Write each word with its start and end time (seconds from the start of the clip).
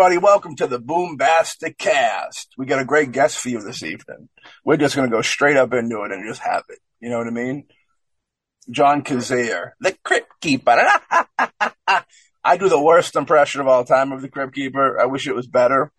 everybody. 0.00 0.18
Welcome 0.18 0.54
to 0.54 0.68
the 0.68 0.78
Boombastic 0.78 1.76
Cast. 1.76 2.54
We 2.56 2.66
got 2.66 2.80
a 2.80 2.84
great 2.84 3.10
guest 3.10 3.36
for 3.36 3.48
you 3.48 3.60
this 3.60 3.82
evening. 3.82 4.28
We're 4.64 4.76
just 4.76 4.94
going 4.94 5.10
to 5.10 5.16
go 5.16 5.22
straight 5.22 5.56
up 5.56 5.72
into 5.72 6.04
it 6.04 6.12
and 6.12 6.24
just 6.24 6.40
have 6.40 6.62
it. 6.68 6.78
You 7.00 7.10
know 7.10 7.18
what 7.18 7.26
I 7.26 7.30
mean? 7.30 7.64
John 8.70 9.02
Kassir, 9.02 9.72
the 9.80 9.98
Crypt 10.04 10.30
Keeper. 10.40 10.76
I 12.44 12.56
do 12.56 12.68
the 12.68 12.80
worst 12.80 13.16
impression 13.16 13.60
of 13.60 13.66
all 13.66 13.84
time 13.84 14.12
of 14.12 14.22
the 14.22 14.28
Crypt 14.28 14.54
Keeper. 14.54 15.00
I 15.00 15.06
wish 15.06 15.26
it 15.26 15.34
was 15.34 15.48
better. 15.48 15.90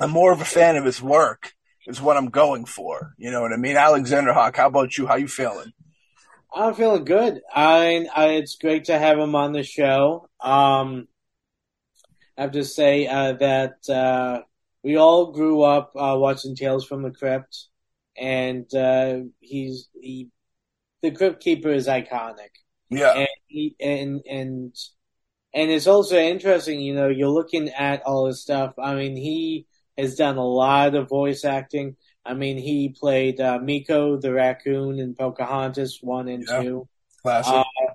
I'm 0.00 0.10
more 0.10 0.32
of 0.32 0.40
a 0.40 0.46
fan 0.46 0.76
of 0.76 0.86
his 0.86 1.02
work. 1.02 1.52
Is 1.86 2.00
what 2.00 2.16
I'm 2.16 2.30
going 2.30 2.64
for. 2.64 3.12
You 3.18 3.30
know 3.30 3.42
what 3.42 3.52
I 3.52 3.58
mean? 3.58 3.76
Alexander 3.76 4.32
Hawk, 4.32 4.56
how 4.56 4.68
about 4.68 4.96
you? 4.96 5.06
How 5.06 5.16
you 5.16 5.28
feeling? 5.28 5.70
I'm 6.54 6.72
feeling 6.72 7.04
good. 7.04 7.42
I, 7.54 8.06
I 8.16 8.26
it's 8.36 8.56
great 8.56 8.84
to 8.84 8.98
have 8.98 9.18
him 9.18 9.34
on 9.34 9.52
the 9.52 9.64
show. 9.64 10.30
Um, 10.40 11.08
I 12.36 12.42
have 12.42 12.52
to 12.52 12.64
say 12.64 13.06
uh, 13.06 13.34
that 13.34 13.88
uh, 13.88 14.42
we 14.82 14.96
all 14.96 15.32
grew 15.32 15.62
up 15.62 15.92
uh, 15.96 16.16
watching 16.18 16.56
Tales 16.56 16.84
from 16.84 17.02
the 17.02 17.10
Crypt, 17.10 17.66
and 18.16 18.72
uh, 18.74 19.20
he's 19.40 19.88
he, 20.00 20.28
the 21.02 21.12
Crypt 21.12 21.42
Keeper 21.42 21.70
is 21.70 21.86
iconic. 21.86 22.50
Yeah, 22.90 23.12
and 23.12 23.28
he, 23.46 23.76
and 23.80 24.20
and 24.28 24.74
and 25.54 25.70
it's 25.70 25.86
also 25.86 26.16
interesting. 26.16 26.80
You 26.80 26.94
know, 26.94 27.08
you're 27.08 27.28
looking 27.28 27.68
at 27.68 28.02
all 28.02 28.26
his 28.26 28.42
stuff. 28.42 28.74
I 28.78 28.94
mean, 28.94 29.16
he 29.16 29.66
has 29.96 30.16
done 30.16 30.36
a 30.36 30.44
lot 30.44 30.94
of 30.94 31.08
voice 31.08 31.44
acting. 31.44 31.96
I 32.26 32.34
mean, 32.34 32.58
he 32.58 32.88
played 32.88 33.40
uh, 33.40 33.58
Meeko 33.58 34.20
the 34.20 34.32
raccoon 34.32 34.98
in 34.98 35.14
Pocahontas 35.14 35.98
one 36.02 36.28
and 36.28 36.44
yeah, 36.48 36.62
two. 36.62 36.88
Classic. 37.22 37.54
Uh, 37.54 37.93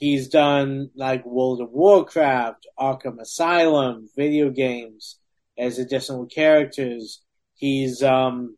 he's 0.00 0.28
done 0.28 0.90
like 0.96 1.24
World 1.24 1.60
of 1.60 1.70
Warcraft, 1.70 2.66
Arkham 2.78 3.20
Asylum, 3.20 4.08
video 4.16 4.50
games 4.50 5.18
as 5.56 5.78
additional 5.78 6.26
characters. 6.26 7.22
He's 7.54 8.02
um 8.02 8.56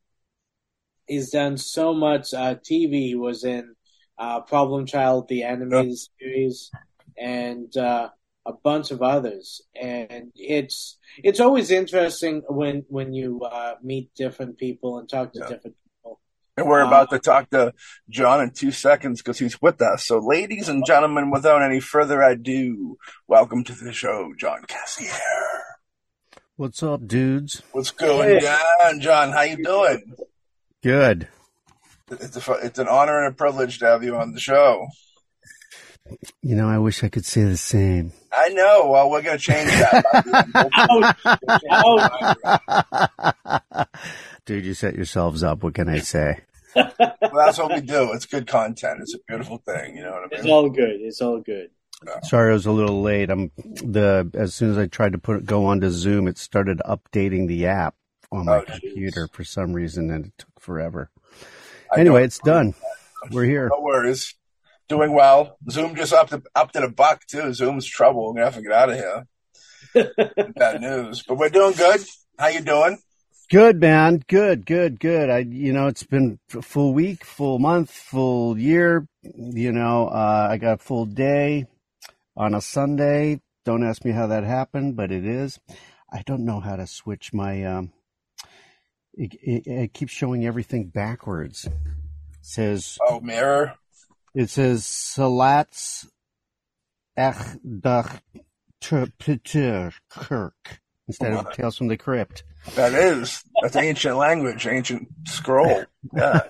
he's 1.07 1.31
done 1.31 1.59
so 1.59 1.93
much 1.93 2.33
uh, 2.33 2.55
TV. 2.55 3.09
He 3.09 3.15
was 3.17 3.45
in 3.45 3.75
uh, 4.17 4.41
Problem 4.41 4.87
Child, 4.87 5.29
the 5.29 5.43
animated 5.43 5.99
series, 6.19 6.71
and 7.19 7.77
uh, 7.77 8.09
a 8.47 8.53
bunch 8.53 8.93
of 8.93 9.03
others. 9.03 9.63
And 9.75 10.31
it's 10.37 10.99
it's 11.23 11.41
always 11.41 11.71
interesting 11.71 12.43
when 12.49 12.85
when 12.89 13.13
you 13.13 13.41
uh, 13.41 13.75
meet 13.83 14.15
different 14.15 14.59
people 14.59 14.99
and 14.99 15.09
talk 15.09 15.33
to 15.33 15.41
yeah. 15.41 15.49
different 15.49 15.77
people. 15.77 15.82
And 16.57 16.69
we're 16.69 16.83
about 16.83 17.09
to 17.11 17.19
talk 17.19 17.49
to 17.51 17.73
John 18.11 18.43
in 18.43 18.51
two 18.51 18.73
seconds 18.73 19.23
because 19.23 19.39
he's 19.39 19.63
with 19.63 19.81
us. 19.81 20.07
So, 20.07 20.19
ladies 20.19 20.69
and 20.69 20.85
gentlemen, 20.85 21.31
without 21.31 21.63
any 21.63 21.81
further 21.81 22.21
ado, 22.21 22.99
welcome 23.27 23.65
to 23.65 23.73
the 23.73 23.93
show, 23.93 24.35
John 24.39 24.65
Kassir. 24.69 25.19
What's 26.57 26.83
up, 26.83 27.07
dudes? 27.07 27.63
What's 27.73 27.91
going 27.91 28.41
hey. 28.41 28.59
on, 28.85 29.01
John? 29.01 29.33
How 29.33 29.43
you 29.43 29.65
doing? 29.65 30.15
Good. 30.83 31.29
It's 32.11 32.37
a, 32.37 32.53
it's 32.63 32.79
an 32.79 32.89
honor 32.89 33.25
and 33.25 33.33
a 33.33 33.37
privilege 33.37 33.79
to 33.79 33.87
have 33.87 34.05
you 34.05 34.17
on 34.17 34.33
the 34.33 34.41
show. 34.41 34.89
You 36.43 36.57
know, 36.57 36.69
I 36.69 36.77
wish 36.77 37.03
I 37.03 37.09
could 37.09 37.25
say 37.25 37.45
the 37.45 37.57
same. 37.57 38.13
I 38.31 38.51
know. 38.51 38.89
Well, 38.89 39.09
we're 39.09 39.23
going 39.23 39.39
to 39.39 39.43
change 39.43 39.71
that. 39.71 40.05
Dude, 44.45 44.65
you 44.65 44.75
set 44.75 44.95
yourselves 44.95 45.43
up. 45.43 45.63
What 45.63 45.75
can 45.75 45.89
I 45.89 45.99
say? 45.99 46.41
well, 46.75 46.95
that's 47.35 47.59
what 47.59 47.73
we 47.73 47.81
do. 47.81 48.13
It's 48.13 48.27
good 48.27 48.47
content. 48.47 49.01
It's 49.03 49.15
a 49.15 49.19
beautiful 49.29 49.59
thing. 49.59 49.97
You 49.97 50.03
know 50.03 50.13
what 50.13 50.21
I 50.21 50.23
mean? 50.23 50.41
It's 50.41 50.47
all 50.47 50.69
good. 50.69 51.01
It's 51.01 51.21
all 51.21 51.41
good. 51.41 51.71
Sorry, 52.25 52.51
I 52.51 52.55
was 52.55 52.67
a 52.67 52.73
little 52.73 53.03
late. 53.03 53.31
I'm 53.31 53.53
the 53.57 54.29
as 54.35 54.55
soon 54.55 54.73
as 54.73 54.79
I 54.79 54.87
tried 54.87 55.13
to 55.13 55.19
put 55.19 55.45
go 55.45 55.67
onto 55.67 55.91
Zoom, 55.91 56.27
it 56.27 56.39
started 56.39 56.81
updating 56.85 57.47
the 57.47 57.67
app 57.67 57.95
on 58.33 58.47
my 58.47 58.59
oh, 58.59 58.63
computer 58.63 59.29
for 59.33 59.45
some 59.45 59.73
reason, 59.73 60.11
and 60.11 60.27
it 60.27 60.33
took 60.39 60.59
forever. 60.59 61.11
I 61.95 62.01
anyway, 62.01 62.25
it's 62.25 62.41
done. 62.41 62.75
We're 63.31 63.45
here. 63.45 63.69
No 63.71 63.81
worries 63.81 64.35
doing 64.89 65.13
well. 65.13 65.57
Zoom 65.71 65.95
just 65.95 66.13
up 66.13 66.31
to 66.31 66.43
up 66.57 66.73
to 66.73 66.81
the 66.81 66.89
buck 66.89 67.25
too. 67.27 67.53
Zoom's 67.53 67.87
trouble. 67.87 68.27
We're 68.27 68.33
gonna 68.35 68.47
have 68.47 68.55
to 68.57 68.63
get 68.63 68.73
out 68.73 68.91
of 68.91 68.97
here. 68.97 69.27
Bad 70.57 70.81
news, 70.81 71.23
but 71.23 71.37
we're 71.37 71.51
doing 71.51 71.75
good. 71.75 72.01
How 72.39 72.49
you 72.49 72.61
doing? 72.63 72.99
Good, 73.53 73.81
man. 73.83 74.23
Good, 74.29 74.65
good, 74.65 74.99
good. 74.99 75.29
I, 75.29 75.41
you 75.41 75.75
know, 75.75 75.87
it's 75.87 76.05
been 76.05 76.39
a 76.55 76.63
full 76.63 76.95
week, 76.95 77.23
full 77.23 77.59
month, 77.59 77.91
full 77.91 78.59
year. 78.59 79.07
You 79.23 79.73
know, 79.73 80.09
uh, 80.09 80.49
I 80.51 80.57
got 80.57 80.81
a 80.81 80.83
full 80.83 81.05
day 81.05 81.67
on 82.35 82.55
a 82.55 82.63
Sunday. 82.63 83.43
Don't 83.67 83.85
ask 83.85 84.07
me 84.07 84.13
how 84.13 84.29
that 84.29 84.45
happened, 84.45 84.97
but 84.97 85.13
it 85.13 85.27
is. 85.27 85.61
I 86.11 86.23
don't 86.25 86.47
know 86.47 86.61
how 86.61 86.77
to 86.77 86.87
switch 86.87 87.35
my. 87.35 87.63
Um, 87.63 87.93
it, 89.13 89.35
it, 89.43 89.67
it 89.67 89.93
keeps 89.93 90.13
showing 90.13 90.47
everything 90.47 90.87
backwards. 90.87 91.67
It 91.67 91.73
says, 92.41 92.97
"Oh, 93.07 93.21
mirror." 93.21 93.75
It 94.35 94.49
says 94.49 94.85
Salats 94.85 96.07
Echdach 97.19 98.23
Kirk 100.09 100.82
instead 101.13 101.33
of 101.33 101.53
Tales 101.53 101.77
from 101.77 101.89
the 101.89 101.97
Crypt. 101.97 102.45
That 102.75 102.95
is. 102.95 103.43
That's 103.61 103.77
ancient 103.77 104.17
language, 104.17 104.67
ancient 104.67 105.09
scroll. 105.27 105.85
Yeah. 106.15 106.43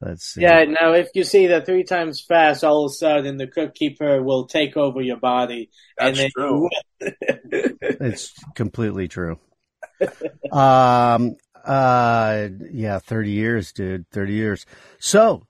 Let's 0.00 0.24
see. 0.24 0.42
Yeah, 0.42 0.64
now 0.64 0.92
if 0.92 1.08
you 1.14 1.24
see 1.24 1.46
that 1.48 1.64
three 1.64 1.84
times 1.84 2.20
fast, 2.20 2.64
all 2.64 2.84
of 2.84 2.90
a 2.90 2.94
sudden 2.94 3.38
the 3.38 3.46
Crypt 3.46 3.76
Keeper 3.76 4.22
will 4.22 4.46
take 4.46 4.76
over 4.76 5.00
your 5.00 5.16
body. 5.16 5.70
That's 5.96 6.20
and 6.20 6.32
true. 6.32 6.68
it's 7.00 8.34
completely 8.54 9.08
true. 9.08 9.38
Um, 10.52 11.36
uh, 11.64 12.48
yeah, 12.70 12.98
thirty 12.98 13.30
years, 13.30 13.72
dude. 13.72 14.06
Thirty 14.10 14.34
years. 14.34 14.66
So 14.98 15.46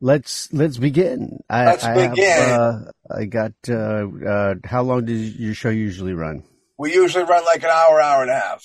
let's 0.00 0.52
let's 0.52 0.78
begin. 0.78 1.40
I, 1.48 1.66
let's 1.66 1.84
I 1.84 2.08
begin. 2.08 2.38
Have, 2.38 2.60
uh, 2.60 2.80
I 3.10 3.24
got. 3.24 3.52
Uh, 3.68 4.06
uh, 4.26 4.54
how 4.64 4.82
long 4.82 5.04
does 5.04 5.36
your 5.36 5.54
show 5.54 5.70
usually 5.70 6.14
run? 6.14 6.44
We 6.78 6.94
usually 6.94 7.24
run 7.24 7.44
like 7.44 7.62
an 7.62 7.70
hour, 7.70 8.00
hour 8.00 8.22
and 8.22 8.30
a 8.30 8.38
half. 8.38 8.64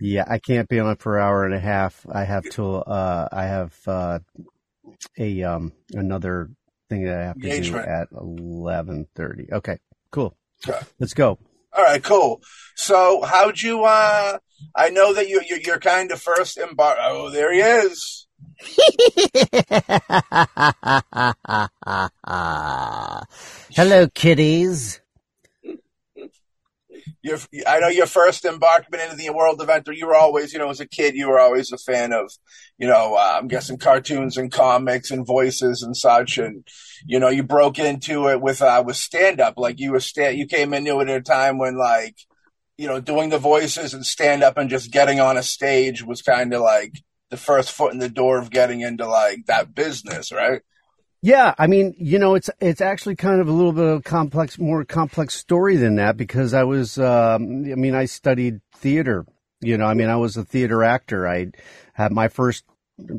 Yeah, 0.00 0.24
I 0.26 0.38
can't 0.38 0.68
be 0.68 0.80
on 0.80 0.96
for 0.96 1.18
an 1.18 1.24
hour 1.24 1.44
and 1.44 1.54
a 1.54 1.60
half. 1.60 2.04
I 2.10 2.24
have 2.24 2.44
to. 2.50 2.76
Uh, 2.76 3.28
I 3.30 3.44
have 3.44 3.74
uh, 3.86 4.18
a 5.18 5.42
um 5.44 5.72
another 5.92 6.50
thing 6.88 7.04
that 7.04 7.18
I 7.18 7.24
have 7.24 7.40
to 7.40 7.46
Engagement. 7.46 7.84
do 7.84 7.90
at 7.90 8.08
eleven 8.12 9.06
thirty. 9.14 9.48
Okay, 9.52 9.78
cool. 10.10 10.36
Okay. 10.66 10.80
Let's 10.98 11.14
go. 11.14 11.38
All 11.72 11.84
right, 11.84 12.02
cool. 12.02 12.40
So, 12.74 13.22
how'd 13.22 13.60
you? 13.60 13.84
uh 13.84 14.38
I 14.74 14.88
know 14.88 15.12
that 15.12 15.28
you, 15.28 15.42
you 15.46 15.60
you're 15.64 15.78
kind 15.78 16.10
of 16.10 16.20
first 16.20 16.56
embar. 16.56 16.96
Oh, 16.98 17.30
there 17.30 17.52
he 17.52 17.60
is. 17.60 18.25
Hello. 23.74 24.06
Your, 27.22 27.38
I 27.66 27.80
know 27.80 27.88
your 27.88 28.06
first 28.06 28.44
embarkment 28.44 29.02
into 29.02 29.16
the 29.16 29.30
world 29.30 29.60
of 29.60 29.68
enter. 29.68 29.92
You 29.92 30.06
were 30.06 30.14
always, 30.14 30.52
you 30.52 30.58
know, 30.58 30.70
as 30.70 30.80
a 30.80 30.86
kid, 30.86 31.16
you 31.16 31.28
were 31.28 31.40
always 31.40 31.72
a 31.72 31.78
fan 31.78 32.12
of, 32.12 32.32
you 32.78 32.86
know, 32.86 33.14
uh, 33.14 33.36
I'm 33.38 33.48
guessing 33.48 33.78
cartoons 33.78 34.36
and 34.36 34.50
comics 34.50 35.10
and 35.10 35.26
voices 35.26 35.82
and 35.82 35.96
such. 35.96 36.38
And 36.38 36.66
you 37.04 37.18
know, 37.18 37.28
you 37.28 37.42
broke 37.42 37.78
into 37.78 38.28
it 38.28 38.40
with 38.40 38.62
uh, 38.62 38.82
with 38.86 38.96
stand 38.96 39.40
up. 39.40 39.54
Like 39.58 39.80
you 39.80 39.92
were 39.92 40.00
stand, 40.00 40.38
you 40.38 40.46
came 40.46 40.72
into 40.72 41.00
it 41.00 41.08
at 41.08 41.16
a 41.16 41.22
time 41.22 41.58
when 41.58 41.76
like, 41.76 42.16
you 42.78 42.86
know, 42.86 43.00
doing 43.00 43.28
the 43.30 43.38
voices 43.38 43.92
and 43.92 44.06
stand 44.06 44.42
up 44.42 44.56
and 44.56 44.70
just 44.70 44.90
getting 44.92 45.20
on 45.20 45.36
a 45.36 45.42
stage 45.42 46.02
was 46.02 46.22
kind 46.22 46.54
of 46.54 46.62
like 46.62 46.92
the 47.30 47.36
first 47.36 47.72
foot 47.72 47.92
in 47.92 47.98
the 47.98 48.08
door 48.08 48.38
of 48.38 48.50
getting 48.50 48.80
into 48.80 49.06
like 49.06 49.46
that 49.46 49.74
business, 49.74 50.32
right? 50.32 50.62
Yeah, 51.22 51.54
I 51.58 51.66
mean, 51.66 51.94
you 51.98 52.18
know, 52.18 52.34
it's 52.34 52.50
it's 52.60 52.80
actually 52.80 53.16
kind 53.16 53.40
of 53.40 53.48
a 53.48 53.52
little 53.52 53.72
bit 53.72 53.84
of 53.84 53.98
a 53.98 54.02
complex, 54.02 54.58
more 54.58 54.84
complex 54.84 55.34
story 55.34 55.76
than 55.76 55.96
that 55.96 56.16
because 56.16 56.54
I 56.54 56.64
was, 56.64 56.98
um, 56.98 57.64
I 57.64 57.74
mean, 57.74 57.94
I 57.94 58.04
studied 58.04 58.60
theater. 58.76 59.26
You 59.60 59.78
know, 59.78 59.86
I 59.86 59.94
mean, 59.94 60.08
I 60.08 60.16
was 60.16 60.36
a 60.36 60.44
theater 60.44 60.84
actor. 60.84 61.26
I 61.26 61.50
had 61.94 62.12
my 62.12 62.28
first 62.28 62.64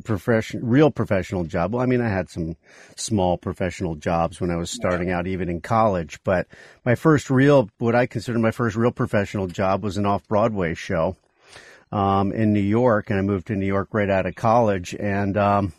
profession, 0.04 0.62
real 0.64 0.92
professional 0.92 1.44
job. 1.44 1.74
Well, 1.74 1.84
I 1.84 1.86
mean, 1.86 2.02
I 2.02 2.10
had 2.10 2.30
some 2.30 2.56
small 2.96 3.38
professional 3.38 3.96
jobs 3.96 4.40
when 4.40 4.52
I 4.52 4.56
was 4.56 4.70
starting 4.70 5.10
out, 5.10 5.28
even 5.28 5.50
in 5.50 5.62
college. 5.62 6.20
But 6.24 6.48
my 6.86 6.96
first 6.96 7.30
real, 7.30 7.70
what 7.80 7.96
I 7.96 8.06
consider 8.06 8.40
my 8.40 8.52
first 8.52 8.76
real 8.76 8.92
professional 8.92 9.48
job 9.48 9.84
was 9.84 9.98
an 9.98 10.06
off 10.06 10.28
Broadway 10.28 10.76
show 10.76 11.18
um, 11.92 12.32
in 12.32 12.54
New 12.54 12.60
York, 12.60 13.10
and 13.10 13.20
I 13.20 13.22
moved 13.22 13.48
to 13.48 13.56
New 13.56 13.66
York 13.66 13.90
right 13.92 14.10
out 14.10 14.26
of 14.26 14.36
college, 14.36 14.96
and 14.96 15.38
um, 15.38 15.74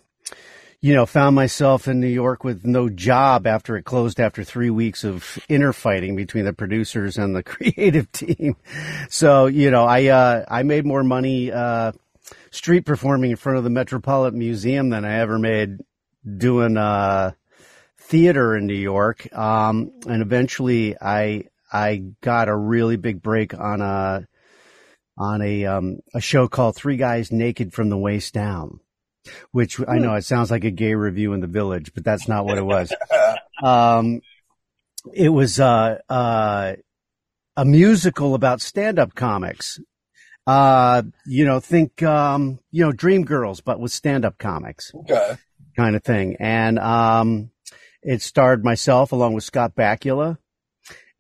you 0.80 0.94
know, 0.94 1.06
found 1.06 1.34
myself 1.34 1.88
in 1.88 2.00
New 2.00 2.06
York 2.06 2.44
with 2.44 2.64
no 2.64 2.88
job 2.88 3.46
after 3.46 3.76
it 3.76 3.84
closed 3.84 4.20
after 4.20 4.44
three 4.44 4.70
weeks 4.70 5.02
of 5.02 5.38
inner 5.48 5.72
fighting 5.72 6.14
between 6.14 6.44
the 6.44 6.52
producers 6.52 7.18
and 7.18 7.34
the 7.34 7.42
creative 7.44 8.10
team. 8.12 8.56
So, 9.10 9.46
you 9.46 9.70
know, 9.70 9.84
I 9.84 10.06
uh, 10.06 10.44
I 10.48 10.62
made 10.62 10.86
more 10.86 11.02
money. 11.02 11.50
Uh, 11.50 11.92
street 12.50 12.84
performing 12.84 13.30
in 13.30 13.36
front 13.36 13.58
of 13.58 13.64
the 13.64 13.70
Metropolitan 13.70 14.38
Museum 14.38 14.90
than 14.90 15.04
I 15.04 15.18
ever 15.18 15.38
made 15.38 15.78
doing 16.36 16.76
uh, 16.76 17.32
theater 17.98 18.56
in 18.56 18.66
New 18.66 18.74
York. 18.74 19.28
Um, 19.36 19.92
and 20.06 20.22
eventually 20.22 20.96
I 21.00 21.44
I 21.72 22.04
got 22.20 22.48
a 22.48 22.56
really 22.56 22.96
big 22.96 23.22
break 23.22 23.54
on 23.54 23.80
a 23.80 24.26
on 25.18 25.42
a 25.42 25.66
um, 25.66 25.98
a 26.14 26.20
show 26.20 26.48
called 26.48 26.76
Three 26.76 26.96
Guys 26.96 27.32
Naked 27.32 27.72
from 27.72 27.90
the 27.90 27.98
Waist 27.98 28.32
Down, 28.32 28.80
which 29.50 29.80
I 29.86 29.98
know 29.98 30.14
it 30.14 30.24
sounds 30.24 30.50
like 30.50 30.64
a 30.64 30.70
gay 30.70 30.94
review 30.94 31.32
in 31.32 31.40
the 31.40 31.46
village, 31.46 31.92
but 31.94 32.04
that's 32.04 32.28
not 32.28 32.44
what 32.46 32.56
it 32.58 32.64
was. 32.64 32.92
um, 33.62 34.20
it 35.12 35.28
was 35.30 35.58
uh, 35.60 35.98
uh, 36.08 36.74
a 37.56 37.64
musical 37.64 38.34
about 38.34 38.60
stand 38.60 38.98
up 38.98 39.14
comics. 39.14 39.80
Uh, 40.46 41.02
you 41.26 41.44
know, 41.44 41.60
think 41.60 42.02
um, 42.02 42.58
you 42.70 42.84
know 42.84 42.92
Dreamgirls, 42.92 43.60
but 43.62 43.80
with 43.80 43.92
stand 43.92 44.24
up 44.24 44.38
comics 44.38 44.92
Okay. 44.94 45.36
kind 45.76 45.94
of 45.94 46.02
thing. 46.02 46.36
And 46.40 46.78
um, 46.78 47.50
it 48.02 48.22
starred 48.22 48.64
myself 48.64 49.12
along 49.12 49.34
with 49.34 49.44
Scott 49.44 49.74
Bakula, 49.74 50.38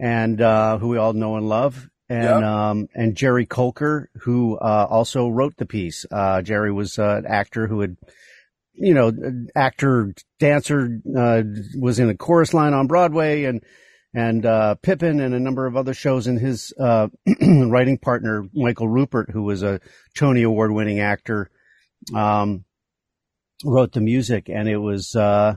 and 0.00 0.40
uh, 0.40 0.78
who 0.78 0.88
we 0.88 0.96
all 0.96 1.12
know 1.12 1.36
and 1.36 1.46
love, 1.48 1.90
and 2.08 2.44
um, 2.44 2.88
and 2.94 3.16
Jerry 3.16 3.46
Colker, 3.46 4.06
who 4.22 4.56
uh, 4.56 4.86
also 4.88 5.28
wrote 5.28 5.56
the 5.56 5.66
piece. 5.66 6.06
Uh, 6.10 6.42
Jerry 6.42 6.72
was 6.72 6.98
uh, 6.98 7.16
an 7.18 7.26
actor 7.26 7.66
who 7.66 7.80
had, 7.80 7.96
you 8.72 8.94
know, 8.94 9.12
actor 9.54 10.14
dancer 10.38 11.00
uh, 11.16 11.42
was 11.78 11.98
in 11.98 12.08
the 12.08 12.16
chorus 12.16 12.54
line 12.54 12.72
on 12.72 12.86
Broadway, 12.86 13.44
and 13.44 13.62
and 14.14 14.46
uh, 14.46 14.76
Pippin 14.76 15.20
and 15.20 15.34
a 15.34 15.40
number 15.40 15.66
of 15.66 15.76
other 15.76 15.94
shows. 15.94 16.26
And 16.26 16.38
his 16.38 16.72
uh, 16.80 17.08
writing 17.42 17.98
partner 17.98 18.46
Michael 18.54 18.88
Rupert, 18.88 19.30
who 19.30 19.42
was 19.42 19.62
a 19.62 19.80
Tony 20.16 20.42
Award 20.42 20.72
winning 20.72 21.00
actor. 21.00 21.50
Um, 22.14 22.64
wrote 23.64 23.92
the 23.92 24.00
music 24.00 24.48
and 24.48 24.68
it 24.68 24.76
was 24.76 25.16
uh 25.16 25.56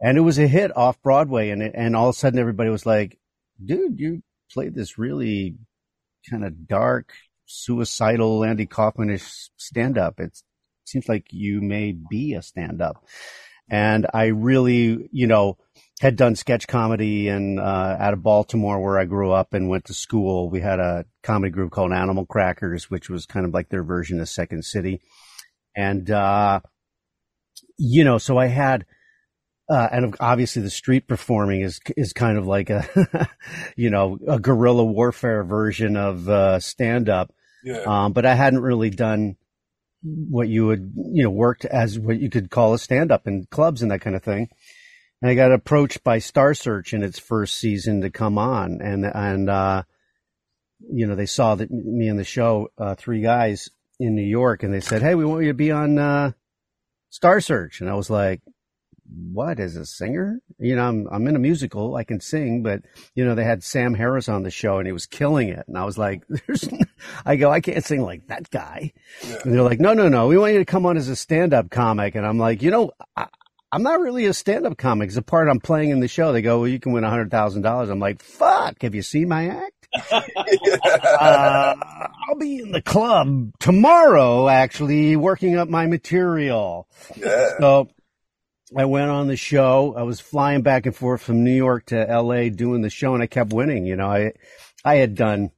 and 0.00 0.16
it 0.16 0.22
was 0.22 0.38
a 0.38 0.46
hit 0.46 0.74
off 0.76 1.00
Broadway 1.02 1.50
and 1.50 1.62
it, 1.62 1.72
and 1.74 1.94
all 1.94 2.08
of 2.08 2.14
a 2.14 2.18
sudden 2.18 2.38
everybody 2.38 2.70
was 2.70 2.86
like 2.86 3.18
dude 3.62 3.98
you 3.98 4.22
played 4.52 4.74
this 4.74 4.98
really 4.98 5.56
kind 6.28 6.44
of 6.44 6.66
dark 6.66 7.12
suicidal 7.46 8.44
Andy 8.44 8.66
Kaufmanish 8.66 9.50
stand 9.56 9.98
up 9.98 10.20
it 10.20 10.38
seems 10.84 11.08
like 11.08 11.26
you 11.30 11.60
may 11.60 11.92
be 11.92 12.34
a 12.34 12.42
stand 12.42 12.82
up 12.82 13.04
and 13.70 14.06
I 14.12 14.26
really 14.26 15.08
you 15.12 15.26
know 15.26 15.58
had 16.00 16.16
done 16.16 16.36
sketch 16.36 16.68
comedy 16.68 17.28
and 17.28 17.58
uh 17.58 17.96
out 17.98 18.14
of 18.14 18.22
Baltimore 18.22 18.80
where 18.80 18.98
I 18.98 19.04
grew 19.04 19.32
up 19.32 19.52
and 19.52 19.68
went 19.68 19.86
to 19.86 19.94
school. 19.94 20.48
We 20.48 20.60
had 20.60 20.78
a 20.78 21.04
comedy 21.22 21.50
group 21.50 21.72
called 21.72 21.92
Animal 21.92 22.26
Crackers 22.26 22.90
which 22.90 23.08
was 23.08 23.26
kind 23.26 23.46
of 23.46 23.52
like 23.52 23.68
their 23.68 23.82
version 23.82 24.20
of 24.20 24.28
Second 24.28 24.64
City. 24.64 25.00
And 25.76 26.10
uh 26.10 26.60
you 27.78 28.04
know, 28.04 28.18
so 28.18 28.36
I 28.36 28.46
had, 28.46 28.84
uh, 29.68 29.88
and 29.90 30.16
obviously 30.20 30.62
the 30.62 30.70
street 30.70 31.06
performing 31.06 31.60
is 31.60 31.80
is 31.96 32.12
kind 32.12 32.38
of 32.38 32.46
like 32.46 32.70
a, 32.70 33.28
you 33.76 33.90
know, 33.90 34.18
a 34.26 34.38
guerrilla 34.38 34.84
warfare 34.84 35.44
version 35.44 35.96
of 35.96 36.28
uh, 36.28 36.58
stand 36.60 37.08
up. 37.08 37.32
Yeah. 37.64 37.82
Um, 37.82 38.12
but 38.12 38.24
I 38.24 38.34
hadn't 38.34 38.62
really 38.62 38.90
done 38.90 39.36
what 40.02 40.48
you 40.48 40.66
would, 40.66 40.92
you 40.94 41.24
know, 41.24 41.30
worked 41.30 41.64
as 41.64 41.98
what 41.98 42.18
you 42.18 42.30
could 42.30 42.50
call 42.50 42.72
a 42.72 42.78
stand 42.78 43.12
up 43.12 43.26
in 43.26 43.46
clubs 43.50 43.82
and 43.82 43.90
that 43.90 44.00
kind 44.00 44.16
of 44.16 44.22
thing. 44.22 44.48
And 45.20 45.30
I 45.30 45.34
got 45.34 45.52
approached 45.52 46.04
by 46.04 46.20
Star 46.20 46.54
Search 46.54 46.94
in 46.94 47.02
its 47.02 47.18
first 47.18 47.56
season 47.56 48.02
to 48.02 48.10
come 48.10 48.38
on, 48.38 48.80
and 48.80 49.04
and 49.04 49.50
uh, 49.50 49.82
you 50.92 51.06
know 51.06 51.16
they 51.16 51.26
saw 51.26 51.56
that 51.56 51.70
me 51.70 52.08
and 52.08 52.18
the 52.18 52.24
show, 52.24 52.68
uh, 52.78 52.94
three 52.94 53.20
guys 53.20 53.68
in 53.98 54.14
New 54.14 54.22
York, 54.22 54.62
and 54.62 54.72
they 54.72 54.80
said, 54.80 55.02
"Hey, 55.02 55.16
we 55.16 55.24
want 55.24 55.42
you 55.42 55.48
to 55.48 55.54
be 55.54 55.72
on." 55.72 55.98
Uh, 55.98 56.32
Star 57.10 57.40
Search. 57.40 57.80
And 57.80 57.88
I 57.88 57.94
was 57.94 58.10
like, 58.10 58.40
what 59.32 59.60
as 59.60 59.76
a 59.76 59.86
singer? 59.86 60.40
You 60.58 60.76
know, 60.76 60.88
I'm, 60.88 61.08
I'm 61.10 61.26
in 61.26 61.36
a 61.36 61.38
musical. 61.38 61.96
I 61.96 62.04
can 62.04 62.20
sing, 62.20 62.62
but 62.62 62.82
you 63.14 63.24
know, 63.24 63.34
they 63.34 63.44
had 63.44 63.62
Sam 63.62 63.94
Harris 63.94 64.28
on 64.28 64.42
the 64.42 64.50
show 64.50 64.78
and 64.78 64.86
he 64.86 64.92
was 64.92 65.06
killing 65.06 65.48
it. 65.48 65.64
And 65.66 65.76
I 65.78 65.84
was 65.84 65.98
like, 65.98 66.22
there's, 66.46 66.68
I 67.24 67.36
go, 67.36 67.50
I 67.50 67.60
can't 67.60 67.84
sing 67.84 68.02
like 68.02 68.26
that 68.28 68.50
guy. 68.50 68.92
Yeah. 69.26 69.36
And 69.44 69.54
they're 69.54 69.62
like, 69.62 69.80
no, 69.80 69.94
no, 69.94 70.08
no. 70.08 70.26
We 70.26 70.38
want 70.38 70.52
you 70.52 70.58
to 70.58 70.64
come 70.64 70.86
on 70.86 70.96
as 70.96 71.08
a 71.08 71.16
stand 71.16 71.54
up 71.54 71.70
comic. 71.70 72.14
And 72.14 72.26
I'm 72.26 72.38
like, 72.38 72.62
you 72.62 72.70
know, 72.70 72.92
I, 73.16 73.26
I'm 73.70 73.82
not 73.82 74.00
really 74.00 74.26
a 74.26 74.32
stand 74.32 74.66
up 74.66 74.78
comic. 74.78 75.08
It's 75.08 75.16
a 75.16 75.22
part 75.22 75.48
I'm 75.48 75.60
playing 75.60 75.90
in 75.90 76.00
the 76.00 76.08
show. 76.08 76.32
They 76.32 76.42
go, 76.42 76.60
well, 76.60 76.68
you 76.68 76.80
can 76.80 76.92
win 76.92 77.04
a 77.04 77.10
hundred 77.10 77.30
thousand 77.30 77.62
dollars. 77.62 77.90
I'm 77.90 78.00
like, 78.00 78.22
fuck. 78.22 78.82
Have 78.82 78.94
you 78.94 79.02
seen 79.02 79.28
my 79.28 79.48
act? 79.48 79.72
uh, 80.12 81.74
I'll 82.28 82.36
be 82.38 82.58
in 82.58 82.72
the 82.72 82.82
club 82.82 83.52
tomorrow, 83.58 84.48
actually, 84.48 85.16
working 85.16 85.56
up 85.56 85.68
my 85.68 85.86
material. 85.86 86.86
yeah. 87.16 87.48
So 87.60 87.88
I 88.76 88.84
went 88.84 89.10
on 89.10 89.28
the 89.28 89.36
show. 89.36 89.94
I 89.96 90.02
was 90.02 90.20
flying 90.20 90.62
back 90.62 90.86
and 90.86 90.94
forth 90.94 91.22
from 91.22 91.44
New 91.44 91.54
York 91.54 91.86
to 91.86 92.04
LA 92.04 92.48
doing 92.48 92.82
the 92.82 92.90
show 92.90 93.14
and 93.14 93.22
I 93.22 93.26
kept 93.26 93.52
winning. 93.52 93.86
You 93.86 93.96
know, 93.96 94.10
I, 94.10 94.32
I 94.84 94.96
had 94.96 95.14
done, 95.14 95.50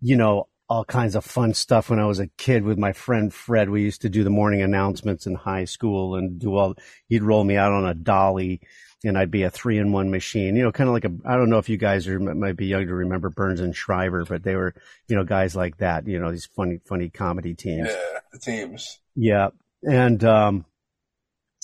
you 0.00 0.16
know, 0.16 0.48
all 0.68 0.84
kinds 0.84 1.16
of 1.16 1.24
fun 1.24 1.52
stuff 1.52 1.90
when 1.90 1.98
I 1.98 2.06
was 2.06 2.20
a 2.20 2.28
kid 2.28 2.62
with 2.62 2.78
my 2.78 2.92
friend 2.92 3.34
Fred. 3.34 3.68
We 3.68 3.82
used 3.82 4.02
to 4.02 4.08
do 4.08 4.22
the 4.22 4.30
morning 4.30 4.62
announcements 4.62 5.26
in 5.26 5.34
high 5.34 5.64
school 5.64 6.14
and 6.14 6.38
do 6.38 6.54
all, 6.54 6.76
he'd 7.08 7.24
roll 7.24 7.42
me 7.42 7.56
out 7.56 7.72
on 7.72 7.84
a 7.84 7.94
dolly 7.94 8.60
and 9.02 9.18
I'd 9.18 9.32
be 9.32 9.42
a 9.42 9.50
three 9.50 9.78
in 9.78 9.92
one 9.92 10.10
machine, 10.10 10.54
you 10.54 10.62
know, 10.62 10.70
kind 10.70 10.88
of 10.88 10.94
like 10.94 11.06
a, 11.06 11.12
I 11.24 11.36
don't 11.36 11.50
know 11.50 11.58
if 11.58 11.68
you 11.68 11.76
guys 11.76 12.06
are, 12.06 12.20
might 12.20 12.56
be 12.56 12.66
young 12.66 12.86
to 12.86 12.94
remember 12.94 13.30
Burns 13.30 13.60
and 13.60 13.74
Schreiber, 13.74 14.24
but 14.24 14.44
they 14.44 14.54
were, 14.54 14.74
you 15.08 15.16
know, 15.16 15.24
guys 15.24 15.56
like 15.56 15.78
that, 15.78 16.06
you 16.06 16.20
know, 16.20 16.30
these 16.30 16.46
funny, 16.46 16.78
funny 16.86 17.08
comedy 17.08 17.54
teams. 17.54 17.88
Yeah. 17.88 18.18
The 18.32 18.38
teams. 18.38 19.00
Yeah. 19.16 19.48
And, 19.82 20.22
um, 20.22 20.66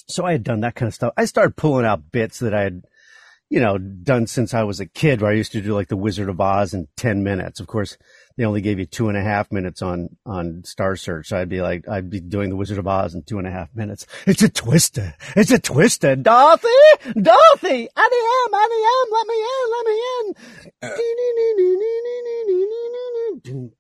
so 0.09 0.25
I 0.25 0.33
had 0.33 0.45
done 0.45 0.61
that 0.61 0.75
kind 0.75 0.89
of 0.89 0.95
stuff. 0.95 1.13
I 1.17 1.25
started 1.25 1.57
pulling 1.57 1.85
out 1.87 2.11
bits 2.13 2.39
that 2.41 2.55
I 2.55 2.63
had, 2.63 2.83
you 3.49 3.61
know, 3.61 3.79
done 3.79 4.27
since 4.27 4.55
I 4.55 4.63
was 4.63 4.81
a 4.81 4.87
kid 4.87 5.21
where 5.21 5.31
I 5.31 5.35
used 5.35 5.53
to 5.53 5.61
do 5.61 5.75
like 5.75 5.89
the 5.89 5.97
Wizard 5.97 6.29
of 6.29 6.41
Oz 6.41 6.75
in 6.75 6.89
10 6.97 7.23
minutes. 7.23 7.61
Of 7.61 7.67
course, 7.67 7.97
they 8.37 8.45
only 8.45 8.61
gave 8.61 8.79
you 8.79 8.87
two 8.87 9.09
and 9.09 9.17
a 9.17 9.23
half 9.23 9.51
minutes 9.51 9.83
on, 9.83 10.17
on 10.25 10.63
Star 10.65 10.97
Search. 10.97 11.29
So 11.29 11.39
I'd 11.39 11.49
be 11.49 11.61
like, 11.63 11.89
I'd 11.89 12.11
be 12.11 12.21
doing 12.21 12.51
the 12.51 12.57
Wizard 12.57 12.79
of 12.79 12.87
Oz 12.87 13.15
in 13.15 13.23
two 13.23 13.39
and 13.39 13.47
a 13.47 13.51
half 13.51 13.75
minutes. 13.75 14.07
It's 14.27 14.43
a 14.43 14.49
twister. 14.49 15.15
It's 15.35 15.51
a 15.51 15.59
twister. 15.59 16.17
Dorothy, 16.17 16.69
Dorothy, 17.05 17.89
Annie 17.97 18.25
M, 18.47 18.55
Annie 18.55 18.85
M, 18.85 19.07
let 19.11 19.27
me 19.27 19.35
in, 19.35 19.71
let 19.71 19.87
me 19.87 20.03
in. 23.53 23.73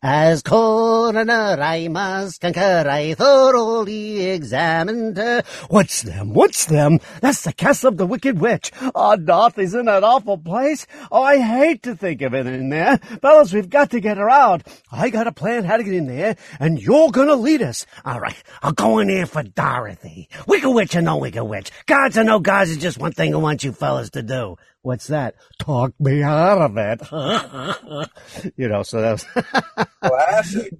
As 0.00 0.42
coroner, 0.42 1.58
I 1.60 1.88
must 1.88 2.40
concur. 2.40 2.84
I 2.88 3.14
thoroughly 3.14 4.26
examined 4.26 5.16
her. 5.16 5.42
What's 5.68 6.02
them? 6.02 6.34
What's 6.34 6.66
them? 6.66 7.00
That's 7.20 7.42
the 7.42 7.52
castle 7.52 7.88
of 7.88 7.96
the 7.96 8.06
Wicked 8.06 8.38
Witch. 8.38 8.70
Oh, 8.94 9.16
Dorothy's 9.16 9.74
in 9.74 9.86
that 9.86 10.04
awful 10.04 10.38
place. 10.38 10.86
Oh, 11.10 11.22
I 11.22 11.38
hate 11.38 11.82
to 11.82 11.96
think 11.96 12.22
of 12.22 12.32
it 12.32 12.46
in 12.46 12.68
there. 12.68 12.98
Fellas, 13.20 13.52
we've 13.52 13.68
got 13.68 13.90
to 13.90 13.98
get 13.98 14.16
her 14.16 14.30
out. 14.30 14.62
I 14.92 15.10
got 15.10 15.26
a 15.26 15.32
plan 15.32 15.64
how 15.64 15.78
to 15.78 15.82
get 15.82 15.94
in 15.94 16.06
there, 16.06 16.36
and 16.60 16.80
you're 16.80 17.10
gonna 17.10 17.34
lead 17.34 17.62
us. 17.62 17.86
All 18.04 18.20
right, 18.20 18.40
I'll 18.62 18.70
go 18.70 19.00
in 19.00 19.26
for 19.26 19.42
Dorothy. 19.42 20.28
Wicked 20.46 20.70
Witch 20.70 20.94
or 20.94 21.02
no 21.02 21.16
Wicked 21.16 21.42
Witch. 21.42 21.72
Gods 21.86 22.16
or 22.16 22.22
no 22.22 22.38
gods 22.38 22.70
is 22.70 22.78
just 22.78 22.98
one 22.98 23.12
thing 23.12 23.34
I 23.34 23.38
want 23.38 23.64
you 23.64 23.72
fellas 23.72 24.10
to 24.10 24.22
do. 24.22 24.56
What's 24.84 25.06
that? 25.06 25.36
Talk 25.58 25.94
me 25.98 26.22
out 26.22 26.60
of 26.60 26.76
it. 26.76 28.52
you 28.56 28.68
know, 28.68 28.82
so 28.82 29.00
that 29.00 29.12
was. 29.12 29.86
Classic. 30.02 30.74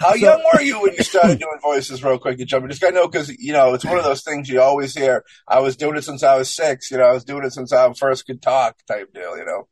How 0.00 0.14
young 0.14 0.42
were 0.52 0.62
you 0.62 0.80
when 0.80 0.94
you 0.94 1.02
started 1.02 1.40
doing 1.40 1.58
voices? 1.60 2.02
Real 2.02 2.18
quick, 2.18 2.38
you 2.38 2.46
jump. 2.46 2.66
Just 2.70 2.80
got 2.80 2.88
to 2.88 2.94
know 2.94 3.06
because 3.06 3.28
you 3.28 3.52
know 3.52 3.74
it's 3.74 3.84
one 3.84 3.98
of 3.98 4.04
those 4.04 4.22
things 4.22 4.48
you 4.48 4.62
always 4.62 4.94
hear. 4.94 5.26
I 5.46 5.60
was 5.60 5.76
doing 5.76 5.94
it 5.94 6.04
since 6.04 6.22
I 6.22 6.38
was 6.38 6.54
six. 6.54 6.90
You 6.90 6.96
know, 6.96 7.04
I 7.04 7.12
was 7.12 7.22
doing 7.22 7.44
it 7.44 7.52
since 7.52 7.70
I 7.70 7.92
first 7.92 8.26
could 8.26 8.40
talk. 8.40 8.78
Type 8.86 9.12
deal. 9.12 9.36
You 9.36 9.44
know. 9.44 9.68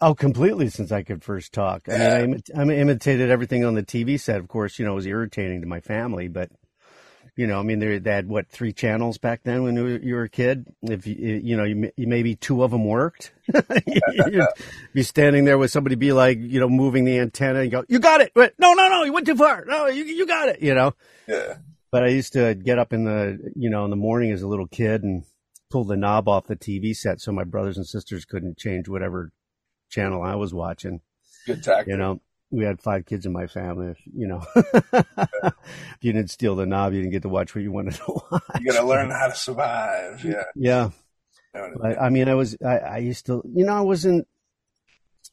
Oh, 0.00 0.14
completely 0.14 0.70
since 0.70 0.90
I 0.90 1.02
could 1.02 1.22
first 1.22 1.52
talk. 1.52 1.86
I 1.90 2.24
mean, 2.24 2.42
I, 2.56 2.62
I 2.62 2.64
imitated 2.64 3.30
everything 3.30 3.66
on 3.66 3.74
the 3.74 3.82
TV 3.82 4.18
set. 4.18 4.40
Of 4.40 4.48
course, 4.48 4.78
you 4.78 4.86
know, 4.86 4.92
it 4.92 4.96
was 4.96 5.06
irritating 5.06 5.60
to 5.60 5.66
my 5.66 5.80
family, 5.80 6.28
but 6.28 6.50
you 7.36 7.48
know, 7.48 7.58
I 7.58 7.62
mean, 7.62 7.80
they, 7.80 8.00
had 8.10 8.28
what 8.28 8.48
three 8.48 8.72
channels 8.72 9.18
back 9.18 9.40
then 9.42 9.64
when 9.64 9.74
you 9.74 9.82
were, 9.82 9.98
you 9.98 10.14
were 10.14 10.22
a 10.24 10.28
kid. 10.28 10.66
If 10.82 11.06
you, 11.06 11.14
you 11.42 11.56
know, 11.56 11.64
you, 11.64 11.90
maybe 11.96 12.36
two 12.36 12.62
of 12.62 12.70
them 12.70 12.84
worked. 12.84 13.32
You'd 13.86 14.46
be 14.92 15.02
standing 15.02 15.44
there 15.44 15.58
with 15.58 15.72
somebody 15.72 15.96
be 15.96 16.12
like, 16.12 16.38
you 16.38 16.60
know, 16.60 16.68
moving 16.68 17.04
the 17.04 17.18
antenna 17.18 17.60
and 17.60 17.70
go, 17.72 17.84
"You 17.88 17.98
got 17.98 18.20
it!" 18.20 18.30
Wait, 18.36 18.52
no, 18.58 18.72
no, 18.74 18.88
no, 18.88 19.02
you 19.02 19.12
went 19.12 19.26
too 19.26 19.34
far. 19.34 19.64
No, 19.66 19.86
you 19.88 20.04
you 20.04 20.26
got 20.26 20.48
it. 20.48 20.62
You 20.62 20.74
know. 20.74 20.94
Yeah. 21.26 21.56
But 21.90 22.04
I 22.04 22.08
used 22.08 22.32
to 22.34 22.54
get 22.54 22.78
up 22.78 22.92
in 22.92 23.04
the, 23.04 23.52
you 23.54 23.70
know, 23.70 23.84
in 23.84 23.90
the 23.90 23.96
morning 23.96 24.32
as 24.32 24.42
a 24.42 24.48
little 24.48 24.66
kid 24.66 25.02
and 25.02 25.24
pull 25.70 25.84
the 25.84 25.96
knob 25.96 26.28
off 26.28 26.46
the 26.46 26.56
TV 26.56 26.94
set 26.94 27.20
so 27.20 27.32
my 27.32 27.44
brothers 27.44 27.76
and 27.76 27.86
sisters 27.86 28.24
couldn't 28.24 28.58
change 28.58 28.88
whatever 28.88 29.32
channel 29.90 30.22
I 30.22 30.36
was 30.36 30.54
watching. 30.54 31.00
Good 31.46 31.62
tactic. 31.62 31.88
You 31.88 31.96
know, 31.96 32.20
we 32.50 32.64
had 32.64 32.80
five 32.80 33.06
kids 33.06 33.26
in 33.26 33.32
my 33.32 33.46
family. 33.46 33.88
If, 33.88 33.98
you 34.06 34.28
know, 34.28 34.44
if 34.54 35.54
you 36.00 36.12
didn't 36.12 36.30
steal 36.30 36.56
the 36.56 36.66
knob, 36.66 36.92
you 36.92 37.00
didn't 37.00 37.12
get 37.12 37.22
to 37.22 37.28
watch 37.28 37.54
what 37.54 37.62
you 37.62 37.72
wanted 37.72 37.94
to 37.94 38.20
watch. 38.30 38.42
You 38.60 38.70
got 38.70 38.80
to 38.80 38.86
learn 38.86 39.10
how 39.10 39.28
to 39.28 39.34
survive. 39.34 40.24
Yeah. 40.24 40.44
Yeah. 40.54 40.90
Know, 41.54 41.94
I, 42.00 42.08
mean, 42.08 42.28
I 42.28 42.34
was, 42.34 42.56
I, 42.64 42.78
I 42.78 42.98
used 42.98 43.26
to, 43.26 43.42
you 43.54 43.64
know, 43.64 43.74
I 43.74 43.80
wasn't, 43.80 44.26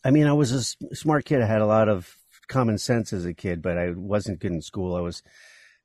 I 0.04 0.12
mean, 0.12 0.28
I 0.28 0.34
was 0.34 0.52
a 0.52 0.96
smart 0.96 1.26
kid. 1.26 1.42
I 1.42 1.46
had 1.46 1.62
a 1.62 1.66
lot 1.66 1.90
of 1.90 2.18
common 2.48 2.78
sense 2.78 3.14
as 3.14 3.26
a 3.26 3.34
kid, 3.34 3.62
but 3.62 3.78
I 3.78 3.92
wasn't 3.92 4.40
good 4.40 4.52
in 4.52 4.62
school. 4.62 4.96
I 4.96 5.02
was 5.02 5.24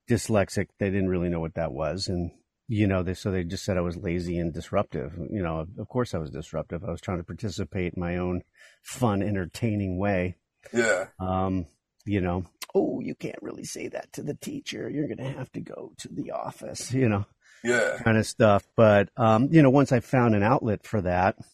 dyslexic. 0.08 0.68
They 0.78 0.90
didn't 0.90 1.08
really 1.08 1.28
know 1.28 1.40
what 1.40 1.54
that 1.54 1.72
was. 1.72 2.08
And, 2.08 2.30
you 2.68 2.86
know, 2.86 3.02
they, 3.02 3.14
so 3.14 3.30
they 3.30 3.44
just 3.44 3.64
said 3.64 3.76
I 3.76 3.82
was 3.82 3.96
lazy 3.96 4.38
and 4.38 4.52
disruptive. 4.52 5.14
You 5.30 5.42
know, 5.42 5.66
of 5.78 5.88
course 5.88 6.14
I 6.14 6.18
was 6.18 6.30
disruptive. 6.30 6.84
I 6.84 6.90
was 6.90 7.00
trying 7.00 7.18
to 7.18 7.24
participate 7.24 7.94
in 7.94 8.00
my 8.00 8.16
own 8.16 8.42
fun, 8.82 9.22
entertaining 9.22 9.98
way. 9.98 10.36
Yeah. 10.72 11.06
Um, 11.18 11.66
you 12.04 12.20
know, 12.20 12.44
oh, 12.74 13.00
you 13.00 13.14
can't 13.14 13.42
really 13.42 13.64
say 13.64 13.88
that 13.88 14.12
to 14.14 14.22
the 14.22 14.34
teacher. 14.34 14.88
You're 14.90 15.06
going 15.08 15.18
to 15.18 15.38
have 15.38 15.50
to 15.52 15.60
go 15.60 15.92
to 15.98 16.08
the 16.08 16.32
office, 16.32 16.92
you 16.92 17.08
know, 17.08 17.24
Yeah. 17.64 17.98
kind 18.04 18.16
of 18.18 18.26
stuff. 18.26 18.64
But, 18.76 19.08
um, 19.16 19.48
you 19.50 19.62
know, 19.62 19.70
once 19.70 19.92
I 19.92 20.00
found 20.00 20.34
an 20.34 20.42
outlet 20.42 20.86
for 20.86 21.00
that, 21.00 21.36
I 21.40 21.44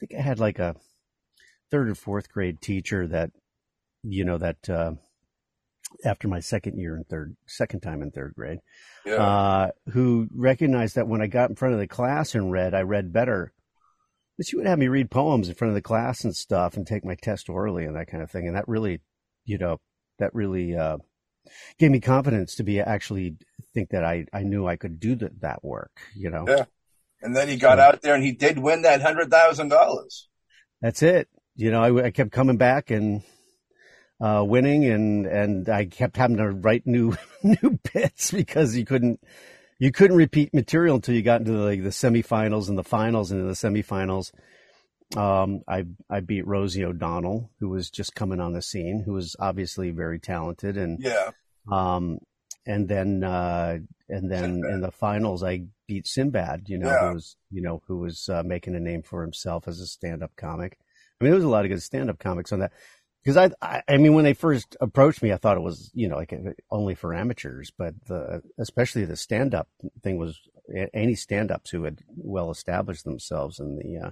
think 0.00 0.12
I 0.18 0.22
had 0.22 0.38
like 0.38 0.58
a 0.58 0.76
third 1.70 1.88
or 1.88 1.94
fourth 1.94 2.30
grade 2.30 2.60
teacher 2.60 3.06
that, 3.08 3.30
you 4.02 4.24
know, 4.24 4.38
that, 4.38 4.68
uh, 4.68 4.92
after 6.04 6.28
my 6.28 6.40
second 6.40 6.78
year 6.78 6.96
in 6.96 7.04
third, 7.04 7.36
second 7.46 7.80
time 7.80 8.02
in 8.02 8.10
third 8.10 8.34
grade, 8.36 8.58
Yeah. 9.06 9.14
uh, 9.14 9.70
who 9.92 10.28
recognized 10.34 10.96
that 10.96 11.08
when 11.08 11.22
I 11.22 11.26
got 11.28 11.50
in 11.50 11.56
front 11.56 11.74
of 11.74 11.80
the 11.80 11.86
class 11.88 12.34
and 12.34 12.50
read, 12.52 12.74
I 12.74 12.82
read 12.82 13.12
better. 13.12 13.52
But 14.36 14.46
she 14.46 14.56
would 14.56 14.66
have 14.66 14.78
me 14.78 14.88
read 14.88 15.10
poems 15.10 15.48
in 15.48 15.54
front 15.54 15.70
of 15.70 15.74
the 15.74 15.82
class 15.82 16.24
and 16.24 16.34
stuff 16.34 16.76
and 16.76 16.86
take 16.86 17.04
my 17.04 17.14
test 17.14 17.48
orally 17.48 17.84
and 17.84 17.94
that 17.96 18.08
kind 18.08 18.22
of 18.22 18.30
thing. 18.30 18.46
And 18.46 18.56
that 18.56 18.66
really, 18.66 19.00
you 19.44 19.58
know, 19.58 19.78
that 20.18 20.34
really 20.34 20.76
uh, 20.76 20.98
gave 21.78 21.90
me 21.90 22.00
confidence 22.00 22.56
to 22.56 22.64
be 22.64 22.80
actually 22.80 23.36
think 23.72 23.90
that 23.90 24.04
I, 24.04 24.26
I 24.32 24.42
knew 24.42 24.66
I 24.66 24.76
could 24.76 24.98
do 24.98 25.14
that 25.16 25.40
that 25.40 25.64
work, 25.64 26.00
you 26.16 26.30
know. 26.30 26.44
Yeah. 26.48 26.64
and 27.22 27.36
then 27.36 27.48
he 27.48 27.56
got 27.56 27.78
out 27.78 28.02
there 28.02 28.14
and 28.14 28.24
he 28.24 28.32
did 28.32 28.58
win 28.58 28.82
that 28.82 29.02
hundred 29.02 29.30
thousand 29.30 29.68
dollars. 29.68 30.28
That's 30.80 31.02
it. 31.02 31.28
You 31.56 31.70
know, 31.70 31.82
I, 31.82 32.06
I 32.06 32.10
kept 32.10 32.32
coming 32.32 32.56
back 32.56 32.90
and 32.90 33.22
uh, 34.20 34.44
winning, 34.46 34.84
and 34.86 35.26
and 35.26 35.68
I 35.68 35.86
kept 35.86 36.16
having 36.16 36.36
to 36.38 36.50
write 36.50 36.86
new 36.86 37.16
new 37.42 37.78
bits 37.92 38.30
because 38.30 38.72
he 38.72 38.84
couldn't 38.84 39.20
you 39.78 39.90
couldn't 39.92 40.16
repeat 40.16 40.54
material 40.54 40.96
until 40.96 41.14
you 41.14 41.22
got 41.22 41.40
into 41.40 41.52
the, 41.52 41.58
like 41.64 41.82
the 41.82 41.88
semifinals 41.90 42.68
and 42.68 42.78
the 42.78 42.84
finals. 42.84 43.30
And 43.30 43.40
in 43.40 43.46
the 43.48 43.54
semifinals, 43.54 44.30
um, 45.16 45.62
I 45.68 45.84
I 46.10 46.20
beat 46.20 46.46
Rosie 46.46 46.84
O'Donnell, 46.84 47.50
who 47.60 47.68
was 47.68 47.90
just 47.90 48.14
coming 48.14 48.40
on 48.40 48.52
the 48.52 48.62
scene, 48.62 49.02
who 49.04 49.12
was 49.12 49.36
obviously 49.38 49.90
very 49.90 50.18
talented, 50.18 50.76
and 50.76 50.98
Yeah. 51.00 51.30
um, 51.70 52.18
and 52.66 52.88
then 52.88 53.22
uh, 53.22 53.78
and 54.08 54.30
then 54.30 54.62
in 54.68 54.80
the 54.80 54.90
finals, 54.90 55.42
I 55.44 55.64
beat 55.86 56.06
Sinbad. 56.06 56.68
You 56.68 56.78
know, 56.78 56.88
Yeah. 56.88 57.08
who 57.08 57.14
was 57.14 57.36
you 57.50 57.62
know 57.62 57.82
who 57.86 57.98
was 57.98 58.28
uh, 58.28 58.42
making 58.44 58.74
a 58.74 58.80
name 58.80 59.02
for 59.02 59.22
himself 59.22 59.68
as 59.68 59.80
a 59.80 59.86
stand-up 59.86 60.32
comic. 60.36 60.78
I 61.20 61.24
mean, 61.24 61.30
there 61.30 61.36
was 61.36 61.44
a 61.44 61.48
lot 61.48 61.64
of 61.64 61.70
good 61.70 61.82
stand-up 61.82 62.18
comics 62.18 62.52
on 62.52 62.60
that. 62.60 62.72
Because 63.24 63.36
I, 63.38 63.50
I, 63.62 63.82
I 63.88 63.96
mean, 63.96 64.12
when 64.12 64.24
they 64.24 64.34
first 64.34 64.76
approached 64.80 65.22
me, 65.22 65.32
I 65.32 65.38
thought 65.38 65.56
it 65.56 65.62
was, 65.62 65.90
you 65.94 66.08
know, 66.08 66.16
like 66.16 66.32
uh, 66.32 66.50
only 66.70 66.94
for 66.94 67.14
amateurs. 67.14 67.72
But 67.76 67.94
the, 68.06 68.42
especially 68.58 69.06
the 69.06 69.16
stand-up 69.16 69.68
thing 70.02 70.18
was 70.18 70.38
any 70.92 71.14
stand-ups 71.14 71.70
who 71.70 71.84
had 71.84 72.00
well 72.16 72.50
established 72.50 73.04
themselves 73.04 73.60
in 73.60 73.76
the, 73.76 74.06
uh, 74.08 74.10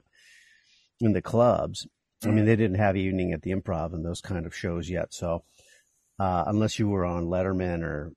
in 1.01 1.13
the 1.13 1.23
clubs. 1.23 1.87
I 2.25 2.29
mean, 2.29 2.45
they 2.45 2.55
didn't 2.55 2.79
have 2.79 2.97
evening 2.97 3.33
at 3.33 3.43
the 3.43 3.51
Improv 3.51 3.93
and 3.93 4.05
those 4.05 4.21
kind 4.21 4.47
of 4.47 4.55
shows 4.55 4.89
yet. 4.89 5.13
So, 5.13 5.43
uh, 6.21 6.45
unless 6.47 6.79
you 6.79 6.89
were 6.89 7.05
on 7.05 7.27
Letterman 7.27 7.83
or, 7.83 8.13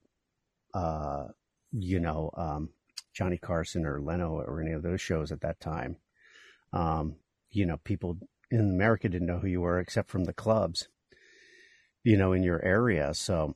uh, 0.76 1.30
you 1.72 2.00
know, 2.00 2.30
um, 2.38 2.70
Johnny 3.14 3.38
Carson 3.38 3.86
or 3.86 4.00
Leno 4.00 4.34
or 4.34 4.62
any 4.62 4.74
of 4.74 4.84
those 4.84 5.02
shows 5.02 5.32
at 5.32 5.42
that 5.42 5.60
time, 5.60 5.98
um, 6.72 7.16
you 7.50 7.66
know, 7.66 7.78
people 7.84 8.18
in 8.60 8.70
America 8.70 9.10
didn't 9.10 9.28
know 9.28 9.40
who 9.40 9.48
you 9.48 9.62
were 9.62 9.80
except 9.80 10.10
from 10.10 10.24
the 10.26 10.34
clubs, 10.34 10.88
you 12.04 12.18
know, 12.18 12.34
in 12.34 12.44
your 12.44 12.64
area. 12.64 13.14
So, 13.14 13.56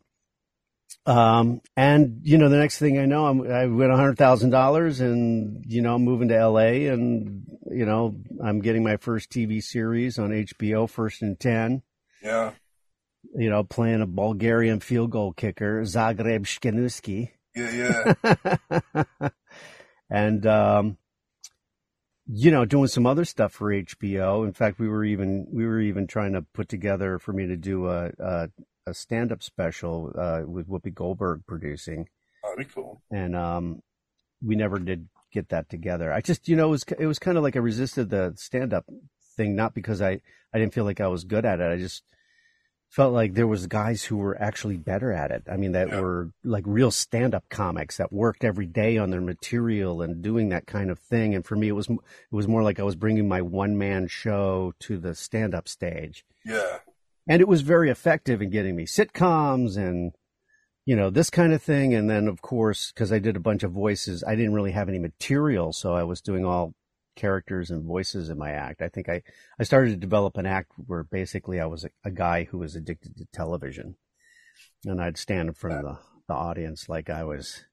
um, 1.05 1.61
and 1.75 2.19
you 2.23 2.37
know, 2.37 2.49
the 2.49 2.57
next 2.57 2.79
thing 2.79 2.99
I 2.99 3.05
know, 3.05 3.25
I'm, 3.25 3.51
I 3.51 3.65
win 3.67 3.91
a 3.91 3.95
hundred 3.95 4.17
thousand 4.17 4.49
dollars, 4.51 4.99
and 4.99 5.63
you 5.67 5.81
know, 5.81 5.95
I'm 5.95 6.03
moving 6.03 6.29
to 6.29 6.37
L.A. 6.37 6.87
and 6.87 7.45
you 7.71 7.85
know, 7.85 8.15
I'm 8.43 8.59
getting 8.61 8.83
my 8.83 8.97
first 8.97 9.29
TV 9.29 9.63
series 9.63 10.19
on 10.19 10.31
HBO, 10.31 10.89
First 10.89 11.21
and 11.21 11.39
Ten. 11.39 11.83
Yeah. 12.23 12.53
You 13.35 13.49
know, 13.49 13.63
playing 13.63 14.01
a 14.01 14.07
Bulgarian 14.07 14.79
field 14.79 15.11
goal 15.11 15.33
kicker, 15.33 15.81
Zagreb 15.83 16.45
Shkenuski. 16.45 17.31
Yeah. 17.55 18.13
Yeah. 18.23 19.29
and 20.09 20.45
um, 20.45 20.97
you 22.31 22.51
know, 22.51 22.63
doing 22.63 22.87
some 22.87 23.07
other 23.07 23.25
stuff 23.25 23.51
for 23.53 23.71
HBO. 23.73 24.45
In 24.45 24.53
fact, 24.53 24.77
we 24.79 24.87
were 24.87 25.03
even 25.03 25.47
we 25.51 25.65
were 25.65 25.79
even 25.81 26.05
trying 26.05 26.33
to 26.33 26.43
put 26.53 26.69
together 26.69 27.17
for 27.19 27.33
me 27.33 27.47
to 27.47 27.57
do 27.57 27.87
a 27.87 28.11
a, 28.19 28.49
a 28.85 28.93
stand 28.93 29.31
up 29.31 29.41
special 29.41 30.11
uh, 30.17 30.41
with 30.45 30.67
Whoopi 30.69 30.93
Goldberg 30.93 31.41
producing, 31.47 32.07
Oh, 32.43 32.49
that'd 32.55 32.67
be 32.67 32.73
cool. 32.73 33.01
and 33.11 33.35
um, 33.35 33.81
we 34.45 34.55
never 34.55 34.77
did 34.79 35.07
get 35.33 35.49
that 35.49 35.69
together. 35.69 36.13
I 36.13 36.21
just 36.21 36.47
you 36.47 36.55
know 36.55 36.67
it 36.67 36.71
was 36.71 36.83
it 36.99 37.05
was 37.07 37.19
kind 37.19 37.37
of 37.37 37.43
like 37.43 37.55
I 37.55 37.59
resisted 37.59 38.09
the 38.09 38.33
stand 38.35 38.73
up 38.73 38.85
thing, 39.35 39.55
not 39.55 39.73
because 39.73 40.01
I 40.01 40.21
I 40.53 40.59
didn't 40.59 40.73
feel 40.73 40.85
like 40.85 41.01
I 41.01 41.07
was 41.07 41.23
good 41.23 41.45
at 41.45 41.59
it. 41.59 41.71
I 41.71 41.77
just 41.77 42.03
felt 42.89 43.13
like 43.13 43.35
there 43.35 43.47
was 43.47 43.67
guys 43.67 44.03
who 44.03 44.17
were 44.17 44.39
actually 44.41 44.75
better 44.77 45.11
at 45.13 45.29
it. 45.29 45.43
I 45.49 45.57
mean, 45.57 45.73
that 45.73 45.89
Yeah. 45.89 46.01
were 46.01 46.31
like 46.43 46.63
real 46.65 46.89
stand-up 46.89 47.47
comics 47.49 47.97
that 47.97 48.11
worked 48.11 48.43
every 48.43 48.65
day 48.65 48.97
on 48.97 49.11
their 49.11 49.21
material 49.21 50.01
and 50.01 50.23
doing 50.23 50.49
that 50.49 50.65
kind 50.65 50.89
of 50.89 50.97
thing. 50.97 51.35
And 51.35 51.45
for 51.45 51.55
me, 51.55 51.67
it 51.67 51.73
was 51.73 51.87
it 51.87 51.99
was 52.31 52.47
more 52.47 52.63
like 52.63 52.79
I 52.79 52.83
was 52.83 52.95
bringing 52.95 53.27
my 53.27 53.41
one-man 53.41 54.07
show 54.07 54.73
to 54.79 54.97
the 54.97 55.13
stand-up 55.13 55.67
stage, 55.67 56.25
Yeah. 56.43 56.79
and 57.27 57.41
it 57.41 57.47
was 57.47 57.61
very 57.61 57.89
effective 57.91 58.41
in 58.41 58.49
getting 58.49 58.75
me 58.75 58.85
sitcoms 58.85 59.77
and 59.77 60.13
you 60.85 60.95
know 60.95 61.11
this 61.11 61.29
kind 61.29 61.53
of 61.53 61.61
thing. 61.61 61.93
And 61.93 62.09
then, 62.09 62.27
of 62.27 62.41
course, 62.41 62.91
because 62.91 63.11
I 63.11 63.19
did 63.19 63.35
a 63.35 63.39
bunch 63.39 63.61
of 63.61 63.71
voices, 63.71 64.23
I 64.23 64.33
didn't 64.35 64.53
really 64.55 64.71
have 64.71 64.89
any 64.89 64.97
material, 64.99 65.73
so 65.73 65.93
I 65.93 66.01
was 66.03 66.21
doing 66.21 66.43
all 66.43 66.73
characters 67.15 67.69
and 67.71 67.83
voices 67.85 68.29
in 68.29 68.37
my 68.37 68.51
act. 68.51 68.81
I 68.81 68.89
think 68.89 69.09
I, 69.09 69.21
I 69.59 69.63
started 69.63 69.91
to 69.91 69.97
develop 69.97 70.37
an 70.37 70.45
act 70.45 70.71
where 70.87 71.03
basically 71.03 71.59
I 71.59 71.65
was 71.65 71.83
a, 71.83 71.89
a 72.03 72.11
guy 72.11 72.45
who 72.45 72.57
was 72.59 72.75
addicted 72.75 73.17
to 73.17 73.25
television. 73.33 73.95
And 74.85 75.01
I'd 75.01 75.17
stand 75.17 75.49
in 75.49 75.53
front 75.53 75.77
of 75.77 75.83
the, 75.83 75.99
the 76.27 76.33
audience 76.33 76.87
like 76.89 77.09
I 77.09 77.23
was 77.23 77.65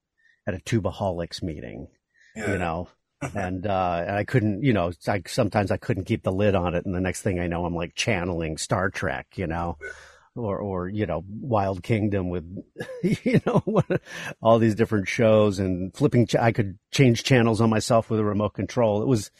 at 0.46 0.54
a 0.54 0.58
Tubaholics 0.58 1.42
meeting, 1.42 1.88
Yeah. 2.34 2.52
you 2.52 2.58
know. 2.58 2.88
and 3.34 3.66
uh 3.66 4.04
and 4.06 4.16
I 4.16 4.24
couldn't, 4.24 4.62
you 4.62 4.74
know, 4.74 4.92
like 5.06 5.26
sometimes 5.28 5.70
I 5.70 5.78
couldn't 5.78 6.04
keep 6.04 6.22
the 6.22 6.32
lid 6.32 6.54
on 6.54 6.74
it 6.74 6.84
and 6.84 6.94
the 6.94 7.00
next 7.00 7.22
thing 7.22 7.40
I 7.40 7.46
know 7.46 7.64
I'm 7.64 7.74
like 7.74 7.94
channeling 7.94 8.58
Star 8.58 8.90
Trek, 8.90 9.26
you 9.36 9.46
know. 9.46 9.78
Or, 10.36 10.58
or 10.58 10.88
you 10.88 11.06
know, 11.06 11.24
Wild 11.28 11.82
Kingdom 11.82 12.28
with, 12.28 12.44
you 13.02 13.40
know, 13.46 13.62
all 14.42 14.58
these 14.58 14.74
different 14.74 15.08
shows 15.08 15.58
and 15.58 15.94
flipping. 15.96 16.26
Ch- 16.26 16.36
I 16.36 16.52
could 16.52 16.78
change 16.92 17.24
channels 17.24 17.60
on 17.60 17.70
myself 17.70 18.10
with 18.10 18.20
a 18.20 18.24
remote 18.24 18.54
control. 18.54 19.02
It 19.02 19.08
was, 19.08 19.30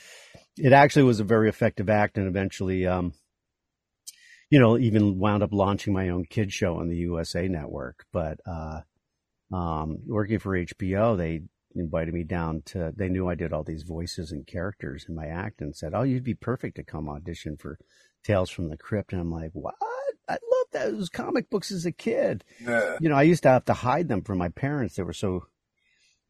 it 0.56 0.72
actually 0.72 1.02
was 1.04 1.20
a 1.20 1.24
very 1.24 1.48
effective 1.48 1.90
act, 1.90 2.16
and 2.16 2.26
eventually, 2.26 2.86
um, 2.86 3.12
you 4.50 4.58
know, 4.58 4.78
even 4.78 5.18
wound 5.18 5.42
up 5.42 5.52
launching 5.52 5.92
my 5.92 6.08
own 6.08 6.24
kid 6.24 6.52
show 6.52 6.76
on 6.78 6.88
the 6.88 6.96
USA 6.96 7.48
Network. 7.48 8.06
But 8.12 8.40
uh, 8.46 8.80
um, 9.52 9.98
working 10.06 10.38
for 10.38 10.56
HBO, 10.56 11.16
they 11.16 11.42
invited 11.74 12.14
me 12.14 12.24
down 12.24 12.62
to. 12.66 12.92
They 12.96 13.08
knew 13.08 13.28
I 13.28 13.34
did 13.34 13.52
all 13.52 13.64
these 13.64 13.82
voices 13.82 14.32
and 14.32 14.46
characters 14.46 15.06
in 15.08 15.14
my 15.14 15.26
act, 15.26 15.60
and 15.60 15.74
said, 15.76 15.92
"Oh, 15.94 16.02
you'd 16.02 16.24
be 16.24 16.34
perfect 16.34 16.76
to 16.76 16.84
come 16.84 17.08
audition 17.08 17.56
for 17.56 17.78
Tales 18.24 18.50
from 18.50 18.68
the 18.68 18.76
Crypt." 18.76 19.12
And 19.12 19.20
I'm 19.20 19.30
like, 19.30 19.50
"What? 19.52 19.74
I 20.28 20.32
loved 20.32 20.72
those 20.72 21.08
comic 21.08 21.50
books 21.50 21.70
as 21.70 21.86
a 21.86 21.92
kid." 21.92 22.44
Yeah. 22.60 22.96
you 23.00 23.08
know, 23.08 23.16
I 23.16 23.22
used 23.22 23.42
to 23.44 23.50
have 23.50 23.64
to 23.66 23.74
hide 23.74 24.08
them 24.08 24.22
from 24.22 24.38
my 24.38 24.48
parents. 24.48 24.96
They 24.96 25.02
were 25.02 25.12
so, 25.12 25.46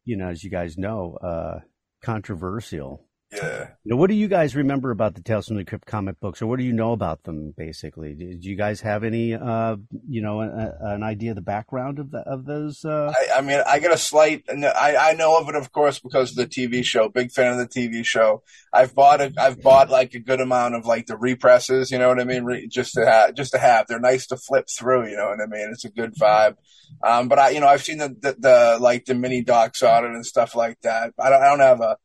you 0.04 0.16
know, 0.16 0.28
as 0.28 0.44
you 0.44 0.50
guys 0.50 0.76
know, 0.76 1.16
uh, 1.22 1.60
controversial. 2.02 3.05
Yeah. 3.32 3.70
Know, 3.84 3.96
what 3.96 4.08
do 4.08 4.14
you 4.14 4.28
guys 4.28 4.54
remember 4.54 4.90
about 4.90 5.14
the 5.14 5.20
Tales 5.20 5.48
from 5.48 5.56
the 5.56 5.64
Crypt 5.64 5.86
comic 5.86 6.20
books, 6.20 6.40
or 6.40 6.46
what 6.46 6.58
do 6.58 6.64
you 6.64 6.72
know 6.72 6.92
about 6.92 7.24
them? 7.24 7.52
Basically, 7.56 8.14
did 8.14 8.44
you 8.44 8.56
guys 8.56 8.80
have 8.82 9.02
any, 9.02 9.34
uh, 9.34 9.76
you 10.08 10.22
know, 10.22 10.40
a, 10.40 10.74
an 10.80 11.02
idea 11.02 11.30
of 11.30 11.36
the 11.36 11.42
background 11.42 11.98
of 11.98 12.10
the, 12.12 12.18
of 12.18 12.44
those? 12.44 12.84
Uh... 12.84 13.12
I, 13.14 13.38
I 13.38 13.40
mean, 13.40 13.60
I 13.66 13.80
get 13.80 13.92
a 13.92 13.98
slight. 13.98 14.44
I, 14.48 14.96
I 14.96 15.12
know 15.14 15.38
of 15.38 15.48
it, 15.48 15.56
of 15.56 15.72
course, 15.72 15.98
because 15.98 16.30
of 16.30 16.36
the 16.36 16.46
TV 16.46 16.84
show. 16.84 17.08
Big 17.08 17.32
fan 17.32 17.52
of 17.52 17.58
the 17.58 17.66
TV 17.66 18.04
show. 18.04 18.42
I've 18.72 18.94
bought 18.94 19.20
a, 19.20 19.32
I've 19.38 19.60
bought 19.60 19.90
like 19.90 20.14
a 20.14 20.20
good 20.20 20.40
amount 20.40 20.76
of 20.76 20.86
like 20.86 21.06
the 21.06 21.16
represses. 21.16 21.90
You 21.90 21.98
know 21.98 22.08
what 22.08 22.20
I 22.20 22.24
mean? 22.24 22.44
Re, 22.44 22.68
just 22.68 22.94
to 22.94 23.04
have, 23.04 23.34
just 23.34 23.52
to 23.52 23.58
have. 23.58 23.86
They're 23.88 23.98
nice 23.98 24.28
to 24.28 24.36
flip 24.36 24.66
through. 24.68 25.08
You 25.08 25.16
know 25.16 25.28
what 25.28 25.40
I 25.40 25.46
mean? 25.46 25.68
It's 25.72 25.84
a 25.84 25.90
good 25.90 26.14
vibe. 26.14 26.56
Um, 27.04 27.28
but 27.28 27.38
I, 27.38 27.50
you 27.50 27.60
know, 27.60 27.66
I've 27.66 27.82
seen 27.82 27.98
the, 27.98 28.08
the, 28.08 28.36
the 28.38 28.78
like 28.80 29.04
the 29.04 29.14
mini 29.14 29.42
docs 29.42 29.82
on 29.82 30.04
it 30.04 30.10
and 30.10 30.24
stuff 30.24 30.54
like 30.54 30.80
that. 30.82 31.12
I 31.20 31.30
don't, 31.30 31.42
I 31.42 31.48
don't 31.48 31.60
have 31.60 31.80
a, 31.80 31.96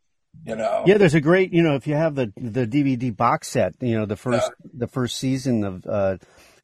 you 0.45 0.55
know. 0.55 0.83
Yeah, 0.85 0.97
there's 0.97 1.13
a 1.13 1.21
great, 1.21 1.53
you 1.53 1.61
know, 1.61 1.75
if 1.75 1.87
you 1.87 1.95
have 1.95 2.15
the 2.15 2.31
the 2.37 2.65
DVD 2.65 3.15
box 3.15 3.49
set, 3.49 3.75
you 3.79 3.97
know, 3.97 4.05
the 4.05 4.15
first 4.15 4.51
the 4.73 4.87
first 4.87 5.17
season 5.17 5.63
of 5.63 5.85
uh, 5.85 6.17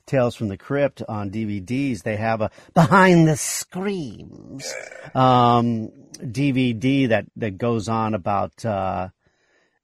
Tales 0.05 0.35
from 0.35 0.47
the 0.47 0.57
Crypt 0.57 1.01
on 1.07 1.31
DVDs, 1.31 2.03
they 2.03 2.15
have 2.15 2.41
a 2.41 2.51
behind 2.73 3.27
the 3.27 3.37
screams 3.37 4.73
um, 5.13 5.89
DVD 6.19 7.09
that 7.09 7.25
that 7.35 7.57
goes 7.57 7.87
on 7.87 8.13
about, 8.13 8.65
uh, 8.65 9.09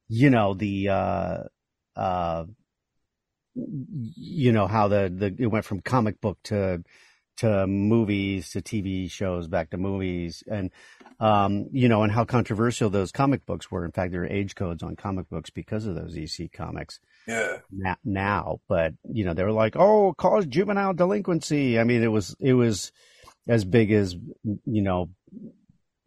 you 0.07 0.29
know, 0.29 0.53
the. 0.53 0.89
Uh, 0.89 1.37
uh, 1.95 2.45
you 3.55 4.51
know 4.51 4.67
how 4.67 4.87
the, 4.87 5.13
the 5.15 5.35
it 5.37 5.47
went 5.47 5.65
from 5.65 5.79
comic 5.79 6.19
book 6.19 6.39
to 6.43 6.83
to 7.37 7.65
movies 7.67 8.51
to 8.51 8.61
TV 8.61 9.09
shows, 9.09 9.47
back 9.47 9.69
to 9.71 9.77
movies, 9.77 10.43
and 10.47 10.71
um, 11.19 11.67
you 11.71 11.87
know, 11.87 12.03
and 12.03 12.11
how 12.11 12.25
controversial 12.25 12.89
those 12.89 13.11
comic 13.11 13.45
books 13.45 13.71
were. 13.71 13.85
In 13.85 13.91
fact, 13.91 14.11
there 14.11 14.23
are 14.23 14.27
age 14.27 14.55
codes 14.55 14.83
on 14.83 14.95
comic 14.95 15.29
books 15.29 15.49
because 15.49 15.85
of 15.85 15.95
those 15.95 16.17
EC 16.17 16.51
comics. 16.51 16.99
Yeah. 17.27 17.59
Now, 18.03 18.59
but 18.67 18.93
you 19.09 19.23
know, 19.25 19.33
they 19.33 19.43
were 19.43 19.51
like, 19.51 19.75
"Oh, 19.75 20.13
cause 20.17 20.45
juvenile 20.45 20.93
delinquency." 20.93 21.79
I 21.79 21.83
mean, 21.83 22.03
it 22.03 22.11
was 22.11 22.35
it 22.39 22.53
was 22.53 22.91
as 23.47 23.63
big 23.65 23.91
as 23.91 24.15
you 24.43 24.81
know, 24.81 25.09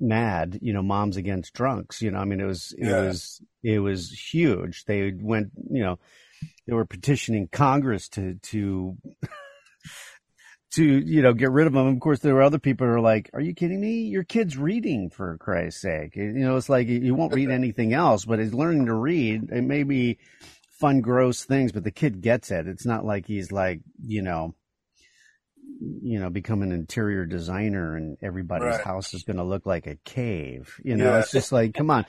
mad. 0.01 0.59
You 0.61 0.73
know, 0.73 0.83
moms 0.83 1.17
against 1.17 1.55
drunks. 1.55 2.03
You 2.03 2.11
know, 2.11 2.19
I 2.19 2.25
mean, 2.25 2.41
it 2.41 2.47
was 2.47 2.75
it 2.79 2.87
Yeah. 2.87 3.03
was 3.03 3.41
it 3.63 3.79
was 3.79 4.11
huge. 4.11 4.85
They 4.85 5.13
went, 5.19 5.51
you 5.71 5.83
know, 5.83 5.99
they 6.67 6.75
were 6.75 6.85
petitioning 6.87 7.49
Congress 7.51 8.09
to 8.11 8.35
to 8.35 8.97
to 10.75 10.85
you 10.85 11.23
know 11.23 11.33
get 11.33 11.51
rid 11.51 11.67
of 11.67 11.73
them. 11.73 11.87
Of 11.87 12.01
course, 12.01 12.19
there 12.21 12.35
were 12.35 12.43
other 12.43 12.59
people 12.59 12.87
who 12.87 12.93
are 12.95 13.01
like, 13.01 13.31
"Are 13.33 13.41
you 13.41 13.55
kidding 13.55 13.81
me? 13.81 14.03
Your 14.03 14.25
kid's 14.25 14.57
reading 14.57 15.11
for 15.11 15.37
Christ's 15.39 15.81
sake." 15.83 16.17
You 16.17 16.33
know, 16.33 16.57
it's 16.57 16.69
like 16.69 16.89
you 16.89 17.15
won't 17.15 17.35
read 17.35 17.51
anything 17.63 17.93
else, 17.93 18.25
but 18.25 18.39
he's 18.39 18.55
learning 18.55 18.87
to 18.87 18.95
read. 18.95 19.51
It 19.51 19.63
may 19.63 19.83
be 19.85 20.19
fun, 20.81 21.01
gross 21.01 21.45
things, 21.45 21.73
but 21.73 21.85
the 21.85 21.91
kid 21.91 22.21
gets 22.21 22.51
it. 22.51 22.67
It's 22.67 22.85
not 22.87 23.05
like 23.05 23.27
he's 23.27 23.51
like 23.53 23.81
you 24.05 24.23
know. 24.23 24.55
You 25.79 26.19
know, 26.21 26.31
become 26.31 26.63
an 26.63 26.73
interior 26.73 27.27
designer, 27.27 27.97
and 27.97 28.17
everybody's 28.23 28.77
Right. 28.77 28.81
house 28.85 29.13
is 29.13 29.25
going 29.25 29.37
to 29.37 29.43
look 29.45 29.67
like 29.67 29.87
a 29.87 29.97
cave. 30.07 30.75
You 30.83 30.97
know, 30.97 31.05
Yeah. 31.11 31.19
it's 31.19 31.31
just 31.31 31.53
like, 31.53 31.75
come 31.75 31.91
on, 31.91 32.07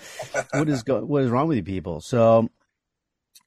what 0.54 0.70
is 0.70 0.84
go- 0.84 1.04
what 1.04 1.24
is 1.24 1.30
wrong 1.30 1.50
with 1.50 1.58
you 1.58 1.64
people? 1.64 2.00
So, 2.00 2.48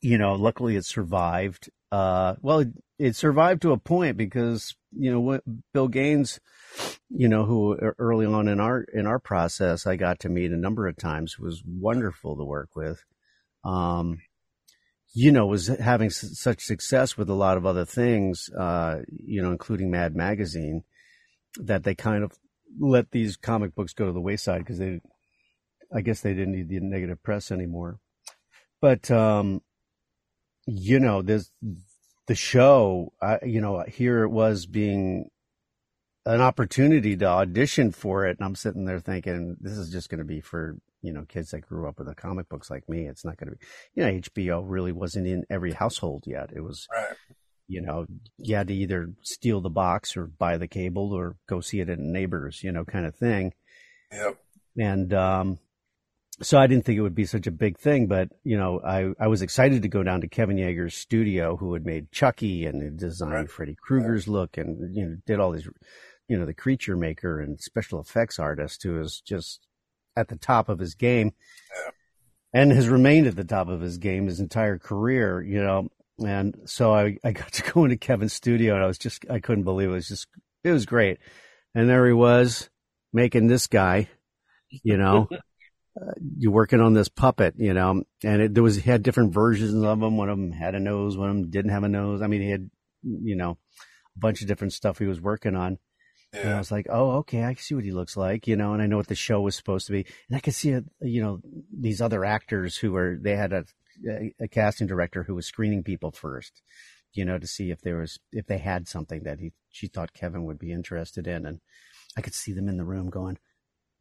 you 0.02 0.18
know, 0.18 0.34
luckily 0.34 0.76
it 0.76 0.84
survived. 0.84 1.70
Uh, 1.90 2.34
well, 2.42 2.66
it, 3.00 3.16
survived 3.16 3.62
to 3.62 3.72
a 3.72 3.78
point 3.78 4.16
because 4.16 4.76
you 4.92 5.10
know 5.10 5.20
what 5.20 5.42
Bill 5.72 5.88
Gaines, 5.88 6.38
you 7.08 7.28
know, 7.28 7.44
who 7.44 7.76
early 7.98 8.26
on 8.26 8.46
in 8.48 8.60
our 8.60 8.82
in 8.82 9.06
our 9.06 9.18
process 9.18 9.86
I 9.86 9.96
got 9.96 10.20
to 10.20 10.28
meet 10.28 10.52
a 10.52 10.56
number 10.56 10.86
of 10.86 10.96
times 10.96 11.38
was 11.38 11.62
wonderful 11.66 12.36
to 12.36 12.44
work 12.44 12.76
with. 12.76 13.04
Um, 13.64 14.20
you 15.12 15.32
know, 15.32 15.46
was 15.46 15.66
having 15.66 16.06
s- 16.06 16.38
such 16.38 16.62
success 16.62 17.16
with 17.16 17.28
a 17.28 17.34
lot 17.34 17.56
of 17.56 17.66
other 17.66 17.84
things, 17.84 18.48
uh, 18.56 19.00
you 19.08 19.42
know, 19.42 19.50
including 19.50 19.90
Mad 19.90 20.14
Magazine, 20.14 20.84
that 21.56 21.82
they 21.82 21.94
kind 21.94 22.22
of 22.22 22.32
let 22.78 23.10
these 23.10 23.36
comic 23.36 23.74
books 23.74 23.92
go 23.92 24.06
to 24.06 24.12
the 24.12 24.20
wayside 24.20 24.60
because 24.60 24.78
they, 24.78 25.00
I 25.92 26.00
guess 26.00 26.20
they 26.20 26.32
didn't 26.34 26.52
need 26.52 26.68
the 26.68 26.80
negative 26.80 27.22
press 27.22 27.50
anymore. 27.50 27.98
But 28.80 29.10
um, 29.10 29.62
you 30.66 31.00
know, 31.00 31.22
there's 31.22 31.50
the 32.30 32.36
show. 32.36 33.12
I, 33.20 33.40
you 33.44 33.60
know, 33.60 33.82
here 33.88 34.22
it 34.22 34.28
was 34.28 34.64
being 34.64 35.28
an 36.24 36.40
opportunity 36.40 37.16
to 37.16 37.26
audition 37.26 37.90
for 37.90 38.24
it, 38.24 38.38
and 38.38 38.46
I'm 38.46 38.54
sitting 38.54 38.84
there 38.84 39.00
thinking, 39.00 39.56
this 39.60 39.76
is 39.76 39.90
just 39.90 40.08
going 40.10 40.20
to 40.20 40.24
be 40.24 40.40
for 40.40 40.76
you 41.02 41.12
know 41.12 41.24
kids 41.28 41.50
that 41.50 41.62
grew 41.62 41.88
up 41.88 41.98
with 41.98 42.06
the 42.06 42.14
comic 42.14 42.48
books 42.48 42.70
like 42.70 42.88
me. 42.88 43.08
It's 43.08 43.24
not 43.24 43.36
going 43.36 43.50
to 43.50 43.56
be, 43.56 43.66
you 43.94 44.04
know, 44.04 44.12
HBO 44.12 44.62
really 44.64 44.92
wasn't 44.92 45.26
in 45.26 45.44
every 45.50 45.72
household 45.72 46.22
yet. 46.24 46.50
It 46.54 46.60
was 46.60 46.86
Right. 46.94 47.16
you 47.66 47.80
know, 47.80 48.06
you 48.38 48.54
had 48.54 48.68
to 48.68 48.74
either 48.74 49.12
steal 49.22 49.60
the 49.60 49.68
box 49.68 50.16
or 50.16 50.26
buy 50.28 50.56
the 50.56 50.68
cable 50.68 51.12
or 51.12 51.34
go 51.48 51.60
see 51.60 51.80
it 51.80 51.88
at 51.88 51.98
neighbors, 51.98 52.62
you 52.62 52.70
know, 52.70 52.84
kind 52.84 53.06
of 53.06 53.16
thing. 53.16 53.54
Yep. 54.12 54.36
And 54.78 55.12
um, 55.12 55.58
so 56.42 56.58
I 56.58 56.66
didn't 56.66 56.84
think 56.84 56.96
it 56.98 57.02
would 57.02 57.14
be 57.14 57.26
such 57.26 57.46
a 57.46 57.50
big 57.52 57.78
thing, 57.78 58.06
but 58.06 58.30
you 58.44 58.56
know, 58.56 58.80
I, 58.80 59.12
I 59.22 59.26
was 59.28 59.42
excited 59.42 59.82
to 59.82 59.88
go 59.88 60.02
down 60.02 60.20
to 60.22 60.28
Kevin 60.28 60.56
Yagher's 60.56 60.94
studio, 60.94 61.56
who 61.56 61.72
had 61.74 61.84
made 61.84 62.10
Chucky 62.12 62.66
and 62.66 62.82
had 62.82 62.96
designed 62.96 63.32
Right. 63.32 63.50
Freddy 63.50 63.76
Krueger's 63.80 64.26
look, 64.28 64.56
and 64.56 64.94
you 64.96 65.04
know, 65.06 65.16
did 65.26 65.38
all 65.40 65.50
these, 65.52 65.68
you 66.28 66.38
know, 66.38 66.46
the 66.46 66.54
creature 66.54 66.96
maker 66.96 67.40
and 67.40 67.60
special 67.60 68.00
effects 68.00 68.38
artist, 68.38 68.82
who 68.82 69.00
is 69.00 69.20
just 69.20 69.66
at 70.16 70.28
the 70.28 70.36
top 70.36 70.68
of 70.68 70.78
his 70.78 70.94
game, 70.94 71.32
Yeah. 71.84 71.90
and 72.54 72.72
has 72.72 72.88
remained 72.88 73.26
at 73.26 73.36
the 73.36 73.44
top 73.44 73.68
of 73.68 73.80
his 73.80 73.98
game 73.98 74.26
his 74.26 74.40
entire 74.40 74.78
career, 74.78 75.42
you 75.42 75.62
know. 75.62 75.88
And 76.24 76.54
so 76.66 76.94
I, 76.94 77.16
I 77.24 77.32
got 77.32 77.52
to 77.52 77.72
go 77.72 77.84
into 77.84 77.96
Kevin's 77.96 78.32
studio, 78.32 78.74
and 78.74 78.82
I 78.84 78.86
was 78.86 78.98
just 78.98 79.24
I 79.30 79.40
couldn't 79.40 79.64
believe 79.64 79.88
it. 79.88 79.92
It 79.92 79.94
was 79.94 80.08
just 80.08 80.26
it 80.64 80.70
was 80.72 80.86
great, 80.86 81.18
and 81.74 81.88
there 81.88 82.06
he 82.06 82.12
was 82.12 82.70
making 83.12 83.46
this 83.48 83.66
guy, 83.66 84.08
you 84.70 84.96
know 84.96 85.28
you're 86.36 86.52
working 86.52 86.80
on 86.80 86.94
this 86.94 87.08
puppet, 87.08 87.54
you 87.58 87.74
know, 87.74 88.02
and 88.22 88.42
it, 88.42 88.54
there 88.54 88.62
was, 88.62 88.76
he 88.76 88.90
had 88.90 89.02
different 89.02 89.34
versions 89.34 89.74
of 89.74 90.00
them. 90.00 90.16
One 90.16 90.28
of 90.28 90.38
them 90.38 90.52
had 90.52 90.74
a 90.74 90.80
nose, 90.80 91.16
one 91.16 91.30
of 91.30 91.36
them 91.36 91.50
didn't 91.50 91.72
have 91.72 91.84
a 91.84 91.88
nose. 91.88 92.22
I 92.22 92.26
mean, 92.26 92.42
he 92.42 92.50
had, 92.50 92.70
you 93.02 93.36
know, 93.36 93.58
a 94.16 94.18
bunch 94.18 94.40
of 94.40 94.48
different 94.48 94.72
stuff 94.72 94.98
he 94.98 95.06
was 95.06 95.20
working 95.20 95.56
on. 95.56 95.78
And 96.32 96.54
I 96.54 96.58
was 96.58 96.70
like, 96.70 96.86
oh, 96.88 97.10
okay, 97.18 97.42
I 97.42 97.54
see 97.54 97.74
what 97.74 97.82
he 97.84 97.90
looks 97.90 98.16
like, 98.16 98.46
you 98.46 98.54
know, 98.54 98.72
and 98.72 98.80
I 98.80 98.86
know 98.86 98.96
what 98.96 99.08
the 99.08 99.16
show 99.16 99.40
was 99.40 99.56
supposed 99.56 99.86
to 99.86 99.92
be. 99.92 100.06
And 100.28 100.36
I 100.36 100.40
could 100.40 100.54
see, 100.54 100.74
uh, 100.74 100.82
you 101.00 101.20
know, 101.20 101.40
these 101.76 102.00
other 102.00 102.24
actors 102.24 102.76
who 102.76 102.92
were, 102.92 103.18
they 103.20 103.34
had 103.34 103.52
a, 103.52 103.64
a, 104.08 104.32
a 104.42 104.48
casting 104.48 104.86
director 104.86 105.24
who 105.24 105.34
was 105.34 105.46
screening 105.46 105.82
people 105.82 106.12
first, 106.12 106.62
you 107.12 107.24
know, 107.24 107.36
to 107.36 107.48
see 107.48 107.72
if 107.72 107.80
there 107.80 107.96
was, 107.96 108.20
if 108.30 108.46
they 108.46 108.58
had 108.58 108.86
something 108.86 109.24
that 109.24 109.40
he, 109.40 109.50
she 109.70 109.88
thought 109.88 110.12
Kevin 110.12 110.44
would 110.44 110.60
be 110.60 110.70
interested 110.70 111.26
in. 111.26 111.46
And 111.46 111.60
I 112.16 112.20
could 112.20 112.34
see 112.34 112.52
them 112.52 112.68
in 112.68 112.76
the 112.76 112.84
room 112.84 113.10
going, 113.10 113.38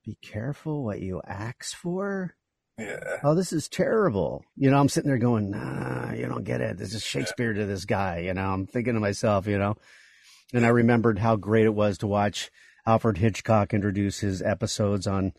be 0.09 0.17
careful 0.27 0.83
what 0.83 1.01
you 1.01 1.21
ask 1.27 1.75
for 1.75 2.33
Yeah. 2.79 3.17
oh, 3.23 3.35
this 3.35 3.53
is 3.53 3.67
terrible. 3.67 4.43
You 4.55 4.71
know, 4.71 4.79
I'm 4.79 4.89
sitting 4.89 5.09
there 5.09 5.19
going, 5.19 5.51
nah, 5.51 6.13
you 6.13 6.25
don't 6.27 6.45
get 6.45 6.61
it. 6.61 6.77
This 6.77 6.93
is 6.93 7.03
Shakespeare 7.03 7.53
to 7.53 7.65
this 7.65 7.85
guy. 7.85 8.19
You 8.19 8.33
know, 8.33 8.49
I'm 8.49 8.65
thinking 8.65 8.93
to 8.93 8.99
myself, 8.99 9.45
you 9.47 9.59
know, 9.59 9.75
and 10.53 10.65
I 10.65 10.69
remembered 10.69 11.19
how 11.19 11.35
great 11.35 11.65
it 11.65 11.75
was 11.75 11.97
to 11.99 12.07
watch 12.07 12.49
Alfred 12.87 13.17
Hitchcock 13.17 13.73
introduce 13.73 14.19
his 14.19 14.41
episodes 14.41 15.05
on 15.05 15.33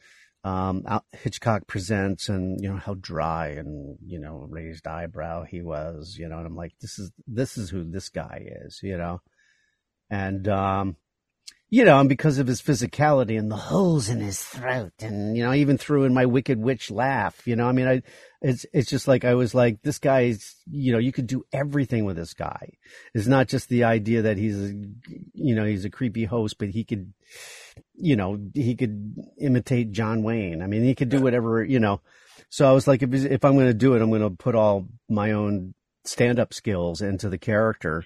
um, 0.45 0.85
Hitchcock 1.13 1.67
Presents 1.67 2.29
and, 2.29 2.61
you 2.61 2.71
know, 2.71 2.77
how 2.77 2.95
dry 2.95 3.49
and, 3.49 3.97
you 4.05 4.21
know, 4.21 4.47
raised 4.49 4.87
eyebrow 4.87 5.45
he 5.45 5.63
was, 5.63 6.17
you 6.19 6.29
know, 6.29 6.39
and 6.39 6.47
I'm 6.47 6.57
like, 6.57 6.75
this 6.81 6.99
is, 6.99 7.11
this 7.27 7.57
is 7.59 7.71
who 7.71 7.91
this 7.91 8.11
guy 8.11 8.47
is, 8.65 8.81
you 8.83 8.99
know, 8.99 9.21
and, 10.11 10.47
um, 10.47 10.97
you 11.71 11.85
know, 11.85 12.01
and 12.01 12.09
because 12.09 12.39
of 12.39 12.49
his 12.49 12.61
physicality 12.61 13.39
and 13.39 13.51
the 13.51 13.57
holes 13.57 14.09
in 14.09 14.19
his 14.19 14.43
throat, 14.43 14.93
and 14.99 15.37
you 15.37 15.45
know, 15.45 15.53
I 15.53 15.57
even 15.59 15.79
threw 15.79 16.03
in 16.03 16.13
my 16.13 16.27
wicked 16.27 16.59
witch 16.59 16.91
laugh. 16.91 17.47
You 17.47 17.55
know, 17.55 17.69
I 17.69 17.73
mean, 17.73 17.87
I 17.87 18.03
it's 18.43 18.67
it's 18.73 18.91
just 18.91 19.07
like 19.07 19.25
I 19.25 19.35
was 19.35 19.55
like, 19.55 19.83
this 19.83 20.01
guy's, 20.01 20.57
you 20.69 20.93
know, 20.93 20.99
you 20.99 21.13
could 21.13 21.29
do 21.29 21.45
everything 21.53 22.05
with 22.05 22.17
this 22.17 22.35
guy. 22.35 22.71
It's 23.15 23.29
not 23.29 23.47
just 23.47 23.69
the 23.69 23.85
idea 23.85 24.23
that 24.23 24.37
he's, 24.37 24.59
a, 24.59 24.75
you 25.35 25.55
know, 25.55 25.65
he's 25.65 25.85
a 25.85 25.91
creepy 25.91 26.25
host, 26.25 26.57
but 26.59 26.71
he 26.71 26.83
could, 26.83 27.13
you 27.95 28.17
know, 28.17 28.39
he 28.53 28.75
could 28.75 29.15
imitate 29.39 29.93
John 29.93 30.25
Wayne. 30.25 30.63
I 30.63 30.67
mean, 30.67 30.83
he 30.83 30.97
could 30.97 31.09
do 31.09 31.21
whatever, 31.21 31.63
you 31.63 31.79
know. 31.79 32.01
So 32.49 32.69
I 32.69 32.73
was 32.73 32.89
like, 32.89 33.03
if 33.03 33.15
if 33.15 33.45
I'm 33.45 33.55
going 33.55 33.67
to 33.67 33.75
do 33.75 33.95
it, 33.95 34.03
I'm 34.03 34.11
going 34.11 34.23
to 34.23 34.31
put 34.31 34.57
all 34.57 34.89
my 35.09 35.33
own 35.33 35.75
stand 36.05 36.41
up 36.41 36.53
skills 36.53 37.01
into 37.01 37.29
the 37.29 37.39
character. 37.39 38.05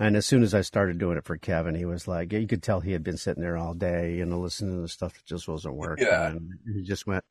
And 0.00 0.16
as 0.16 0.26
soon 0.26 0.42
as 0.42 0.54
I 0.54 0.60
started 0.60 0.98
doing 0.98 1.18
it 1.18 1.24
for 1.24 1.36
Kevin, 1.36 1.74
he 1.74 1.84
was 1.84 2.06
like, 2.06 2.32
you 2.32 2.46
could 2.46 2.62
tell 2.62 2.80
he 2.80 2.92
had 2.92 3.02
been 3.02 3.16
sitting 3.16 3.42
there 3.42 3.56
all 3.56 3.74
day, 3.74 4.14
you 4.16 4.24
know, 4.24 4.38
listening 4.38 4.76
to 4.76 4.82
the 4.82 4.88
stuff 4.88 5.14
that 5.14 5.26
just 5.26 5.48
wasn't 5.48 5.74
working. 5.74 6.06
Yeah. 6.06 6.28
And 6.28 6.52
he 6.72 6.82
just 6.82 7.06
went, 7.06 7.24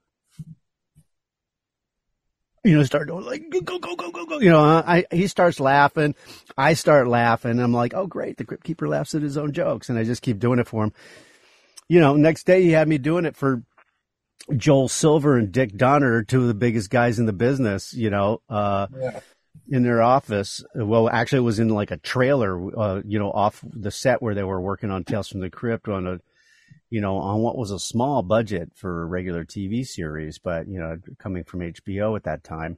you 2.66 2.76
know, 2.76 2.84
started 2.84 3.08
going 3.08 3.26
like, 3.26 3.44
go, 3.50 3.62
go, 3.62 3.80
go, 3.80 3.96
go, 3.96 4.12
go, 4.12 4.26
go. 4.26 4.40
You 4.40 4.50
know, 4.50 4.62
I, 4.62 5.06
he 5.12 5.28
starts 5.28 5.62
laughing. 5.62 6.14
I 6.58 6.74
start 6.74 7.08
laughing. 7.08 7.60
I'm 7.60 7.72
like, 7.72 7.94
oh, 7.94 8.08
great. 8.08 8.36
The 8.36 8.44
Crypt 8.44 8.66
Keeper 8.66 8.90
laughs 8.90 9.16
at 9.16 9.22
his 9.22 9.38
own 9.38 9.54
jokes. 9.54 9.88
And 9.88 9.98
I 9.98 10.04
just 10.04 10.22
keep 10.22 10.40
doing 10.40 10.60
it 10.60 10.68
for 10.68 10.84
him. 10.84 10.94
You 11.88 12.02
know, 12.02 12.18
next 12.18 12.46
day 12.46 12.64
he 12.64 12.72
had 12.72 12.90
me 12.90 12.98
doing 12.98 13.24
it 13.24 13.38
for 13.38 13.64
Joel 14.58 14.90
Silver 14.90 15.38
and 15.38 15.54
Dick 15.54 15.78
Donner, 15.78 16.24
two 16.24 16.42
of 16.42 16.48
the 16.48 16.54
biggest 16.54 16.90
guys 16.90 17.18
in 17.20 17.26
the 17.26 17.34
business, 17.34 17.94
you 17.94 18.10
know, 18.10 18.42
uh, 18.50 18.88
Yeah. 19.00 19.20
In 19.70 19.84
their 19.84 20.02
office. 20.02 20.64
Well, 20.76 21.10
actually, 21.10 21.40
it 21.40 21.42
was 21.42 21.60
in 21.60 21.70
like 21.70 21.92
a 21.92 21.98
trailer, 21.98 22.80
uh, 22.80 23.02
you 23.06 23.20
know, 23.20 23.32
off 23.32 23.64
the 23.64 23.92
set 23.92 24.22
where 24.22 24.36
they 24.36 24.44
were 24.44 24.62
working 24.62 24.92
on 24.92 25.04
Tales 25.04 25.30
from 25.30 25.42
the 25.42 25.50
Crypt 25.50 25.88
on 25.88 26.08
a, 26.08 26.20
you 26.90 27.02
know, 27.02 27.18
on 27.18 27.42
what 27.42 27.58
was 27.58 27.72
a 27.72 27.80
small 27.80 28.22
budget 28.22 28.72
for 28.76 29.04
a 29.04 29.06
regular 29.06 29.44
TV 29.44 29.86
series, 29.86 30.40
but 30.40 30.68
you 30.68 30.80
know, 30.80 30.98
coming 31.20 31.44
from 31.44 31.60
HBO 31.60 32.16
at 32.16 32.24
that 32.24 32.44
time. 32.44 32.78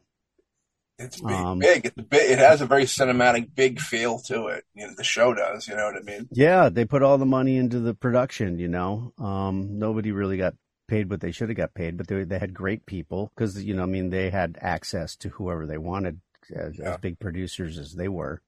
It's 0.98 1.22
big. 1.22 1.32
Um, 1.32 1.60
big. 1.60 1.86
It's 1.86 1.96
big. 1.96 2.32
It 2.32 2.40
has 2.40 2.60
a 2.60 2.66
very 2.66 2.84
cinematic, 2.84 3.56
big 3.56 3.80
feel 3.80 4.20
to 4.28 4.48
it. 4.48 4.66
You 4.74 4.88
know, 4.88 4.94
the 4.98 5.04
show 5.04 5.34
does. 5.34 5.68
You 5.68 5.78
know 5.78 5.86
what 5.86 5.96
I 5.96 6.02
mean? 6.02 6.28
Yeah, 6.32 6.68
they 6.68 6.84
put 6.84 7.04
all 7.04 7.18
the 7.18 7.26
money 7.26 7.56
into 7.56 7.80
the 7.80 7.94
production. 7.94 8.60
You 8.60 8.68
know, 8.68 9.14
um, 9.18 9.80
nobody 9.80 10.12
really 10.12 10.38
got 10.38 10.56
paid 10.90 11.10
what 11.10 11.22
they 11.22 11.32
should 11.32 11.48
have 11.50 11.58
got 11.58 11.74
paid, 11.74 11.96
but 11.96 12.08
they 12.08 12.26
they 12.26 12.38
had 12.38 12.54
great 12.54 12.86
people 12.86 13.32
because 13.34 13.64
you 13.64 13.76
know, 13.76 13.84
I 13.84 13.86
mean, 13.86 14.10
they 14.10 14.30
had 14.30 14.58
access 14.60 15.16
to 15.18 15.30
whoever 15.30 15.66
they 15.66 15.78
wanted 15.78 16.20
as, 16.56 16.78
Yeah. 16.78 16.94
as 16.94 16.98
big 17.00 17.20
producers 17.20 17.78
as 17.78 17.94
they 17.96 18.08
were, 18.08 18.42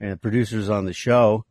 and 0.00 0.12
the 0.12 0.16
producers 0.16 0.68
on 0.68 0.84
the 0.84 0.92
show 0.92 1.44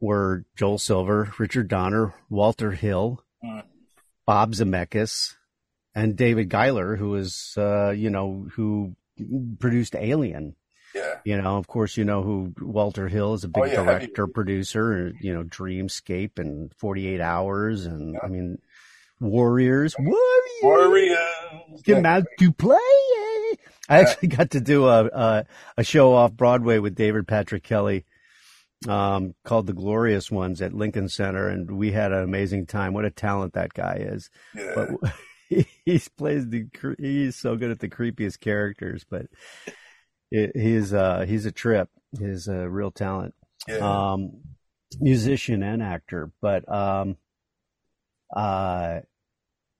were 0.00 0.44
Joel 0.56 0.78
Silver, 0.78 1.32
Richard 1.38 1.68
Donner, 1.68 2.14
Walter 2.28 2.72
Hill, 2.72 3.22
Mm. 3.42 3.64
Bob 4.26 4.52
Zemeckis, 4.52 5.34
and 5.94 6.16
David 6.16 6.48
Giler, 6.48 6.96
who 6.96 7.10
was 7.10 7.54
uh, 7.58 7.90
you 7.90 8.10
know 8.10 8.46
who 8.54 8.96
produced 9.58 9.94
Alien. 9.94 10.56
Yeah. 10.94 11.18
You 11.24 11.42
know, 11.42 11.56
of 11.56 11.66
course, 11.66 11.96
you 11.96 12.04
know 12.04 12.22
who 12.22 12.54
Walter 12.60 13.08
Hill 13.08 13.34
is 13.34 13.44
a 13.44 13.48
big 13.48 13.62
Oh, 13.62 13.66
yeah, 13.66 13.72
heavy. 13.84 14.06
director, 14.06 14.26
producer, 14.28 15.12
you 15.20 15.34
know, 15.34 15.42
Dreamscape 15.42 16.38
and 16.38 16.72
48 16.78 17.20
Hours. 17.20 17.84
And 17.86 18.14
Yeah. 18.14 18.20
I 18.22 18.28
mean, 18.28 18.58
Warriors, 19.20 19.94
Warriors, 19.98 20.62
Warriors. 20.62 21.82
come 21.84 22.06
out 22.06 22.24
to 22.38 22.52
play. 22.52 22.78
I 23.88 24.00
actually 24.00 24.28
got 24.28 24.50
to 24.50 24.60
do 24.60 24.88
a, 24.88 25.04
a, 25.06 25.46
a 25.78 25.84
show 25.84 26.14
off 26.14 26.32
Broadway 26.32 26.78
with 26.78 26.94
David 26.94 27.28
Patrick 27.28 27.62
Kelly, 27.62 28.04
um, 28.88 29.34
called 29.44 29.66
The 29.66 29.72
Glorious 29.72 30.30
Ones 30.30 30.62
at 30.62 30.74
Lincoln 30.74 31.08
Center. 31.08 31.48
And 31.48 31.76
we 31.76 31.92
had 31.92 32.12
an 32.12 32.22
amazing 32.22 32.66
time. 32.66 32.94
What 32.94 33.04
a 33.04 33.10
talent 33.10 33.54
that 33.54 33.74
guy 33.74 33.98
is. 34.00 34.30
Yeah. 34.54 34.72
But 34.74 35.12
he, 35.48 35.66
he 35.84 36.00
plays 36.16 36.48
the, 36.48 36.66
he's 36.98 37.36
so 37.36 37.56
good 37.56 37.70
at 37.70 37.80
the 37.80 37.88
creepiest 37.88 38.40
characters, 38.40 39.04
but 39.08 39.26
it, 40.30 40.52
he's, 40.54 40.92
uh, 40.92 41.24
he's 41.26 41.46
a 41.46 41.52
trip. 41.52 41.88
He's 42.18 42.48
a 42.48 42.68
real 42.68 42.90
talent 42.90 43.34
yeah. 43.68 44.12
um, 44.12 44.40
musician 45.00 45.62
and 45.62 45.82
actor, 45.82 46.30
but 46.40 46.70
um, 46.72 47.16
uh, 48.34 49.00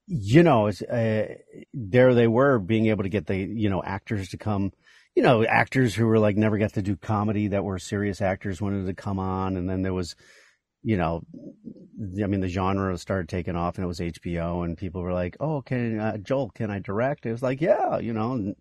you 0.07 0.43
know, 0.43 0.67
it's, 0.67 0.81
uh, 0.81 1.35
there 1.73 2.13
they 2.13 2.27
were 2.27 2.59
being 2.59 2.87
able 2.87 3.03
to 3.03 3.09
get 3.09 3.27
the 3.27 3.37
you 3.37 3.69
know 3.69 3.83
actors 3.83 4.29
to 4.29 4.37
come, 4.37 4.71
you 5.15 5.23
know, 5.23 5.43
actors 5.45 5.95
who 5.95 6.05
were 6.05 6.19
like 6.19 6.37
never 6.37 6.57
got 6.57 6.73
to 6.73 6.81
do 6.81 6.95
comedy 6.95 7.47
that 7.49 7.63
were 7.63 7.79
serious 7.79 8.21
actors 8.21 8.61
wanted 8.61 8.85
to 8.87 8.93
come 8.93 9.19
on, 9.19 9.57
and 9.57 9.69
then 9.69 9.81
there 9.81 9.93
was, 9.93 10.15
you 10.83 10.97
know, 10.97 11.23
I 12.23 12.27
mean, 12.27 12.41
the 12.41 12.47
genre 12.49 12.97
started 12.97 13.29
taking 13.29 13.55
off, 13.55 13.75
and 13.77 13.85
it 13.85 13.87
was 13.87 13.99
HBO, 13.99 14.63
and 14.65 14.77
people 14.77 15.01
were 15.01 15.13
like, 15.13 15.37
"Oh, 15.39 15.61
can 15.61 15.99
uh, 15.99 16.17
Joel? 16.17 16.51
Can 16.51 16.69
I 16.71 16.79
direct?" 16.79 17.25
It 17.25 17.31
was 17.31 17.43
like, 17.43 17.61
"Yeah," 17.61 17.99
you 17.99 18.13
know. 18.13 18.33
And, 18.33 18.55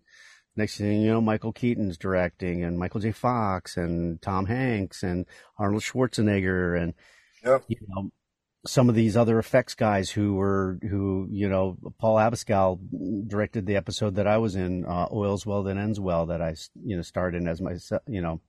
Next 0.57 0.79
thing 0.79 1.03
you 1.03 1.09
know, 1.11 1.21
Michael 1.21 1.53
Keaton's 1.53 1.99
directing, 1.99 2.63
and 2.63 2.79
Michael 2.79 3.01
J. 3.01 3.11
Fox, 3.13 3.77
and 3.77 4.23
Tom 4.23 4.47
Hanks, 4.47 5.03
and 5.03 5.27
Arnold 5.59 5.83
Schwarzenegger, 5.83 6.81
and 6.81 6.95
Yep. 7.45 7.65
you 7.69 7.77
know 7.89 8.11
some 8.67 8.89
of 8.89 8.95
these 8.95 9.17
other 9.17 9.39
effects 9.39 9.75
guys 9.75 10.11
who 10.11 10.35
were 10.35 10.79
who 10.83 11.29
you 11.31 11.49
know 11.49 11.77
Paul 11.99 12.17
Abascal 12.17 12.79
directed 13.27 13.67
the 13.67 13.77
episode 13.77 14.17
that 14.17 14.27
I 14.27 14.39
was 14.39 14.57
in, 14.57 14.85
uh, 14.85 15.09
Oils 15.13 15.45
Well 15.45 15.63
That 15.65 15.77
Ends 15.77 16.01
Well, 16.01 16.27
that 16.27 16.41
I 16.41 16.55
you 16.83 16.97
know 16.97 17.03
starred 17.03 17.35
in 17.35 17.47
as 17.47 17.61
my 17.61 17.77
you 18.07 18.23
know 18.23 18.41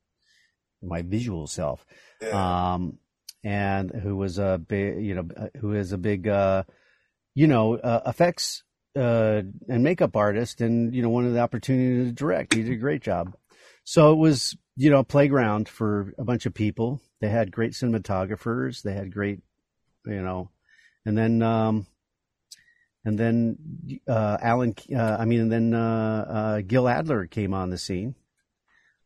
my 0.82 1.01
visual 1.01 1.47
self, 1.47 1.86
yeah. 2.21 2.73
um, 2.73 2.97
and 3.43 3.91
who 3.91 4.15
was 4.15 4.38
a 4.38 4.58
big 4.58 5.04
you 5.04 5.15
know 5.15 5.49
who 5.60 5.73
is 5.73 5.91
a 5.91 5.97
big 5.97 6.28
uh, 6.28 6.63
you 7.34 7.47
know 7.47 7.75
uh, 7.75 8.01
effects 8.06 8.63
uh, 8.95 9.41
and 9.67 9.84
makeup 9.84 10.15
artist, 10.15 10.62
and 10.62 10.95
you 10.95 11.01
know 11.01 11.10
wanted 11.10 11.34
the 11.34 11.39
opportunity 11.39 12.06
to 12.06 12.12
direct. 12.12 12.54
He 12.54 12.63
did 12.63 12.71
a 12.71 12.78
great 12.78 13.01
job. 13.01 13.36
So 13.84 14.13
it 14.13 14.17
was 14.17 14.56
you 14.78 14.89
know 14.89 14.99
a 14.99 15.04
playground 15.04 15.67
for 15.67 16.13
a 16.17 16.23
bunch 16.23 16.45
of 16.45 16.54
people. 16.54 17.01
They 17.19 17.30
had 17.30 17.51
great 17.51 17.73
cinematographers. 17.73 18.82
They 18.82 18.93
had 18.93 19.13
great 19.13 19.41
you 20.05 20.21
know, 20.21 20.49
and 21.05 21.17
then 21.17 21.41
um, 21.41 21.85
and 23.03 23.17
then 23.17 23.57
uh, 24.07 24.37
Alan. 24.41 24.73
Uh, 24.93 25.17
I 25.19 25.25
mean, 25.25 25.41
and 25.41 25.51
then 25.51 25.73
uh, 25.73 26.25
uh, 26.29 26.61
Gil 26.61 26.87
Adler 26.87 27.25
came 27.27 27.53
on 27.53 27.69
the 27.69 27.77
scene. 27.77 28.15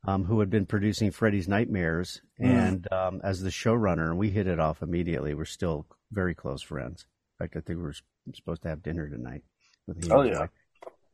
Um, 0.07 0.23
who 0.23 0.39
had 0.39 0.49
been 0.49 0.65
producing 0.65 1.11
Freddy's 1.11 1.49
Nightmares, 1.49 2.21
Mm. 2.39 2.45
and 2.47 2.93
um, 2.93 3.21
as 3.21 3.41
the 3.41 3.49
showrunner, 3.49 4.15
we 4.15 4.29
hit 4.29 4.47
it 4.47 4.57
off 4.57 4.81
immediately. 4.81 5.33
We're 5.33 5.43
still 5.43 5.85
very 6.09 6.33
close 6.33 6.61
friends. 6.61 7.05
In 7.37 7.43
fact, 7.45 7.57
I 7.57 7.59
think 7.59 7.79
we're 7.79 7.91
supposed 8.33 8.61
to 8.61 8.69
have 8.69 8.81
dinner 8.81 9.09
tonight 9.09 9.43
with 9.87 10.05
him. 10.05 10.11
Oh, 10.13 10.21
yeah. 10.21 10.47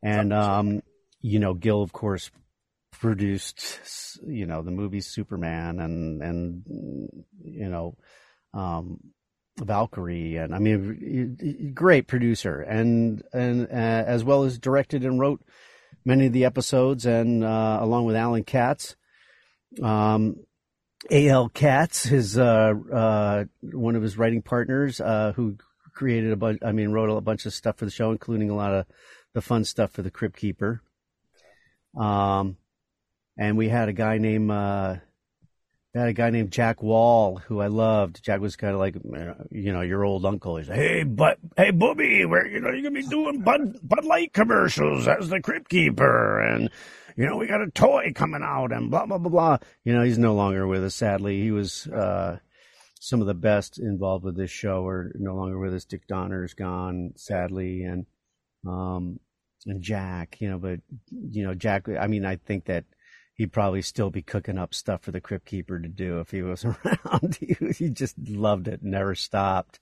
And 0.03 0.31
um, 0.31 0.83
you 1.19 1.39
know, 1.39 1.55
Gil, 1.55 1.81
of 1.81 1.93
course, 1.93 2.29
produced 2.91 4.19
you 4.27 4.45
know 4.45 4.61
the 4.61 4.69
movie 4.71 5.01
Superman 5.01 5.79
and 5.79 6.21
and 6.21 6.63
you 7.43 7.67
know 7.69 7.97
um, 8.53 8.99
Valkyrie, 9.57 10.37
and 10.37 10.53
I 10.53 10.59
mean, 10.59 11.71
great 11.73 12.07
producer, 12.07 12.61
and 12.61 13.23
and 13.33 13.67
uh, 13.67 13.69
as 13.71 14.23
well 14.23 14.43
as 14.43 14.57
directed 14.57 15.05
and 15.05 15.19
wrote 15.19 15.41
many 16.03 16.27
of 16.27 16.33
the 16.33 16.45
episodes, 16.45 17.05
and 17.05 17.43
uh, 17.43 17.79
along 17.81 18.05
with 18.05 18.15
Alan 18.15 18.43
Katz. 18.43 18.95
Um, 19.81 20.37
A.L. 21.09 21.49
Katz, 21.49 22.03
his 22.03 22.37
uh, 22.37 22.73
uh, 22.91 23.45
one 23.61 23.95
of 23.95 24.03
his 24.03 24.17
writing 24.17 24.41
partners, 24.41 24.99
uh, 24.99 25.33
who 25.35 25.57
created 25.93 26.31
a 26.31 26.35
bunch. 26.35 26.59
I 26.63 26.71
mean, 26.71 26.91
wrote 26.91 27.09
a 27.09 27.21
bunch 27.21 27.45
of 27.45 27.53
stuff 27.53 27.77
for 27.77 27.85
the 27.85 27.91
show, 27.91 28.11
including 28.11 28.49
a 28.49 28.55
lot 28.55 28.73
of 28.73 28.85
the 29.33 29.41
fun 29.41 29.63
stuff 29.63 29.91
for 29.91 30.01
the 30.01 30.11
Crypt 30.11 30.37
Keeper. 30.37 30.81
Um, 31.97 32.57
and 33.37 33.57
we 33.57 33.69
had 33.69 33.89
a 33.89 33.93
guy 33.93 34.17
named 34.17 34.49
we 35.95 36.01
had 36.01 36.09
a 36.09 36.13
guy 36.13 36.29
named 36.29 36.51
Jack 36.51 36.83
Wall 36.83 37.37
who 37.37 37.61
I 37.61 37.67
loved. 37.67 38.21
Jack 38.21 38.41
was 38.41 38.57
kind 38.57 38.73
of 38.73 38.79
like 38.79 38.95
you 39.49 39.71
know 39.71 39.79
your 39.79 40.03
old 40.03 40.25
uncle. 40.25 40.57
He's 40.57 40.67
like, 40.67 40.77
hey, 40.77 41.03
but 41.03 41.37
hey, 41.55 41.71
Booby, 41.71 42.25
where 42.25 42.45
you 42.45 42.59
know 42.59 42.69
you're 42.69 42.83
gonna 42.83 43.01
be 43.01 43.07
doing 43.07 43.39
Bud 43.39 43.79
Bud 43.81 44.03
Light 44.03 44.33
commercials 44.33 45.07
as 45.07 45.29
the 45.29 45.39
Crypt 45.39 45.69
Keeper, 45.69 46.41
and 46.41 46.69
you 47.15 47.25
know 47.25 47.37
we 47.37 47.47
got 47.47 47.61
a 47.61 47.71
toy 47.71 48.11
coming 48.13 48.41
out, 48.43 48.73
and 48.73 48.91
blah 48.91 49.05
blah 49.05 49.17
blah 49.17 49.29
blah. 49.29 49.57
You 49.85 49.93
know 49.93 50.03
he's 50.03 50.17
no 50.17 50.35
longer 50.35 50.67
with 50.67 50.83
us. 50.83 50.95
Sadly, 50.95 51.41
he 51.41 51.51
was. 51.51 51.87
Uh, 51.87 52.39
some 52.99 53.21
of 53.21 53.27
the 53.27 53.35
best 53.35 53.77
involved 53.77 54.25
with 54.25 54.35
this 54.35 54.49
show 54.49 54.83
are 54.87 55.11
no 55.13 55.35
longer 55.35 55.59
with 55.59 55.75
us. 55.75 55.85
Dick 55.85 56.07
Donner's 56.07 56.55
gone, 56.55 57.13
sadly, 57.15 57.83
and 57.83 58.05
um, 58.67 59.19
and 59.67 59.81
Jack, 59.81 60.41
you 60.41 60.49
know, 60.49 60.57
but 60.57 60.79
you 61.11 61.43
know, 61.43 61.53
Jack. 61.53 61.87
I 61.87 62.07
mean, 62.07 62.25
I 62.25 62.35
think 62.35 62.65
that 62.65 62.83
he'd 63.35 63.51
probably 63.51 63.81
still 63.81 64.09
be 64.09 64.21
cooking 64.21 64.57
up 64.57 64.73
stuff 64.73 65.01
for 65.01 65.11
the 65.11 65.21
Crypt 65.21 65.45
Keeper 65.45 65.79
to 65.79 65.87
do 65.87 66.19
if 66.19 66.31
he 66.31 66.41
was 66.41 66.65
around. 66.85 67.37
he, 67.39 67.89
just 67.89 68.17
loved 68.17 68.67
it, 68.67 68.81
never 68.81 69.13
stopped. 69.13 69.79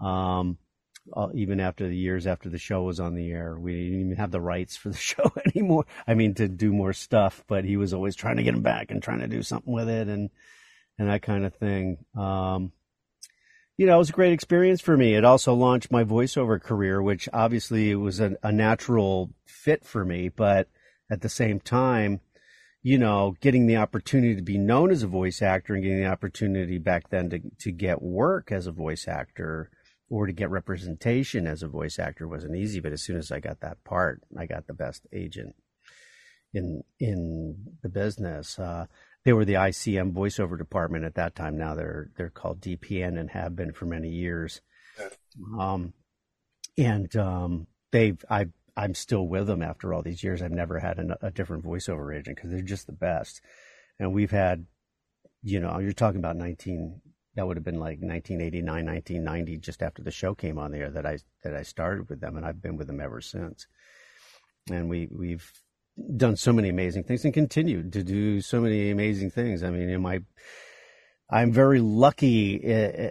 Um, 0.00 0.58
uh, 1.14 1.28
even 1.34 1.60
after 1.60 1.88
the 1.88 1.96
years 1.96 2.26
after 2.26 2.48
the 2.48 2.58
show 2.58 2.82
was 2.82 3.00
on 3.00 3.14
the 3.14 3.30
air, 3.30 3.58
we 3.58 3.72
didn't 3.72 4.00
even 4.00 4.16
have 4.16 4.30
the 4.30 4.40
rights 4.40 4.76
for 4.76 4.90
the 4.90 4.96
show 4.98 5.32
anymore. 5.46 5.86
I 6.06 6.14
mean, 6.14 6.34
to 6.34 6.48
do 6.48 6.72
more 6.72 6.92
stuff, 6.92 7.44
but 7.46 7.64
he 7.64 7.76
was 7.76 7.94
always 7.94 8.16
trying 8.16 8.36
to 8.36 8.42
get 8.42 8.54
him 8.54 8.62
back 8.62 8.90
and 8.90 9.02
trying 9.02 9.20
to 9.20 9.28
do 9.28 9.42
something 9.42 9.72
with 9.72 9.88
it 9.88 10.08
and 10.08 10.30
and 10.98 11.08
that 11.08 11.22
kind 11.22 11.46
of 11.46 11.54
thing. 11.54 12.04
Um, 12.14 12.72
you 13.78 13.86
know, 13.86 13.94
it 13.94 13.98
was 13.98 14.10
a 14.10 14.12
great 14.12 14.34
experience 14.34 14.82
for 14.82 14.94
me. 14.94 15.14
It 15.14 15.24
also 15.24 15.54
launched 15.54 15.90
my 15.90 16.04
voiceover 16.04 16.60
career, 16.60 17.00
which 17.00 17.26
obviously 17.32 17.94
was 17.94 18.20
a, 18.20 18.36
a 18.42 18.52
natural 18.52 19.30
fit 19.46 19.86
for 19.86 20.04
me. 20.04 20.28
But 20.28 20.68
at 21.10 21.22
the 21.22 21.30
same 21.30 21.58
time, 21.58 22.20
you 22.82 22.98
know, 22.98 23.36
getting 23.40 23.66
the 23.66 23.76
opportunity 23.76 24.34
to 24.34 24.42
be 24.42 24.58
known 24.58 24.90
as 24.90 25.02
a 25.02 25.06
voice 25.08 25.42
actor 25.42 25.74
and 25.74 25.82
getting 25.82 26.00
the 26.00 26.08
opportunity 26.08 26.78
back 26.78 27.10
then 27.10 27.30
to, 27.30 27.40
to 27.58 27.70
get 27.70 28.00
work 28.00 28.50
as 28.50 28.66
a 28.66 28.72
voice 28.72 29.06
actor 29.06 29.70
or 30.08 30.26
to 30.26 30.32
get 30.32 30.50
representation 30.50 31.46
as 31.46 31.62
a 31.62 31.68
voice 31.68 31.98
actor 31.98 32.26
wasn't 32.26 32.56
easy. 32.56 32.80
But 32.80 32.92
as 32.92 33.02
soon 33.02 33.16
as 33.16 33.30
I 33.30 33.38
got 33.38 33.60
that 33.60 33.84
part, 33.84 34.22
I 34.36 34.46
got 34.46 34.66
the 34.66 34.74
best 34.74 35.06
agent 35.12 35.54
in 36.52 36.82
in 36.98 37.76
the 37.82 37.88
business. 37.88 38.58
Uh, 38.58 38.86
they 39.24 39.32
were 39.32 39.44
the 39.44 39.54
ICM 39.54 40.12
voiceover 40.12 40.56
department 40.56 41.04
at 41.04 41.14
that 41.14 41.34
time. 41.34 41.58
Now 41.58 41.74
they're 41.74 42.10
they're 42.16 42.30
called 42.30 42.60
DPN 42.60 43.18
and 43.18 43.30
have 43.30 43.54
been 43.54 43.72
for 43.72 43.86
many 43.86 44.08
years. 44.08 44.62
Um, 45.58 45.92
and 46.76 47.14
um, 47.16 47.66
they've 47.92 48.22
I 48.28 48.48
I'm 48.80 48.94
still 48.94 49.28
with 49.28 49.46
them 49.46 49.60
after 49.60 49.92
all 49.92 50.00
these 50.00 50.24
years. 50.24 50.40
I've 50.40 50.50
never 50.52 50.78
had 50.78 50.98
a, 50.98 51.26
a 51.26 51.30
different 51.30 51.64
voiceover 51.64 52.18
agent 52.18 52.36
because 52.36 52.50
they're 52.50 52.62
just 52.62 52.86
the 52.86 52.94
best. 52.94 53.42
And 53.98 54.14
we've 54.14 54.30
had, 54.30 54.64
you 55.42 55.60
know, 55.60 55.78
you're 55.80 55.92
talking 55.92 56.18
about 56.18 56.36
19. 56.36 57.02
That 57.36 57.46
would 57.46 57.58
have 57.58 57.64
been 57.64 57.78
like 57.78 57.98
1989, 58.00 58.64
1990, 58.86 59.58
just 59.58 59.82
after 59.82 60.02
the 60.02 60.10
show 60.10 60.34
came 60.34 60.58
on 60.58 60.70
the 60.70 60.78
air 60.78 60.90
that 60.90 61.04
I 61.04 61.18
that 61.44 61.54
I 61.54 61.62
started 61.62 62.08
with 62.08 62.20
them, 62.20 62.38
and 62.38 62.46
I've 62.46 62.62
been 62.62 62.76
with 62.76 62.86
them 62.86 63.00
ever 63.00 63.20
since. 63.20 63.66
And 64.70 64.88
we 64.88 65.08
we've 65.10 65.52
done 66.16 66.36
so 66.36 66.52
many 66.52 66.70
amazing 66.70 67.04
things 67.04 67.24
and 67.24 67.34
continued 67.34 67.92
to 67.92 68.02
do 68.02 68.40
so 68.40 68.62
many 68.62 68.90
amazing 68.90 69.30
things. 69.30 69.62
I 69.62 69.68
mean, 69.68 69.90
in 69.90 70.00
my, 70.00 70.20
I'm 71.28 71.52
very 71.52 71.80
lucky. 71.80 72.74
Uh, 72.74 73.10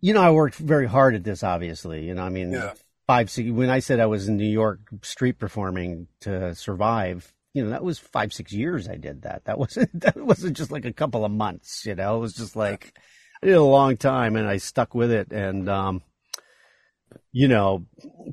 you 0.00 0.14
know, 0.14 0.22
I 0.22 0.32
worked 0.32 0.56
very 0.56 0.86
hard 0.86 1.14
at 1.14 1.22
this, 1.22 1.44
obviously. 1.44 2.04
You 2.04 2.14
know, 2.14 2.24
I 2.24 2.28
mean, 2.28 2.50
Yeah. 2.52 2.72
Five, 3.06 3.30
six, 3.30 3.50
when 3.50 3.70
I 3.70 3.78
said 3.78 4.00
I 4.00 4.06
was 4.06 4.28
in 4.28 4.36
New 4.36 4.44
York 4.44 4.80
street 5.02 5.38
performing 5.38 6.08
to 6.20 6.54
survive, 6.54 7.32
you 7.54 7.64
know, 7.64 7.70
that 7.70 7.84
was 7.84 7.98
five, 7.98 8.32
six 8.32 8.52
years 8.52 8.88
I 8.88 8.96
did 8.96 9.22
that. 9.22 9.44
That 9.44 9.58
wasn't, 9.58 10.00
that 10.00 10.16
wasn't 10.16 10.56
just 10.56 10.70
like 10.70 10.84
a 10.84 10.92
couple 10.92 11.24
of 11.24 11.32
months, 11.32 11.86
you 11.86 11.94
know, 11.94 12.16
it 12.16 12.20
was 12.20 12.34
just 12.34 12.56
like, 12.56 12.96
I 13.42 13.46
did 13.46 13.56
a 13.56 13.62
long 13.62 13.96
time 13.96 14.36
and 14.36 14.48
I 14.48 14.56
stuck 14.56 14.94
with 14.94 15.10
it 15.10 15.30
and, 15.30 15.68
um, 15.68 16.02
you 17.32 17.48
know, 17.48 17.86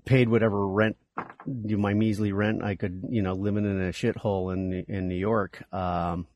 paid 0.06 0.30
whatever 0.30 0.68
rent, 0.68 0.98
my 1.46 1.94
measly 1.94 2.32
rent 2.32 2.64
I 2.64 2.76
could, 2.76 3.04
you 3.10 3.22
know, 3.22 3.34
living 3.34 3.66
in 3.66 3.82
a 3.82 3.92
shithole 3.92 4.54
in 4.54 4.86
in 4.88 5.08
New 5.08 5.16
York, 5.16 5.64
um, 5.74 6.28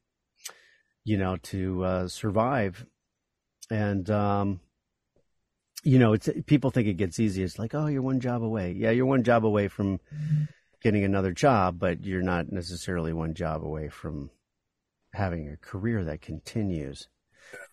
you 1.04 1.18
know, 1.18 1.38
to 1.38 1.84
uh, 1.84 2.08
survive. 2.08 2.86
And 3.70 4.10
um, 4.10 4.60
you 5.84 6.00
know, 6.00 6.14
it's 6.14 6.30
people 6.46 6.72
think 6.72 6.88
it 6.88 6.96
gets 6.96 7.20
easy. 7.20 7.44
It's 7.44 7.60
like, 7.60 7.74
oh, 7.74 7.88
you're 7.88 8.02
one 8.02 8.20
job 8.20 8.44
away. 8.44 8.74
Yeah, 8.78 8.92
you're 8.92 9.06
one 9.06 9.24
job 9.24 9.46
away 9.46 9.68
from 9.68 10.00
getting 10.82 11.04
another 11.04 11.32
job, 11.32 11.80
but 11.80 12.06
you're 12.06 12.22
not 12.22 12.52
necessarily 12.52 13.14
one 13.14 13.34
job 13.34 13.64
away 13.64 13.90
from 13.90 14.30
having 15.14 15.50
a 15.50 15.58
career 15.58 16.04
that 16.04 16.22
continues. 16.22 17.08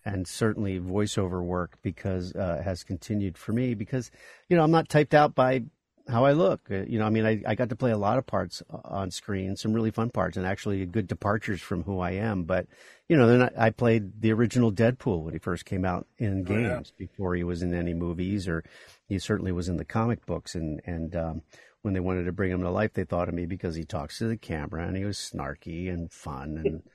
And 0.05 0.27
certainly 0.27 0.79
voiceover 0.79 1.43
work 1.43 1.77
because 1.81 2.33
uh, 2.33 2.61
has 2.63 2.83
continued 2.83 3.37
for 3.37 3.51
me 3.51 3.73
because 3.73 4.09
you 4.47 4.55
know 4.55 4.63
I'm 4.63 4.71
not 4.71 4.87
typed 4.87 5.13
out 5.13 5.35
by 5.35 5.63
how 6.07 6.25
I 6.25 6.33
look. 6.33 6.61
Uh, 6.69 6.83
you 6.87 6.99
know, 6.99 7.05
I 7.05 7.09
mean, 7.09 7.25
I, 7.25 7.41
I 7.47 7.55
got 7.55 7.69
to 7.69 7.75
play 7.75 7.91
a 7.91 7.97
lot 7.97 8.17
of 8.17 8.25
parts 8.25 8.61
on 8.69 9.11
screen, 9.11 9.55
some 9.55 9.73
really 9.73 9.91
fun 9.91 10.09
parts, 10.09 10.37
and 10.37 10.45
actually 10.45 10.85
good 10.85 11.07
departures 11.07 11.61
from 11.61 11.83
who 11.83 11.99
I 11.99 12.11
am. 12.11 12.43
But 12.43 12.67
you 13.09 13.17
know, 13.17 13.27
then 13.27 13.43
I, 13.43 13.67
I 13.67 13.69
played 13.71 14.21
the 14.21 14.31
original 14.31 14.71
Deadpool 14.71 15.23
when 15.23 15.33
he 15.33 15.39
first 15.39 15.65
came 15.65 15.85
out 15.85 16.07
in 16.17 16.43
games 16.43 16.91
oh, 16.91 16.95
yeah. 16.97 17.07
before 17.07 17.35
he 17.35 17.43
was 17.43 17.61
in 17.61 17.73
any 17.73 17.93
movies, 17.93 18.47
or 18.47 18.63
he 19.07 19.19
certainly 19.19 19.51
was 19.51 19.67
in 19.69 19.77
the 19.77 19.85
comic 19.85 20.25
books. 20.25 20.55
And 20.55 20.81
and 20.85 21.15
um, 21.15 21.41
when 21.81 21.93
they 21.93 21.99
wanted 21.99 22.25
to 22.25 22.31
bring 22.31 22.51
him 22.51 22.61
to 22.61 22.69
life, 22.69 22.93
they 22.93 23.03
thought 23.03 23.29
of 23.29 23.33
me 23.33 23.45
because 23.45 23.75
he 23.75 23.83
talks 23.83 24.19
to 24.19 24.27
the 24.27 24.37
camera 24.37 24.87
and 24.87 24.95
he 24.95 25.05
was 25.05 25.17
snarky 25.17 25.91
and 25.91 26.11
fun 26.11 26.61
and. 26.63 26.83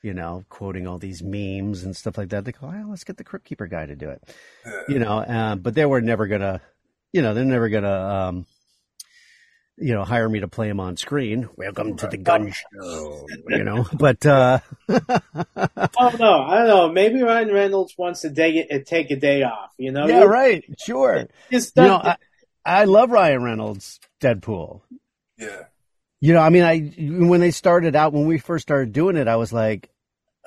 you 0.00 0.14
know, 0.14 0.44
quoting 0.48 0.86
all 0.86 0.96
these 0.96 1.24
memes 1.24 1.82
and 1.82 1.96
stuff 1.96 2.16
like 2.16 2.28
that. 2.28 2.44
They 2.44 2.52
go, 2.52 2.68
well, 2.68 2.90
let's 2.90 3.02
get 3.02 3.16
the 3.16 3.24
Crypt 3.24 3.44
Keeper 3.44 3.66
guy 3.66 3.84
to 3.84 3.96
do 3.96 4.10
it. 4.10 4.22
You 4.88 5.00
know, 5.00 5.18
uh, 5.18 5.56
but 5.56 5.74
they 5.74 5.84
were 5.86 6.00
never 6.00 6.28
gonna 6.28 6.60
you 7.12 7.22
know, 7.22 7.34
they're 7.34 7.44
never 7.44 7.68
gonna, 7.68 7.90
um, 7.90 8.46
you 9.76 9.94
know, 9.94 10.04
hire 10.04 10.28
me 10.28 10.40
to 10.40 10.48
play 10.48 10.68
him 10.68 10.80
on 10.80 10.96
screen. 10.96 11.48
Welcome 11.56 11.96
to 11.96 12.08
the 12.08 12.16
gun 12.16 12.52
show, 12.52 13.26
you 13.48 13.64
know. 13.64 13.86
But 13.92 14.26
uh 14.26 14.58
oh 14.88 14.96
no, 16.18 16.42
I 16.42 16.58
don't 16.58 16.68
know. 16.68 16.92
Maybe 16.92 17.22
Ryan 17.22 17.52
Reynolds 17.52 17.94
wants 17.96 18.22
to 18.22 18.34
take 18.34 18.56
it, 18.56 18.86
take 18.86 19.10
a 19.10 19.16
day 19.16 19.42
off. 19.42 19.72
You 19.78 19.92
know? 19.92 20.06
Yeah, 20.06 20.24
right. 20.24 20.64
Sure. 20.78 21.28
Just 21.50 21.76
you 21.76 21.84
know, 21.84 21.96
I, 21.96 22.16
I 22.64 22.84
love 22.84 23.10
Ryan 23.10 23.42
Reynolds 23.42 24.00
Deadpool. 24.20 24.82
Yeah. 25.38 25.64
You 26.20 26.32
know, 26.32 26.40
I 26.40 26.50
mean, 26.50 26.64
I 26.64 26.78
when 27.26 27.40
they 27.40 27.52
started 27.52 27.94
out, 27.94 28.12
when 28.12 28.26
we 28.26 28.38
first 28.38 28.62
started 28.62 28.92
doing 28.92 29.16
it, 29.16 29.28
I 29.28 29.36
was 29.36 29.52
like, 29.52 29.88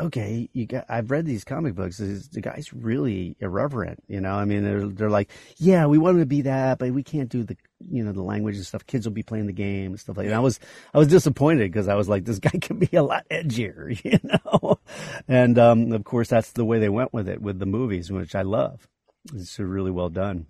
okay, 0.01 0.49
you 0.53 0.65
got, 0.65 0.85
I've 0.89 1.11
read 1.11 1.25
these 1.25 1.43
comic 1.43 1.75
books. 1.75 1.97
The 1.97 2.41
guy's 2.41 2.73
really 2.73 3.35
irreverent, 3.39 4.03
you 4.07 4.19
know. 4.19 4.33
I 4.33 4.45
mean, 4.45 4.63
they're 4.63 4.87
they're 4.87 5.09
like, 5.09 5.29
yeah, 5.57 5.85
we 5.85 5.97
want 5.97 6.15
him 6.15 6.21
to 6.21 6.25
be 6.25 6.41
that, 6.41 6.79
but 6.79 6.91
we 6.91 7.03
can't 7.03 7.29
do 7.29 7.43
the 7.43 7.55
you 7.89 8.03
know 8.03 8.11
the 8.11 8.21
language 8.21 8.55
and 8.55 8.65
stuff. 8.65 8.85
Kids 8.85 9.05
will 9.05 9.13
be 9.13 9.23
playing 9.23 9.47
the 9.47 9.53
game 9.53 9.91
and 9.91 9.99
stuff 9.99 10.17
like 10.17 10.27
that. 10.27 10.35
I 10.35 10.39
was 10.39 10.59
I 10.93 10.97
was 10.97 11.07
disappointed 11.07 11.71
because 11.71 11.87
I 11.87 11.95
was 11.95 12.09
like, 12.09 12.25
this 12.25 12.39
guy 12.39 12.57
can 12.59 12.79
be 12.79 12.89
a 12.95 13.03
lot 13.03 13.25
edgier, 13.29 14.03
you 14.03 14.19
know. 14.23 14.79
And 15.27 15.57
um, 15.57 15.91
of 15.91 16.03
course, 16.03 16.27
that's 16.27 16.51
the 16.51 16.65
way 16.65 16.79
they 16.79 16.89
went 16.89 17.13
with 17.13 17.29
it 17.29 17.41
with 17.41 17.59
the 17.59 17.65
movies, 17.65 18.11
which 18.11 18.35
I 18.35 18.41
love. 18.41 18.87
It's 19.33 19.59
really 19.59 19.91
well 19.91 20.09
done. 20.09 20.47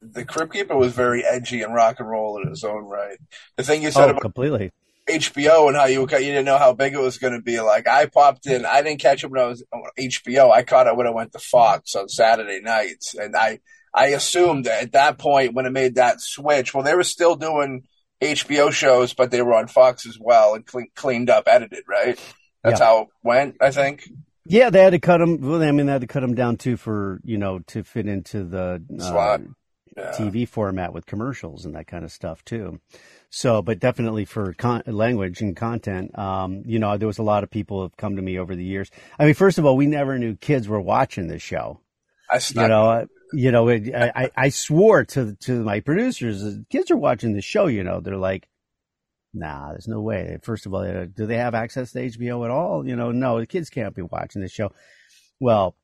The 0.00 0.24
Crypt 0.24 0.52
Keeper 0.52 0.76
was 0.76 0.92
very 0.92 1.24
edgy 1.24 1.62
and 1.62 1.74
rock 1.74 1.98
and 1.98 2.08
roll 2.08 2.38
in 2.38 2.48
its 2.48 2.64
own 2.64 2.84
right. 2.84 3.18
The 3.56 3.62
thing 3.62 3.82
you 3.82 3.90
said 3.90 4.08
oh, 4.08 4.10
about 4.10 4.22
completely 4.22 4.70
HBO 5.08 5.68
and 5.68 5.76
how 5.76 5.84
you 5.84 6.00
you 6.00 6.06
didn't 6.06 6.46
know 6.46 6.58
how 6.58 6.72
big 6.72 6.94
it 6.94 7.00
was 7.00 7.18
going 7.18 7.34
to 7.34 7.42
be. 7.42 7.60
Like 7.60 7.86
I 7.86 8.06
popped 8.06 8.46
in, 8.46 8.64
I 8.64 8.82
didn't 8.82 9.00
catch 9.00 9.22
it 9.22 9.30
when 9.30 9.40
I 9.40 9.46
was 9.46 9.62
on 9.72 9.82
HBO. 9.98 10.50
I 10.50 10.62
caught 10.62 10.86
it 10.86 10.96
when 10.96 11.06
I 11.06 11.10
went 11.10 11.32
to 11.32 11.38
Fox 11.38 11.94
on 11.94 12.08
Saturday 12.08 12.60
nights, 12.60 13.14
and 13.14 13.36
I 13.36 13.60
I 13.92 14.08
assumed 14.08 14.64
that 14.64 14.82
at 14.82 14.92
that 14.92 15.18
point 15.18 15.54
when 15.54 15.66
it 15.66 15.72
made 15.72 15.96
that 15.96 16.20
switch, 16.20 16.72
well, 16.72 16.82
they 16.82 16.94
were 16.94 17.04
still 17.04 17.36
doing 17.36 17.86
HBO 18.22 18.72
shows, 18.72 19.12
but 19.12 19.30
they 19.30 19.42
were 19.42 19.54
on 19.54 19.68
Fox 19.68 20.06
as 20.06 20.18
well 20.18 20.54
and 20.54 20.64
clean, 20.64 20.88
cleaned 20.94 21.28
up, 21.28 21.44
edited. 21.46 21.84
Right? 21.86 22.18
That's 22.62 22.80
yeah. 22.80 22.86
how 22.86 23.00
it 23.02 23.08
went. 23.22 23.56
I 23.60 23.70
think. 23.70 24.08
Yeah, 24.46 24.70
they 24.70 24.82
had 24.82 24.90
to 24.90 24.98
cut 24.98 25.18
them. 25.18 25.40
Well, 25.40 25.62
I 25.62 25.70
mean, 25.70 25.86
they 25.86 25.92
had 25.92 26.02
to 26.02 26.06
cut 26.06 26.20
them 26.20 26.34
down 26.34 26.56
too 26.56 26.76
for 26.76 27.20
you 27.24 27.36
know 27.36 27.58
to 27.58 27.84
fit 27.84 28.08
into 28.08 28.44
the 28.44 28.82
uh, 29.00 29.38
yeah. 29.96 30.12
TV 30.12 30.48
format 30.48 30.92
with 30.92 31.06
commercials 31.06 31.64
and 31.64 31.74
that 31.74 31.86
kind 31.86 32.04
of 32.04 32.12
stuff 32.12 32.44
too. 32.44 32.80
So, 33.36 33.62
but 33.62 33.80
definitely 33.80 34.26
for 34.26 34.52
con- 34.52 34.84
language 34.86 35.40
and 35.40 35.56
content, 35.56 36.16
um, 36.16 36.62
you 36.66 36.78
know, 36.78 36.96
there 36.96 37.08
was 37.08 37.18
a 37.18 37.24
lot 37.24 37.42
of 37.42 37.50
people 37.50 37.82
have 37.82 37.96
come 37.96 38.14
to 38.14 38.22
me 38.22 38.38
over 38.38 38.54
the 38.54 38.62
years. 38.62 38.92
I 39.18 39.24
mean, 39.24 39.34
first 39.34 39.58
of 39.58 39.66
all, 39.66 39.76
we 39.76 39.86
never 39.86 40.16
knew 40.20 40.36
kids 40.36 40.68
were 40.68 40.80
watching 40.80 41.26
this 41.26 41.42
show. 41.42 41.80
I 42.30 42.38
you 42.54 42.68
know, 42.68 42.90
uh, 42.90 43.06
you 43.32 43.50
know, 43.50 43.66
it, 43.70 43.92
I, 43.92 44.30
I 44.36 44.48
swore 44.50 45.04
to 45.06 45.34
to 45.34 45.64
my 45.64 45.80
producers, 45.80 46.44
kids 46.70 46.92
are 46.92 46.96
watching 46.96 47.32
the 47.32 47.42
show. 47.42 47.66
You 47.66 47.82
know, 47.82 47.98
they're 47.98 48.16
like, 48.16 48.46
nah, 49.34 49.70
there's 49.70 49.88
no 49.88 50.00
way. 50.00 50.38
First 50.42 50.66
of 50.66 50.72
all, 50.72 50.82
uh, 50.82 51.06
do 51.06 51.26
they 51.26 51.38
have 51.38 51.56
access 51.56 51.90
to 51.90 52.06
HBO 52.06 52.44
at 52.44 52.52
all? 52.52 52.86
You 52.86 52.94
know, 52.94 53.10
no, 53.10 53.40
the 53.40 53.46
kids 53.48 53.68
can't 53.68 53.96
be 53.96 54.02
watching 54.02 54.42
this 54.42 54.52
show. 54.52 54.70
Well, 55.40 55.74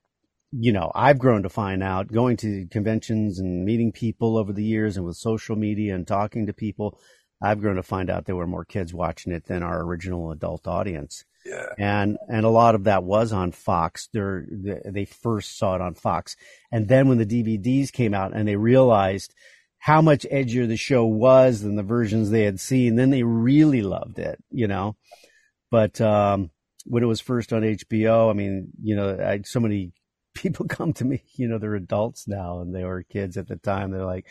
you 0.53 0.73
know, 0.73 0.93
I've 0.95 1.19
grown 1.19 1.43
to 1.43 1.49
find 1.49 1.83
out 1.83 2.13
going 2.13 2.37
to 2.39 2.67
conventions 2.71 3.41
and 3.41 3.65
meeting 3.65 3.91
people 3.91 4.39
over 4.39 4.53
the 4.53 4.65
years 4.65 4.97
and 4.97 5.05
with 5.05 5.17
social 5.17 5.57
media 5.57 5.97
and 5.97 6.07
talking 6.07 6.47
to 6.47 6.53
people 6.53 7.01
I've 7.43 7.61
grown 7.61 7.77
to 7.77 7.83
find 7.83 8.11
out 8.11 8.27
there 8.27 8.37
were 8.37 8.47
more 8.47 8.65
kids 8.65 8.93
watching 8.93 9.33
it 9.33 9.47
than 9.47 9.63
our 9.63 9.83
original 9.83 10.31
adult 10.31 10.67
audience. 10.67 11.25
Yeah. 11.45 11.67
And 11.79 12.19
and 12.29 12.45
a 12.45 12.51
lot 12.51 12.75
of 12.75 12.85
that 12.85 13.03
was 13.03 13.33
on 13.33 13.53
Fox. 13.53 14.09
They're, 14.13 14.45
they 14.85 15.07
first 15.07 15.57
saw 15.57 15.75
it 15.75 15.81
on 15.81 15.95
Fox, 15.95 16.37
and 16.71 16.87
then 16.87 17.09
when 17.09 17.19
the 17.19 17.27
DVDs 17.27 17.91
came 17.91 18.13
out 18.13 18.35
and 18.35 18.47
they 18.47 18.57
realized 18.57 19.35
how 19.79 20.03
much 20.03 20.27
edgier 20.31 20.69
the 20.69 20.77
show 20.77 21.07
was 21.07 21.63
than 21.63 21.77
the 21.77 21.83
versions 21.83 22.29
they 22.29 22.43
had 22.43 22.61
seen, 22.61 22.97
then 22.97 23.09
they 23.09 23.23
really 23.23 23.81
loved 23.81 24.19
it. 24.19 24.39
You 24.51 24.69
know, 24.69 24.97
but 25.71 25.99
um, 26.03 26.51
when 26.85 27.03
it 27.03 27.07
was 27.07 27.21
first 27.21 27.55
on 27.55 27.63
HBO, 27.63 28.31
I 28.31 28.35
mean, 28.35 28.69
you 28.83 28.95
know, 28.97 29.19
I, 29.19 29.41
so 29.45 29.61
many 29.61 29.93
people 30.35 30.67
come 30.67 30.93
to 30.95 31.07
me. 31.07 31.23
You 31.37 31.49
know, 31.49 31.57
they're 31.57 31.75
adults 31.75 32.29
now, 32.29 32.61
and 32.61 32.75
they 32.75 32.85
were 32.85 33.03
kids 33.03 33.39
at 33.39 33.49
the 33.49 33.57
time. 33.57 33.93
They're 33.93 34.05
like, 34.05 34.27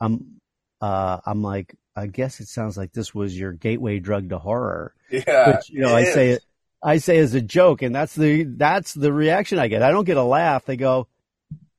"I'm 0.00 0.40
uh, 0.80 1.18
I'm 1.26 1.42
like, 1.42 1.74
I 1.96 2.06
guess 2.06 2.40
it 2.40 2.48
sounds 2.48 2.76
like 2.76 2.92
this 2.92 3.14
was 3.14 3.38
your 3.38 3.52
gateway 3.52 3.98
drug 4.00 4.30
to 4.30 4.38
horror. 4.38 4.94
Yeah, 5.10 5.56
Which, 5.56 5.70
you 5.70 5.80
know, 5.80 5.94
I 5.94 6.00
is. 6.00 6.14
say 6.14 6.30
it, 6.30 6.42
I 6.82 6.96
say 6.98 7.18
as 7.18 7.34
a 7.34 7.40
joke, 7.40 7.82
and 7.82 7.94
that's 7.94 8.14
the 8.14 8.44
that's 8.44 8.94
the 8.94 9.12
reaction 9.12 9.58
I 9.58 9.68
get. 9.68 9.82
I 9.82 9.90
don't 9.90 10.04
get 10.04 10.16
a 10.16 10.22
laugh. 10.24 10.64
They 10.64 10.76
go, 10.76 11.06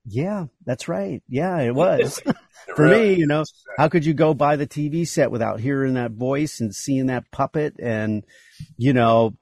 "Yeah, 0.06 0.46
that's 0.66 0.88
right. 0.88 1.22
Yeah, 1.28 1.60
it 1.60 1.76
was." 1.76 2.22
For 2.76 2.84
really 2.84 3.10
me, 3.10 3.20
you 3.20 3.28
know, 3.28 3.44
how 3.78 3.90
could 3.90 4.06
you 4.06 4.14
go 4.14 4.34
by 4.34 4.56
the 4.56 4.66
TV 4.66 5.08
set 5.08 5.30
without 5.30 5.60
hearing 5.60 5.94
that 5.96 6.12
voice 6.12 6.60
and 6.60 6.74
seeing 6.74 7.08
that 7.08 7.30
puppet 7.32 7.76
and, 7.80 8.24
you 8.78 8.92
know, 8.94 9.36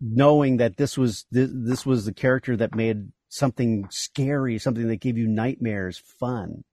knowing 0.00 0.56
that 0.56 0.76
this 0.76 0.98
was 0.98 1.26
this, 1.30 1.48
this 1.52 1.86
was 1.86 2.04
the 2.04 2.12
character 2.12 2.56
that 2.56 2.74
made 2.74 3.12
something 3.28 3.86
scary, 3.90 4.58
something 4.58 4.88
that 4.88 4.96
gave 5.00 5.16
you 5.16 5.28
nightmares, 5.28 5.98
fun. 6.18 6.64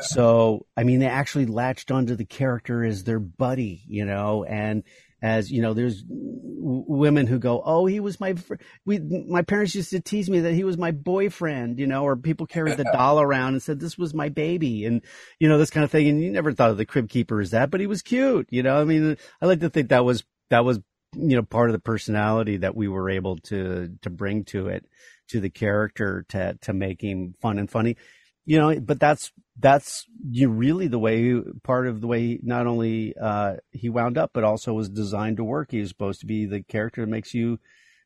So, 0.00 0.66
I 0.76 0.84
mean, 0.84 1.00
they 1.00 1.06
actually 1.06 1.46
latched 1.46 1.90
onto 1.90 2.14
the 2.16 2.24
character 2.24 2.84
as 2.84 3.04
their 3.04 3.20
buddy, 3.20 3.82
you 3.86 4.04
know, 4.04 4.44
and 4.44 4.82
as 5.24 5.50
you 5.50 5.62
know, 5.62 5.72
there's 5.72 6.02
w- 6.02 6.84
women 6.86 7.26
who 7.26 7.38
go, 7.38 7.62
"Oh, 7.64 7.86
he 7.86 7.98
was 7.98 8.20
my 8.20 8.34
fr- 8.34 8.56
we 8.84 8.98
my 8.98 9.40
parents 9.40 9.74
used 9.74 9.90
to 9.90 10.00
tease 10.00 10.28
me 10.28 10.40
that 10.40 10.52
he 10.52 10.64
was 10.64 10.76
my 10.76 10.90
boyfriend," 10.90 11.78
you 11.78 11.86
know, 11.86 12.04
or 12.04 12.14
people 12.14 12.46
carried 12.46 12.76
the 12.76 12.84
doll 12.92 13.18
around 13.20 13.54
and 13.54 13.62
said 13.62 13.80
this 13.80 13.96
was 13.96 14.12
my 14.12 14.28
baby, 14.28 14.84
and 14.84 15.00
you 15.40 15.48
know 15.48 15.56
this 15.56 15.70
kind 15.70 15.82
of 15.82 15.90
thing. 15.90 16.08
And 16.08 16.22
you 16.22 16.30
never 16.30 16.52
thought 16.52 16.70
of 16.70 16.76
the 16.76 16.84
Crypt 16.84 17.08
Keeper 17.08 17.40
as 17.40 17.52
that, 17.52 17.70
but 17.70 17.80
he 17.80 17.86
was 17.86 18.02
cute, 18.02 18.48
you 18.50 18.62
know. 18.62 18.78
I 18.78 18.84
mean, 18.84 19.16
I 19.40 19.46
like 19.46 19.60
to 19.60 19.70
think 19.70 19.88
that 19.88 20.04
was 20.04 20.24
that 20.50 20.64
was 20.64 20.78
you 21.14 21.36
know 21.36 21.42
part 21.42 21.70
of 21.70 21.72
the 21.72 21.80
personality 21.80 22.58
that 22.58 22.76
we 22.76 22.88
were 22.88 23.08
able 23.08 23.38
to 23.38 23.96
to 24.02 24.10
bring 24.10 24.44
to 24.44 24.68
it 24.68 24.84
to 25.28 25.40
the 25.40 25.50
character 25.50 26.26
to 26.28 26.58
to 26.60 26.74
make 26.74 27.02
him 27.02 27.34
fun 27.40 27.58
and 27.58 27.70
funny 27.70 27.96
you 28.44 28.58
know, 28.58 28.78
but 28.80 29.00
that's 29.00 29.32
that's 29.58 30.04
you 30.30 30.48
really 30.48 30.88
the 30.88 30.98
way 30.98 31.40
part 31.62 31.86
of 31.86 32.00
the 32.00 32.06
way 32.06 32.38
not 32.42 32.66
only 32.66 33.14
uh, 33.20 33.56
he 33.72 33.88
wound 33.88 34.18
up, 34.18 34.30
but 34.34 34.44
also 34.44 34.72
was 34.72 34.88
designed 34.88 35.38
to 35.38 35.44
work. 35.44 35.70
He 35.70 35.80
was 35.80 35.88
supposed 35.88 36.20
to 36.20 36.26
be 36.26 36.46
the 36.46 36.62
character 36.62 37.02
that 37.02 37.10
makes 37.10 37.34
you 37.34 37.58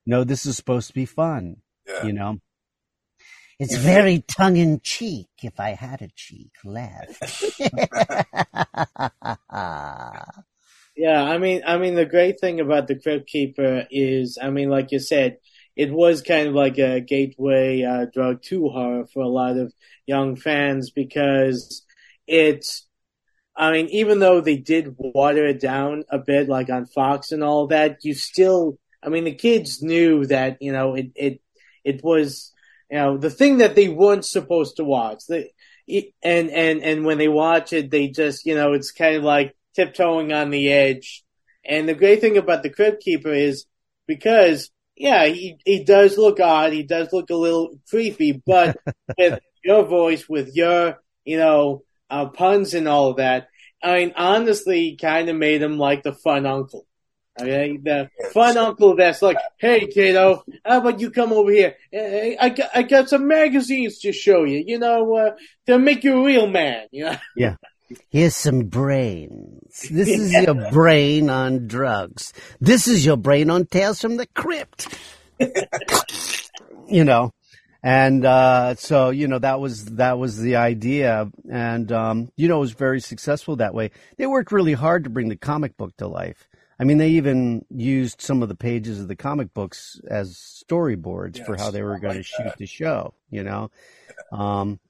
know 0.07 0.24
this 0.24 0.46
is 0.46 0.57
supposed 0.57 0.88
to 0.88 0.94
be 0.94 1.07
fun. 1.07 1.57
Yeah. 1.87 2.05
You 2.05 2.12
know, 2.12 2.40
it's 3.59 3.77
very 3.77 4.20
tongue 4.20 4.57
in 4.57 4.81
cheek. 4.81 5.29
If 5.42 5.59
I 5.59 5.70
had 5.70 6.03
a 6.03 6.09
cheek 6.14 6.53
left. 6.64 7.18
yeah, 10.96 11.22
I 11.22 11.38
mean, 11.38 11.62
I 11.66 11.79
mean, 11.79 11.94
the 11.94 12.07
great 12.09 12.40
thing 12.40 12.61
about 12.61 12.87
the 12.87 12.94
Crypt 12.94 13.27
Keeper 13.27 13.87
is, 13.90 14.38
I 14.40 14.51
mean, 14.51 14.68
like 14.68 14.92
you 14.92 15.01
said, 15.01 15.38
it 15.79 15.93
was 15.93 16.23
kind 16.23 16.49
of 16.49 16.55
like 16.55 16.77
a 16.79 17.01
gateway 17.01 17.85
uh, 17.85 18.07
drug 18.12 18.43
to 18.43 18.69
horror 18.69 19.07
for 19.07 19.23
a 19.23 19.29
lot 19.29 19.57
of 19.57 19.73
young 20.07 20.35
fans 20.35 20.91
because 20.91 21.87
it's, 22.27 22.85
I 23.57 23.71
mean, 23.71 23.87
even 23.91 24.19
though 24.19 24.41
they 24.41 24.57
did 24.57 24.97
water 24.99 25.47
it 25.47 25.61
down 25.61 26.03
a 26.11 26.19
bit, 26.19 26.49
like 26.49 26.69
on 26.69 26.87
Fox 26.87 27.31
and 27.31 27.45
all 27.45 27.69
that, 27.69 27.99
you 28.03 28.14
still, 28.14 28.77
I 29.05 29.09
mean, 29.09 29.23
the 29.23 29.37
kids 29.37 29.81
knew 29.81 30.27
that, 30.27 30.59
you 30.61 30.73
know, 30.73 30.97
it, 30.97 31.12
it, 31.14 31.41
it 31.85 32.03
was, 32.03 32.53
you 32.91 32.99
know, 32.99 33.17
the 33.17 33.31
thing 33.31 33.59
that 33.59 33.77
they 33.77 33.87
weren't 33.87 34.25
supposed 34.25 34.79
to 34.79 34.85
watch. 34.85 35.21
They, 35.29 35.53
and, 36.25 36.51
and, 36.51 36.83
and 36.83 37.05
when 37.05 37.19
they 37.19 37.29
watch 37.29 37.73
it, 37.73 37.93
they 37.93 38.09
just, 38.09 38.45
you 38.47 38.57
know, 38.57 38.73
it's 38.73 38.91
kind 38.91 39.14
of 39.14 39.23
like 39.23 39.55
tiptoeing 39.77 40.33
on 40.33 40.51
the 40.51 40.73
edge. 40.73 41.23
And 41.64 41.88
the 41.88 41.95
great 41.95 42.21
thing 42.21 42.37
about 42.37 42.64
the 42.64 42.71
Crypt 42.71 43.01
Keeper 43.01 43.33
is 43.33 43.64
because 44.09 44.71
yeah, 44.99 45.27
he, 45.27 45.57
he 45.65 45.85
does 45.85 46.19
look 46.19 46.41
odd. 46.41 46.73
He 46.73 46.83
does 46.83 47.13
look 47.13 47.31
a 47.31 47.35
little 47.35 47.79
creepy, 47.89 48.33
but 48.33 48.77
with 49.19 49.41
your 49.65 49.85
voice, 49.85 50.29
with 50.29 50.55
your, 50.55 51.01
you 51.25 51.39
know, 51.39 51.85
uh, 52.11 52.27
puns 52.27 52.75
and 52.75 52.89
all 52.89 53.11
of 53.11 53.17
that, 53.17 53.49
I 53.83 53.99
mean, 53.99 54.13
honestly, 54.17 54.97
kind 55.01 55.29
of 55.29 55.37
made 55.37 55.63
him 55.63 55.79
like 55.79 56.03
the 56.03 56.13
fun 56.13 56.47
uncle. 56.47 56.87
Okay, 57.41 57.79
the 57.81 58.11
fun 58.33 58.57
uncle 58.57 58.97
that's 58.97 59.23
like, 59.23 59.37
"Hey, 59.59 59.87
kiddo, 59.87 60.43
how 60.65 60.79
about 60.79 60.99
you 61.01 61.13
come 61.13 61.33
over 61.33 61.53
here? 61.53 61.77
I, 61.95 62.37
I, 62.41 62.49
got, 62.49 62.71
I 62.75 62.83
got 62.83 63.09
some 63.09 63.29
magazines 63.29 64.01
to 64.01 64.13
show 64.13 64.43
you. 64.43 64.65
You 64.67 64.81
know, 64.81 65.15
uh, 65.15 65.37
to 65.67 65.79
make 65.79 66.03
you 66.03 66.21
a 66.21 66.25
real 66.25 66.49
man. 66.49 66.89
You 66.93 67.05
know." 67.05 67.17
Yeah. 67.37 67.55
Here's 68.11 68.37
some 68.37 68.64
brains. 68.64 69.88
This 69.90 70.09
is 70.09 70.33
your 70.33 70.70
brain 70.70 71.31
on 71.31 71.66
drugs. 71.68 72.33
This 72.61 72.88
is 72.88 73.05
your 73.05 73.16
brain 73.16 73.51
on 73.51 73.66
Tales 73.66 74.01
from 74.01 74.16
the 74.16 74.27
Crypt. 74.27 74.88
you 76.88 77.05
know 77.05 77.33
and 77.83 78.24
uh, 78.24 78.74
so 78.74 79.11
you 79.11 79.29
know 79.29 79.38
that 79.38 79.61
was 79.61 79.85
that 79.96 80.18
was 80.18 80.38
the 80.38 80.57
idea 80.57 81.31
and 81.51 81.92
um, 81.92 82.33
you 82.37 82.48
know 82.48 82.57
it 82.57 82.61
was 82.61 82.72
very 82.72 83.01
successful 83.01 83.57
that 83.57 83.74
way 83.74 83.90
they 84.16 84.27
worked 84.27 84.53
really 84.53 84.72
hard 84.72 85.05
to 85.05 85.11
bring 85.11 85.29
the 85.29 85.37
comic 85.37 85.77
book 85.77 85.96
to 85.96 86.09
life 86.09 86.48
i 86.81 86.85
mean 86.85 86.98
they 86.98 87.11
even 87.11 87.64
used 87.70 88.20
some 88.20 88.42
of 88.42 88.48
the 88.48 88.55
pages 88.55 89.01
of 89.01 89.09
the 89.09 89.16
comic 89.16 89.55
books 89.55 90.01
as 90.09 90.35
storyboards 90.35 91.37
yes, 91.38 91.46
for 91.46 91.57
how 91.57 91.70
they 91.70 91.83
were 91.83 91.98
going 91.98 92.16
like 92.16 92.18
to 92.18 92.22
shoot 92.22 92.44
that. 92.44 92.59
the 92.59 92.66
show 92.66 93.14
you 93.31 93.44
know 93.44 93.70
um, 94.33 94.81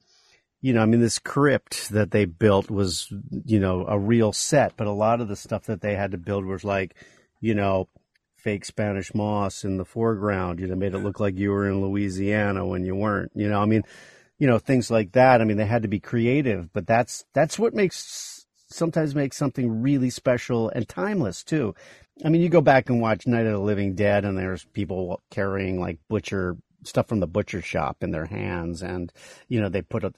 you 0.61 0.73
know 0.73 0.83
i 0.83 0.87
mean 0.87 1.01
this 1.01 1.19
crypt 1.19 1.89
that 1.91 2.11
they 2.11 2.25
built 2.25 2.71
was 2.71 3.13
you 3.45 3.61
know 3.61 3.87
a 3.87 3.99
real 3.99 4.33
set 4.33 4.77
but 4.77 4.87
a 4.87 4.93
lot 4.93 5.21
of 5.21 5.29
the 5.29 5.37
stuff 5.37 5.65
that 5.65 5.81
they 5.81 5.95
had 5.95 6.11
to 6.11 6.19
build 6.19 6.45
was 6.45 6.65
like 6.65 6.95
you 7.41 7.55
know 7.55 7.89
fake 8.39 8.65
Spanish 8.65 9.15
moss 9.15 9.65
in 9.65 9.77
the 9.77 9.85
foreground. 9.85 10.61
You 10.61 10.69
know, 10.69 10.77
made 10.77 10.95
it 10.95 10.99
look 10.99 11.21
like 11.21 11.37
you 11.37 11.51
were 11.51 11.69
in 11.69 11.83
Louisiana 11.83 12.65
when 12.67 12.85
you 12.85 12.95
weren't. 12.95 13.33
You 13.35 13.49
know, 13.49 13.61
I 13.61 13.67
mean, 13.67 13.83
you 14.39 14.47
know, 14.47 14.59
things 14.59 14.91
like 14.91 15.13
that. 15.13 15.41
I 15.41 15.45
mean, 15.45 15.57
they 15.57 15.67
had 15.67 15.83
to 15.83 15.89
be 15.89 16.01
creative, 16.01 16.73
but 16.73 16.87
that's 16.87 17.25
that's 17.35 17.59
what 17.59 17.75
makes 17.75 18.47
sometimes 18.71 19.15
makes 19.15 19.37
something 19.37 19.83
really 19.83 20.11
special 20.11 20.71
and 20.71 20.89
timeless 20.89 21.43
too. 21.43 21.75
I 22.25 22.31
mean, 22.31 22.41
you 22.41 22.49
go 22.49 22.61
back 22.61 22.89
and 22.89 23.01
watch 23.01 23.27
Night 23.27 23.47
of 23.47 23.53
the 23.53 23.59
Living 23.59 23.95
Dead, 23.95 24.25
and 24.25 24.37
there's 24.37 24.65
people 24.73 25.21
carrying 25.31 25.81
like 25.81 25.99
butcher 26.09 26.57
stuff 26.85 27.09
from 27.09 27.21
the 27.21 27.27
butcher 27.27 27.61
shop 27.61 28.03
in 28.03 28.13
their 28.13 28.27
hands, 28.27 28.83
and 28.83 29.13
you 29.49 29.61
know 29.61 29.69
they 29.69 29.83
put 29.83 30.05
a 30.05 30.13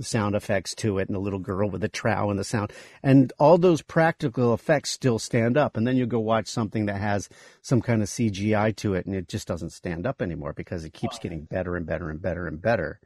sound 0.00 0.34
effects 0.34 0.74
to 0.74 0.98
it 0.98 1.08
and 1.08 1.14
the 1.14 1.20
little 1.20 1.38
girl 1.38 1.68
with 1.68 1.80
the 1.80 1.88
trowel 1.88 2.30
and 2.30 2.38
the 2.38 2.44
sound 2.44 2.72
and 3.02 3.32
all 3.38 3.58
those 3.58 3.82
practical 3.82 4.54
effects 4.54 4.90
still 4.90 5.18
stand 5.18 5.56
up 5.56 5.76
and 5.76 5.86
then 5.86 5.96
you 5.96 6.06
go 6.06 6.18
watch 6.18 6.46
something 6.46 6.86
that 6.86 7.00
has 7.00 7.28
some 7.62 7.80
kind 7.80 8.02
of 8.02 8.08
CGI 8.08 8.74
to 8.76 8.94
it 8.94 9.06
and 9.06 9.14
it 9.14 9.28
just 9.28 9.46
doesn't 9.46 9.70
stand 9.70 10.06
up 10.06 10.22
anymore 10.22 10.52
because 10.52 10.84
it 10.84 10.92
keeps 10.92 11.18
getting 11.18 11.44
better 11.44 11.76
and 11.76 11.86
better 11.86 12.10
and 12.10 12.20
better 12.20 12.46
and 12.46 12.60
better. 12.60 13.00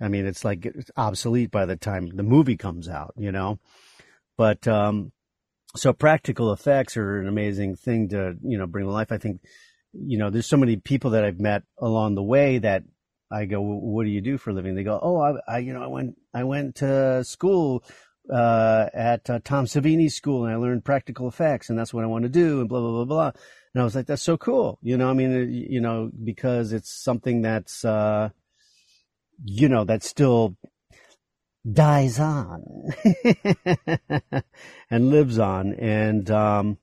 I 0.00 0.08
mean 0.08 0.26
it's 0.26 0.44
like 0.44 0.66
it's 0.66 0.90
obsolete 0.96 1.50
by 1.50 1.66
the 1.66 1.76
time 1.76 2.08
the 2.14 2.22
movie 2.22 2.56
comes 2.56 2.88
out, 2.88 3.14
you 3.16 3.32
know. 3.32 3.58
But 4.36 4.66
um 4.68 5.12
so 5.76 5.92
practical 5.92 6.52
effects 6.52 6.96
are 6.96 7.20
an 7.20 7.26
amazing 7.26 7.76
thing 7.76 8.08
to, 8.10 8.36
you 8.42 8.58
know, 8.58 8.66
bring 8.66 8.86
to 8.86 8.92
life. 8.92 9.10
I 9.10 9.18
think 9.18 9.40
you 9.92 10.18
know, 10.18 10.30
there's 10.30 10.46
so 10.46 10.56
many 10.56 10.76
people 10.76 11.10
that 11.10 11.24
I've 11.24 11.38
met 11.38 11.62
along 11.78 12.14
the 12.14 12.22
way 12.22 12.58
that 12.58 12.82
I 13.34 13.46
go, 13.46 13.60
what 13.60 14.04
do 14.04 14.10
you 14.10 14.20
do 14.20 14.38
for 14.38 14.50
a 14.50 14.52
living? 14.52 14.74
They 14.74 14.84
go, 14.84 14.98
oh, 15.02 15.20
I, 15.20 15.56
I 15.56 15.58
you 15.58 15.72
know, 15.72 15.82
I 15.82 15.88
went, 15.88 16.16
I 16.32 16.44
went 16.44 16.76
to 16.76 17.24
school 17.24 17.84
uh, 18.32 18.86
at 18.94 19.28
uh, 19.28 19.40
Tom 19.44 19.66
Savini's 19.66 20.14
school, 20.14 20.44
and 20.44 20.52
I 20.52 20.56
learned 20.56 20.84
practical 20.84 21.28
effects, 21.28 21.68
and 21.68 21.78
that's 21.78 21.92
what 21.92 22.04
I 22.04 22.06
want 22.06 22.22
to 22.22 22.28
do, 22.28 22.60
and 22.60 22.68
blah 22.68 22.80
blah 22.80 22.90
blah 22.90 23.04
blah. 23.04 23.32
And 23.74 23.80
I 23.80 23.84
was 23.84 23.94
like, 23.94 24.06
that's 24.06 24.22
so 24.22 24.36
cool, 24.36 24.78
you 24.82 24.96
know. 24.96 25.10
I 25.10 25.12
mean, 25.14 25.52
you 25.52 25.80
know, 25.80 26.10
because 26.22 26.72
it's 26.72 26.90
something 26.90 27.42
that's, 27.42 27.84
uh, 27.84 28.30
you 29.44 29.68
know, 29.68 29.84
that 29.84 30.02
still 30.04 30.56
dies 31.70 32.20
on 32.20 32.64
and 34.90 35.10
lives 35.10 35.38
on, 35.38 35.74
and 35.74 36.30
um, 36.30 36.78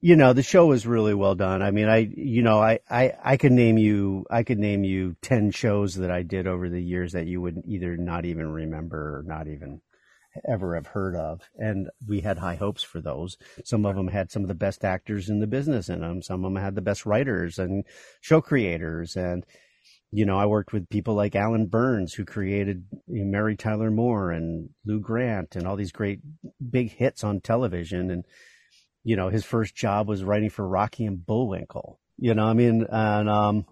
you 0.00 0.16
know, 0.16 0.32
the 0.32 0.42
show 0.42 0.66
was 0.66 0.86
really 0.86 1.14
well 1.14 1.34
done. 1.34 1.62
I 1.62 1.70
mean, 1.70 1.88
I, 1.88 2.08
you 2.14 2.42
know, 2.42 2.60
I, 2.60 2.80
I, 2.88 3.12
I 3.24 3.36
could 3.36 3.52
name 3.52 3.78
you, 3.78 4.26
I 4.30 4.42
could 4.42 4.58
name 4.58 4.84
you 4.84 5.16
10 5.22 5.50
shows 5.52 5.94
that 5.96 6.10
I 6.10 6.22
did 6.22 6.46
over 6.46 6.68
the 6.68 6.82
years 6.82 7.12
that 7.12 7.26
you 7.26 7.40
would 7.40 7.62
either 7.66 7.96
not 7.96 8.24
even 8.24 8.48
remember 8.48 9.18
or 9.18 9.22
not 9.22 9.48
even 9.48 9.80
ever 10.46 10.74
have 10.74 10.88
heard 10.88 11.16
of. 11.16 11.40
And 11.56 11.88
we 12.06 12.20
had 12.20 12.38
high 12.38 12.56
hopes 12.56 12.82
for 12.82 13.00
those. 13.00 13.38
Some 13.64 13.86
of 13.86 13.96
them 13.96 14.08
had 14.08 14.30
some 14.30 14.42
of 14.42 14.48
the 14.48 14.54
best 14.54 14.84
actors 14.84 15.30
in 15.30 15.40
the 15.40 15.46
business 15.46 15.88
in 15.88 16.00
them. 16.00 16.20
Some 16.20 16.44
of 16.44 16.52
them 16.52 16.62
had 16.62 16.74
the 16.74 16.82
best 16.82 17.06
writers 17.06 17.58
and 17.58 17.84
show 18.20 18.42
creators. 18.42 19.16
And, 19.16 19.46
you 20.10 20.26
know, 20.26 20.38
I 20.38 20.44
worked 20.44 20.74
with 20.74 20.90
people 20.90 21.14
like 21.14 21.34
Allan 21.34 21.66
Burns, 21.66 22.12
who 22.12 22.26
created 22.26 22.84
Mary 23.08 23.56
Tyler 23.56 23.90
Moore 23.90 24.30
and 24.30 24.68
Lou 24.84 25.00
Grant 25.00 25.56
and 25.56 25.66
all 25.66 25.76
these 25.76 25.92
great 25.92 26.20
big 26.70 26.92
hits 26.92 27.24
on 27.24 27.40
television. 27.40 28.10
And, 28.10 28.24
you 29.06 29.14
know, 29.14 29.28
his 29.28 29.44
first 29.44 29.76
job 29.76 30.08
was 30.08 30.24
writing 30.24 30.50
for 30.50 30.66
Rocky 30.66 31.06
and 31.06 31.24
Bullwinkle. 31.24 32.00
You 32.18 32.34
know, 32.34 32.44
I 32.44 32.54
mean, 32.54 32.84
and 32.90 33.30
um, 33.30 33.66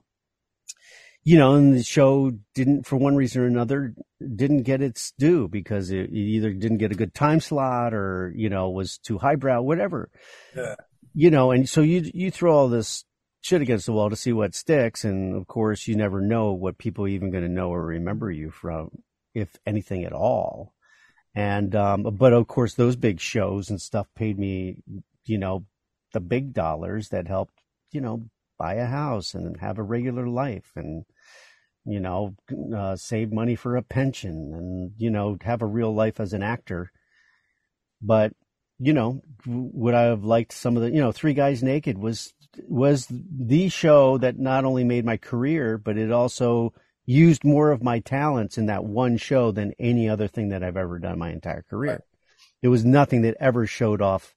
you 1.25 1.37
know, 1.39 1.57
and 1.57 1.75
the 1.75 1.83
show 1.83 2.31
didn't, 2.55 2.87
for 2.87 2.95
one 2.95 3.17
reason 3.17 3.43
or 3.43 3.47
another, 3.47 3.97
didn't 4.21 4.63
get 4.63 4.81
its 4.81 5.13
due 5.19 5.49
because 5.49 5.91
it, 5.91 6.11
it 6.11 6.17
either 6.17 6.53
didn't 6.53 6.79
get 6.79 6.93
a 6.93 6.95
good 6.95 7.15
time 7.15 7.41
slot 7.41 7.95
or 7.95 8.33
you 8.37 8.49
know 8.49 8.71
was 8.71 8.99
too 8.99 9.19
highbrow, 9.19 9.61
whatever. 9.61 10.09
Yeah. 10.57 10.77
You 11.15 11.33
know, 11.33 11.51
and 11.51 11.69
so 11.69 11.81
you 11.81 12.09
you 12.15 12.31
throw 12.31 12.55
all 12.55 12.69
this 12.69 13.05
shit 13.41 13.61
against 13.61 13.87
the 13.87 13.93
wall 13.93 14.11
to 14.11 14.17
see 14.17 14.33
what 14.33 14.55
sticks, 14.55 15.03
and 15.03 15.35
of 15.35 15.49
course, 15.49 15.89
you 15.89 15.97
never 15.97 16.21
know 16.21 16.53
what 16.53 16.79
people 16.79 17.07
are 17.07 17.09
even 17.09 17.33
going 17.33 17.43
to 17.43 17.51
know 17.51 17.71
or 17.71 17.85
remember 17.85 18.31
you 18.31 18.53
from, 18.53 19.03
if 19.35 19.57
anything 19.67 20.05
at 20.05 20.13
all. 20.13 20.75
And 21.35 21.75
um, 21.75 22.05
but 22.05 22.33
of 22.33 22.47
course, 22.47 22.75
those 22.75 22.95
big 22.95 23.19
shows 23.19 23.69
and 23.69 23.81
stuff 23.81 24.07
paid 24.15 24.39
me 24.39 24.77
you 25.25 25.39
know, 25.39 25.65
the 26.13 26.21
big 26.21 26.53
dollars 26.53 27.09
that 27.09 27.29
helped, 27.29 27.55
you 27.91 28.01
know, 28.01 28.25
buy 28.59 28.75
a 28.75 28.87
house 28.87 29.35
and 29.35 29.61
have 29.61 29.79
a 29.79 29.83
regular 29.83 30.27
life 30.29 30.73
and, 30.77 31.05
you 31.85 32.01
know, 32.01 32.35
uh, 32.75 32.97
save 32.97 33.33
money 33.33 33.57
for 33.57 33.77
a 33.77 33.83
pension 33.83 34.53
and, 34.55 34.93
you 34.97 35.11
know, 35.11 35.37
have 35.43 35.63
a 35.63 35.67
real 35.67 35.95
life 35.95 36.21
as 36.21 36.33
an 36.33 36.43
actor. 36.43 36.91
But, 38.01 38.33
you 38.79 38.93
know, 38.93 39.23
would 39.47 39.95
I 39.95 40.03
have 40.03 40.25
liked 40.25 40.53
some 40.53 40.77
of 40.77 40.83
the, 40.83 40.91
you 40.91 41.01
know, 41.01 41.13
Three 41.13 41.35
Guys 41.35 41.63
Naked 41.63 41.99
was, 41.99 42.33
was 42.69 43.07
the 43.11 43.69
show 43.69 44.19
that 44.19 44.39
not 44.39 44.65
only 44.65 44.85
made 44.85 45.05
my 45.05 45.17
career, 45.17 45.79
but 45.79 45.99
it 45.99 46.13
also 46.13 46.73
used 47.07 47.45
more 47.45 47.71
of 47.71 47.83
my 47.83 47.99
talents 47.99 48.57
in 48.57 48.67
that 48.67 48.85
one 48.85 49.17
show 49.17 49.51
than 49.51 49.75
any 49.79 50.09
other 50.09 50.29
thing 50.29 50.49
that 50.51 50.63
I've 50.63 50.77
ever 50.77 50.99
done 50.99 51.19
my 51.19 51.31
entire 51.31 51.63
career. 51.63 51.93
Right. 51.93 52.01
It 52.63 52.69
was 52.69 52.85
nothing 52.85 53.23
that 53.23 53.37
ever 53.41 53.67
showed 53.67 54.01
off 54.01 54.35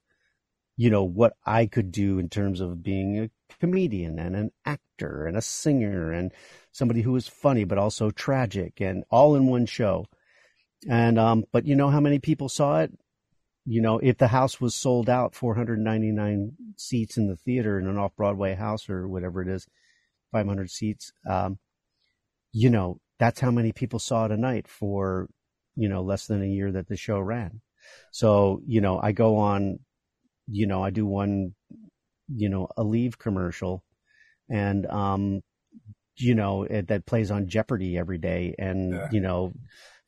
you 0.77 0.91
know, 0.91 1.03
what 1.03 1.33
I 1.43 1.65
could 1.65 1.91
do 1.91 2.19
in 2.19 2.29
terms 2.29 2.61
of 2.61 2.83
being 2.83 3.19
a 3.19 3.29
comedian 3.59 4.19
and 4.19 4.35
an 4.35 4.51
actor 4.63 5.25
and 5.25 5.35
a 5.35 5.41
singer 5.41 6.11
and 6.11 6.31
somebody 6.71 7.01
who 7.01 7.11
was 7.11 7.27
funny 7.27 7.63
but 7.63 7.79
also 7.79 8.11
tragic 8.11 8.79
and 8.79 9.03
all 9.09 9.35
in 9.35 9.47
one 9.47 9.65
show. 9.65 10.05
And 10.87 11.17
um, 11.17 11.45
but 11.51 11.65
you 11.65 11.75
know 11.75 11.89
how 11.89 11.99
many 11.99 12.19
people 12.19 12.47
saw 12.47 12.81
it? 12.81 12.93
You 13.65 13.81
know, 13.81 13.97
if 13.97 14.19
the 14.19 14.27
house 14.27 14.61
was 14.61 14.75
sold 14.75 15.09
out, 15.09 15.33
499 15.33 16.53
seats 16.77 17.17
in 17.17 17.27
the 17.27 17.35
theater 17.35 17.79
in 17.79 17.87
an 17.87 17.97
off 17.97 18.15
Broadway 18.15 18.53
house 18.53 18.87
or 18.87 19.07
whatever 19.07 19.41
it 19.41 19.47
is, 19.47 19.67
500 20.31 20.69
seats. 20.69 21.11
Um, 21.27 21.57
you 22.53 22.69
know, 22.69 22.99
that's 23.19 23.39
how 23.39 23.51
many 23.51 23.71
people 23.71 23.99
saw 23.99 24.25
it 24.25 24.31
a 24.31 24.37
night 24.37 24.67
for, 24.67 25.27
you 25.75 25.89
know, 25.89 26.03
less 26.03 26.27
than 26.27 26.43
a 26.43 26.47
year 26.47 26.71
that 26.71 26.87
the 26.87 26.95
show 26.95 27.19
ran. 27.19 27.61
So, 28.11 28.61
you 28.65 28.79
know, 28.79 28.99
I 29.01 29.11
go 29.11 29.37
on 29.37 29.79
you 30.47 30.67
know, 30.67 30.83
I 30.83 30.89
do 30.89 31.05
one, 31.05 31.53
you 32.27 32.49
know, 32.49 32.67
Aleve 32.77 33.17
commercial 33.17 33.83
and, 34.49 34.85
um, 34.87 35.41
you 36.15 36.35
know, 36.35 36.63
it, 36.63 36.87
that 36.87 37.05
plays 37.05 37.31
on 37.31 37.47
Jeopardy 37.47 37.97
every 37.97 38.17
day. 38.17 38.55
And, 38.57 38.93
yeah. 38.93 39.07
you 39.11 39.19
know, 39.19 39.53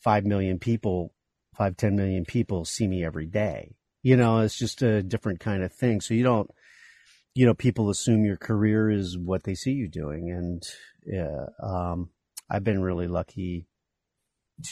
5 0.04 0.26
million 0.26 0.60
people, 0.60 1.14
five, 1.56 1.78
10 1.78 1.96
million 1.96 2.26
people 2.26 2.66
see 2.66 2.88
me 2.88 3.06
every 3.06 3.28
day. 3.28 3.76
You 4.02 4.16
know, 4.16 4.40
it's 4.40 4.58
just 4.58 4.82
a 4.82 5.04
different 5.04 5.40
kind 5.40 5.62
of 5.62 5.74
thing. 5.74 6.02
So 6.02 6.14
you 6.14 6.24
don't, 6.24 6.50
you 7.36 7.46
know, 7.46 7.54
people 7.54 7.90
assume 7.90 8.26
your 8.26 8.38
career 8.38 8.90
is 8.90 9.18
what 9.18 9.44
they 9.44 9.56
see 9.56 9.72
you 9.72 9.88
doing. 9.88 10.32
And, 10.32 10.64
yeah, 11.06 11.46
um, 11.62 12.10
I've 12.50 12.64
been 12.64 12.82
really 12.82 13.08
lucky 13.08 13.68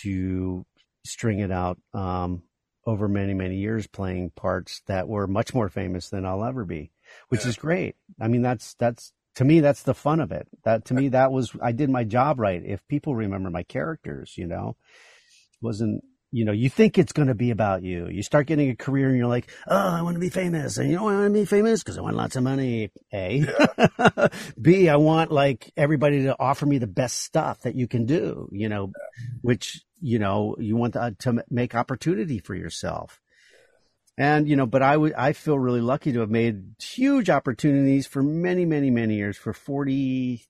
to 0.02 0.66
string 1.06 1.40
it 1.40 1.52
out. 1.52 1.78
Um, 1.94 2.44
over 2.88 3.08
many, 3.08 3.36
many 3.36 3.58
years 3.58 3.86
playing 3.86 4.32
parts 4.32 4.82
that 4.88 5.08
were 5.08 5.28
much 5.28 5.54
more 5.54 5.70
famous 5.70 6.10
than 6.10 6.26
I'll 6.26 6.44
ever 6.44 6.66
be, 6.66 6.92
which 7.28 7.44
yeah. 7.44 7.50
is 7.50 7.58
great. 7.58 7.96
I 8.20 8.30
mean, 8.30 8.42
that's, 8.42 8.74
that's, 8.76 9.12
to 9.36 9.46
me, 9.46 9.60
that's 9.60 9.84
the 9.84 9.94
fun 9.94 10.22
of 10.22 10.32
it. 10.32 10.48
That, 10.64 10.86
to 10.86 10.94
me, 10.96 11.10
that 11.10 11.32
was, 11.32 11.52
I 11.62 11.74
did 11.74 11.92
my 11.92 12.06
job 12.06 12.40
right. 12.40 12.64
If 12.66 12.88
people 12.88 13.14
remember 13.14 13.52
my 13.52 13.64
characters, 13.64 14.36
you 14.38 14.48
know, 14.48 14.78
wasn't, 15.62 16.04
you 16.32 16.46
know, 16.46 16.52
you 16.52 16.70
think 16.70 16.98
it's 16.98 17.14
going 17.14 17.30
to 17.30 17.36
be 17.36 17.52
about 17.52 17.84
you. 17.84 18.08
You 18.10 18.22
start 18.22 18.48
getting 18.48 18.70
a 18.70 18.76
career 18.76 19.08
and 19.08 19.18
you're 19.18 19.28
like, 19.28 19.50
oh, 19.68 19.76
I 19.76 20.02
want 20.02 20.16
to 20.16 20.20
be 20.20 20.30
famous. 20.30 20.78
And 20.78 20.90
you 20.90 20.98
know 20.98 21.06
why 21.06 21.14
I 21.14 21.20
want 21.20 21.34
to 21.34 21.40
be 21.40 21.46
famous? 21.46 21.82
Because 21.82 21.98
I 21.98 22.02
want 22.02 22.18
lots 22.18 22.36
of 22.36 22.44
money. 22.44 22.92
A. 23.14 23.46
Yeah. 23.98 24.28
B, 24.62 24.90
I 24.90 24.98
want 24.98 25.32
like 25.32 25.72
everybody 25.78 26.24
to 26.24 26.36
offer 26.38 26.66
me 26.66 26.80
the 26.80 26.88
best 26.88 27.22
stuff 27.22 27.62
that 27.62 27.76
you 27.76 27.88
can 27.88 28.06
do, 28.06 28.50
you 28.52 28.68
know, 28.68 28.92
which 29.42 29.82
you 30.02 30.20
know, 30.20 30.56
you 30.60 30.76
want 30.76 30.94
to, 30.94 31.16
to 31.20 31.44
make 31.50 31.76
opportunity 31.76 32.40
for 32.40 32.54
yourself. 32.56 33.20
And 34.18 34.50
you 34.50 34.56
know, 34.56 34.66
but 34.66 34.82
I 34.82 34.98
would 34.98 35.14
I 35.14 35.34
feel 35.34 35.60
really 35.60 35.82
lucky 35.82 36.12
to 36.14 36.22
have 36.22 36.30
made 36.30 36.76
huge 36.82 37.30
opportunities 37.30 38.08
for 38.08 38.24
many, 38.24 38.66
many, 38.66 38.90
many 38.90 39.16
years 39.16 39.38
for 39.38 39.54
40, 39.54 40.44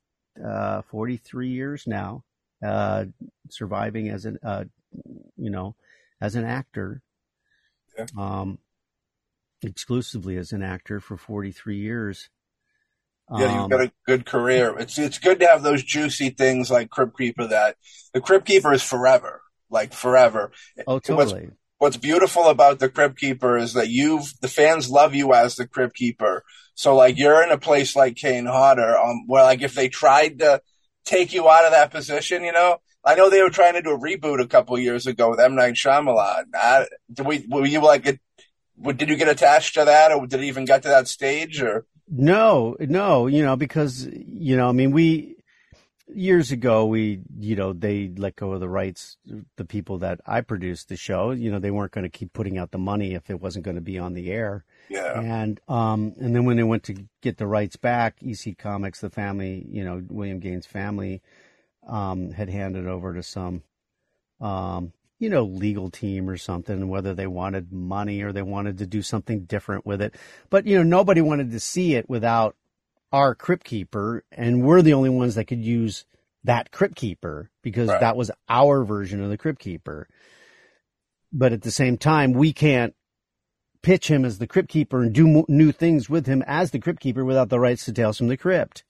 uh, 0.44 0.82
43 0.84 1.50
years 1.50 1.84
now, 1.86 2.24
uh, 2.66 3.06
surviving 3.50 4.08
as 4.10 4.26
an, 4.26 4.40
uh, 4.42 4.64
you 5.36 5.50
know, 5.50 5.76
as 6.22 6.36
an 6.36 6.46
actor, 6.46 7.02
Yeah. 7.98 8.06
um, 8.18 8.60
exclusively 9.64 10.38
as 10.38 10.52
an 10.52 10.64
actor 10.64 11.00
for 11.00 11.18
43 11.18 11.78
years. 11.78 12.30
Yeah, 13.32 13.40
you've 13.54 13.62
Um, 13.64 13.70
got 13.70 13.82
a 13.82 13.92
good 14.06 14.26
career. 14.26 14.78
It's 14.80 14.98
it's 14.98 15.18
good 15.20 15.40
to 15.42 15.48
have 15.48 15.62
those 15.62 15.84
juicy 15.84 16.30
things 16.30 16.72
like 16.72 16.90
Crypt 16.90 17.18
Keeper. 17.18 17.48
That 17.48 17.76
the 18.14 18.22
Crypt 18.22 18.46
Keeper 18.46 18.72
is 18.72 18.82
forever, 18.84 19.42
like 19.70 19.94
forever. 19.94 20.52
oh, 20.88 21.00
what's- 21.10 21.34
What's 21.80 21.98
beautiful 21.98 22.46
about 22.48 22.80
the 22.80 22.90
Crypt 22.90 23.20
Keeper 23.20 23.56
is 23.56 23.74
that 23.74 23.90
you've 23.90 24.34
the 24.42 24.48
fans 24.48 24.90
love 24.90 25.14
you 25.14 25.34
as 25.36 25.58
the 25.58 25.68
Crypt 25.68 25.96
Keeper. 25.96 26.44
So 26.74 26.96
like 26.96 27.20
you're 27.20 27.44
in 27.44 27.52
a 27.52 27.58
place 27.60 27.96
like 27.96 28.16
Kane 28.16 28.48
Hodder, 28.48 28.98
um, 28.98 29.28
where 29.28 29.44
like 29.44 29.62
if 29.62 29.76
they 29.76 29.88
tried 29.88 30.40
to 30.40 30.60
take 31.06 31.34
you 31.34 31.48
out 31.48 31.66
of 31.66 31.72
that 31.74 31.92
position, 31.92 32.44
you 32.44 32.52
know, 32.52 32.78
I 33.08 33.16
know 33.16 33.30
they 33.30 33.42
were 33.42 33.50
trying 33.50 33.74
to 33.74 33.82
do 33.82 33.92
a 33.92 33.98
reboot 33.98 34.42
a 34.42 34.48
couple 34.48 34.78
years 34.78 35.08
ago 35.08 35.30
with 35.30 35.40
M 35.40 35.56
Night 35.56 35.76
Shyamalan. 35.76 36.48
I, 36.54 36.88
did 37.12 37.26
we, 37.26 37.46
were 37.48 37.66
you 37.66 37.82
like, 37.82 38.06
it, 38.06 38.20
did 38.98 39.08
you 39.08 39.16
get 39.16 39.30
attached 39.30 39.76
to 39.76 39.86
that, 39.86 40.12
or 40.12 40.28
did 40.28 40.42
it 40.42 40.48
even 40.48 40.66
get 40.66 40.84
to 40.84 40.90
that 40.90 41.08
stage, 41.08 41.62
or? 41.62 41.86
No, 42.10 42.76
no, 42.82 43.28
you 43.28 43.44
know, 43.44 43.56
because, 43.56 44.06
you 44.12 44.58
know, 44.58 44.68
I 44.68 44.74
mean, 44.74 44.92
we, 44.92 45.38
years 46.14 46.52
ago, 46.52 46.86
we, 46.86 47.22
you 47.40 47.56
know, 47.56 47.72
they 47.72 48.12
let 48.14 48.36
go 48.36 48.52
of 48.52 48.60
the 48.60 48.68
rights, 48.68 49.16
the 49.56 49.66
people 49.66 50.00
that 50.00 50.20
I 50.26 50.42
produced 50.42 50.90
the 50.90 50.98
show, 50.98 51.32
you 51.32 51.50
know, 51.50 51.60
they 51.60 51.72
weren't 51.72 51.94
going 51.94 52.04
to 52.04 52.10
keep 52.10 52.34
putting 52.34 52.58
out 52.58 52.72
the 52.72 52.78
money 52.78 53.14
if 53.14 53.30
it 53.30 53.42
wasn't 53.42 53.64
going 53.64 53.76
to 53.76 53.82
be 53.82 53.98
on 54.00 54.16
the 54.16 54.32
air. 54.32 54.66
Yeah. 54.90 55.20
And, 55.20 55.62
um, 55.70 56.14
and 56.20 56.36
then 56.36 56.44
when 56.44 56.58
they 56.58 56.64
went 56.64 56.84
to 56.84 57.06
get 57.22 57.38
the 57.38 57.48
rights 57.48 57.78
back, 57.78 58.18
EC 58.22 58.58
Comics, 58.58 59.00
the 59.00 59.10
family, 59.10 59.66
you 59.70 59.86
know, 59.86 60.04
William 60.10 60.40
Gaines' 60.40 60.66
family, 60.66 61.22
um, 61.88 62.32
had 62.32 62.50
handed 62.50 62.86
over 62.88 63.14
to 63.14 63.24
some, 63.24 63.64
um, 64.42 64.94
you 65.20 65.30
know, 65.30 65.44
legal 65.44 65.90
team 65.90 66.30
or 66.30 66.38
something, 66.38 66.90
whether 66.90 67.14
they 67.14 67.28
wanted 67.28 67.72
money 67.72 68.22
or 68.22 68.32
they 68.32 68.42
wanted 68.44 68.78
to 68.78 68.86
do 68.86 69.02
something 69.02 69.46
different 69.46 69.86
with 69.86 70.02
it. 70.02 70.14
But, 70.50 70.68
you 70.68 70.78
know, 70.78 70.84
nobody 70.84 71.22
wanted 71.22 71.52
to 71.52 71.60
see 71.60 71.96
it 71.96 72.10
without 72.10 72.56
our 73.12 73.34
Crypt 73.34 73.64
Keeper, 73.64 74.24
and 74.32 74.64
we're 74.64 74.82
the 74.82 74.94
only 74.94 75.10
ones 75.10 75.36
that 75.36 75.46
could 75.46 75.64
use 75.64 76.06
that 76.44 76.72
Crypt 76.72 76.96
Keeper 76.96 77.50
because 77.64 77.90
Right. 77.90 78.00
that 78.02 78.18
was 78.18 78.32
our 78.50 78.84
version 78.84 79.24
of 79.24 79.30
the 79.30 79.38
Crypt 79.38 79.60
Keeper. 79.60 80.08
But 81.32 81.52
at 81.54 81.62
the 81.62 81.72
same 81.72 81.98
time, 81.98 82.34
we 82.34 82.54
can't 82.54 82.94
pitch 83.82 84.10
him 84.10 84.26
as 84.26 84.40
the 84.40 84.48
Crypt 84.48 84.70
Keeper 84.70 85.02
and 85.02 85.14
do 85.14 85.28
mo- 85.28 85.46
new 85.48 85.72
things 85.72 86.10
with 86.10 86.26
him 86.26 86.44
as 86.46 86.72
the 86.72 86.80
Crypt 86.80 87.00
Keeper 87.00 87.24
without 87.24 87.50
the 87.50 87.60
rights 87.60 87.86
to 87.86 87.94
Tales 87.94 88.18
from 88.18 88.28
the 88.28 88.38
Crypt. 88.38 88.84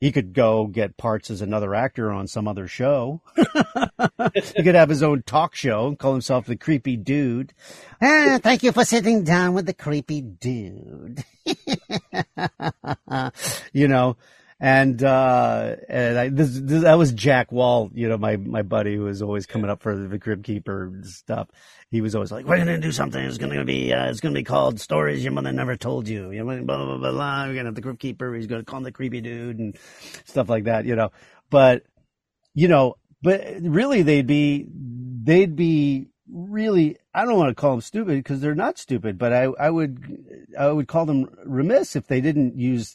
He 0.00 0.12
could 0.12 0.32
go 0.32 0.66
get 0.66 0.96
parts 0.96 1.30
as 1.30 1.42
another 1.42 1.74
actor 1.74 2.10
on 2.10 2.26
some 2.26 2.48
other 2.48 2.66
show. 2.66 3.20
he 3.36 4.62
could 4.62 4.74
have 4.74 4.88
his 4.88 5.02
own 5.02 5.22
talk 5.26 5.54
show 5.54 5.88
and 5.88 5.98
call 5.98 6.12
himself 6.12 6.46
the 6.46 6.56
creepy 6.56 6.96
dude. 6.96 7.52
Ah, 8.00 8.38
thank 8.42 8.62
you 8.62 8.72
for 8.72 8.86
sitting 8.86 9.24
down 9.24 9.52
with 9.52 9.66
the 9.66 9.74
creepy 9.74 10.22
dude. 10.22 11.22
you 13.74 13.88
know, 13.88 14.16
and 14.62 15.02
uh, 15.02 15.76
and 15.88 16.18
I, 16.18 16.28
this, 16.28 16.50
this 16.52 16.82
that 16.82 16.98
was 16.98 17.12
Jack 17.12 17.50
Wall, 17.50 17.90
you 17.94 18.08
know, 18.08 18.18
my 18.18 18.36
my 18.36 18.60
buddy 18.60 18.94
who 18.94 19.04
was 19.04 19.22
always 19.22 19.46
coming 19.46 19.70
up 19.70 19.82
for 19.82 19.96
the 19.96 20.18
Crypt 20.18 20.44
Keeper 20.44 21.00
stuff. 21.02 21.48
He 21.90 22.02
was 22.02 22.14
always 22.14 22.30
like, 22.30 22.44
"We're 22.44 22.58
gonna 22.58 22.76
do 22.76 22.92
something. 22.92 23.24
It's 23.24 23.38
gonna 23.38 23.64
be 23.64 23.92
uh, 23.94 24.10
it's 24.10 24.20
gonna 24.20 24.34
be 24.34 24.44
called 24.44 24.78
Stories 24.78 25.24
Your 25.24 25.32
Mother 25.32 25.50
Never 25.50 25.76
Told 25.76 26.08
You." 26.08 26.30
You 26.30 26.44
know, 26.44 26.62
blah 26.62 26.76
blah 26.76 26.98
blah 26.98 27.10
blah. 27.10 27.46
We're 27.46 27.54
gonna 27.54 27.68
have 27.68 27.74
the 27.74 27.80
Crypt 27.80 28.00
Keeper. 28.00 28.34
He's 28.34 28.46
gonna 28.46 28.62
call 28.62 28.78
him 28.78 28.84
the 28.84 28.92
creepy 28.92 29.22
dude 29.22 29.58
and 29.58 29.78
stuff 30.26 30.50
like 30.50 30.64
that. 30.64 30.84
You 30.84 30.94
know, 30.94 31.10
but 31.48 31.84
you 32.52 32.68
know, 32.68 32.96
but 33.22 33.42
really 33.62 34.02
they'd 34.02 34.26
be 34.26 34.66
they'd 35.22 35.56
be 35.56 36.08
really 36.30 36.98
I 37.14 37.24
don't 37.24 37.38
want 37.38 37.48
to 37.48 37.58
call 37.58 37.70
them 37.70 37.80
stupid 37.80 38.18
because 38.18 38.42
they're 38.42 38.54
not 38.54 38.76
stupid, 38.76 39.16
but 39.16 39.32
I 39.32 39.44
I 39.58 39.70
would 39.70 40.46
I 40.58 40.70
would 40.70 40.86
call 40.86 41.06
them 41.06 41.34
remiss 41.46 41.96
if 41.96 42.08
they 42.08 42.20
didn't 42.20 42.58
use 42.58 42.94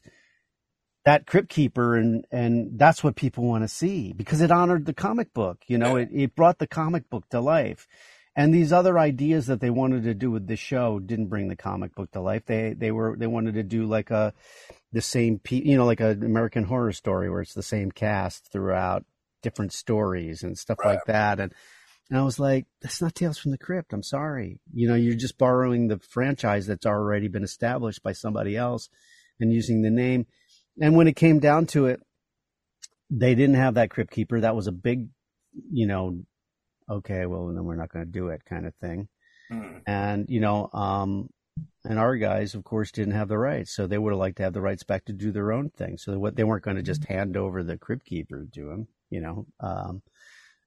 that 1.06 1.26
crypt 1.28 1.50
keeper 1.50 1.96
and 1.96 2.26
and 2.32 2.78
that's 2.80 3.04
what 3.04 3.16
people 3.16 3.44
want 3.46 3.64
to 3.64 3.68
see 3.68 4.14
because 4.14 4.42
it 4.42 4.52
honored 4.52 4.86
the 4.86 4.94
comic 4.94 5.34
book 5.34 5.60
you 5.68 5.78
know 5.78 5.96
it, 5.98 6.10
it 6.14 6.36
brought 6.36 6.60
the 6.60 6.68
comic 6.68 7.10
book 7.10 7.28
to 7.30 7.40
life 7.40 7.88
and 8.36 8.54
these 8.54 8.74
other 8.74 9.00
ideas 9.00 9.48
that 9.48 9.62
they 9.62 9.70
wanted 9.70 10.04
to 10.04 10.14
do 10.14 10.30
with 10.32 10.48
the 10.48 10.56
show 10.58 11.00
didn't 11.00 11.28
bring 11.28 11.48
the 11.48 11.56
comic 11.56 11.96
book 11.96 12.12
to 12.12 12.22
life 12.22 12.44
they 12.46 12.74
they 12.74 12.92
were 12.92 13.16
they 13.18 13.28
wanted 13.28 13.54
to 13.56 13.64
do 13.64 13.86
like 13.86 14.12
a 14.12 14.34
the 14.92 15.02
same 15.02 15.40
pe- 15.40 15.64
you 15.64 15.78
know 15.78 15.86
like 15.86 16.00
an 16.02 16.24
american 16.24 16.64
horror 16.66 16.92
story 16.94 17.30
where 17.30 17.42
it's 17.42 17.54
the 17.54 17.64
same 17.64 17.92
cast 17.92 18.52
throughout 18.52 19.06
different 19.44 19.74
stories 19.74 20.44
and 20.44 20.58
stuff 20.58 20.80
Right. 20.80 20.96
like 20.96 21.06
that 21.06 21.40
and 21.40 21.54
and 22.10 22.20
I 22.20 22.24
was 22.24 22.40
like, 22.40 22.68
that's 22.82 23.02
not 23.02 23.16
Tales 23.16 23.40
from 23.40 23.50
the 23.52 23.58
Crypt. 23.58 23.92
I'm 23.92 24.04
sorry. 24.04 24.60
You 24.72 24.88
know, 24.88 24.94
you're 24.96 25.16
just 25.16 25.40
borrowing 25.40 25.88
the 25.88 25.98
franchise 25.98 26.68
that's 26.68 26.86
already 26.86 27.28
been 27.28 27.44
established 27.44 28.04
by 28.04 28.12
somebody 28.14 28.56
else 28.56 28.90
and 29.40 29.52
using 29.52 29.82
the 29.82 29.90
name. 29.90 30.28
And 30.80 30.96
when 30.96 31.08
it 31.08 31.16
came 31.16 31.40
down 31.40 31.68
to 31.68 31.86
it, 31.88 32.02
they 33.10 33.36
didn't 33.36 33.56
have 33.56 33.76
that 33.76 33.90
Crypt 33.90 34.12
Keeper. 34.12 34.42
That 34.42 34.56
was 34.56 34.68
a 34.68 34.72
big, 34.72 35.08
you 35.72 35.88
know, 35.88 36.22
okay, 36.90 37.26
well, 37.26 37.48
then 37.48 37.64
we're 37.64 37.76
not 37.76 37.90
going 37.90 38.06
to 38.06 38.12
do 38.12 38.30
it 38.30 38.44
kind 38.46 38.66
of 38.66 38.76
thing. 38.76 39.08
Hmm. 39.50 39.78
And, 39.86 40.26
you 40.28 40.40
know, 40.40 40.70
um, 40.74 41.30
and 41.86 42.00
our 42.00 42.16
guys, 42.18 42.56
of 42.56 42.64
course, 42.64 42.92
didn't 42.92 43.14
have 43.14 43.28
the 43.28 43.38
rights. 43.38 43.76
So 43.76 43.88
they 43.88 43.98
would 43.98 44.12
have 44.12 44.20
liked 44.20 44.38
to 44.38 44.44
have 44.44 44.54
the 44.54 44.62
rights 44.62 44.84
back 44.84 45.06
to 45.06 45.14
do 45.14 45.32
their 45.32 45.52
own 45.52 45.70
thing. 45.70 45.98
So 45.98 46.18
what 46.20 46.36
they 46.36 46.44
weren't 46.44 46.64
going 46.64 46.78
to 46.78 46.84
just 46.84 47.06
hand 47.06 47.38
over 47.38 47.64
the 47.64 47.78
Crypt 47.78 48.06
Keeper 48.06 48.48
to 48.54 48.72
him, 48.72 48.88
you 49.10 49.22
know. 49.22 49.46
Um, 49.60 50.02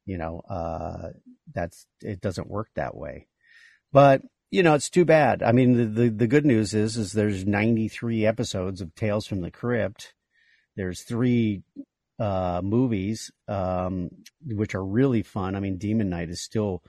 you 0.06 0.16
know, 0.16 0.40
uh, 0.48 1.10
that's 1.52 1.86
it 2.00 2.22
doesn't 2.22 2.48
work 2.48 2.70
that 2.74 2.96
way. 2.96 3.28
But 3.92 4.22
you 4.50 4.62
know, 4.62 4.74
it's 4.74 4.90
too 4.90 5.04
bad. 5.04 5.42
I 5.42 5.52
mean, 5.52 5.76
the, 5.76 5.84
the 5.84 6.08
the 6.10 6.26
good 6.26 6.46
news 6.46 6.74
is 6.74 6.96
is 6.96 7.12
there's 7.12 7.44
93 7.46 8.24
episodes 8.26 8.80
of 8.80 8.94
Tales 8.94 9.26
from 9.26 9.40
the 9.40 9.50
Crypt. 9.50 10.14
There's 10.76 11.02
three 11.02 11.62
uh, 12.18 12.60
movies 12.64 13.30
um, 13.46 14.10
which 14.46 14.74
are 14.74 14.84
really 14.84 15.22
fun. 15.22 15.54
I 15.54 15.60
mean, 15.60 15.76
Demon 15.78 16.08
Knight 16.10 16.30
is 16.30 16.40
still, 16.40 16.82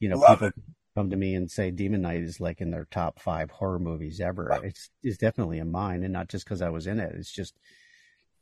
you 0.00 0.08
know, 0.08 0.18
Love 0.18 0.40
people 0.40 0.62
come 0.96 1.10
to 1.10 1.16
me 1.16 1.34
and 1.34 1.50
say 1.50 1.70
Demon 1.70 2.02
Knight 2.02 2.20
is 2.22 2.40
like 2.40 2.60
in 2.60 2.70
their 2.70 2.86
top 2.90 3.18
five 3.20 3.50
horror 3.50 3.78
movies 3.78 4.20
ever. 4.20 4.44
Right. 4.44 4.64
It's 4.64 4.90
it's 5.02 5.18
definitely 5.18 5.58
in 5.58 5.70
mine, 5.70 6.02
and 6.04 6.12
not 6.12 6.28
just 6.28 6.44
because 6.44 6.62
I 6.62 6.70
was 6.70 6.86
in 6.86 6.98
it. 7.00 7.14
It's 7.16 7.32
just 7.32 7.54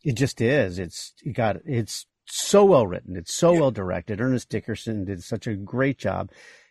it 0.04 0.14
just 0.14 0.40
is. 0.40 0.78
It's 0.78 1.12
it 1.24 1.32
got 1.32 1.56
it's 1.64 2.06
so 2.26 2.64
well 2.64 2.86
written. 2.86 3.16
It's 3.16 3.32
so 3.32 3.52
Yeah. 3.52 3.60
well 3.60 3.70
directed. 3.70 4.20
Ernest 4.20 4.48
Dickerson 4.48 5.04
did 5.04 5.22
such 5.24 5.46
a 5.46 5.54
great 5.56 5.98
job. 5.98 6.30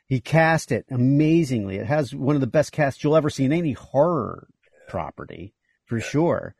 He 0.10 0.20
cast 0.20 0.72
it 0.72 0.86
amazingly. 0.90 1.78
It 1.78 1.86
has 1.86 2.16
one 2.16 2.34
of 2.34 2.42
the 2.42 2.48
best 2.48 2.72
casts 2.72 3.04
you'll 3.04 3.16
ever 3.16 3.30
see 3.30 3.46
in 3.46 3.54
any 3.54 3.74
horror 3.74 4.48
property, 4.88 5.54
for 5.86 6.00
sure. 6.02 6.56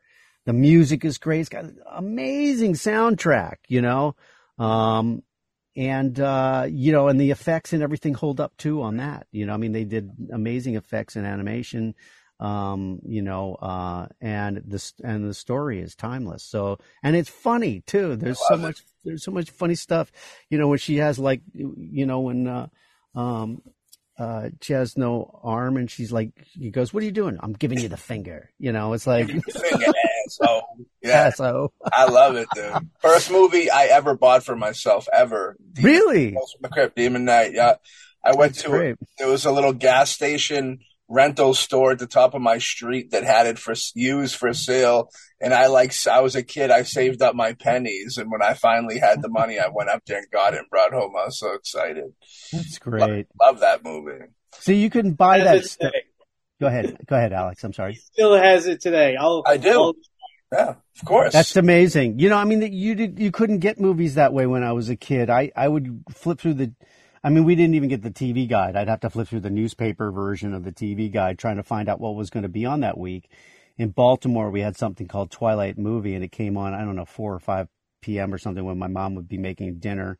The 0.46 0.52
music 0.52 1.04
is 1.04 1.18
great. 1.18 1.40
It's 1.40 1.48
got 1.48 1.64
an 1.64 1.78
amazing 1.90 2.74
soundtrack, 2.74 3.56
you 3.66 3.82
know. 3.82 4.14
Um, 4.56 5.24
and 5.76 6.18
uh, 6.20 6.66
you 6.70 6.92
know, 6.92 7.08
and 7.08 7.20
the 7.20 7.32
effects 7.32 7.72
and 7.72 7.82
everything 7.82 8.14
hold 8.14 8.40
up 8.40 8.56
too 8.56 8.82
on 8.82 8.98
that. 8.98 9.26
You 9.32 9.46
know, 9.46 9.54
I 9.54 9.56
mean, 9.56 9.72
they 9.72 9.84
did 9.84 10.12
amazing 10.32 10.76
effects 10.76 11.16
and 11.16 11.26
animation. 11.26 11.96
Um, 12.38 13.00
you 13.04 13.20
know, 13.20 13.56
uh, 13.56 14.06
and 14.20 14.62
this 14.64 14.94
and 15.02 15.28
the 15.28 15.34
story 15.34 15.80
is 15.80 15.96
timeless. 15.96 16.44
So, 16.44 16.78
and 17.02 17.16
it's 17.16 17.28
funny 17.28 17.82
too. 17.84 18.14
There's 18.14 18.38
so 18.38 18.54
love 18.54 18.60
it. 18.60 18.62
much. 18.62 18.82
There's 19.04 19.24
so 19.24 19.32
much 19.32 19.50
funny 19.50 19.74
stuff. 19.74 20.12
You 20.48 20.58
know, 20.58 20.68
when 20.68 20.78
she 20.78 20.98
has 20.98 21.18
like, 21.18 21.42
you 21.52 22.06
know, 22.06 22.20
when 22.20 22.46
uh, 22.46 22.68
um, 23.14 23.62
uh, 24.18 24.50
she 24.60 24.74
has 24.74 24.96
no 24.98 25.40
arm 25.42 25.76
and 25.78 25.90
she's 25.90 26.12
like, 26.12 26.30
he 26.52 26.70
goes, 26.70 26.92
"What 26.92 27.02
are 27.02 27.06
you 27.06 27.12
doing?" 27.12 27.38
I'm 27.40 27.54
giving 27.54 27.78
you 27.80 27.88
the 27.88 27.96
finger. 27.96 28.50
You 28.58 28.72
know, 28.72 28.92
it's 28.92 29.06
like, 29.06 29.26
Finger 29.28 29.86
ass. 29.86 30.38
Oh, 30.42 30.60
yeah. 31.02 31.30
So 31.30 31.72
I 31.92 32.04
love 32.04 32.36
it, 32.36 32.46
dude. 32.54 32.88
First 33.00 33.32
movie 33.32 33.68
I 33.68 33.86
ever 33.86 34.14
bought 34.14 34.44
for 34.44 34.54
myself 34.54 35.08
ever. 35.12 35.56
Demon- 35.72 35.90
really, 35.90 36.30
Tales 36.32 36.52
from 36.52 36.62
the 36.62 36.68
Crypt, 36.68 36.94
Demon 36.96 37.24
Knight. 37.24 37.52
Yeah, 37.52 37.76
I 38.24 38.36
went 38.36 38.52
That's 38.52 38.62
to 38.62 38.68
great. 38.68 38.96
there 39.18 39.26
was 39.28 39.44
a 39.44 39.50
little 39.50 39.72
gas 39.72 40.10
station 40.10 40.80
rental 41.10 41.52
store 41.52 41.90
at 41.92 41.98
the 41.98 42.06
top 42.06 42.32
of 42.34 42.40
my 42.40 42.56
street 42.58 43.10
that 43.10 43.24
had 43.24 43.46
it 43.46 43.58
for 43.58 43.74
used 43.94 44.36
for 44.36 44.54
sale. 44.54 45.10
And 45.40 45.52
I 45.52 45.66
like 45.66 45.92
I 46.06 46.20
was 46.20 46.36
a 46.36 46.42
kid, 46.42 46.70
I 46.70 46.82
saved 46.84 47.20
up 47.20 47.34
my 47.34 47.52
pennies, 47.54 48.16
and 48.16 48.30
when 48.30 48.42
I 48.42 48.54
finally 48.54 48.98
had 48.98 49.20
the 49.20 49.28
money, 49.28 49.58
I 49.58 49.68
went 49.72 49.90
up 49.90 50.02
there 50.06 50.18
and 50.18 50.30
got 50.30 50.54
it 50.54 50.60
and 50.60 50.70
brought 50.70 50.92
home. 50.92 51.12
I 51.20 51.26
was 51.26 51.38
so 51.38 51.52
excited. 51.54 52.12
That's 52.52 52.78
great. 52.78 53.26
Love 53.40 53.60
that 53.60 53.84
movie. 53.84 54.24
So 54.60 54.72
you 54.72 54.88
can 54.90 55.12
buy 55.14 55.38
that. 55.40 55.56
it 55.56 55.64
Stuff. 55.66 55.92
today. 55.92 56.04
Go 56.60 56.66
ahead. 56.68 56.96
Go 57.06 57.16
ahead, 57.16 57.32
Alex. 57.32 57.64
I'm 57.64 57.70
He 57.72 57.74
sorry. 57.76 57.94
still 57.94 58.36
has 58.36 58.66
it 58.66 58.80
today. 58.80 59.16
I'll, 59.16 59.42
I 59.46 59.56
do. 59.56 59.70
I'll- 59.70 59.94
Yeah, 60.52 60.70
of 60.98 61.04
course. 61.06 61.32
That's 61.32 61.56
amazing. 61.56 62.18
You 62.18 62.28
know, 62.28 62.36
I 62.36 62.44
mean, 62.44 62.60
that 62.60 62.72
you 62.72 62.94
did, 62.94 63.18
you 63.18 63.30
couldn't 63.30 63.60
get 63.60 63.80
movies 63.80 64.16
that 64.16 64.32
way 64.34 64.46
when 64.46 64.62
I 64.64 64.72
was 64.72 64.90
a 64.90 64.96
kid. 64.96 65.30
I, 65.30 65.52
I 65.56 65.68
would 65.68 66.02
flip 66.10 66.38
through 66.40 66.54
the, 66.54 66.72
I 67.22 67.28
mean, 67.28 67.44
we 67.44 67.54
didn't 67.54 67.74
even 67.74 67.90
get 67.90 68.02
the 68.02 68.10
TV 68.10 68.48
guide. 68.48 68.76
I'd 68.76 68.88
have 68.88 69.00
to 69.00 69.10
flip 69.10 69.28
through 69.28 69.40
the 69.40 69.50
newspaper 69.50 70.10
version 70.10 70.54
of 70.54 70.64
the 70.64 70.72
TV 70.72 71.12
guide 71.12 71.38
trying 71.38 71.56
to 71.56 71.62
find 71.62 71.88
out 71.88 72.00
what 72.00 72.14
was 72.14 72.30
going 72.30 72.44
to 72.44 72.48
be 72.48 72.64
on 72.64 72.80
that 72.80 72.96
week. 72.96 73.30
In 73.76 73.90
Baltimore, 73.90 74.50
we 74.50 74.62
had 74.62 74.76
something 74.76 75.06
called 75.06 75.30
Twilight 75.30 75.76
Movie, 75.76 76.14
and 76.14 76.24
it 76.24 76.32
came 76.32 76.56
on, 76.56 76.72
I 76.72 76.80
don't 76.80 76.96
know, 76.96 77.04
4 77.04 77.34
or 77.34 77.38
5 77.38 77.68
p.m. 78.00 78.32
or 78.32 78.38
something 78.38 78.64
when 78.64 78.78
my 78.78 78.86
mom 78.86 79.14
would 79.16 79.28
be 79.28 79.36
making 79.36 79.80
dinner. 79.80 80.18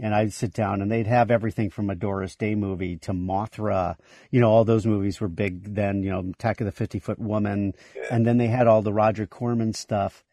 And 0.00 0.14
I'd 0.14 0.32
sit 0.32 0.52
down 0.52 0.82
and 0.82 0.90
they'd 0.90 1.06
have 1.06 1.30
everything 1.30 1.70
from 1.70 1.88
a 1.88 1.94
Doris 1.94 2.34
Day 2.34 2.54
movie 2.56 2.96
to 2.98 3.12
Mothra. 3.12 3.96
You 4.30 4.40
know, 4.40 4.50
all 4.50 4.64
those 4.64 4.86
movies 4.86 5.20
were 5.20 5.28
big 5.28 5.74
then, 5.74 6.02
you 6.02 6.10
know, 6.10 6.30
Attack 6.30 6.60
of 6.60 6.64
the 6.64 6.72
50 6.72 6.98
Foot 6.98 7.18
Woman. 7.20 7.74
And 8.10 8.26
then 8.26 8.38
they 8.38 8.48
had 8.48 8.66
all 8.66 8.82
the 8.82 8.92
Roger 8.92 9.26
Corman 9.26 9.72
stuff, 9.72 10.24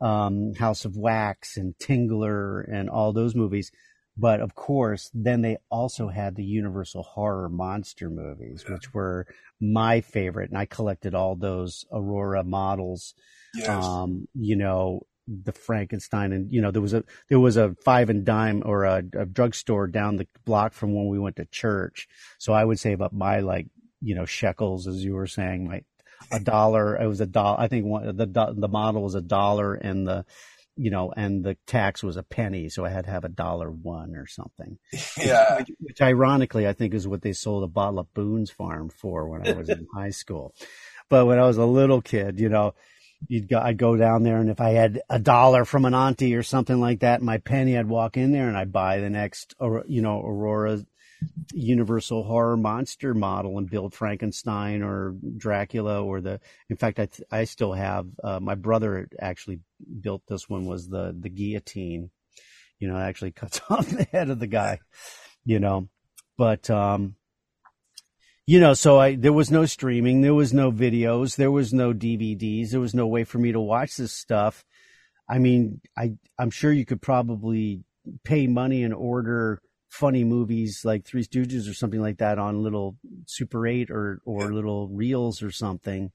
um, 0.00 0.54
House 0.54 0.84
of 0.84 0.96
Wax 0.96 1.56
and 1.56 1.76
Tingler 1.78 2.64
and 2.72 2.88
all 2.88 3.12
those 3.12 3.34
movies. 3.34 3.72
But 4.18 4.40
of 4.40 4.54
course, 4.54 5.10
then 5.14 5.42
they 5.42 5.58
also 5.70 6.08
had 6.08 6.34
the 6.34 6.44
Universal 6.44 7.02
Horror 7.04 7.48
Monster 7.48 8.10
movies, 8.10 8.64
Yeah. 8.66 8.74
which 8.74 8.92
were 8.92 9.26
my 9.60 10.00
favorite. 10.00 10.50
And 10.50 10.58
I 10.58 10.66
collected 10.66 11.14
all 11.14 11.36
those 11.36 11.84
Aurora 11.92 12.42
models 12.44 13.14
Yes. 13.54 13.68
um, 13.68 14.28
you 14.34 14.56
know, 14.56 15.06
the 15.26 15.52
Frankenstein, 15.52 16.32
and 16.32 16.52
you 16.52 16.60
know, 16.62 16.70
there 16.70 16.82
was 16.82 16.94
a 16.94 17.04
there 17.28 17.40
was 17.40 17.56
a 17.56 17.74
five 17.84 18.08
and 18.10 18.24
dime 18.24 18.62
or 18.64 18.84
a, 18.84 19.02
a 19.14 19.26
drugstore 19.26 19.86
down 19.86 20.16
the 20.16 20.26
block 20.44 20.72
from 20.72 20.94
when 20.94 21.06
we 21.08 21.18
went 21.18 21.36
to 21.36 21.44
church. 21.46 22.08
So 22.38 22.52
I 22.52 22.64
would 22.64 22.78
save 22.78 23.00
up 23.02 23.12
my 23.12 23.40
like 23.40 23.66
you 24.00 24.14
know 24.14 24.24
shekels, 24.24 24.86
as 24.86 25.04
you 25.04 25.14
were 25.14 25.26
saying, 25.26 25.68
my 25.68 25.82
a 26.32 26.40
dollar. 26.40 26.96
It 26.96 27.06
was 27.06 27.20
a 27.20 27.26
dollar. 27.26 27.60
I 27.60 27.68
think 27.68 27.84
one, 27.86 28.16
the 28.16 28.26
the 28.56 28.68
model 28.68 29.02
was 29.02 29.14
a 29.14 29.20
dollar, 29.20 29.74
and 29.74 30.06
the 30.06 30.24
you 30.78 30.90
know, 30.90 31.12
and 31.16 31.44
the 31.44 31.56
tax 31.66 32.02
was 32.02 32.16
a 32.16 32.22
penny, 32.22 32.68
so 32.68 32.84
I 32.84 32.90
had 32.90 33.04
to 33.06 33.10
have 33.10 33.24
a 33.24 33.28
dollar 33.28 33.70
one 33.70 34.14
or 34.14 34.26
something. 34.26 34.78
yeah. 35.18 35.58
Which, 35.58 35.70
which 35.80 36.00
ironically, 36.00 36.68
I 36.68 36.72
think 36.72 36.94
is 36.94 37.08
what 37.08 37.22
they 37.22 37.32
sold 37.32 37.64
a 37.64 37.66
bottle 37.66 37.98
of 37.98 38.14
Boone's 38.14 38.50
Farm 38.50 38.88
for 38.88 39.28
when 39.28 39.46
I 39.46 39.52
was 39.52 39.68
in 39.68 39.86
high 39.94 40.10
school. 40.10 40.54
But 41.08 41.26
when 41.26 41.40
I 41.40 41.46
was 41.46 41.56
a 41.56 41.64
little 41.64 42.00
kid, 42.00 42.38
you 42.38 42.48
know, 42.48 42.74
you'd 43.26 43.48
go, 43.48 43.58
I'd 43.58 43.76
go 43.76 43.96
down 43.96 44.22
there, 44.22 44.38
and 44.38 44.50
if 44.50 44.60
I 44.60 44.70
had 44.70 45.00
a 45.10 45.18
dollar 45.18 45.64
from 45.64 45.84
an 45.84 45.94
auntie 45.94 46.36
or 46.36 46.44
something 46.44 46.78
like 46.78 47.00
that, 47.00 47.22
my 47.22 47.38
penny, 47.38 47.76
I'd 47.76 47.88
walk 47.88 48.16
in 48.16 48.30
there 48.30 48.46
and 48.46 48.56
I'd 48.56 48.72
buy 48.72 49.00
the 49.00 49.10
next, 49.10 49.54
or 49.58 49.84
you 49.88 50.00
know, 50.00 50.20
Aurora 50.20 50.84
Universal 51.52 52.24
Horror 52.24 52.56
Monster 52.56 53.14
model 53.14 53.58
and 53.58 53.70
build 53.70 53.94
Frankenstein 53.94 54.82
or 54.82 55.14
Dracula 55.36 56.02
or 56.02 56.20
the. 56.20 56.40
In 56.68 56.76
fact, 56.76 56.98
I 56.98 57.06
th- 57.06 57.28
I 57.30 57.44
still 57.44 57.72
have 57.72 58.06
uh, 58.22 58.40
my 58.40 58.54
brother 58.54 59.08
actually 59.18 59.60
built 60.00 60.22
this 60.28 60.48
one 60.48 60.66
was 60.66 60.88
the 60.88 61.16
the 61.18 61.28
guillotine. 61.28 62.10
You 62.78 62.88
know, 62.88 62.96
actually 62.96 63.32
cuts 63.32 63.60
off 63.68 63.88
the 63.88 64.04
head 64.04 64.30
of 64.30 64.38
the 64.38 64.46
guy. 64.46 64.80
You 65.44 65.60
know, 65.60 65.88
but 66.36 66.68
um, 66.70 67.16
you 68.46 68.60
know, 68.60 68.74
so 68.74 68.98
I 68.98 69.14
there 69.16 69.32
was 69.32 69.50
no 69.50 69.66
streaming, 69.66 70.20
there 70.20 70.34
was 70.34 70.54
no 70.54 70.70
videos, 70.72 71.36
there 71.36 71.50
was 71.50 71.72
no 71.72 71.92
DVDs, 71.92 72.70
there 72.70 72.80
was 72.80 72.94
no 72.94 73.06
way 73.06 73.24
for 73.24 73.38
me 73.38 73.52
to 73.52 73.60
watch 73.60 73.96
this 73.96 74.12
stuff. 74.12 74.64
I 75.28 75.38
mean, 75.38 75.80
I 75.96 76.12
I'm 76.38 76.50
sure 76.50 76.72
you 76.72 76.86
could 76.86 77.02
probably 77.02 77.82
pay 78.24 78.46
money 78.46 78.84
and 78.84 78.94
order 78.94 79.60
funny 79.88 80.24
movies 80.24 80.82
like 80.84 81.04
Three 81.04 81.24
Stooges 81.24 81.70
or 81.70 81.74
something 81.74 82.00
like 82.00 82.18
that 82.18 82.38
on 82.38 82.62
little 82.62 82.96
Super 83.26 83.66
8 83.66 83.90
or 83.90 84.20
or 84.24 84.52
little 84.52 84.88
reels 84.88 85.42
or 85.42 85.50
something 85.50 86.12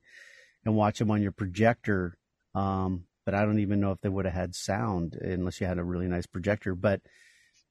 and 0.66 0.76
watch 0.76 1.00
them 1.00 1.12
on 1.12 1.22
your 1.22 1.32
projector. 1.32 2.18
Um, 2.56 3.06
but 3.26 3.34
I 3.34 3.46
don't 3.46 3.60
even 3.60 3.80
know 3.80 3.92
if 3.92 4.02
they 4.02 4.10
would 4.10 4.26
have 4.26 4.34
had 4.34 4.56
sound 4.56 5.16
unless 5.20 5.60
you 5.60 5.68
had 5.68 5.80
a 5.80 5.84
really 5.84 6.08
nice 6.08 6.26
projector. 6.26 6.76
But 6.76 7.02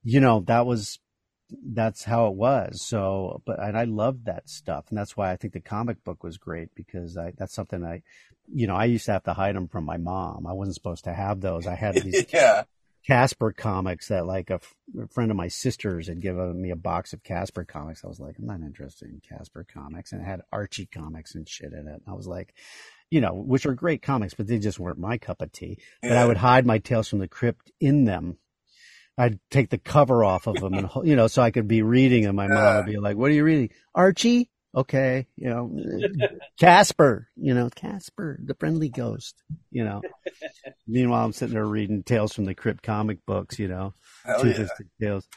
you 0.02 0.20
know, 0.20 0.40
that 0.46 0.66
was 0.66 0.98
that's 1.64 2.04
how 2.04 2.28
it 2.28 2.34
was. 2.34 2.82
So, 2.82 3.42
but 3.44 3.62
and 3.62 3.76
I 3.76 3.84
loved 3.84 4.26
that 4.26 4.48
stuff, 4.48 4.86
and 4.88 4.98
that's 4.98 5.16
why 5.16 5.30
I 5.30 5.36
think 5.36 5.52
the 5.52 5.60
comic 5.60 6.02
book 6.04 6.24
was 6.24 6.38
great 6.38 6.74
because 6.74 7.16
I 7.16 7.32
that's 7.36 7.54
something 7.54 7.84
I, 7.84 8.02
you 8.52 8.66
know, 8.66 8.74
I 8.74 8.86
used 8.86 9.06
to 9.06 9.12
have 9.12 9.24
to 9.24 9.34
hide 9.34 9.54
them 9.54 9.68
from 9.68 9.84
my 9.84 9.98
mom. 9.98 10.46
I 10.46 10.52
wasn't 10.52 10.76
supposed 10.76 11.04
to 11.04 11.12
have 11.12 11.40
those. 11.40 11.66
I 11.66 11.74
had 11.74 11.96
these 11.96 12.26
yeah. 12.32 12.64
Casper 13.06 13.52
comics 13.52 14.08
that 14.08 14.26
like 14.26 14.50
a, 14.50 14.54
f- 14.54 14.74
a 15.02 15.08
friend 15.08 15.30
of 15.30 15.36
my 15.36 15.48
sister's 15.48 16.06
had 16.06 16.20
given 16.20 16.60
me 16.60 16.70
a 16.70 16.76
box 16.76 17.12
of 17.12 17.24
Casper 17.24 17.64
comics. 17.64 18.04
I 18.04 18.08
was 18.08 18.20
like, 18.20 18.36
I'm 18.38 18.46
not 18.46 18.60
interested 18.60 19.08
in 19.10 19.20
Casper 19.20 19.66
comics, 19.72 20.12
and 20.12 20.22
it 20.22 20.24
had 20.24 20.42
Archie 20.52 20.86
comics 20.86 21.34
and 21.34 21.48
shit 21.48 21.72
in 21.72 21.88
it. 21.88 21.94
And 21.94 22.02
I 22.06 22.12
was 22.12 22.28
like, 22.28 22.54
you 23.10 23.20
know, 23.20 23.34
which 23.34 23.66
are 23.66 23.74
great 23.74 24.02
comics, 24.02 24.34
but 24.34 24.46
they 24.46 24.58
just 24.58 24.78
weren't 24.78 24.98
my 24.98 25.18
cup 25.18 25.42
of 25.42 25.50
tea. 25.52 25.78
But 26.00 26.12
I 26.12 26.26
would 26.26 26.36
hide 26.36 26.64
my 26.64 26.78
Tales 26.78 27.08
from 27.08 27.18
the 27.18 27.28
Crypt 27.28 27.72
in 27.80 28.04
them. 28.04 28.38
I'd 29.18 29.38
take 29.50 29.68
the 29.68 29.78
cover 29.78 30.24
off 30.24 30.46
of 30.46 30.56
them, 30.56 30.74
and 30.74 30.88
you 31.04 31.16
know, 31.16 31.26
so 31.26 31.42
I 31.42 31.50
could 31.50 31.68
be 31.68 31.82
reading, 31.82 32.24
and 32.24 32.36
my 32.36 32.46
mom 32.46 32.76
would 32.76 32.86
be 32.86 32.98
like, 32.98 33.16
"What 33.16 33.30
are 33.30 33.34
you 33.34 33.44
reading, 33.44 33.70
Archie?" 33.94 34.48
Okay, 34.74 35.26
you 35.36 35.50
know, 35.50 35.70
Casper, 36.58 37.28
you 37.36 37.52
know, 37.52 37.68
Casper, 37.68 38.38
the 38.42 38.54
friendly 38.54 38.88
ghost, 38.88 39.34
you 39.70 39.84
know. 39.84 40.00
Meanwhile, 40.86 41.26
I'm 41.26 41.32
sitting 41.32 41.54
there 41.54 41.66
reading 41.66 42.02
Tales 42.02 42.32
from 42.32 42.46
the 42.46 42.54
Crypt 42.54 42.82
comic 42.82 43.18
books, 43.26 43.58
you 43.58 43.68
know, 43.68 43.92
Hell 44.24 44.46
yeah. 44.46 44.66
tales. 44.98 45.28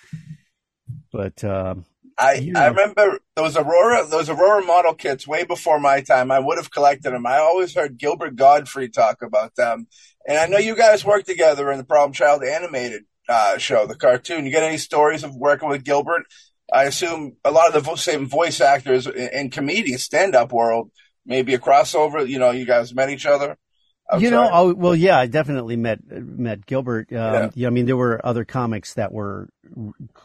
But 1.12 1.44
um, 1.44 1.86
I, 2.18 2.36
You 2.36 2.54
I 2.56 2.68
remember 2.68 3.20
those 3.36 3.58
Aurora 3.58 4.06
those 4.08 4.30
Aurora 4.30 4.64
model 4.64 4.94
kits 4.94 5.28
way 5.28 5.44
before 5.44 5.80
my 5.80 6.02
time. 6.02 6.32
I 6.32 6.40
would 6.40 6.58
have 6.58 6.72
collected 6.72 7.12
them. 7.12 7.26
I 7.26 7.38
always 7.38 7.76
heard 7.76 7.98
Gilbert 7.98 8.36
Gottfried 8.36 8.94
talk 8.94 9.22
about 9.22 9.56
them, 9.56 9.88
and 10.28 10.38
I 10.38 10.48
know 10.48 10.58
you 10.58 10.76
guys 10.76 11.04
worked 11.04 11.28
together 11.28 11.72
in 11.72 11.78
the 11.78 11.84
Problem 11.84 12.14
Child 12.14 12.44
animated 12.44 13.04
uh, 13.28 13.58
show, 13.58 13.86
the 13.86 13.96
cartoon. 13.96 14.46
You 14.46 14.52
get 14.52 14.64
any 14.64 14.78
stories 14.78 15.24
of 15.24 15.36
working 15.36 15.68
with 15.68 15.84
Gilbert? 15.84 16.24
I 16.72 16.86
assume 16.86 17.38
a 17.44 17.52
lot 17.52 17.76
of 17.76 17.86
the 17.86 17.96
same 17.96 18.28
voice 18.28 18.62
actors 18.62 19.08
in, 19.08 19.50
comedian 19.50 20.00
stand 20.00 20.36
up 20.36 20.52
world, 20.52 20.92
maybe 21.26 21.54
a 21.54 21.60
crossover. 21.60 22.28
You 22.28 22.40
know, 22.40 22.52
you 22.52 22.66
guys 22.66 22.94
met 22.94 23.10
each 23.10 23.26
other. 23.26 23.58
I'm 24.08 24.22
you 24.22 24.30
know, 24.30 24.46
sorry. 24.46 24.52
oh, 24.54 24.74
well, 24.76 24.96
yeah, 24.96 25.18
I 25.18 25.26
definitely 25.26 25.78
met 25.78 26.00
met 26.12 26.66
Gilbert. 26.68 27.12
Um, 27.12 27.18
Yeah. 27.18 27.50
yeah. 27.56 27.68
I 27.68 27.72
mean, 27.72 27.88
there 27.88 27.98
were 27.98 28.24
other 28.24 28.46
comics 28.46 28.94
that 28.94 29.12
were 29.12 29.50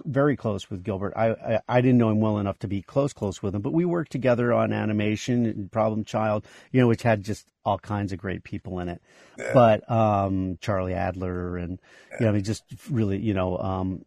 very 0.04 0.36
close 0.36 0.68
with 0.68 0.84
Gilbert. 0.84 1.14
I, 1.16 1.30
I 1.30 1.60
I 1.66 1.80
didn't 1.80 1.96
know 1.96 2.10
him 2.10 2.20
well 2.20 2.38
enough 2.38 2.58
to 2.58 2.68
be 2.68 2.82
close 2.82 3.14
close 3.14 3.42
with 3.42 3.54
him, 3.54 3.62
but 3.62 3.72
we 3.72 3.86
worked 3.86 4.12
together 4.12 4.52
on 4.52 4.74
animation 4.74 5.46
and 5.46 5.72
Problem 5.72 6.04
Child, 6.04 6.46
you 6.72 6.80
know, 6.80 6.88
which 6.88 7.02
had 7.02 7.22
just 7.22 7.50
all 7.64 7.78
kinds 7.78 8.12
of 8.12 8.18
great 8.18 8.44
people 8.44 8.80
in 8.80 8.90
it. 8.90 9.00
Yeah. 9.38 9.50
But 9.54 9.90
um, 9.90 10.58
Charlie 10.60 10.94
Adler 10.94 11.56
and 11.56 11.80
you 12.18 12.26
know, 12.26 12.28
I 12.28 12.32
mean, 12.32 12.44
just 12.44 12.64
really, 12.90 13.18
you 13.18 13.32
know, 13.32 13.56
um, 13.56 14.02
yeah, 14.02 14.04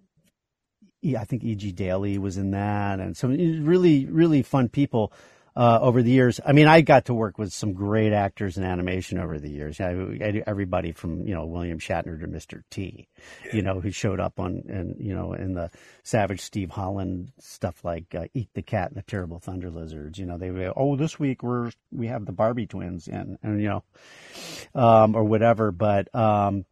I 1.03 1.25
think 1.25 1.43
E.G. 1.43 1.71
Daily 1.73 2.17
was 2.17 2.37
in 2.37 2.51
that, 2.51 2.99
and 2.99 3.15
some 3.15 3.31
really, 3.65 4.05
really 4.05 4.41
fun 4.41 4.69
people 4.69 5.11
uh, 5.55 5.77
over 5.81 6.01
the 6.01 6.09
years. 6.09 6.39
I 6.45 6.51
mean, 6.51 6.67
I 6.67 6.81
got 6.81 7.05
to 7.05 7.13
work 7.13 7.37
with 7.37 7.53
some 7.53 7.73
great 7.73 8.11
actors 8.11 8.57
in 8.57 8.63
animation 8.63 9.19
over 9.19 9.37
the 9.37 9.49
years. 9.51 9.79
I, 9.79 9.91
I- 9.91 10.43
everybody 10.47 10.91
from 10.93 11.27
you 11.27 11.33
know 11.35 11.45
William 11.45 11.77
Shatner 11.79 12.19
to 12.19 12.27
Mr. 12.27 12.63
T, 12.71 13.07
you 13.51 13.61
know, 13.61 13.79
who 13.79 13.91
showed 13.91 14.19
up 14.19 14.39
on 14.39 14.63
and 14.67 14.95
you 14.99 15.13
know 15.13 15.33
in 15.33 15.53
the 15.53 15.69
Savage 16.03 16.41
Steve 16.41 16.71
Holland 16.71 17.31
stuff 17.39 17.83
like 17.85 18.15
uh, 18.15 18.25
Eek! 18.33 18.49
the 18.55 18.61
Cat 18.63 18.89
and 18.89 18.97
the 18.97 19.03
Terrible 19.03 19.39
Thunder 19.39 19.69
Lizards. 19.69 20.17
You 20.17 20.25
know, 20.25 20.37
they 20.37 20.49
were 20.49 20.73
oh 20.75 20.95
this 20.95 21.19
week 21.19 21.43
we're 21.43 21.71
we 21.91 22.07
have 22.07 22.25
the 22.25 22.31
Barbie 22.31 22.65
twins 22.67 23.07
in, 23.07 23.37
and 23.43 23.61
you 23.61 23.69
know, 23.69 23.83
um, 24.73 25.15
or 25.15 25.23
whatever. 25.23 25.71
But 25.71 26.13
um, 26.15 26.65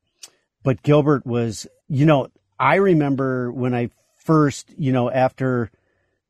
but 0.64 0.82
Gilbert 0.82 1.26
was, 1.26 1.68
you 1.88 2.06
know, 2.06 2.30
I 2.60 2.76
remember 2.76 3.52
when 3.52 3.74
I 3.76 3.90
first, 4.24 4.74
you 4.78 4.92
know, 4.92 5.10
after 5.10 5.72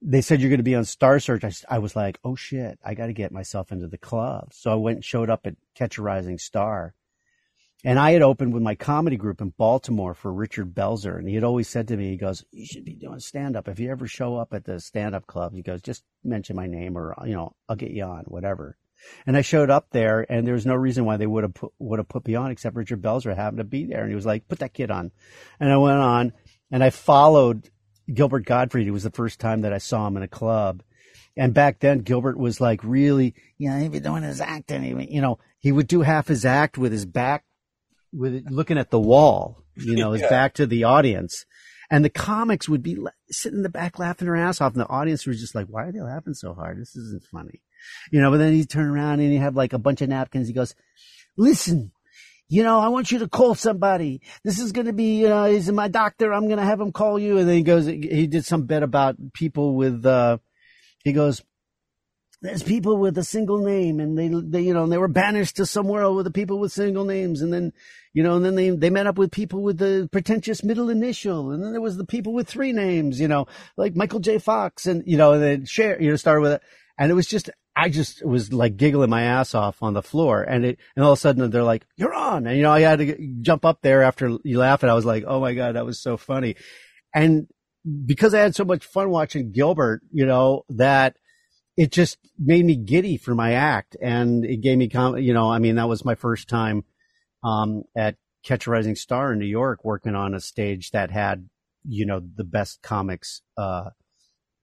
they 0.02 0.22
said 0.22 0.42
you're 0.42 0.50
going 0.50 0.60
to 0.60 0.64
be 0.64 0.76
on 0.76 0.86
Star 0.86 1.20
Search, 1.20 1.44
I 1.70 1.80
was 1.80 1.96
like, 1.96 2.20
oh 2.24 2.36
shit, 2.36 2.80
I 2.84 2.94
got 2.96 3.08
to 3.08 3.14
get 3.14 3.32
myself 3.32 3.72
into 3.72 3.88
the 3.88 3.98
club. 3.98 4.54
So 4.54 4.72
I 4.72 4.76
went 4.76 4.98
and 4.98 5.06
showed 5.06 5.30
up 5.30 5.46
at 5.46 5.56
Catch 5.76 5.98
a 5.98 6.02
Rising 6.02 6.38
Star. 6.38 6.96
And 7.84 7.98
I 7.98 8.12
had 8.12 8.22
opened 8.22 8.54
with 8.54 8.62
my 8.62 8.76
comedy 8.76 9.18
group 9.18 9.42
in 9.42 9.54
Baltimore 9.58 10.14
for 10.14 10.32
Richard 10.32 10.74
Belzer. 10.74 11.18
And 11.18 11.28
he 11.28 11.34
had 11.34 11.44
always 11.44 11.68
said 11.68 11.88
to 11.88 11.98
me, 11.98 12.12
he 12.12 12.18
goes, 12.18 12.46
you 12.52 12.66
should 12.66 12.86
be 12.86 12.94
doing 12.94 13.20
stand 13.20 13.56
up. 13.56 13.68
If 13.68 13.80
you 13.80 13.90
ever 13.90 14.08
show 14.08 14.38
up 14.38 14.54
at 14.54 14.66
the 14.66 14.80
stand 14.80 15.16
up 15.16 15.26
club, 15.26 15.54
he 15.54 15.64
goes, 15.64 15.82
just 15.82 16.04
mention 16.24 16.56
my 16.56 16.68
name 16.68 16.96
or, 16.96 17.16
you 17.26 17.34
know, 17.34 17.56
I'll 17.68 17.76
get 17.76 17.90
you 17.90 18.04
on, 18.04 18.26
whatever. 18.26 18.78
And 19.26 19.36
I 19.36 19.42
showed 19.42 19.72
up 19.72 19.90
there, 19.92 20.26
and 20.30 20.46
there 20.46 20.54
was 20.54 20.66
no 20.68 20.76
reason 20.76 21.06
why 21.06 21.18
they 21.18 21.26
would 21.26 21.44
have 21.44 21.56
put, 21.56 21.74
would 21.80 21.98
have 21.98 22.08
put 22.08 22.28
me 22.28 22.36
on 22.36 22.52
except 22.52 22.76
Richard 22.76 23.02
Belzer 23.02 23.36
happened 23.36 23.58
to 23.58 23.64
be 23.64 23.86
there, 23.86 24.02
and 24.02 24.10
he 24.10 24.16
was 24.16 24.28
like, 24.28 24.48
"Put 24.48 24.60
that 24.60 24.74
kid 24.74 24.92
on," 24.92 25.12
and 25.60 25.72
I 25.72 25.78
went 25.78 25.98
on, 25.98 26.34
and 26.70 26.84
I 26.84 26.92
followed 26.92 27.70
Gilbert 28.14 28.46
Gottfried. 28.46 28.88
It 28.88 28.92
was 28.92 29.04
the 29.04 29.12
first 29.12 29.40
time 29.40 29.62
that 29.62 29.74
I 29.74 29.78
saw 29.78 30.08
him 30.08 30.18
in 30.18 30.24
a 30.24 30.28
club, 30.28 30.84
and 31.38 31.54
back 31.54 31.80
then 31.80 32.00
Gilbert 32.00 32.38
was 32.38 32.60
like 32.62 32.84
really, 32.84 33.34
you 33.58 33.70
know, 33.70 33.80
he'd 33.80 33.92
be 33.92 34.00
doing 34.00 34.24
his 34.24 34.42
act, 34.42 34.72
he, 34.72 35.08
you 35.10 35.22
know, 35.22 35.40
he 35.60 35.72
would 35.72 35.88
do 35.88 36.02
half 36.02 36.28
his 36.28 36.46
act 36.46 36.78
with 36.78 36.92
his 36.92 37.06
back, 37.06 37.46
with 38.14 38.36
it, 38.36 38.46
looking 38.52 38.78
at 38.78 38.90
the 38.90 39.00
wall, 39.00 39.64
you 39.76 39.96
know, 39.96 40.12
his 40.12 40.22
Yeah. 40.24 40.30
back 40.30 40.54
to 40.56 40.66
the 40.66 40.84
audience. 40.84 41.46
And 41.90 42.06
the 42.06 42.10
comics 42.10 42.70
would 42.70 42.82
be 42.82 42.96
la- 42.96 43.12
sitting 43.30 43.58
in 43.60 43.64
the 43.64 43.70
back 43.70 44.00
laughing 44.00 44.26
their 44.26 44.38
ass 44.38 44.62
off, 44.62 44.72
and 44.74 44.82
the 44.82 44.88
audience 44.88 45.26
was 45.28 45.42
just 45.42 45.54
like, 45.56 45.68
"Why 45.68 45.84
are 45.88 45.92
they 45.92 46.00
laughing 46.00 46.34
so 46.34 46.54
hard? 46.54 46.80
This 46.80 46.96
isn't 46.96 47.26
funny." 47.26 47.62
You 48.14 48.22
know, 48.22 48.32
but 48.32 48.38
then 48.38 48.54
he'd 48.54 48.70
turn 48.70 48.88
around 48.90 49.20
and 49.20 49.32
he'd 49.32 49.40
have 49.40 49.58
like 49.58 49.74
a 49.74 49.78
bunch 49.78 50.02
of 50.02 50.08
napkins. 50.08 50.48
He 50.48 50.54
goes, 50.54 50.74
listen, 51.38 51.92
you 52.52 52.64
know, 52.64 52.82
I 52.82 52.90
want 52.90 53.14
you 53.14 53.20
to 53.20 53.30
call 53.30 53.56
somebody. 53.56 54.20
This 54.44 54.60
is 54.60 54.74
going 54.74 54.88
to 54.88 54.94
be, 54.94 55.26
uh, 55.26 55.46
he's 55.46 55.72
my 55.72 55.88
doctor. 55.88 56.34
I'm 56.34 56.48
going 56.48 56.60
to 56.60 56.66
have 56.66 56.82
him 56.82 56.92
call 56.92 57.18
you. 57.18 57.38
And 57.38 57.48
then 57.48 57.56
he 57.56 57.64
goes, 57.64 57.86
he 57.86 58.28
did 58.28 58.44
some 58.44 58.64
bit 58.64 58.84
about 58.84 59.16
people 59.32 59.74
with, 59.74 60.06
uh, 60.06 60.38
he 61.02 61.14
goes, 61.14 61.42
there's 62.42 62.62
people 62.62 62.98
with 62.98 63.18
a 63.18 63.24
single 63.24 63.60
name 63.60 64.02
and 64.02 64.18
they, 64.18 64.28
they, 64.28 64.64
you 64.64 64.74
know, 64.74 64.84
and 64.84 64.92
they 64.92 64.98
were 64.98 65.08
banished 65.08 65.56
to 65.56 65.66
somewhere 65.66 66.12
with 66.12 66.26
the 66.26 66.32
people 66.32 66.60
with 66.60 66.74
single 66.74 67.06
names. 67.06 67.42
And 67.42 67.54
then, 67.54 67.72
you 68.14 68.22
know, 68.22 68.36
and 68.36 68.44
then 68.44 68.56
they, 68.56 68.70
they 68.72 68.90
met 68.90 69.08
up 69.08 69.18
with 69.18 69.32
people 69.32 69.62
with 69.62 69.78
the 69.78 70.10
pretentious 70.12 70.62
middle 70.62 70.90
initial. 70.90 71.52
And 71.52 71.64
then 71.64 71.72
there 71.72 71.80
was 71.80 71.96
the 71.96 72.06
people 72.06 72.34
with 72.34 72.50
three 72.50 72.74
names, 72.74 73.18
you 73.18 73.30
know, 73.30 73.46
like 73.78 73.96
Michael 73.96 74.20
J. 74.20 74.40
Fox 74.40 74.88
and, 74.88 75.04
you 75.06 75.16
know, 75.16 75.32
and 75.32 75.42
then 75.42 75.66
share, 75.66 76.02
you 76.02 76.10
know, 76.10 76.18
started 76.18 76.42
with 76.42 76.52
it. 76.52 76.62
And 76.98 77.10
it 77.10 77.16
was 77.16 77.28
just, 77.28 77.50
I 77.76 77.90
just 77.90 78.26
was 78.26 78.52
like 78.52 78.78
giggling 78.78 79.10
my 79.10 79.24
ass 79.24 79.56
off 79.56 79.82
on 79.82 79.94
the 79.94 80.04
floor 80.04 80.44
and 80.44 80.66
it, 80.66 80.80
and 80.96 81.06
all 81.06 81.14
of 81.14 81.18
a 81.18 81.22
sudden 81.22 81.50
they're 81.50 81.64
like, 81.64 81.86
you're 81.96 82.14
on. 82.14 82.46
And, 82.46 82.58
you 82.58 82.64
know, 82.64 82.72
I 82.72 82.82
had 82.82 83.00
to 83.00 83.36
jump 83.42 83.64
up 83.64 83.80
there 83.82 84.04
after 84.04 84.38
you 84.44 84.60
laugh 84.60 84.84
and 84.84 84.92
I 84.92 84.96
was 84.96 85.06
like, 85.06 85.24
oh 85.26 85.40
my 85.40 85.54
God, 85.54 85.76
that 85.76 85.86
was 85.86 86.00
so 86.00 86.18
funny. 86.18 86.56
And 87.16 87.48
because 88.06 88.34
I 88.34 88.40
had 88.40 88.56
so 88.56 88.66
much 88.66 88.86
fun 88.86 89.10
watching 89.10 89.52
Gilbert, 89.52 90.02
you 90.12 90.26
know, 90.26 90.64
that, 90.70 91.16
it 91.78 91.92
just 91.92 92.18
made 92.38 92.66
me 92.66 92.76
giddy 92.76 93.18
for 93.18 93.34
my 93.34 93.54
act 93.54 93.96
and 94.02 94.46
it 94.46 94.62
gave 94.62 94.78
me 94.78 94.90
com- 94.90 95.18
you 95.18 95.34
know 95.34 95.50
i 95.50 95.60
mean 95.60 95.76
that 95.76 95.90
was 95.90 96.06
my 96.06 96.16
first 96.16 96.48
time 96.48 96.84
um, 97.44 97.84
at 97.96 98.16
catch 98.44 98.68
a 98.68 98.72
rising 98.72 98.96
star 98.96 99.34
in 99.34 99.40
new 99.40 99.46
york 99.46 99.84
working 99.84 100.16
on 100.16 100.34
a 100.34 100.40
stage 100.40 100.92
that 100.92 101.12
had 101.12 101.48
you 101.84 102.06
know 102.06 102.22
the 102.36 102.44
best 102.44 102.82
comics 102.82 103.42
uh 103.58 103.90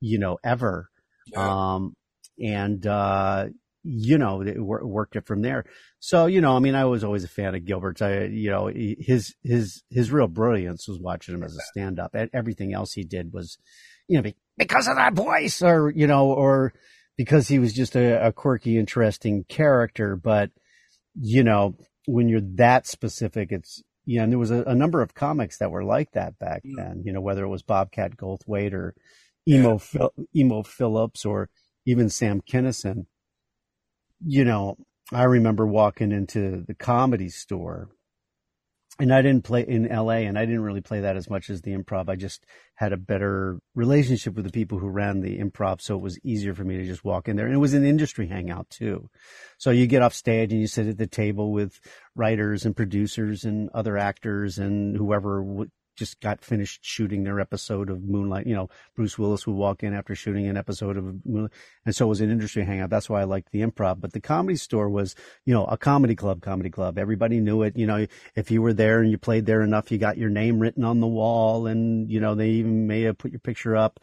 you 0.01 0.19
know 0.19 0.39
ever 0.45 0.91
yeah. 1.27 1.75
um 1.75 1.97
and 2.43 2.87
uh 2.87 3.47
you 3.85 4.19
know 4.19 4.45
worked 4.59 5.17
it 5.17 5.27
from 5.27 5.41
there 5.41 5.65
so 5.99 6.27
you 6.27 6.41
know 6.41 6.57
i 6.57 6.59
mean 6.59 6.75
i 6.75 6.85
was 6.85 7.05
always 7.05 7.25
a 7.25 7.29
fan 7.29 7.55
of 7.55 7.65
gilbert's 7.65 8.03
i 8.03 8.25
you 8.25 8.51
know 8.51 8.67
his 8.67 9.35
his 9.43 9.83
his 9.91 10.11
real 10.11 10.27
brilliance 10.27 10.87
was 10.89 10.99
watching 11.01 11.35
him 11.35 11.43
as 11.43 11.57
a 11.57 11.61
stand 11.71 11.99
up 11.99 12.15
everything 12.35 12.75
else 12.75 12.93
he 12.93 13.05
did 13.05 13.33
was 13.33 13.57
you 14.09 14.21
know 14.21 14.31
because 14.59 14.89
of 14.89 14.97
that 14.97 15.15
voice 15.15 15.63
or 15.63 15.91
you 15.95 16.07
know 16.07 16.27
or 16.27 16.75
because 17.19 17.49
he 17.49 17.59
was 17.59 17.75
just 17.75 17.97
a, 17.97 18.29
a 18.29 18.33
quirky, 18.33 18.79
interesting 18.79 19.45
character. 19.49 20.17
But 20.17 20.51
you 21.21 21.43
know, 21.43 21.77
when 22.07 22.29
you're 22.29 22.41
that 22.55 22.87
specific, 22.87 23.53
it's 23.53 23.83
yeah. 24.07 24.23
And 24.23 24.33
there 24.33 24.39
was 24.39 24.53
a, 24.53 24.63
a 24.63 24.75
number 24.75 25.03
of 25.03 25.13
comics 25.13 25.59
that 25.59 25.71
were 25.71 25.85
like 25.85 26.13
that 26.13 26.39
back 26.39 26.63
mm. 26.65 26.77
then. 26.77 27.03
You 27.05 27.13
know, 27.13 27.21
whether 27.21 27.45
it 27.45 27.49
was 27.49 27.63
Bobcat 27.63 28.17
Goldthwait 28.17 28.73
or 28.73 28.95
Emo 29.47 29.73
yeah. 29.73 29.79
Phil, 29.79 30.13
Emo 30.35 30.63
Philips 30.63 31.27
or 31.27 31.51
even 31.87 32.09
Sam 32.09 32.41
Kinison. 32.41 33.07
You 34.25 34.45
know, 34.45 34.77
I 35.13 35.25
remember 35.25 35.67
walking 35.67 36.13
into 36.13 36.65
the 36.67 36.75
comedy 36.75 37.29
store 37.29 37.89
and 39.01 39.15
I 39.15 39.23
didn't 39.23 39.45
play 39.45 39.63
in 39.63 39.89
LA 39.89 40.25
and 40.27 40.37
I 40.37 40.45
didn't 40.45 40.63
really 40.65 40.81
play 40.81 41.01
that 41.01 41.17
as 41.17 41.31
much 41.31 41.51
as 41.51 41.63
the 41.63 41.77
improv. 41.77 42.09
I 42.09 42.17
just 42.17 42.45
had 42.75 42.93
a 42.93 42.97
better 42.97 43.59
relationship 43.75 44.35
with 44.35 44.45
the 44.45 44.51
people 44.51 44.81
who 44.81 44.89
ran 44.89 45.21
the 45.21 45.39
improv. 45.39 45.81
So 45.81 45.95
it 45.95 46.03
was 46.03 46.19
easier 46.25 46.53
for 46.53 46.65
me 46.65 46.79
to 46.79 46.85
just 46.85 47.05
walk 47.05 47.29
in 47.29 47.37
there. 47.37 47.47
And 47.47 47.55
it 47.55 47.59
was 47.59 47.75
an 47.75 47.85
industry 47.85 48.27
hangout 48.27 48.69
too. 48.71 49.09
So 49.57 49.71
you 49.71 49.87
get 49.87 50.03
off 50.03 50.15
stage 50.15 50.53
and 50.53 50.61
you 50.61 50.67
sit 50.67 50.89
at 50.89 50.99
the 50.99 51.07
table 51.07 51.53
with 51.53 51.81
writers 52.17 52.67
and 52.67 52.75
producers 52.75 53.45
and 53.45 53.71
other 53.73 53.97
actors 53.97 54.59
and 54.59 54.97
whoever 54.97 55.69
just 55.99 56.21
got 56.21 56.45
finished 56.45 56.85
shooting 56.85 57.25
their 57.25 57.41
episode 57.41 57.91
of 57.91 58.05
Moonlight. 58.05 58.47
You 58.47 58.55
know, 58.55 58.71
Bruce 58.95 59.19
Willis 59.19 59.47
would 59.47 59.57
walk 59.57 59.83
in 59.83 59.93
after 59.93 60.15
shooting 60.15 60.47
an 60.47 60.57
episode 60.57 60.97
of 60.97 61.27
Moonlight. 61.27 61.51
And 61.85 61.95
so 61.95 62.07
it 62.07 62.09
was 62.09 62.21
an 62.21 62.31
industry 62.31 62.65
hangout. 62.65 62.89
That's 62.89 63.11
why 63.11 63.21
I 63.21 63.25
liked 63.25 63.51
the 63.51 63.63
improv. 63.63 64.01
But 64.01 64.13
the 64.13 64.21
comedy 64.21 64.57
store 64.57 64.89
was, 64.89 65.17
you 65.45 65.53
know, 65.53 65.65
a 65.65 65.77
comedy 65.77 66.15
club, 66.15 66.41
comedy 66.41 66.71
club. 66.71 66.99
Everybody 66.99 67.41
knew 67.41 67.63
it. 67.63 67.77
You 67.77 67.87
know, 67.87 68.07
if 68.37 68.51
you 68.51 68.63
were 68.63 68.73
there 68.73 69.01
and 69.01 69.11
you 69.11 69.19
played 69.19 69.45
there 69.45 69.63
enough, 69.63 69.91
you 69.91 69.99
got 69.99 70.19
your 70.19 70.31
name 70.31 70.61
written 70.61 70.85
on 70.85 71.01
the 71.01 71.07
wall 71.07 71.67
and, 71.67 72.11
you 72.11 72.21
know, 72.21 72.35
they 72.35 72.51
even 72.51 72.87
may 72.87 73.03
have 73.03 73.19
put 73.19 73.33
your 73.33 73.41
picture 73.41 73.77
up. 73.77 73.99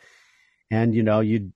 And, 0.70 0.94
you 0.94 1.04
know, 1.04 1.22
you'd, 1.22 1.54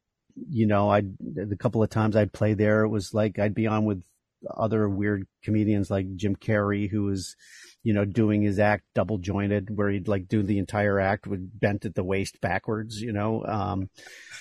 you 0.50 0.66
know, 0.66 0.90
I, 0.90 1.04
the 1.20 1.58
couple 1.58 1.84
of 1.84 1.90
times 1.90 2.16
I'd 2.16 2.32
play 2.32 2.54
there, 2.54 2.84
it 2.84 2.90
was 2.90 3.14
like 3.14 3.40
I'd 3.40 3.54
be 3.54 3.68
on 3.68 3.84
with 3.84 4.02
other 4.50 4.88
weird 4.88 5.28
comedians 5.44 5.92
like 5.92 6.16
Jim 6.16 6.36
Carrey, 6.36 6.90
who 6.90 7.04
was, 7.04 7.36
you 7.84 7.94
know, 7.94 8.06
doing 8.06 8.42
his 8.42 8.60
act 8.60 8.84
double 8.94 9.18
jointed 9.18 9.76
where 9.76 9.90
he'd 9.90 10.08
like 10.08 10.28
do 10.28 10.44
the 10.44 10.58
entire 10.58 11.00
act 11.00 11.28
with 11.28 11.60
bent 11.60 11.86
at 11.86 11.96
the 11.96 12.04
waist 12.04 12.42
backwards, 12.42 13.02
you 13.02 13.14
know. 13.14 13.44
Um, 13.46 13.90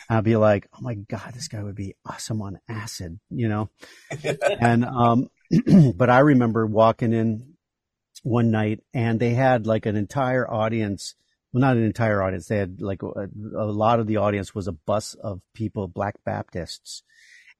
I'd 0.09 0.25
be 0.25 0.37
like, 0.37 0.69
oh 0.75 0.81
my 0.81 0.95
God, 0.95 1.33
this 1.35 1.49
guy 1.49 1.63
would 1.63 1.77
be 1.77 1.95
awesome 2.05 2.43
on 2.43 2.59
acid, 2.69 3.21
you 3.31 3.49
know. 3.49 3.71
and, 4.61 4.85
um, 4.85 5.29
but 5.95 6.11
I 6.11 6.21
remember 6.21 6.67
walking 6.67 7.13
in 7.13 7.55
one 8.23 8.51
night 8.51 8.81
and 8.93 9.21
they 9.21 9.35
had 9.35 9.67
like 9.67 9.87
an 9.87 9.97
entire 9.97 10.49
audience. 10.51 11.15
Well, 11.53 11.61
not 11.61 11.77
an 11.77 11.85
entire 11.85 12.23
audience. 12.23 12.47
They 12.47 12.59
had 12.59 12.83
like 12.83 13.03
a, 13.03 13.29
a 13.57 13.65
lot 13.65 14.01
of 14.01 14.07
the 14.07 14.19
audience 14.19 14.55
was 14.55 14.69
a 14.69 14.73
bus 14.73 15.15
of 15.15 15.41
people, 15.55 15.87
Black 15.87 16.17
Baptists. 16.25 17.03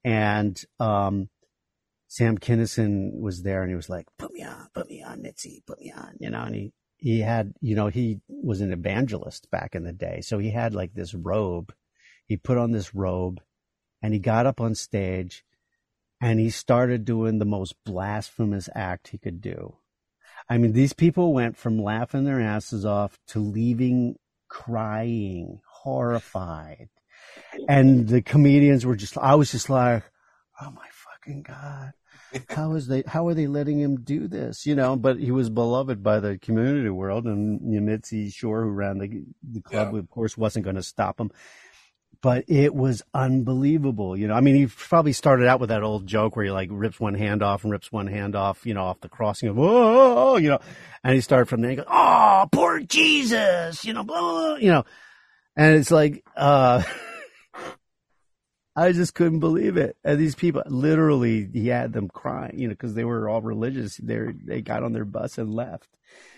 And, 0.03 0.61
um, 0.79 1.29
Sam 2.09 2.39
Kinison 2.39 3.19
was 3.19 3.43
there 3.43 3.61
and 3.61 3.69
he 3.69 3.75
was 3.75 3.87
like, 3.87 4.07
put 4.17 4.33
me 4.33 4.43
on, 4.43 4.67
put 4.73 4.89
me 4.89 5.03
on, 5.03 5.21
Mitzi, 5.21 5.61
put 5.67 5.79
me 5.79 5.93
on, 5.95 6.17
you 6.19 6.31
know, 6.31 6.41
and 6.41 6.55
he, 6.55 6.73
he 6.97 7.19
had, 7.19 7.53
you 7.61 7.75
know, 7.75 7.87
he 7.87 8.19
was 8.27 8.61
an 8.61 8.73
evangelist 8.73 9.49
back 9.51 9.75
in 9.75 9.83
the 9.83 9.93
day. 9.93 10.21
So 10.21 10.39
he 10.39 10.49
had 10.49 10.73
like 10.73 10.95
this 10.95 11.13
robe. 11.13 11.71
He 12.25 12.35
put 12.35 12.57
on 12.57 12.71
this 12.71 12.95
robe 12.95 13.41
and 14.01 14.11
he 14.11 14.19
got 14.19 14.47
up 14.47 14.59
on 14.59 14.73
stage 14.73 15.45
and 16.19 16.39
he 16.39 16.49
started 16.49 17.05
doing 17.05 17.37
the 17.37 17.45
most 17.45 17.75
blasphemous 17.85 18.69
act 18.73 19.09
he 19.09 19.19
could 19.19 19.39
do. 19.39 19.75
I 20.49 20.57
mean, 20.57 20.73
these 20.73 20.93
people 20.93 21.31
went 21.31 21.57
from 21.57 21.81
laughing 21.81 22.23
their 22.23 22.41
asses 22.41 22.85
off 22.85 23.19
to 23.27 23.39
leaving 23.39 24.15
crying, 24.47 25.61
horrified. 25.71 26.89
And 27.67 28.07
the 28.07 28.23
comedians 28.23 28.83
were 28.83 28.95
just, 28.95 29.15
I 29.15 29.35
was 29.35 29.51
just 29.51 29.69
like, 29.69 30.03
oh 30.59 30.71
my 30.71 30.87
fucking 31.29 31.43
God. 31.43 31.93
How 32.49 32.73
is 32.73 32.87
they? 32.87 33.03
How 33.07 33.27
are 33.27 33.33
they 33.33 33.47
letting 33.47 33.79
him 33.79 34.01
do 34.01 34.27
this? 34.27 34.65
You 34.65 34.75
know, 34.75 34.95
but 34.95 35.19
he 35.19 35.31
was 35.31 35.49
beloved 35.49 36.03
by 36.03 36.19
the 36.19 36.37
community 36.37 36.89
world, 36.89 37.25
and 37.25 37.61
Mitzi 37.61 38.29
Shore, 38.29 38.63
who 38.63 38.69
ran 38.69 38.99
the 38.99 39.23
the 39.43 39.61
club, 39.61 39.93
yeah. 39.93 39.99
of 39.99 40.09
course, 40.09 40.37
wasn't 40.37 40.65
going 40.65 40.75
to 40.75 40.83
stop 40.83 41.19
him. 41.19 41.31
But 42.21 42.43
it 42.47 42.75
was 42.75 43.01
unbelievable. 43.13 44.17
You 44.17 44.27
know, 44.27 44.33
I 44.33 44.41
mean, 44.41 44.55
he 44.55 44.67
probably 44.67 45.13
started 45.13 45.47
out 45.47 45.59
with 45.59 45.69
that 45.69 45.83
old 45.83 46.05
joke 46.05 46.35
where 46.35 46.45
he 46.45 46.51
like 46.51 46.69
rips 46.71 46.99
one 46.99 47.13
hand 47.13 47.41
off 47.41 47.63
and 47.63 47.71
rips 47.71 47.91
one 47.91 48.07
hand 48.07 48.35
off, 48.35 48.65
you 48.65 48.73
know, 48.73 48.83
off 48.83 48.99
the 48.99 49.09
crossing 49.09 49.47
of, 49.47 49.57
oh, 49.57 50.35
you 50.35 50.49
know, 50.49 50.59
and 51.03 51.15
he 51.15 51.21
started 51.21 51.45
from 51.45 51.61
there. 51.61 51.71
He 51.71 51.77
goes, 51.77 51.85
oh, 51.89 52.45
poor 52.51 52.81
Jesus, 52.81 53.85
you 53.85 53.93
know, 53.93 54.03
blah, 54.03 54.55
you 54.55 54.67
know, 54.67 54.83
and 55.55 55.77
it's 55.77 55.91
like, 55.91 56.25
uh, 56.35 56.83
I 58.79 58.93
just 58.93 59.13
couldn't 59.13 59.39
believe 59.39 59.75
it. 59.75 59.97
And 60.05 60.17
these 60.17 60.35
people, 60.35 60.63
literally, 60.67 61.49
he 61.51 61.67
had 61.67 61.91
them 61.91 62.07
crying, 62.07 62.57
you 62.57 62.67
know, 62.67 62.73
because 62.73 62.93
they 62.93 63.03
were 63.03 63.27
all 63.27 63.41
religious. 63.41 63.97
They 63.97 64.19
they 64.45 64.61
got 64.61 64.83
on 64.83 64.93
their 64.93 65.05
bus 65.05 65.37
and 65.37 65.53
left. 65.53 65.89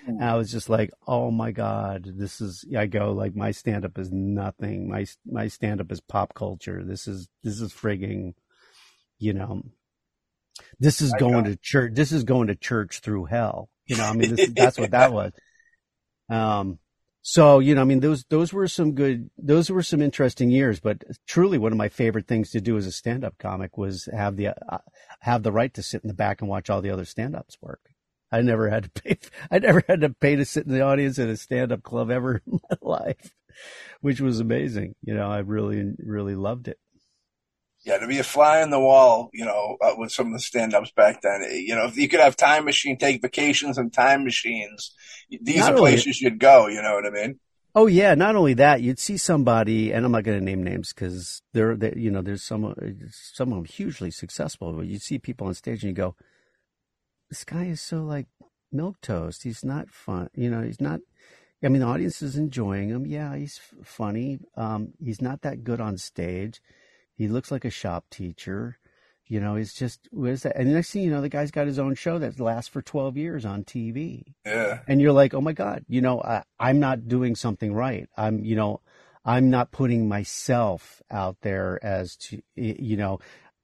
And 0.08 0.24
I 0.24 0.36
was 0.36 0.52
just 0.52 0.68
like, 0.68 0.90
oh 1.08 1.30
my 1.30 1.52
god, 1.52 2.06
this 2.18 2.42
is. 2.42 2.66
I 2.76 2.88
go 2.88 3.12
like 3.12 3.36
my 3.36 3.52
stand 3.52 3.86
up 3.86 4.00
is 4.00 4.12
nothing. 4.12 4.90
My 4.90 5.06
my 5.26 5.50
stand 5.50 5.82
up 5.82 5.92
is 5.92 6.02
pop 6.02 6.34
culture. 6.34 6.84
This 6.84 7.08
is 7.08 7.30
this 7.44 7.62
is 7.62 7.72
frigging, 7.74 8.34
you 9.20 9.34
know, 9.34 9.62
this 10.80 11.00
is 11.02 11.14
going 11.20 11.44
to 11.44 11.56
church. 11.58 11.94
This 11.94 12.12
is 12.12 12.24
going 12.24 12.48
to 12.48 12.56
church 12.56 13.02
through 13.02 13.26
hell. 13.26 13.70
You 13.86 13.98
know, 13.98 14.06
I 14.06 14.14
mean, 14.14 14.36
this, 14.36 14.50
that's 14.50 14.80
what 14.80 14.92
that 14.92 15.14
was. 15.14 15.32
Um, 16.30 16.80
so, 17.24 17.60
you 17.60 17.76
know, 17.76 17.82
I 17.82 17.86
mean, 17.86 18.00
those, 18.00 18.24
those 18.30 18.52
were 18.52 18.68
some 18.68 18.94
good, 18.94 19.30
those 19.38 19.70
were 19.70 19.84
some 19.84 20.02
interesting 20.02 20.50
years, 20.50 20.80
but 20.80 21.04
truly 21.28 21.60
one 21.60 21.72
of 21.72 21.78
my 21.78 21.90
favorite 21.90 22.28
things 22.28 22.50
to 22.52 22.62
do 22.62 22.78
as 22.78 22.88
a 22.88 22.92
stand-up 22.92 23.38
comic 23.38 23.78
was 23.78 24.10
have 24.12 24.38
the, 24.38 24.50
uh, 24.50 24.80
have 25.20 25.44
the 25.44 25.52
right 25.52 25.74
to 25.76 25.84
sit 25.84 26.04
in 26.04 26.08
the 26.08 26.16
back 26.16 26.42
and 26.42 26.50
watch 26.50 26.70
all 26.70 26.82
the 26.82 26.90
other 26.90 27.06
stand-ups 27.06 27.58
work. 27.62 27.82
I 28.32 28.42
never 28.42 28.70
had 28.70 28.84
to 28.86 28.90
pay, 29.04 29.20
I 29.52 29.60
never 29.60 29.84
had 29.88 30.02
to 30.02 30.10
pay 30.10 30.36
to 30.36 30.46
sit 30.46 30.66
in 30.66 30.74
the 30.74 30.82
audience 30.82 31.20
at 31.20 31.30
a 31.30 31.38
stand-up 31.38 31.84
club 31.84 32.10
ever 32.10 32.42
in 32.48 32.60
my 32.70 32.78
life, 32.82 33.36
which 34.02 34.20
was 34.20 34.40
amazing. 34.40 34.96
You 35.04 35.14
know, 35.14 35.30
I 35.30 35.40
really, 35.40 35.94
really 36.00 36.36
loved 36.36 36.68
it. 36.68 36.80
Yeah, 37.84 37.98
to 37.98 38.08
be 38.08 38.20
a 38.20 38.24
fly 38.24 38.62
on 38.62 38.70
the 38.70 38.80
wall, 38.80 39.32
you 39.34 39.44
know, 39.44 39.78
uh, 39.82 39.96
with 39.98 40.12
some 40.12 40.28
of 40.28 40.34
the 40.34 40.40
stand-ups 40.40 40.92
back 40.92 41.22
then, 41.22 41.42
eh, 41.44 41.64
you 41.66 41.74
know, 41.74 41.86
if 41.86 41.98
you 41.98 42.08
could 42.08 42.20
have 42.20 42.36
time 42.36 42.66
machine, 42.66 42.96
take 42.96 43.24
vacations 43.24 43.80
and 43.80 43.92
time 43.92 44.24
machines, 44.24 44.94
these 45.30 45.58
not 45.58 45.74
are 45.74 45.78
places 45.78 46.22
you'd 46.22 46.40
go. 46.40 46.68
You 46.68 46.84
know 46.84 46.94
what 46.94 47.08
I 47.08 47.10
mean? 47.10 47.40
Oh 47.74 47.88
yeah. 47.88 48.14
Not 48.14 48.36
only 48.36 48.54
that, 48.56 48.82
you'd 48.82 49.00
see 49.00 49.18
somebody, 49.18 49.92
and 49.92 50.06
I'm 50.06 50.12
not 50.12 50.24
going 50.24 50.38
to 50.38 50.46
name 50.46 50.62
names 50.62 50.94
because 50.94 51.42
they're, 51.54 51.76
they, 51.76 51.94
you 51.96 52.12
know, 52.12 52.22
there's 52.22 52.44
some, 52.44 52.76
some 53.10 53.52
of 53.52 53.56
them 53.56 53.66
hugely 53.66 54.12
successful, 54.12 54.74
but 54.74 54.86
you'd 54.86 55.02
see 55.02 55.18
people 55.18 55.48
on 55.48 55.56
stage 55.56 55.84
and 55.84 55.90
you 55.90 55.96
go, 55.96 56.16
this 57.30 57.44
guy 57.44 57.64
is 57.64 57.82
so 57.82 58.04
like 58.04 58.28
milk 58.72 59.02
toast. 59.02 59.42
He's 59.42 59.66
not 59.66 59.90
fun. 59.90 60.30
You 60.36 60.52
know, 60.52 60.62
he's 60.62 60.82
not. 60.82 61.00
I 61.64 61.70
mean, 61.70 61.82
the 61.82 61.88
audience 61.88 62.22
is 62.22 62.38
enjoying 62.38 62.90
him. 62.90 63.06
Yeah, 63.08 63.36
he's 63.36 63.60
funny. 63.84 64.40
Um, 64.56 64.94
he's 65.04 65.22
not 65.22 65.42
that 65.42 65.64
good 65.64 65.82
on 65.82 65.98
stage 65.98 66.62
he 67.22 67.28
looks 67.28 67.52
like 67.52 67.66
a 67.66 67.70
shop 67.70 68.06
teacher. 68.10 68.80
You 69.28 69.40
know, 69.40 69.56
he's 69.56 69.74
just 69.74 70.10
what 70.12 70.32
is 70.32 70.44
that? 70.44 70.58
And 70.58 70.68
the 70.68 70.74
next 70.74 70.92
thing 70.92 71.04
you 71.04 71.12
know, 71.12 71.22
the 71.22 71.30
guy's 71.30 71.52
got 71.52 71.68
his 71.68 71.78
own 71.78 71.94
show 71.94 72.18
that 72.20 72.40
lasts 72.40 72.70
for 72.70 72.82
twelve 72.82 73.16
years 73.16 73.46
on 73.46 73.64
TV. 73.64 74.34
Yeah. 74.46 74.80
And 74.88 75.00
you're 75.00 75.12
like, 75.12 75.34
oh 75.34 75.40
my 75.40 75.54
god, 75.54 75.86
you 75.88 76.02
know, 76.02 76.20
I, 76.20 76.44
I'm 76.60 76.80
not 76.80 77.08
doing 77.08 77.36
something 77.36 77.74
right. 77.74 78.10
I'm, 78.18 78.44
you 78.44 78.56
know, 78.56 78.82
I'm 79.24 79.52
not 79.52 79.72
putting 79.72 80.10
myself 80.10 81.02
out 81.12 81.38
there 81.42 81.80
as 81.84 82.16
to, 82.18 82.42
you 82.56 82.98
know, 82.98 83.20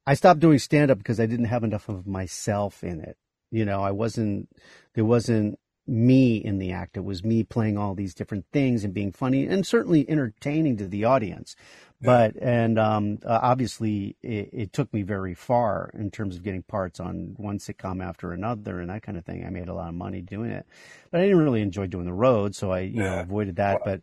I 0.05 0.13
stopped 0.13 0.39
doing 0.39 0.59
stand 0.59 0.91
up 0.91 0.99
because 0.99 1.19
I 1.19 1.25
didn't 1.25 1.45
have 1.45 1.63
enough 1.63 1.89
of 1.89 2.05
myself 2.05 2.83
in 2.83 3.01
it. 3.01 3.17
You 3.49 3.65
know, 3.65 3.81
I 3.81 3.91
wasn't, 3.91 4.49
there 4.93 5.05
wasn't 5.05 5.59
me 5.87 6.37
in 6.37 6.57
the 6.57 6.71
act. 6.71 6.97
It 6.97 7.03
was 7.05 7.23
me 7.23 7.43
playing 7.43 7.77
all 7.77 7.95
these 7.95 8.13
different 8.13 8.45
things 8.51 8.83
and 8.83 8.93
being 8.93 9.11
funny 9.11 9.45
and 9.45 9.65
certainly 9.65 10.09
entertaining 10.09 10.77
to 10.77 10.87
the 10.87 11.05
audience. 11.05 11.55
But, 11.99 12.35
and, 12.39 12.77
um, 12.77 13.19
uh, 13.25 13.39
obviously 13.41 14.15
it, 14.21 14.49
it 14.53 14.73
took 14.73 14.93
me 14.93 15.01
very 15.01 15.33
far 15.33 15.89
in 15.95 16.11
terms 16.11 16.35
of 16.35 16.43
getting 16.43 16.61
parts 16.61 16.99
on 16.99 17.33
one 17.37 17.57
sitcom 17.57 18.03
after 18.03 18.33
another 18.33 18.79
and 18.79 18.89
that 18.91 19.01
kind 19.01 19.17
of 19.17 19.25
thing. 19.25 19.43
I 19.45 19.49
made 19.49 19.67
a 19.67 19.73
lot 19.73 19.89
of 19.89 19.95
money 19.95 20.21
doing 20.21 20.51
it, 20.51 20.67
but 21.09 21.21
I 21.21 21.23
didn't 21.23 21.39
really 21.39 21.61
enjoy 21.61 21.87
doing 21.87 22.05
the 22.05 22.13
road. 22.13 22.53
So 22.53 22.71
I, 22.71 22.81
you 22.81 22.99
know, 22.99 23.19
avoided 23.21 23.55
that. 23.55 23.81
But, 23.83 24.01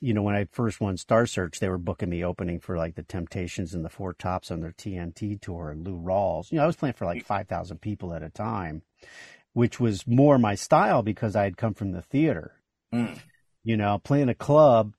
you 0.00 0.14
know, 0.14 0.22
when 0.22 0.34
I 0.34 0.46
first 0.52 0.80
won 0.80 0.96
Star 0.96 1.26
Search, 1.26 1.58
they 1.58 1.68
were 1.68 1.78
booking 1.78 2.08
me 2.10 2.24
opening 2.24 2.60
for 2.60 2.76
like 2.78 2.94
the 2.94 3.02
Temptations 3.02 3.74
and 3.74 3.84
the 3.84 3.88
Four 3.90 4.14
Tops 4.14 4.50
on 4.50 4.60
their 4.60 4.72
TNT 4.72 5.40
tour 5.40 5.70
and 5.70 5.86
Lou 5.86 5.98
Rawls. 5.98 6.50
You 6.52 6.56
know, 6.58 6.64
I 6.64 6.66
was 6.66 6.76
playing 6.76 6.94
for 6.94 7.04
like 7.06 7.24
5,000 7.24 7.80
people 7.80 8.14
at 8.14 8.22
a 8.22 8.30
time, 8.30 8.82
which 9.56 9.80
was 9.80 10.06
more 10.06 10.38
my 10.38 10.54
style 10.54 11.02
because 11.02 11.34
I 11.34 11.44
had 11.44 11.56
come 11.56 11.72
from 11.72 11.92
the 11.92 12.02
theater. 12.02 12.60
Mm. 12.92 13.18
You 13.64 13.78
know, 13.78 13.98
playing 13.98 14.28
a 14.28 14.34
club, 14.34 14.92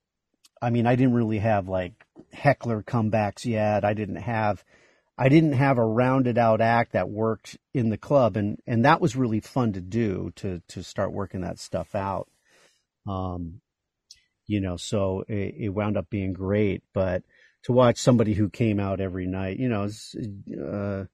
I 0.60 0.72
mean, 0.72 0.88
I 0.88 0.96
didn't 0.96 1.14
really 1.14 1.38
have 1.38 1.68
like 1.70 1.94
heckler 2.34 2.82
comebacks 2.82 3.46
yet. 3.46 3.86
I 3.86 3.94
didn't 3.94 4.16
have, 4.16 4.64
I 5.16 5.30
didn't 5.30 5.54
have 5.54 5.78
a 5.78 5.86
rounded 5.86 6.40
out 6.40 6.60
act 6.60 6.94
that 6.94 7.08
worked 7.08 7.60
in 7.76 7.92
the 7.92 8.00
club. 8.00 8.36
And, 8.36 8.60
and 8.66 8.84
that 8.84 9.00
was 9.00 9.16
really 9.16 9.42
fun 9.42 9.74
to 9.74 9.80
do 9.80 10.32
to, 10.38 10.64
to 10.70 10.82
start 10.82 11.14
working 11.14 11.42
that 11.42 11.60
stuff 11.60 11.94
out. 11.94 12.28
Um, 13.08 13.62
you 14.48 14.60
know, 14.60 14.76
so 14.76 15.24
it, 15.28 15.54
it 15.56 15.70
wound 15.70 15.98
up 15.98 16.10
being 16.10 16.34
great. 16.34 16.82
But 16.96 17.22
to 17.66 17.74
watch 17.74 18.00
somebody 18.00 18.34
who 18.34 18.50
came 18.50 18.80
out 18.80 19.02
every 19.02 19.28
night, 19.28 19.60
you 19.60 19.70
know, 19.70 19.88
uh, 20.60 21.06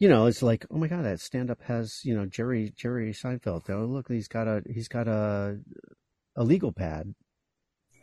you 0.00 0.08
know, 0.08 0.26
it's 0.26 0.42
like, 0.42 0.66
oh 0.70 0.78
my 0.78 0.88
god, 0.88 1.04
that 1.04 1.20
stand 1.20 1.50
up 1.50 1.62
has, 1.64 2.00
you 2.04 2.16
know, 2.16 2.24
Jerry 2.24 2.72
Jerry 2.74 3.12
Seinfeld. 3.12 3.68
Oh 3.68 3.84
look, 3.84 4.08
he's 4.08 4.28
got 4.28 4.48
a 4.48 4.62
he's 4.68 4.88
got 4.88 5.06
a 5.06 5.58
a 6.34 6.42
legal 6.42 6.72
pad 6.72 7.14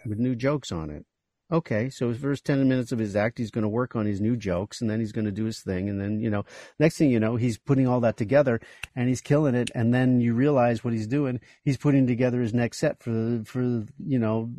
with 0.05 0.19
new 0.19 0.35
jokes 0.35 0.71
on 0.71 0.91
it. 0.91 1.05
Okay, 1.51 1.89
so 1.89 2.09
his 2.09 2.19
first 2.19 2.45
ten 2.45 2.67
minutes 2.69 2.91
of 2.91 2.99
his 2.99 3.15
act, 3.15 3.39
he's 3.39 3.49
going 3.49 3.63
to 3.63 3.69
work 3.69 3.95
on 3.95 4.05
his 4.05 4.21
new 4.21 4.37
jokes, 4.37 4.79
and 4.79 4.89
then 4.89 4.99
he's 4.99 5.11
going 5.11 5.25
to 5.25 5.31
do 5.31 5.45
his 5.45 5.61
thing, 5.61 5.89
and 5.89 5.99
then 5.99 6.19
you 6.19 6.29
know, 6.29 6.45
next 6.77 6.97
thing 6.97 7.09
you 7.09 7.19
know, 7.19 7.35
he's 7.35 7.57
putting 7.57 7.87
all 7.87 8.01
that 8.01 8.15
together, 8.15 8.61
and 8.95 9.09
he's 9.09 9.21
killing 9.21 9.55
it, 9.55 9.71
and 9.73 9.91
then 9.91 10.21
you 10.21 10.35
realize 10.35 10.83
what 10.83 10.93
he's 10.93 11.07
doing. 11.07 11.39
He's 11.63 11.77
putting 11.77 12.05
together 12.05 12.41
his 12.41 12.53
next 12.53 12.77
set 12.77 13.01
for 13.01 13.09
the 13.09 13.43
for 13.43 13.61
you 13.97 14.19
know 14.19 14.51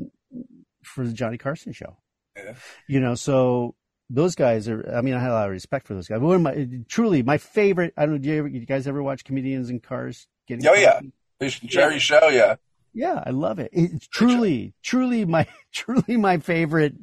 for 0.83 1.07
the 1.07 1.13
Johnny 1.13 1.39
Carson 1.39 1.73
show. 1.73 1.99
Yeah. 2.37 2.55
You 2.89 3.01
know, 3.01 3.15
so 3.15 3.77
those 4.11 4.35
guys 4.35 4.69
are. 4.69 4.91
I 4.95 5.01
mean, 5.03 5.15
I 5.15 5.21
had 5.21 5.31
a 5.31 5.35
lot 5.35 5.47
of 5.47 5.53
respect 5.53 5.87
for 5.87 5.95
those 5.95 6.09
guys. 6.09 6.21
But 6.21 6.27
one 6.27 6.37
of 6.37 6.43
my 6.43 6.69
truly 6.89 7.23
my 7.23 7.39
favorite. 7.39 7.93
I 7.97 8.03
don't 8.07 8.13
know. 8.15 8.19
Do 8.19 8.29
you, 8.29 8.39
ever, 8.39 8.49
you 8.49 8.67
guys 8.67 8.87
ever 8.87 9.03
watch 9.03 9.25
comedians 9.25 9.71
in 9.71 9.81
cars? 9.81 10.27
Getting 10.47 10.67
Oh, 10.67 10.75
yeah. 10.75 10.95
coffee? 10.95 11.13
This 11.41 11.59
Jerry 11.61 11.99
show, 11.99 12.29
yeah. 12.29 12.57
Yeah, 12.95 13.23
I 13.25 13.31
love 13.31 13.59
it. 13.61 13.71
It's 13.73 14.09
truly, 14.09 14.75
truly 14.83 15.25
my, 15.25 15.47
truly 15.73 16.17
my 16.17 16.39
favorite 16.39 16.95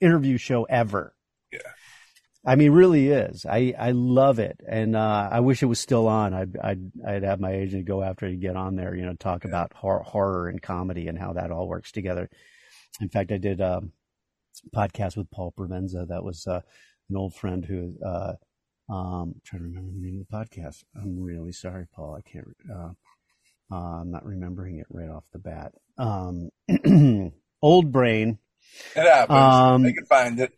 interview 0.00 0.36
show 0.38 0.64
ever. 0.64 1.14
Yeah. 1.52 1.60
I 2.46 2.56
mean, 2.56 2.72
really 2.72 3.08
is. 3.08 3.44
I, 3.46 3.74
I 3.78 3.90
love 3.92 4.38
it. 4.38 4.58
And, 4.66 4.96
uh, 4.96 5.28
I 5.30 5.40
wish 5.40 5.62
it 5.62 5.66
was 5.66 5.78
still 5.78 6.08
on. 6.08 6.32
I'd, 6.34 6.56
I'd, 6.56 6.90
I'd 7.06 7.22
have 7.22 7.40
my 7.40 7.52
agent 7.52 7.84
go 7.84 8.02
after 8.02 8.26
it 8.26 8.30
and 8.32 8.40
get 8.40 8.56
on 8.56 8.74
there, 8.74 8.94
you 8.96 9.02
know, 9.04 9.14
talk 9.14 9.44
about 9.44 9.72
horror, 9.74 10.02
horror 10.02 10.48
and 10.48 10.60
comedy 10.62 11.06
and 11.08 11.18
how 11.18 11.34
that 11.34 11.50
all 11.52 11.68
works 11.68 11.92
together. 11.92 12.30
In 13.00 13.08
fact, 13.08 13.30
I 13.30 13.36
did, 13.38 13.60
um, 13.60 13.92
podcast 14.74 15.16
with 15.16 15.30
Paul 15.30 15.52
Provenza. 15.56 16.06
That 16.08 16.24
was, 16.24 16.46
uh, 16.46 16.60
an 17.10 17.16
old 17.16 17.34
friend 17.34 17.64
who, 17.64 17.94
uh, 18.04 18.34
um, 18.90 19.34
trying 19.44 19.62
to 19.62 19.68
remember 19.68 19.92
the 19.92 20.00
name 20.00 20.20
of 20.20 20.26
the 20.28 20.36
podcast. 20.36 20.84
I'm 20.94 21.20
really 21.20 21.52
sorry, 21.52 21.86
Paul. 21.94 22.14
I 22.16 22.22
can't, 22.28 22.46
uh, 22.72 22.90
uh, 23.70 24.00
I'm 24.00 24.10
not 24.10 24.24
remembering 24.24 24.78
it 24.78 24.86
right 24.90 25.10
off 25.10 25.24
the 25.32 25.38
bat. 25.38 25.72
Um, 25.98 26.50
old 27.62 27.92
brain, 27.92 28.38
It 28.96 29.02
happens. 29.02 29.38
Um, 29.38 29.84
I 29.84 29.92
can 29.92 30.06
find 30.06 30.40
it. 30.40 30.52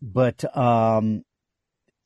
but 0.00 0.56
um, 0.56 1.24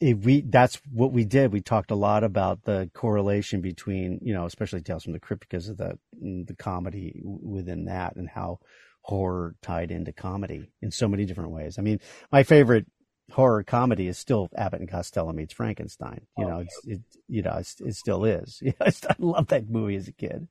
if 0.01 0.19
we 0.19 0.43
that's 0.43 0.81
what 0.93 1.13
we 1.13 1.25
did. 1.25 1.53
We 1.53 1.61
talked 1.61 1.91
a 1.91 1.97
lot 1.97 2.25
about 2.25 2.65
the 2.65 2.91
correlation 2.95 3.61
between 3.61 4.19
you 4.23 4.35
know, 4.35 4.45
especially 4.45 4.83
Tales 4.83 5.05
from 5.05 5.13
the 5.13 5.21
Crypt 5.21 5.41
because 5.49 5.69
of 5.69 5.77
the 5.79 5.99
the 6.13 6.55
comedy 6.59 7.21
within 7.25 7.87
that 7.87 8.17
and 8.17 8.29
how 8.29 8.59
horror 9.05 9.57
tied 9.63 9.91
into 9.91 10.13
comedy 10.13 10.73
in 10.83 10.91
so 10.91 11.09
many 11.09 11.25
different 11.27 11.51
ways. 11.51 11.79
I 11.79 11.83
mean, 11.83 12.01
my 12.33 12.43
favorite 12.43 12.87
horror 13.33 13.63
comedy 13.65 14.07
is 14.09 14.19
still 14.19 14.49
Abbott 14.57 14.81
and 14.81 14.91
Costello 14.91 15.33
meets 15.33 15.55
Frankenstein. 15.55 16.27
You 16.37 16.47
Oh, 16.47 16.49
know, 16.49 16.59
it's 16.61 16.81
it 16.85 17.01
you 17.29 17.43
know 17.43 17.57
it's, 17.59 17.81
it 17.81 17.95
still 17.95 18.25
is. 18.25 18.59
Yeah, 18.63 18.73
I 18.81 18.93
I 19.09 19.15
love 19.19 19.49
that 19.49 19.69
movie 19.69 19.97
as 19.97 20.09
a 20.09 20.13
kid. 20.13 20.49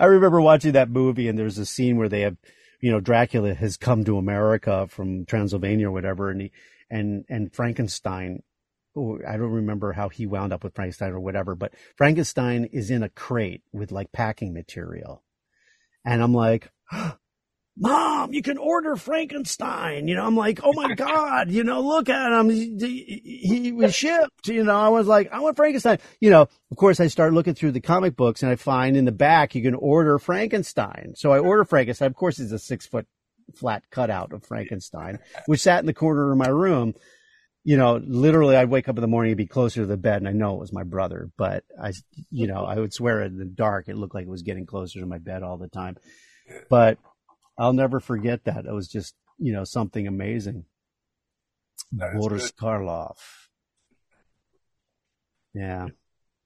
I 0.00 0.06
remember 0.06 0.40
watching 0.40 0.72
that 0.72 0.90
movie 0.90 1.28
and 1.28 1.38
there's 1.38 1.58
a 1.58 1.66
scene 1.66 1.96
where 1.96 2.08
they 2.08 2.22
have 2.22 2.36
you 2.80 2.90
know 2.92 3.00
Dracula 3.00 3.54
has 3.54 3.76
come 3.78 4.04
to 4.04 4.18
America 4.18 4.86
from 4.88 5.24
Transylvania 5.26 5.88
or 5.88 5.92
whatever, 5.92 6.30
and 6.30 6.40
he 6.42 6.52
and 6.90 7.24
and 7.28 7.52
Frankenstein. 7.54 8.42
oh, 8.96 9.18
I 9.28 9.36
don't 9.38 9.52
remember 9.52 9.92
how 9.92 10.08
he 10.10 10.26
wound 10.26 10.52
up 10.52 10.64
with 10.64 10.74
Frankenstein 10.74 11.12
or 11.12 11.20
whatever, 11.20 11.54
but 11.54 11.74
Frankenstein 11.96 12.64
is 12.72 12.90
in 12.90 13.02
a 13.02 13.08
crate 13.10 13.62
with 13.72 13.92
like 13.92 14.12
packing 14.12 14.52
material, 14.54 15.22
and 16.04 16.22
I'm 16.22 16.34
like. 16.34 16.70
Mom, 17.78 18.32
you 18.32 18.42
can 18.42 18.56
order 18.56 18.96
Frankenstein. 18.96 20.08
You 20.08 20.14
know, 20.14 20.24
I'm 20.24 20.36
like, 20.36 20.60
oh 20.62 20.72
my 20.72 20.94
God, 20.94 21.50
you 21.50 21.62
know, 21.62 21.82
look 21.82 22.08
at 22.08 22.32
him. 22.32 22.48
He, 22.48 23.20
he, 23.22 23.72
was 23.72 23.94
shipped. 23.94 24.48
You 24.48 24.64
know, 24.64 24.74
I 24.74 24.88
was 24.88 25.06
like, 25.06 25.30
I 25.30 25.40
want 25.40 25.56
Frankenstein. 25.56 25.98
You 26.18 26.30
know, 26.30 26.42
of 26.42 26.76
course, 26.76 27.00
I 27.00 27.08
start 27.08 27.34
looking 27.34 27.54
through 27.54 27.72
the 27.72 27.80
comic 27.80 28.16
books 28.16 28.42
and 28.42 28.50
I 28.50 28.56
find 28.56 28.96
in 28.96 29.04
the 29.04 29.12
back 29.12 29.54
you 29.54 29.62
can 29.62 29.74
order 29.74 30.18
Frankenstein. 30.18 31.12
So 31.16 31.32
I 31.32 31.38
order 31.38 31.64
Frankenstein. 31.64 32.06
Of 32.06 32.16
course, 32.16 32.38
it's 32.38 32.52
a 32.52 32.58
six 32.58 32.86
foot 32.86 33.06
flat 33.54 33.84
cutout 33.90 34.32
of 34.32 34.44
Frankenstein, 34.44 35.18
which 35.44 35.60
sat 35.60 35.80
in 35.80 35.86
the 35.86 35.94
corner 35.94 36.32
of 36.32 36.38
my 36.38 36.48
room. 36.48 36.94
You 37.62 37.76
know, 37.76 38.00
literally, 38.02 38.56
I'd 38.56 38.70
wake 38.70 38.88
up 38.88 38.96
in 38.96 39.02
the 39.02 39.08
morning 39.08 39.32
and 39.32 39.36
be 39.36 39.46
closer 39.46 39.80
to 39.80 39.86
the 39.86 39.96
bed, 39.96 40.18
and 40.18 40.28
I 40.28 40.32
know 40.32 40.54
it 40.54 40.60
was 40.60 40.72
my 40.72 40.84
brother, 40.84 41.30
but 41.36 41.64
I, 41.82 41.92
you 42.30 42.46
know, 42.46 42.64
I 42.64 42.76
would 42.76 42.94
swear 42.94 43.22
in 43.22 43.38
the 43.38 43.44
dark, 43.44 43.88
it 43.88 43.96
looked 43.96 44.14
like 44.14 44.26
it 44.26 44.30
was 44.30 44.42
getting 44.42 44.66
closer 44.66 45.00
to 45.00 45.06
my 45.06 45.18
bed 45.18 45.42
all 45.42 45.58
the 45.58 45.68
time. 45.68 45.96
But 46.70 46.98
I'll 47.58 47.72
never 47.72 48.00
forget 48.00 48.44
that. 48.44 48.66
It 48.66 48.72
was 48.72 48.88
just, 48.88 49.14
you 49.38 49.52
know, 49.52 49.64
something 49.64 50.06
amazing. 50.06 50.64
That 51.92 52.14
is 52.14 52.20
Boris 52.20 52.50
good. 52.50 52.56
Karloff. 52.56 53.18
Yeah. 55.54 55.88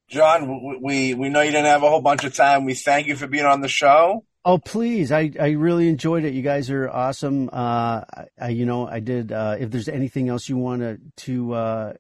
John, 0.09 0.81
we 0.83 1.15
we 1.15 1.29
know 1.29 1.41
you 1.41 1.53
didn't 1.53 1.67
have 1.67 1.83
a 1.83 1.89
whole 1.89 2.01
bunch 2.01 2.25
of 2.25 2.35
time. 2.35 2.65
We 2.65 2.75
thank 2.75 3.07
you 3.07 3.17
for 3.17 3.27
being 3.27 3.45
on 3.45 3.61
the 3.61 3.69
show. 3.69 4.25
Oh, 4.45 4.59
please. 4.59 5.13
I, 5.13 5.31
I 5.39 5.51
really 5.51 5.89
enjoyed 5.89 6.25
it. 6.25 6.33
You 6.33 6.43
guys 6.43 6.71
are 6.71 6.89
awesome. 6.89 7.51
Uh, 7.53 8.03
I, 8.03 8.25
I 8.41 8.49
you 8.49 8.65
know, 8.67 8.89
I 8.89 9.01
did, 9.01 9.33
uh, 9.33 9.57
if 9.61 9.71
there's 9.71 9.89
anything 9.89 10.29
else 10.29 10.49
you 10.49 10.57
wanted 10.57 11.13
to, 11.19 11.53
uh, 11.53 11.93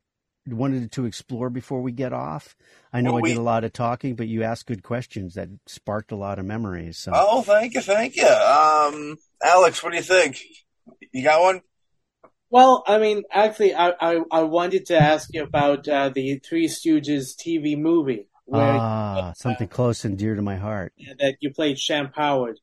wanted 0.52 0.92
to 0.92 1.04
explore 1.04 1.50
before 1.50 1.80
we 1.82 1.92
get 1.92 2.12
off. 2.12 2.56
I 2.92 3.00
know 3.00 3.12
Well, 3.12 3.18
I 3.18 3.22
we- 3.22 3.28
did 3.30 3.38
a 3.38 3.42
lot 3.42 3.64
of 3.64 3.72
talking, 3.72 4.14
but 4.14 4.28
you 4.28 4.42
asked 4.42 4.66
good 4.66 4.82
questions 4.82 5.34
that 5.34 5.48
sparked 5.66 6.12
a 6.12 6.16
lot 6.16 6.38
of 6.38 6.44
memories. 6.44 6.98
So 6.98 7.12
Oh, 7.14 7.42
thank 7.42 7.74
you, 7.74 7.80
thank 7.80 8.16
you. 8.16 8.26
Um, 8.26 9.16
Alex, 9.42 9.82
what 9.82 9.90
do 9.90 9.96
you 9.96 10.02
think? 10.02 10.38
You 11.12 11.22
got 11.24 11.40
one? 11.40 11.60
Well, 12.50 12.82
I 12.86 12.98
mean, 12.98 13.22
actually, 13.30 13.74
I, 13.74 13.90
I, 14.00 14.20
I 14.30 14.42
wanted 14.42 14.86
to 14.86 14.98
ask 14.98 15.32
you 15.32 15.44
about 15.44 15.86
uh, 15.86 16.08
the 16.08 16.40
Three 16.40 16.66
Stooges 16.66 17.36
TV 17.36 17.78
movie 17.78 18.26
where 18.46 18.76
ah, 18.80 19.32
something 19.36 19.68
close 19.68 20.04
and 20.04 20.18
dear 20.18 20.34
to 20.34 20.42
my 20.42 20.56
heart. 20.56 20.92
that 21.20 21.36
you 21.40 21.52
played 21.52 21.76
Shemp 21.76 22.12
Howard. 22.16 22.58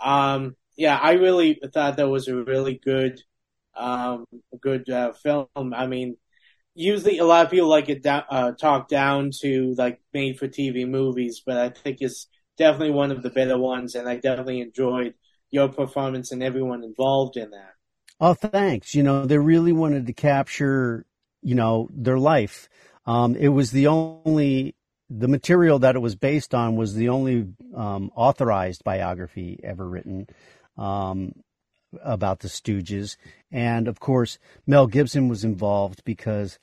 Um, 0.00 0.54
yeah, 0.76 0.96
I 0.96 1.12
really 1.14 1.60
thought 1.74 1.96
that 1.96 2.08
was 2.08 2.28
a 2.28 2.36
really 2.36 2.80
good, 2.84 3.20
um, 3.76 4.26
good 4.60 4.88
uh, 4.88 5.12
film. 5.12 5.48
I 5.74 5.88
mean, 5.88 6.16
usually 6.74 7.18
a 7.18 7.24
lot 7.24 7.44
of 7.44 7.50
people 7.50 7.68
like 7.68 7.88
it 7.88 8.02
down, 8.02 8.24
uh, 8.30 8.52
talk 8.52 8.88
down 8.88 9.30
to 9.40 9.74
like 9.76 10.00
made 10.12 10.38
for 10.38 10.48
TV 10.48 10.88
movies, 10.88 11.42
but 11.44 11.56
I 11.58 11.68
think 11.68 11.98
it's 12.00 12.26
definitely 12.56 12.92
one 12.92 13.10
of 13.10 13.22
the 13.22 13.30
better 13.30 13.58
ones, 13.58 13.94
and 13.94 14.08
I 14.08 14.16
definitely 14.16 14.60
enjoyed 14.60 15.14
your 15.50 15.68
performance 15.68 16.32
and 16.32 16.42
everyone 16.42 16.82
involved 16.82 17.36
in 17.36 17.50
that. 17.50 17.74
Oh, 18.20 18.34
thanks. 18.34 18.94
You 18.94 19.02
know, 19.02 19.26
they 19.26 19.38
really 19.38 19.72
wanted 19.72 20.06
to 20.06 20.12
capture, 20.12 21.04
you 21.42 21.54
know, 21.54 21.88
their 21.92 22.18
life. 22.18 22.68
Um, 23.04 23.34
it 23.36 23.48
was 23.48 23.70
the 23.72 23.88
only, 23.88 24.76
the 25.10 25.28
material 25.28 25.80
that 25.80 25.96
it 25.96 25.98
was 25.98 26.14
based 26.14 26.54
on 26.54 26.76
was 26.76 26.94
the 26.94 27.08
only 27.08 27.48
um, 27.74 28.10
authorized 28.14 28.84
biography 28.84 29.60
ever 29.62 29.86
written 29.86 30.28
um, 30.78 31.32
about 32.02 32.40
the 32.40 32.48
Stooges. 32.48 33.16
And 33.50 33.88
of 33.88 34.00
course, 34.00 34.38
Mel 34.66 34.86
Gibson 34.86 35.28
was 35.28 35.44
involved 35.44 36.02
because 36.04 36.58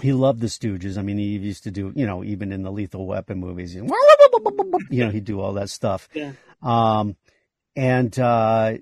he 0.00 0.12
loved 0.12 0.40
the 0.40 0.46
Stooges. 0.46 0.96
I 0.98 1.02
mean, 1.02 1.18
he 1.18 1.36
used 1.38 1.64
to 1.64 1.70
do, 1.70 1.92
you 1.94 2.06
know, 2.06 2.22
even 2.22 2.52
in 2.52 2.62
the 2.62 2.72
Lethal 2.72 3.06
Weapon 3.06 3.38
movies, 3.38 3.74
you 3.74 3.82
know, 3.82 5.10
he'd 5.10 5.24
do 5.24 5.40
all 5.40 5.54
that 5.54 5.70
stuff. 5.70 6.08
Yeah. 6.14 6.32
Um, 6.62 7.16
and, 7.76 8.16
uh, 8.18 8.78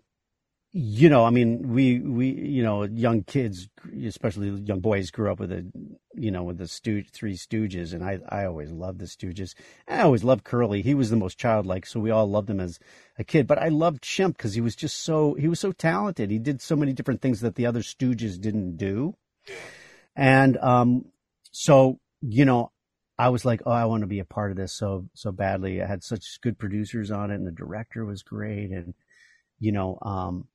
you 0.78 1.08
know, 1.08 1.24
I 1.24 1.30
mean, 1.30 1.72
we, 1.72 2.00
we, 2.00 2.28
you 2.28 2.62
know, 2.62 2.82
young 2.82 3.22
kids, 3.22 3.66
especially 4.04 4.50
young 4.50 4.80
boys 4.80 5.10
grew 5.10 5.32
up 5.32 5.40
with 5.40 5.48
the, 5.48 5.64
you 6.12 6.30
know, 6.30 6.42
with 6.42 6.58
the 6.58 6.68
Stooge, 6.68 7.08
three 7.08 7.34
Stooges. 7.34 7.94
And 7.94 8.04
I, 8.04 8.18
I 8.28 8.44
always 8.44 8.70
loved 8.70 8.98
the 8.98 9.06
Stooges. 9.06 9.54
I 9.88 10.02
always 10.02 10.22
loved 10.22 10.44
Curly. 10.44 10.82
He 10.82 10.92
was 10.92 11.08
the 11.08 11.16
most 11.16 11.38
childlike. 11.38 11.86
So 11.86 11.98
we 11.98 12.10
all 12.10 12.28
loved 12.28 12.50
him 12.50 12.60
as 12.60 12.78
a 13.18 13.24
kid, 13.24 13.46
but 13.46 13.58
I 13.58 13.68
loved 13.68 14.04
Shemp 14.04 14.36
because 14.36 14.52
he 14.52 14.60
was 14.60 14.76
just 14.76 15.02
so, 15.02 15.32
he 15.32 15.48
was 15.48 15.60
so 15.60 15.72
talented. 15.72 16.30
He 16.30 16.38
did 16.38 16.60
so 16.60 16.76
many 16.76 16.92
different 16.92 17.22
things 17.22 17.40
that 17.40 17.54
the 17.54 17.64
other 17.64 17.80
Stooges 17.80 18.38
didn't 18.38 18.76
do. 18.76 19.16
And, 20.14 20.58
um, 20.58 21.06
so, 21.52 22.00
you 22.20 22.44
know, 22.44 22.70
I 23.18 23.30
was 23.30 23.46
like, 23.46 23.62
oh, 23.64 23.72
I 23.72 23.86
want 23.86 24.02
to 24.02 24.06
be 24.06 24.18
a 24.18 24.26
part 24.26 24.50
of 24.50 24.58
this 24.58 24.74
so, 24.74 25.06
so 25.14 25.32
badly. 25.32 25.80
I 25.80 25.86
had 25.86 26.04
such 26.04 26.38
good 26.42 26.58
producers 26.58 27.10
on 27.10 27.30
it 27.30 27.36
and 27.36 27.46
the 27.46 27.50
director 27.50 28.04
was 28.04 28.22
great. 28.22 28.72
And, 28.72 28.92
you 29.58 29.72
know, 29.72 29.98
um, 30.02 30.48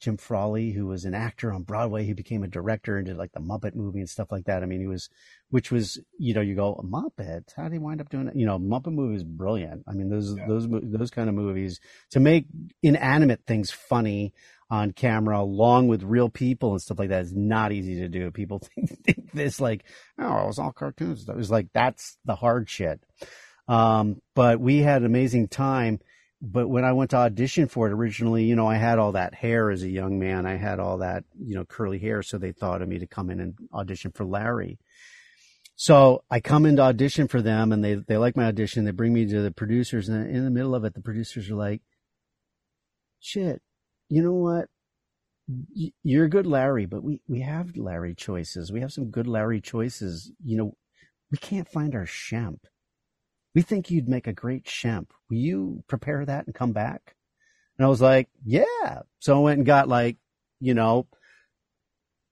Jim 0.00 0.16
Frawley, 0.16 0.72
who 0.72 0.86
was 0.86 1.04
an 1.04 1.14
actor 1.14 1.52
on 1.52 1.62
Broadway, 1.62 2.04
he 2.04 2.14
became 2.14 2.42
a 2.42 2.48
director 2.48 2.96
and 2.96 3.06
did 3.06 3.18
like 3.18 3.32
the 3.32 3.40
Muppet 3.40 3.74
movie 3.74 4.00
and 4.00 4.08
stuff 4.08 4.32
like 4.32 4.44
that. 4.46 4.62
I 4.62 4.66
mean, 4.66 4.80
he 4.80 4.86
was, 4.86 5.10
which 5.50 5.70
was, 5.70 6.00
you 6.18 6.32
know, 6.32 6.40
you 6.40 6.54
go 6.54 6.82
Muppet. 6.82 7.52
How 7.54 7.64
did 7.64 7.72
he 7.72 7.78
wind 7.78 8.00
up 8.00 8.08
doing 8.08 8.26
it? 8.26 8.34
You 8.34 8.46
know, 8.46 8.58
Muppet 8.58 8.92
movie 8.94 9.16
is 9.16 9.24
brilliant. 9.24 9.84
I 9.86 9.92
mean, 9.92 10.08
those 10.08 10.34
Yeah. 10.34 10.46
those 10.48 10.66
those 10.70 11.10
kind 11.10 11.28
of 11.28 11.34
movies 11.34 11.80
to 12.12 12.20
make 12.20 12.46
inanimate 12.82 13.42
things 13.46 13.70
funny 13.70 14.32
on 14.70 14.92
camera, 14.92 15.38
along 15.40 15.88
with 15.88 16.02
real 16.02 16.30
people 16.30 16.70
and 16.72 16.80
stuff 16.80 16.98
like 16.98 17.10
that, 17.10 17.22
is 17.22 17.34
not 17.34 17.70
easy 17.70 17.96
to 17.96 18.08
do. 18.08 18.30
People 18.30 18.58
think, 18.74 19.04
think 19.04 19.32
this 19.32 19.60
like, 19.60 19.84
oh, 20.18 20.44
it 20.44 20.46
was 20.46 20.58
all 20.58 20.72
cartoons. 20.72 21.28
It 21.28 21.36
was 21.36 21.50
like 21.50 21.66
that's 21.74 22.16
the 22.24 22.36
hard 22.36 22.70
shit. 22.70 23.04
Um, 23.68 24.22
but 24.34 24.60
we 24.60 24.78
had 24.78 25.02
an 25.02 25.06
amazing 25.06 25.48
time 25.48 26.00
but 26.42 26.68
when 26.68 26.84
I 26.84 26.92
went 26.92 27.10
to 27.10 27.16
audition 27.16 27.68
for 27.68 27.86
it 27.86 27.92
originally, 27.92 28.44
you 28.44 28.56
know, 28.56 28.66
I 28.66 28.76
had 28.76 28.98
all 28.98 29.12
that 29.12 29.34
hair 29.34 29.70
as 29.70 29.82
a 29.82 29.90
young 29.90 30.18
man. 30.18 30.46
I 30.46 30.56
had 30.56 30.80
all 30.80 30.98
that, 30.98 31.24
you 31.38 31.54
know, 31.54 31.64
curly 31.64 31.98
hair. 31.98 32.22
So 32.22 32.38
they 32.38 32.52
thought 32.52 32.80
of 32.80 32.88
me 32.88 32.98
to 32.98 33.06
come 33.06 33.28
in 33.28 33.40
and 33.40 33.54
audition 33.74 34.10
for 34.12 34.24
Larry. 34.24 34.78
So 35.76 36.24
I 36.30 36.40
come 36.40 36.64
in 36.64 36.76
to 36.76 36.82
audition 36.82 37.28
for 37.28 37.42
them 37.42 37.72
and 37.72 37.84
they, 37.84 37.94
they 37.94 38.16
like 38.16 38.36
my 38.36 38.46
audition. 38.46 38.84
They 38.84 38.90
bring 38.90 39.12
me 39.12 39.26
to 39.26 39.42
the 39.42 39.50
producers 39.50 40.08
and 40.08 40.30
in 40.34 40.44
the 40.44 40.50
middle 40.50 40.74
of 40.74 40.84
it, 40.84 40.94
the 40.94 41.02
producers 41.02 41.50
are 41.50 41.56
like, 41.56 41.82
shit, 43.20 43.60
you 44.08 44.22
know 44.22 44.32
what? 44.32 44.68
You're 46.02 46.26
a 46.26 46.30
good 46.30 46.46
Larry, 46.46 46.86
but 46.86 47.02
we, 47.02 47.20
we 47.28 47.40
have 47.40 47.76
Larry 47.76 48.14
choices. 48.14 48.72
We 48.72 48.80
have 48.80 48.92
some 48.92 49.10
good 49.10 49.26
Larry 49.26 49.60
choices. 49.60 50.32
You 50.42 50.56
know, 50.56 50.76
we 51.30 51.38
can't 51.38 51.68
find 51.68 51.94
our 51.94 52.06
Shemp. 52.06 52.60
We 53.54 53.62
think 53.62 53.90
you'd 53.90 54.08
make 54.08 54.26
a 54.26 54.32
great 54.32 54.64
Shemp. 54.64 55.08
Will 55.28 55.38
you 55.38 55.84
prepare 55.88 56.24
that 56.24 56.46
and 56.46 56.54
come 56.54 56.72
back? 56.72 57.14
And 57.78 57.86
I 57.86 57.88
was 57.88 58.00
like, 58.00 58.28
yeah. 58.44 59.00
So 59.18 59.36
I 59.36 59.40
went 59.40 59.58
and 59.58 59.66
got 59.66 59.88
like, 59.88 60.16
you 60.60 60.74
know, 60.74 61.06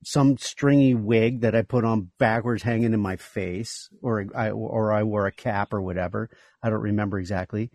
some 0.05 0.39
stringy 0.39 0.95
wig 0.95 1.41
that 1.41 1.57
I 1.57 1.63
put 1.63 1.85
on 1.85 2.11
backwards 2.19 2.63
hanging 2.63 2.93
in 2.93 3.01
my 3.01 3.17
face 3.17 3.89
or 4.03 4.27
I, 4.35 4.51
or 4.51 4.93
I 4.93 5.03
wore 5.03 5.27
a 5.27 5.33
cap 5.33 5.73
or 5.73 5.81
whatever. 5.81 6.31
I 6.63 6.71
don't 6.71 6.81
remember 6.81 7.19
exactly. 7.19 7.71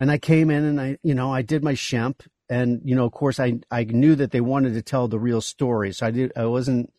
And 0.00 0.10
I 0.10 0.18
came 0.18 0.50
in 0.50 0.64
and 0.64 0.80
I, 0.80 0.98
you 1.02 1.14
know, 1.14 1.32
I 1.32 1.42
did 1.42 1.64
my 1.64 1.72
Shemp 1.72 2.26
and, 2.48 2.82
you 2.84 2.94
know, 2.94 3.06
of 3.06 3.12
course 3.12 3.40
I, 3.40 3.60
I 3.70 3.84
knew 3.84 4.14
that 4.16 4.32
they 4.32 4.40
wanted 4.40 4.74
to 4.74 4.82
tell 4.82 5.08
the 5.08 5.18
real 5.18 5.40
story. 5.40 5.92
So 5.92 6.06
I 6.06 6.10
did, 6.10 6.32
I 6.36 6.44
wasn't, 6.46 6.92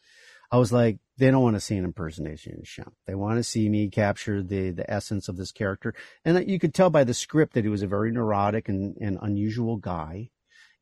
I 0.51 0.57
was 0.57 0.71
like, 0.71 0.97
they 1.17 1.31
don't 1.31 1.43
want 1.43 1.55
to 1.55 1.61
see 1.61 1.77
an 1.77 1.85
impersonation 1.85 2.57
of 2.59 2.65
Shemp. 2.65 2.93
They 3.07 3.15
want 3.15 3.37
to 3.37 3.43
see 3.43 3.69
me 3.69 3.89
capture 3.89 4.43
the, 4.43 4.71
the 4.71 4.89
essence 4.89 5.29
of 5.29 5.37
this 5.37 5.51
character. 5.51 5.93
And 6.23 6.49
you 6.49 6.59
could 6.59 6.73
tell 6.73 6.89
by 6.89 7.03
the 7.03 7.13
script 7.13 7.53
that 7.53 7.63
he 7.63 7.69
was 7.69 7.83
a 7.83 7.87
very 7.87 8.11
neurotic 8.11 8.69
and, 8.69 8.95
and 8.99 9.17
unusual 9.21 9.77
guy, 9.77 10.29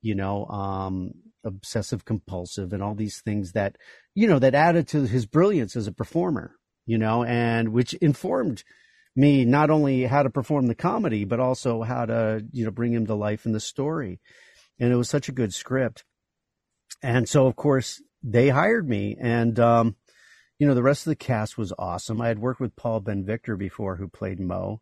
you 0.01 0.15
know, 0.15 0.45
um, 0.47 1.11
obsessive 1.43 2.05
compulsive 2.05 2.73
and 2.73 2.81
all 2.81 2.95
these 2.95 3.21
things 3.21 3.51
that, 3.51 3.77
you 4.15 4.27
know, 4.27 4.39
that 4.39 4.55
added 4.55 4.87
to 4.89 5.05
his 5.05 5.25
brilliance 5.25 5.75
as 5.75 5.87
a 5.87 5.91
performer, 5.91 6.55
you 6.85 6.97
know, 6.97 7.23
and 7.23 7.69
which 7.69 7.93
informed 7.95 8.63
me 9.15 9.45
not 9.45 9.69
only 9.69 10.05
how 10.05 10.23
to 10.23 10.29
perform 10.29 10.67
the 10.67 10.75
comedy, 10.75 11.25
but 11.25 11.39
also 11.39 11.83
how 11.83 12.05
to, 12.05 12.43
you 12.51 12.65
know, 12.65 12.71
bring 12.71 12.93
him 12.93 13.05
to 13.05 13.13
life 13.13 13.45
in 13.45 13.51
the 13.51 13.59
story. 13.59 14.19
And 14.79 14.91
it 14.91 14.95
was 14.95 15.09
such 15.09 15.29
a 15.29 15.33
good 15.33 15.53
script. 15.53 16.03
And 17.03 17.29
so, 17.29 17.45
of 17.45 17.55
course, 17.55 18.01
they 18.23 18.49
hired 18.49 18.87
me 18.87 19.17
and, 19.19 19.59
um, 19.59 19.95
you 20.59 20.67
know, 20.67 20.75
the 20.75 20.83
rest 20.83 21.05
of 21.05 21.11
the 21.11 21.15
cast 21.15 21.57
was 21.57 21.73
awesome. 21.77 22.21
I 22.21 22.29
had 22.29 22.39
worked 22.39 22.59
with 22.59 22.75
Paul 22.75 23.01
Ben 23.01 23.25
Victor 23.25 23.57
before, 23.57 23.95
who 23.95 24.07
played 24.07 24.39
Moe. 24.39 24.81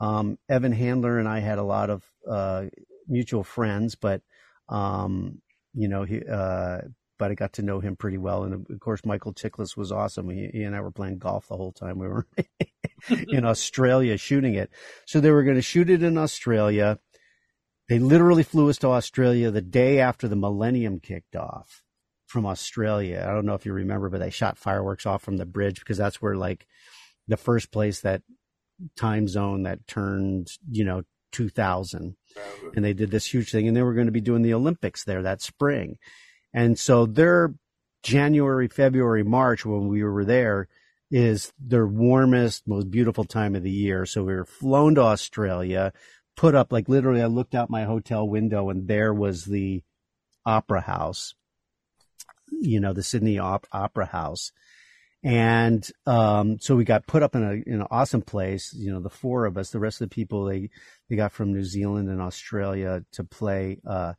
Um, 0.00 0.38
Evan 0.48 0.72
Handler 0.72 1.18
and 1.18 1.28
I 1.28 1.40
had 1.40 1.58
a 1.58 1.62
lot 1.62 1.90
of 1.90 2.02
uh, 2.28 2.64
mutual 3.06 3.44
friends, 3.44 3.94
but 3.94 4.22
um, 4.68 5.40
you 5.74 5.88
know, 5.88 6.04
he, 6.04 6.22
uh, 6.24 6.78
but 7.18 7.30
I 7.30 7.34
got 7.34 7.52
to 7.54 7.62
know 7.62 7.80
him 7.80 7.96
pretty 7.96 8.18
well. 8.18 8.44
And 8.44 8.66
of 8.68 8.80
course, 8.80 9.04
Michael 9.04 9.34
Chiklis 9.34 9.76
was 9.76 9.92
awesome. 9.92 10.30
He, 10.30 10.48
he 10.52 10.62
and 10.62 10.74
I 10.74 10.80
were 10.80 10.90
playing 10.90 11.18
golf 11.18 11.48
the 11.48 11.56
whole 11.56 11.72
time 11.72 11.98
we 11.98 12.08
were 12.08 12.26
in 13.28 13.44
Australia 13.44 14.16
shooting 14.16 14.54
it. 14.54 14.70
So 15.06 15.20
they 15.20 15.30
were 15.30 15.44
going 15.44 15.56
to 15.56 15.62
shoot 15.62 15.90
it 15.90 16.02
in 16.02 16.16
Australia. 16.16 16.98
They 17.88 17.98
literally 17.98 18.42
flew 18.42 18.70
us 18.70 18.78
to 18.78 18.88
Australia 18.88 19.50
the 19.50 19.60
day 19.60 19.98
after 20.00 20.28
the 20.28 20.36
Millennium 20.36 20.98
kicked 20.98 21.36
off 21.36 21.82
from 22.30 22.46
Australia. 22.46 23.26
I 23.28 23.32
don't 23.32 23.44
know 23.44 23.54
if 23.54 23.66
you 23.66 23.72
remember, 23.72 24.08
but 24.08 24.20
they 24.20 24.30
shot 24.30 24.56
fireworks 24.56 25.04
off 25.04 25.22
from 25.22 25.36
the 25.36 25.44
bridge 25.44 25.80
because 25.80 25.98
that's 25.98 26.22
where 26.22 26.36
like 26.36 26.66
the 27.26 27.36
first 27.36 27.72
place 27.72 28.00
that 28.00 28.22
time 28.96 29.26
zone 29.26 29.64
that 29.64 29.86
turned, 29.88 30.48
you 30.70 30.84
know, 30.84 31.02
2000 31.32 32.16
and 32.74 32.84
they 32.84 32.92
did 32.92 33.10
this 33.10 33.26
huge 33.26 33.50
thing 33.50 33.68
and 33.68 33.76
they 33.76 33.82
were 33.82 33.94
going 33.94 34.06
to 34.06 34.12
be 34.12 34.20
doing 34.20 34.42
the 34.42 34.54
Olympics 34.54 35.04
there 35.04 35.22
that 35.22 35.42
spring. 35.42 35.96
And 36.52 36.78
so 36.78 37.06
their 37.06 37.54
January, 38.02 38.68
February, 38.68 39.24
March 39.24 39.66
when 39.66 39.88
we 39.88 40.02
were 40.02 40.24
there 40.24 40.68
is 41.10 41.52
their 41.58 41.86
warmest, 41.86 42.66
most 42.66 42.90
beautiful 42.90 43.24
time 43.24 43.56
of 43.56 43.64
the 43.64 43.70
year. 43.70 44.06
So 44.06 44.22
we 44.22 44.34
were 44.34 44.44
flown 44.44 44.94
to 44.94 45.02
Australia, 45.02 45.92
put 46.36 46.54
up 46.54 46.72
like 46.72 46.88
literally 46.88 47.22
I 47.22 47.26
looked 47.26 47.56
out 47.56 47.70
my 47.70 47.84
hotel 47.84 48.28
window 48.28 48.70
and 48.70 48.86
there 48.86 49.12
was 49.12 49.44
the 49.44 49.82
opera 50.46 50.80
house 50.80 51.34
you 52.50 52.80
know, 52.80 52.92
the 52.92 53.02
Sydney 53.02 53.38
Op- 53.38 53.66
Opera 53.72 54.06
House. 54.06 54.52
And 55.22 55.86
um, 56.06 56.58
so 56.60 56.76
we 56.76 56.84
got 56.84 57.06
put 57.06 57.22
up 57.22 57.34
in, 57.34 57.42
a, 57.42 57.52
in 57.68 57.80
an 57.80 57.86
awesome 57.90 58.22
place. 58.22 58.72
You 58.72 58.92
know, 58.92 59.00
the 59.00 59.10
four 59.10 59.44
of 59.44 59.58
us, 59.58 59.70
the 59.70 59.78
rest 59.78 60.00
of 60.00 60.08
the 60.08 60.14
people 60.14 60.46
they 60.46 60.70
they 61.08 61.16
got 61.16 61.32
from 61.32 61.52
New 61.52 61.64
Zealand 61.64 62.08
and 62.08 62.22
Australia 62.22 63.04
to 63.12 63.24
play 63.24 63.78
uh, 63.86 64.14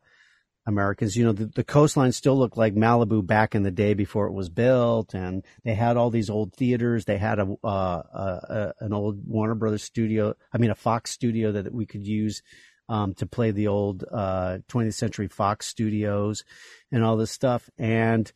Americans. 0.67 1.15
You 1.15 1.25
know, 1.25 1.31
the, 1.31 1.45
the 1.47 1.63
coastline 1.63 2.11
still 2.11 2.37
looked 2.37 2.57
like 2.57 2.75
Malibu 2.75 3.25
back 3.25 3.55
in 3.55 3.63
the 3.63 3.71
day 3.71 3.95
before 3.95 4.27
it 4.27 4.33
was 4.33 4.49
built, 4.49 5.15
and 5.15 5.43
they 5.63 5.73
had 5.73 5.97
all 5.97 6.11
these 6.11 6.29
old 6.29 6.53
theaters. 6.53 7.05
They 7.05 7.17
had 7.17 7.39
a, 7.39 7.47
uh, 7.63 7.67
a, 7.67 8.73
a 8.79 8.85
an 8.85 8.93
old 8.93 9.27
Warner 9.27 9.55
Brothers 9.55 9.83
studio. 9.83 10.35
I 10.53 10.59
mean, 10.59 10.69
a 10.69 10.75
Fox 10.75 11.09
studio 11.09 11.51
that 11.53 11.73
we 11.73 11.87
could 11.87 12.05
use 12.05 12.43
um, 12.91 13.13
to 13.15 13.25
play 13.25 13.51
the 13.51 13.67
old 13.67 14.03
uh, 14.11 14.57
20th 14.67 14.95
Century 14.95 15.29
Fox 15.29 15.65
studios 15.65 16.43
and 16.91 17.03
all 17.03 17.15
this 17.15 17.31
stuff. 17.31 17.69
And 17.77 18.29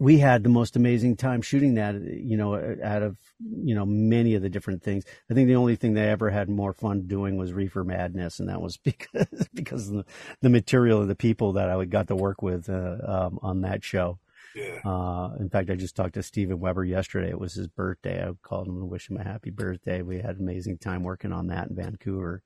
we 0.00 0.18
had 0.18 0.42
the 0.42 0.48
most 0.48 0.74
amazing 0.74 1.16
time 1.16 1.40
shooting 1.40 1.74
that, 1.74 1.94
you 1.94 2.36
know, 2.36 2.54
out 2.82 3.02
of, 3.02 3.16
you 3.40 3.74
know, 3.76 3.86
many 3.86 4.34
of 4.34 4.42
the 4.42 4.48
different 4.48 4.82
things. 4.82 5.04
I 5.30 5.34
think 5.34 5.46
the 5.46 5.56
only 5.56 5.76
thing 5.76 5.94
they 5.94 6.08
ever 6.08 6.28
had 6.28 6.48
more 6.48 6.72
fun 6.72 7.06
doing 7.06 7.36
was 7.36 7.52
Reefer 7.52 7.84
Madness. 7.84 8.40
And 8.40 8.48
that 8.48 8.60
was 8.60 8.76
because, 8.84 9.48
because 9.54 9.88
of 9.88 9.94
the, 9.94 10.04
the 10.42 10.50
material 10.50 11.00
of 11.00 11.08
the 11.08 11.14
people 11.14 11.52
that 11.52 11.70
I 11.70 11.84
got 11.84 12.08
to 12.08 12.16
work 12.16 12.42
with 12.42 12.68
uh, 12.68 12.96
um, 13.06 13.38
on 13.42 13.60
that 13.60 13.84
show. 13.84 14.18
Yeah. 14.56 14.80
Uh, 14.84 15.36
in 15.38 15.50
fact, 15.50 15.70
I 15.70 15.76
just 15.76 15.94
talked 15.94 16.14
to 16.14 16.22
Steven 16.22 16.58
Weber 16.58 16.84
yesterday. 16.84 17.28
It 17.28 17.38
was 17.38 17.54
his 17.54 17.68
birthday. 17.68 18.26
I 18.26 18.32
called 18.42 18.66
him 18.66 18.76
and 18.76 18.90
wish 18.90 19.08
him 19.08 19.18
a 19.18 19.22
happy 19.22 19.50
birthday. 19.50 20.02
We 20.02 20.16
had 20.16 20.36
an 20.36 20.42
amazing 20.42 20.78
time 20.78 21.04
working 21.04 21.32
on 21.32 21.46
that 21.48 21.68
in 21.68 21.76
Vancouver. 21.76 22.42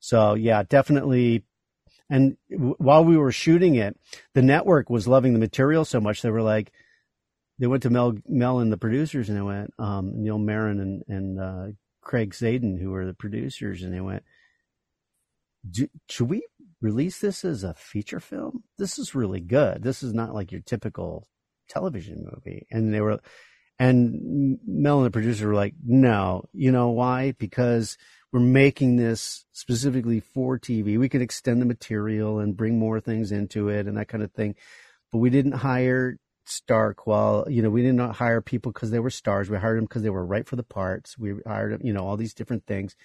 So 0.00 0.34
yeah, 0.34 0.62
definitely. 0.62 1.44
And 2.10 2.36
while 2.48 3.04
we 3.04 3.16
were 3.16 3.32
shooting 3.32 3.74
it, 3.74 3.98
the 4.34 4.42
network 4.42 4.88
was 4.88 5.06
loving 5.06 5.32
the 5.34 5.38
material 5.38 5.84
so 5.84 6.00
much 6.00 6.22
they 6.22 6.30
were 6.30 6.42
like, 6.42 6.72
they 7.58 7.66
went 7.66 7.82
to 7.82 7.90
Mel, 7.90 8.14
Mel 8.26 8.60
and 8.60 8.72
the 8.72 8.78
producers 8.78 9.28
and 9.28 9.36
they 9.36 9.42
went, 9.42 9.74
um, 9.78 10.22
Neil 10.22 10.38
Meron 10.38 10.80
and, 10.80 11.02
and, 11.08 11.40
uh, 11.40 11.66
Craig 12.08 12.32
Zadan, 12.32 12.80
who 12.80 12.90
were 12.90 13.04
the 13.04 13.12
producers, 13.12 13.82
and 13.82 13.92
they 13.92 14.00
went, 14.00 14.22
should 16.08 16.28
we 16.28 16.46
release 16.80 17.18
this 17.18 17.44
as 17.44 17.64
a 17.64 17.74
feature 17.74 18.18
film? 18.18 18.64
This 18.78 18.98
is 18.98 19.14
really 19.14 19.40
good. 19.40 19.82
This 19.82 20.02
is 20.02 20.14
not 20.14 20.34
like 20.34 20.50
your 20.50 20.62
typical 20.62 21.28
television 21.68 22.24
movie. 22.24 22.66
And 22.70 22.94
they 22.94 23.02
were, 23.02 23.20
and 23.78 24.58
Mel 24.66 24.98
and 24.98 25.06
the 25.06 25.10
producer 25.10 25.48
were 25.48 25.54
like, 25.54 25.74
no, 25.84 26.48
you 26.54 26.72
know 26.72 26.88
why? 26.88 27.32
Because 27.32 27.98
we're 28.32 28.40
making 28.40 28.96
this 28.96 29.44
specifically 29.52 30.20
for 30.20 30.58
TV. 30.58 30.98
We 30.98 31.08
could 31.08 31.22
extend 31.22 31.62
the 31.62 31.66
material 31.66 32.38
and 32.38 32.56
bring 32.56 32.78
more 32.78 33.00
things 33.00 33.32
into 33.32 33.68
it 33.68 33.86
and 33.86 33.96
that 33.96 34.08
kind 34.08 34.22
of 34.22 34.32
thing. 34.32 34.54
but 35.10 35.18
we 35.18 35.30
didn't 35.30 35.52
hire 35.52 36.18
Stark. 36.50 37.06
Well, 37.06 37.46
you 37.48 37.62
know, 37.62 37.70
we 37.70 37.82
didn't 37.82 38.14
hire 38.14 38.40
people 38.40 38.72
because 38.72 38.90
they 38.90 39.00
were 39.00 39.10
stars. 39.10 39.50
We 39.50 39.58
hired 39.58 39.78
them 39.78 39.84
because 39.84 40.02
they 40.02 40.10
were 40.10 40.24
right 40.24 40.48
for 40.48 40.56
the 40.56 40.62
parts. 40.62 41.18
We 41.18 41.34
hired 41.46 41.72
them, 41.72 41.80
you 41.84 41.92
know, 41.92 42.06
all 42.06 42.16
these 42.16 42.34
different 42.34 42.66
things. 42.66 42.96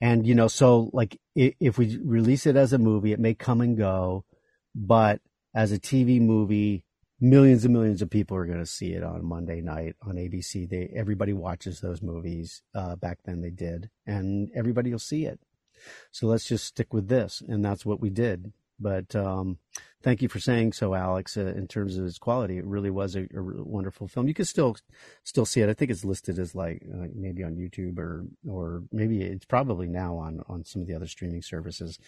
And 0.00 0.26
you 0.26 0.34
know, 0.34 0.48
so 0.48 0.90
like 0.94 1.20
if 1.34 1.76
we 1.76 1.98
release 2.02 2.46
it 2.46 2.56
as 2.56 2.72
a 2.72 2.78
movie, 2.78 3.12
it 3.12 3.20
may 3.20 3.34
come 3.34 3.60
and 3.60 3.76
go, 3.76 4.24
but 4.74 5.20
as 5.54 5.72
a 5.72 5.78
TV 5.78 6.20
movie, 6.20 6.84
millions 7.20 7.64
and 7.64 7.74
millions 7.74 8.02
of 8.02 8.10
people 8.10 8.36
are 8.36 8.46
going 8.46 8.58
to 8.58 8.66
see 8.66 8.92
it 8.92 9.02
on 9.02 9.24
Monday 9.24 9.60
night 9.60 9.96
on 10.02 10.14
ABC. 10.14 10.68
They 10.68 10.90
everybody 10.94 11.32
watches 11.32 11.80
those 11.80 12.02
movies. 12.02 12.62
Uh, 12.74 12.96
back 12.96 13.18
then 13.24 13.40
they 13.42 13.50
did, 13.50 13.90
and 14.06 14.50
everybody 14.54 14.90
will 14.90 14.98
see 14.98 15.26
it. 15.26 15.40
So 16.10 16.26
let's 16.26 16.44
just 16.44 16.64
stick 16.64 16.92
with 16.92 17.08
this, 17.08 17.42
and 17.46 17.64
that's 17.64 17.84
what 17.84 18.00
we 18.00 18.10
did. 18.10 18.52
But 18.82 19.14
um, 19.14 19.58
thank 20.02 20.22
you 20.22 20.28
for 20.28 20.40
saying 20.40 20.72
so, 20.72 20.94
Alex. 20.94 21.36
Uh, 21.36 21.52
in 21.54 21.68
terms 21.68 21.98
of 21.98 22.06
its 22.06 22.18
quality, 22.18 22.56
it 22.56 22.64
really 22.64 22.90
was 22.90 23.14
a, 23.14 23.24
a, 23.36 23.42
wonderful 23.42 24.08
film. 24.08 24.26
You 24.26 24.32
can 24.32 24.46
still 24.46 24.76
still 25.22 25.44
see 25.44 25.60
it. 25.60 25.68
I 25.68 25.74
think 25.74 25.90
it's 25.90 26.04
listed 26.04 26.38
as 26.38 26.54
like 26.54 26.82
uh, 26.90 27.08
maybe 27.14 27.44
on 27.44 27.56
YouTube 27.56 27.98
or 27.98 28.24
or 28.48 28.82
maybe 28.90 29.20
it's 29.22 29.44
probably 29.44 29.86
now 29.86 30.16
on 30.16 30.42
on 30.48 30.64
some 30.64 30.80
of 30.80 30.88
the 30.88 30.94
other 30.94 31.06
streaming 31.06 31.42
services. 31.42 31.98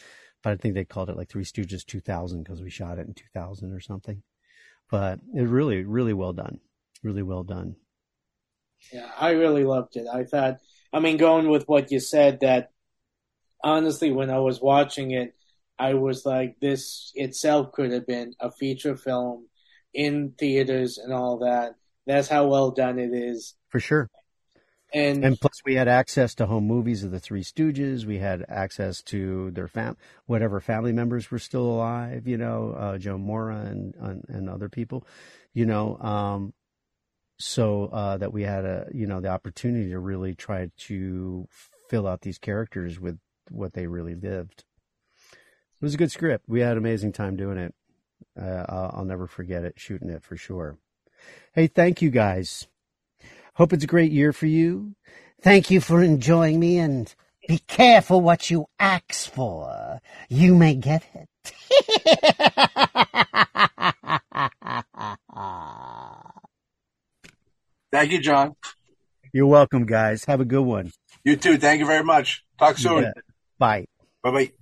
But 0.43 0.55
I 0.55 0.57
think 0.57 0.75
they 0.75 0.85
called 0.85 1.11
it 1.11 1.17
like 1.17 1.29
Three 1.29 1.45
Stooges 1.45 1.85
2000 1.85 2.43
because 2.43 2.63
we 2.63 2.71
shot 2.71 2.99
it 2.99 3.07
in 3.07 3.15
2000 3.15 3.73
or 3.73 3.81
something 3.81 4.23
but 4.93 5.21
it 5.35 5.49
really, 5.49 5.85
really 5.85 6.13
well 6.13 6.35
done. 6.35 6.61
Really 7.03 7.23
well 7.23 7.43
done. 7.43 7.77
Yeah, 8.93 9.11
I 9.19 9.31
really 9.31 9.65
loved 9.65 9.97
it. 9.97 10.07
I 10.07 10.25
thought, 10.25 10.59
I 10.93 11.01
mean, 11.01 11.17
going 11.17 11.49
with 11.49 11.67
what 11.67 11.91
you 11.91 11.99
said, 11.99 12.41
that 12.41 12.73
honestly, 13.65 14.13
when 14.13 14.29
I 14.29 14.39
was 14.39 14.61
watching 14.61 15.13
it, 15.13 15.35
I 15.79 15.95
was 15.95 16.27
like, 16.27 16.61
this 16.61 17.11
itself 17.15 17.73
could 17.73 17.91
have 17.91 18.07
been 18.07 18.35
a 18.39 18.53
feature 18.53 18.95
film 18.95 19.49
in 19.95 20.35
theaters 20.39 20.99
and 20.99 21.13
all 21.13 21.39
that. 21.39 21.73
That's 22.07 22.29
how 22.29 22.49
well 22.49 22.71
done 22.71 22.99
it 22.99 23.15
is. 23.15 23.55
For 23.71 23.81
sure. 23.81 24.11
And, 24.95 25.25
and 25.25 25.41
plus, 25.41 25.63
we 25.65 25.75
had 25.75 25.89
access 25.89 26.35
to 26.35 26.47
home 26.47 26.67
movies 26.67 27.03
of 27.03 27.11
the 27.11 27.21
Three 27.21 27.43
Stooges. 27.43 28.05
We 28.05 28.19
had 28.19 28.45
access 28.49 29.03
to 29.05 29.51
their 29.53 29.69
fam, 29.69 29.97
whatever 30.27 30.61
family 30.61 30.93
members 30.93 31.31
were 31.31 31.39
still 31.39 31.65
alive. 31.65 32.29
You 32.29 32.37
know, 32.37 32.75
uh, 32.79 32.99
Joe 32.99 33.17
Maurer 33.17 33.53
and, 33.53 33.95
and, 33.95 34.25
and 34.29 34.51
other 34.51 34.69
people. 34.69 35.07
You 35.55 35.67
know, 35.67 35.97
um, 35.99 36.53
so 37.39 37.87
uh, 37.87 38.19
that 38.19 38.33
we 38.33 38.43
had 38.43 38.65
a 38.65 38.87
you 38.93 39.07
know 39.07 39.21
the 39.21 39.29
opportunity 39.29 39.91
to 39.91 39.99
really 39.99 40.35
try 40.35 40.71
to 40.77 41.49
fill 41.89 42.07
out 42.07 42.21
these 42.21 42.39
characters 42.39 43.01
with 43.01 43.19
what 43.51 43.73
they 43.73 43.87
really 43.87 44.15
lived. 44.15 44.65
It 45.33 45.85
was 45.85 45.95
a 45.95 45.99
good 45.99 46.13
script. 46.13 46.45
We 46.49 46.61
had 46.61 46.73
an 46.73 46.79
amazing 46.79 47.13
time 47.13 47.37
doing 47.37 47.59
it. 47.59 47.75
Uh, 48.41 48.65
I'll 48.69 49.05
never 49.05 49.27
forget 49.27 49.65
it, 49.65 49.75
shooting 49.77 50.11
it 50.11 50.23
for 50.23 50.37
sure. 50.37 50.79
Hey, 51.53 51.67
thank 51.67 52.01
you 52.01 52.11
guys. 52.11 52.67
Hope 53.55 53.73
it's 53.73 53.85
a 53.85 53.89
great 53.89 54.13
year 54.13 54.33
for 54.33 54.47
you. 54.47 54.95
Thank 55.43 55.71
you 55.71 55.81
for 55.81 56.03
enjoying 56.03 56.59
me 56.59 56.79
and 56.79 57.15
be 57.49 57.59
careful 57.59 58.21
what 58.21 58.51
you 58.51 58.67
ask 58.79 59.31
for. 59.31 60.01
You 60.29 60.55
may 60.55 60.75
get 60.75 61.05
it. 61.15 61.29
Thank 67.91 68.13
you, 68.13 68.21
John. 68.21 68.57
You're 69.33 69.47
welcome, 69.47 69.85
guys. 69.85 70.25
Have 70.25 70.41
a 70.41 70.45
good 70.47 70.65
one. 70.65 70.93
You 71.25 71.37
too. 71.37 71.59
Thank 71.59 71.81
you 71.81 71.87
very 71.87 72.05
much. 72.05 72.45
Talk 72.59 72.79
soon. 72.79 73.03
Yeah. 73.03 73.13
Bye. 73.59 73.87
Bye 74.23 74.31
bye. 74.31 74.53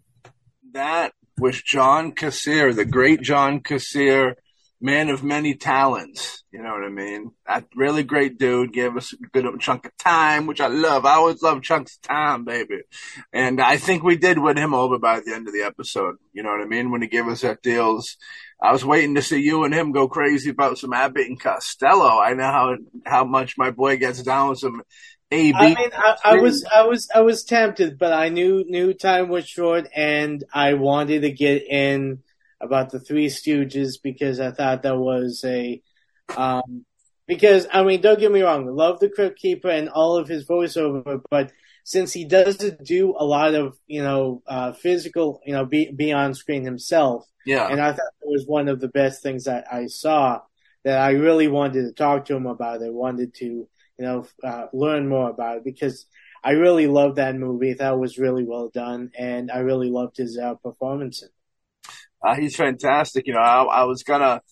That 0.72 1.12
was 1.38 1.62
John 1.62 2.12
Kassir, 2.12 2.74
the 2.74 2.84
great 2.84 3.20
John 3.22 3.60
Kassir 3.60 4.34
man 4.80 5.08
of 5.10 5.22
many 5.22 5.54
talents. 5.54 6.42
You 6.50 6.62
know 6.62 6.70
what 6.70 6.84
I 6.84 6.88
mean? 6.88 7.32
That 7.46 7.66
really 7.76 8.02
great 8.02 8.38
dude 8.38 8.72
gave 8.72 8.96
us 8.96 9.12
a 9.12 9.16
good 9.16 9.46
chunk 9.60 9.86
of 9.86 9.96
time, 9.98 10.46
which 10.46 10.60
I 10.60 10.68
love. 10.68 11.04
I 11.04 11.14
always 11.14 11.42
love 11.42 11.62
chunks 11.62 11.96
of 11.96 12.02
time, 12.02 12.44
baby. 12.44 12.80
And 13.32 13.60
I 13.60 13.76
think 13.76 14.02
we 14.02 14.16
did 14.16 14.38
win 14.38 14.56
him 14.56 14.74
over 14.74 14.98
by 14.98 15.20
the 15.20 15.34
end 15.34 15.46
of 15.46 15.54
the 15.54 15.62
episode. 15.62 16.16
You 16.32 16.42
know 16.42 16.50
what 16.50 16.62
I 16.62 16.66
mean? 16.66 16.90
When 16.90 17.02
he 17.02 17.08
gave 17.08 17.28
us 17.28 17.42
that 17.42 17.62
deals. 17.62 18.16
I 18.62 18.72
was 18.72 18.84
waiting 18.84 19.14
to 19.14 19.22
see 19.22 19.40
you 19.40 19.64
and 19.64 19.72
him 19.72 19.92
go 19.92 20.06
crazy 20.06 20.50
about 20.50 20.76
some 20.76 20.92
Abbott 20.92 21.28
and 21.28 21.40
Costello. 21.40 22.18
I 22.18 22.34
know 22.34 22.42
how 22.44 22.76
how 23.06 23.24
much 23.24 23.56
my 23.56 23.70
boy 23.70 23.96
gets 23.96 24.22
down 24.22 24.50
with 24.50 24.58
some 24.58 24.82
AB. 25.30 25.54
I 25.56 25.74
mean, 25.74 25.90
I, 25.94 26.16
I 26.24 26.34
was 26.36 26.66
I 26.74 26.82
was 26.82 27.08
I 27.14 27.20
was 27.20 27.44
tempted, 27.44 27.98
but 27.98 28.12
I 28.12 28.28
knew 28.28 28.64
knew 28.68 28.92
time 28.92 29.28
was 29.28 29.48
short, 29.48 29.88
and 29.94 30.44
I 30.52 30.74
wanted 30.74 31.22
to 31.22 31.30
get 31.30 31.62
in 31.62 32.22
about 32.60 32.90
the 32.90 33.00
Three 33.00 33.26
Stooges 33.26 33.94
because 34.02 34.40
I 34.40 34.50
thought 34.50 34.82
that 34.82 34.96
was 34.96 35.42
a, 35.44 35.80
um, 36.36 36.84
because 37.26 37.66
I 37.72 37.82
mean, 37.84 38.00
don't 38.00 38.18
get 38.18 38.32
me 38.32 38.42
wrong, 38.42 38.66
love 38.66 39.00
the 39.00 39.08
Crypt 39.08 39.38
Keeper 39.38 39.70
and 39.70 39.88
all 39.88 40.16
of 40.16 40.28
his 40.28 40.46
voiceover, 40.46 41.22
but 41.30 41.52
since 41.84 42.12
he 42.12 42.24
doesn't 42.24 42.84
do 42.84 43.14
a 43.16 43.24
lot 43.24 43.54
of 43.54 43.76
you 43.86 44.02
know 44.02 44.42
uh, 44.46 44.72
physical, 44.72 45.40
you 45.46 45.52
know, 45.52 45.64
be, 45.64 45.90
be 45.90 46.12
on 46.12 46.34
screen 46.34 46.64
himself, 46.64 47.24
yeah, 47.46 47.66
and 47.68 47.80
I 47.80 47.92
thought 47.92 48.12
it 48.20 48.28
was 48.28 48.46
one 48.46 48.68
of 48.68 48.80
the 48.80 48.88
best 48.88 49.22
things 49.22 49.44
that 49.44 49.72
I 49.72 49.86
saw 49.86 50.40
that 50.84 51.00
I 51.00 51.10
really 51.10 51.48
wanted 51.48 51.82
to 51.86 51.92
talk 51.92 52.26
to 52.26 52.36
him 52.36 52.46
about. 52.46 52.82
I 52.82 52.90
wanted 52.90 53.34
to 53.34 53.44
you 53.44 53.68
know 53.98 54.26
uh, 54.44 54.66
learn 54.72 55.08
more 55.08 55.30
about 55.30 55.58
it 55.58 55.64
because. 55.64 56.06
I 56.42 56.52
really 56.52 56.86
loved 56.86 57.16
that 57.16 57.36
movie. 57.36 57.74
That 57.74 57.98
was 57.98 58.16
really 58.16 58.44
well 58.44 58.70
done, 58.72 59.10
and 59.14 59.50
I 59.50 59.58
really 59.58 59.90
loved 59.90 60.16
his 60.16 60.38
uh, 60.38 60.54
performance 60.54 61.20
in 61.20 61.28
it. 61.28 61.34
Uh, 62.22 62.34
he's 62.34 62.56
fantastic. 62.56 63.26
You 63.26 63.34
know, 63.34 63.40
I, 63.40 63.62
I 63.62 63.84
was 63.84 64.02
gonna, 64.02 64.42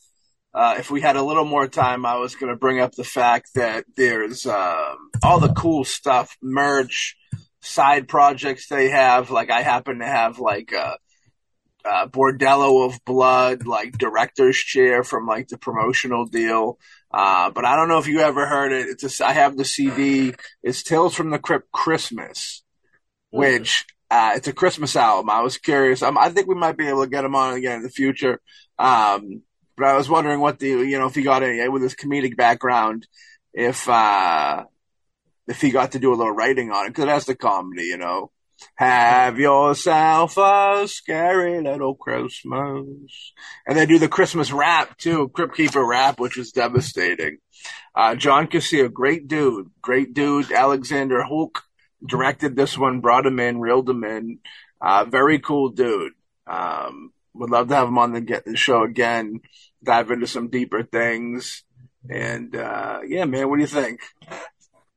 uh, 0.55 0.77
if 0.79 0.91
we 0.91 1.01
had 1.01 1.17
a 1.17 1.23
little 1.23 1.45
more 1.45 1.69
time, 1.69 2.07
I 2.07 2.17
was 2.17 2.35
gonna 2.35 2.57
bring 2.57 2.81
up 2.81 2.95
the 2.95 3.05
fact 3.05 3.51
that 3.55 3.85
there's 3.97 4.47
um, 4.47 5.11
all 5.23 5.41
the 5.41 5.53
cool 5.53 5.85
stuff, 5.85 6.37
merch, 6.43 7.17
side 7.61 8.09
projects 8.09 8.69
they 8.69 8.89
have. 8.89 9.31
Like 9.31 9.51
I 9.51 9.63
happen 9.63 9.99
to 9.99 10.07
have 10.07 10.39
like 10.39 10.73
a, 10.73 10.97
a 11.85 12.09
Bordello 12.09 12.87
of 12.87 13.05
Blood, 13.05 13.67
like 13.67 13.99
director's 13.99 14.57
chair 14.57 15.05
from 15.05 15.27
like 15.27 15.49
the 15.49 15.59
promotional 15.59 16.25
deal. 16.25 16.79
Uh, 17.11 17.51
but 17.51 17.65
I 17.65 17.77
don't 17.77 17.89
know 17.89 17.99
if 17.99 18.07
you 18.07 18.21
ever 18.21 18.47
heard 18.47 18.73
it. 18.73 18.87
It's 18.89 19.21
a, 19.21 19.27
I 19.27 19.33
have 19.33 19.57
the 19.57 19.65
CD. 19.65 20.35
It's 20.63 20.83
Tales 20.83 21.15
from 21.15 21.31
the 21.31 21.39
Crypt 21.39 21.71
Christmas, 21.73 22.63
which 23.31 23.87
uh, 24.11 24.33
it's 24.37 24.49
a 24.49 24.53
Christmas 24.53 24.97
album. 24.97 25.31
I 25.31 25.43
was 25.43 25.59
curious. 25.59 26.03
Um, 26.03 26.17
I 26.17 26.31
think 26.31 26.49
we 26.49 26.55
might 26.55 26.77
be 26.77 26.89
able 26.89 27.05
to 27.05 27.11
get 27.11 27.25
him 27.25 27.35
on 27.35 27.55
again 27.55 27.77
in 27.77 27.83
the 27.83 27.91
future. 27.91 28.41
Um, 28.79 29.43
but 29.77 29.87
I 29.87 29.97
was 29.97 30.09
wondering 30.09 30.41
what 30.41 30.59
the 30.59 30.69
you 30.69 30.99
know 30.99 31.07
if 31.07 31.15
he 31.15 31.23
got 31.23 31.43
any 31.43 31.69
with 31.69 31.83
his 31.83 31.95
comedic 31.95 32.37
background, 32.37 33.07
if 33.53 33.89
uh, 33.89 34.65
if 35.47 35.61
he 35.61 35.71
got 35.71 35.93
to 35.93 35.99
do 35.99 36.13
a 36.13 36.17
little 36.17 36.33
writing 36.33 36.71
on 36.71 36.87
it 36.87 36.91
because 36.91 37.07
that's 37.07 37.27
the 37.27 37.35
comedy, 37.37 37.85
you 37.85 37.99
know. 37.99 38.31
Have 38.75 39.39
yourself 39.39 40.37
a 40.37 40.85
scary 40.89 41.61
little 41.61 41.95
Christmas. 41.95 43.33
And 43.65 43.79
they 43.79 43.87
do 43.87 44.01
the 44.01 44.09
Christmas 44.09 44.51
rap 44.51 44.99
too, 44.99 45.29
Crypt 45.29 45.55
Keeper 45.55 45.85
rap, 45.85 46.19
which 46.19 46.37
was 46.37 46.51
devastating. 46.51 47.39
Uh, 47.95 48.17
John 48.17 48.49
Kassir, 48.49 48.93
great 48.93 49.29
dude, 49.29 49.71
great 49.81 50.13
dude. 50.13 50.51
Alexander 50.51 51.23
Hawk, 51.23 51.63
directed 52.05 52.57
this 52.57 52.77
one, 52.77 53.01
brought 53.01 53.27
him 53.27 53.41
in, 53.41 53.61
reeled 53.61 53.89
him 53.89 54.05
in. 54.05 54.39
Uh, 54.81 55.05
very 55.05 55.39
cool 55.39 55.71
dude. 55.71 56.13
Um, 56.47 57.13
would 57.35 57.51
love 57.51 57.69
to 57.69 57.75
have 57.75 57.89
him 57.89 57.99
on 57.99 58.13
the, 58.13 58.21
get, 58.21 58.45
the 58.45 58.57
show 58.57 58.83
again, 58.83 59.41
dive 59.83 60.11
into 60.11 60.27
some 60.27 60.49
deeper 60.49 60.83
things. 60.83 61.65
And 62.11 62.55
uh, 62.55 63.01
yeah, 63.07 63.25
man, 63.25 63.49
what 63.49 63.57
do 63.57 63.63
you 63.63 63.67
think? 63.67 64.01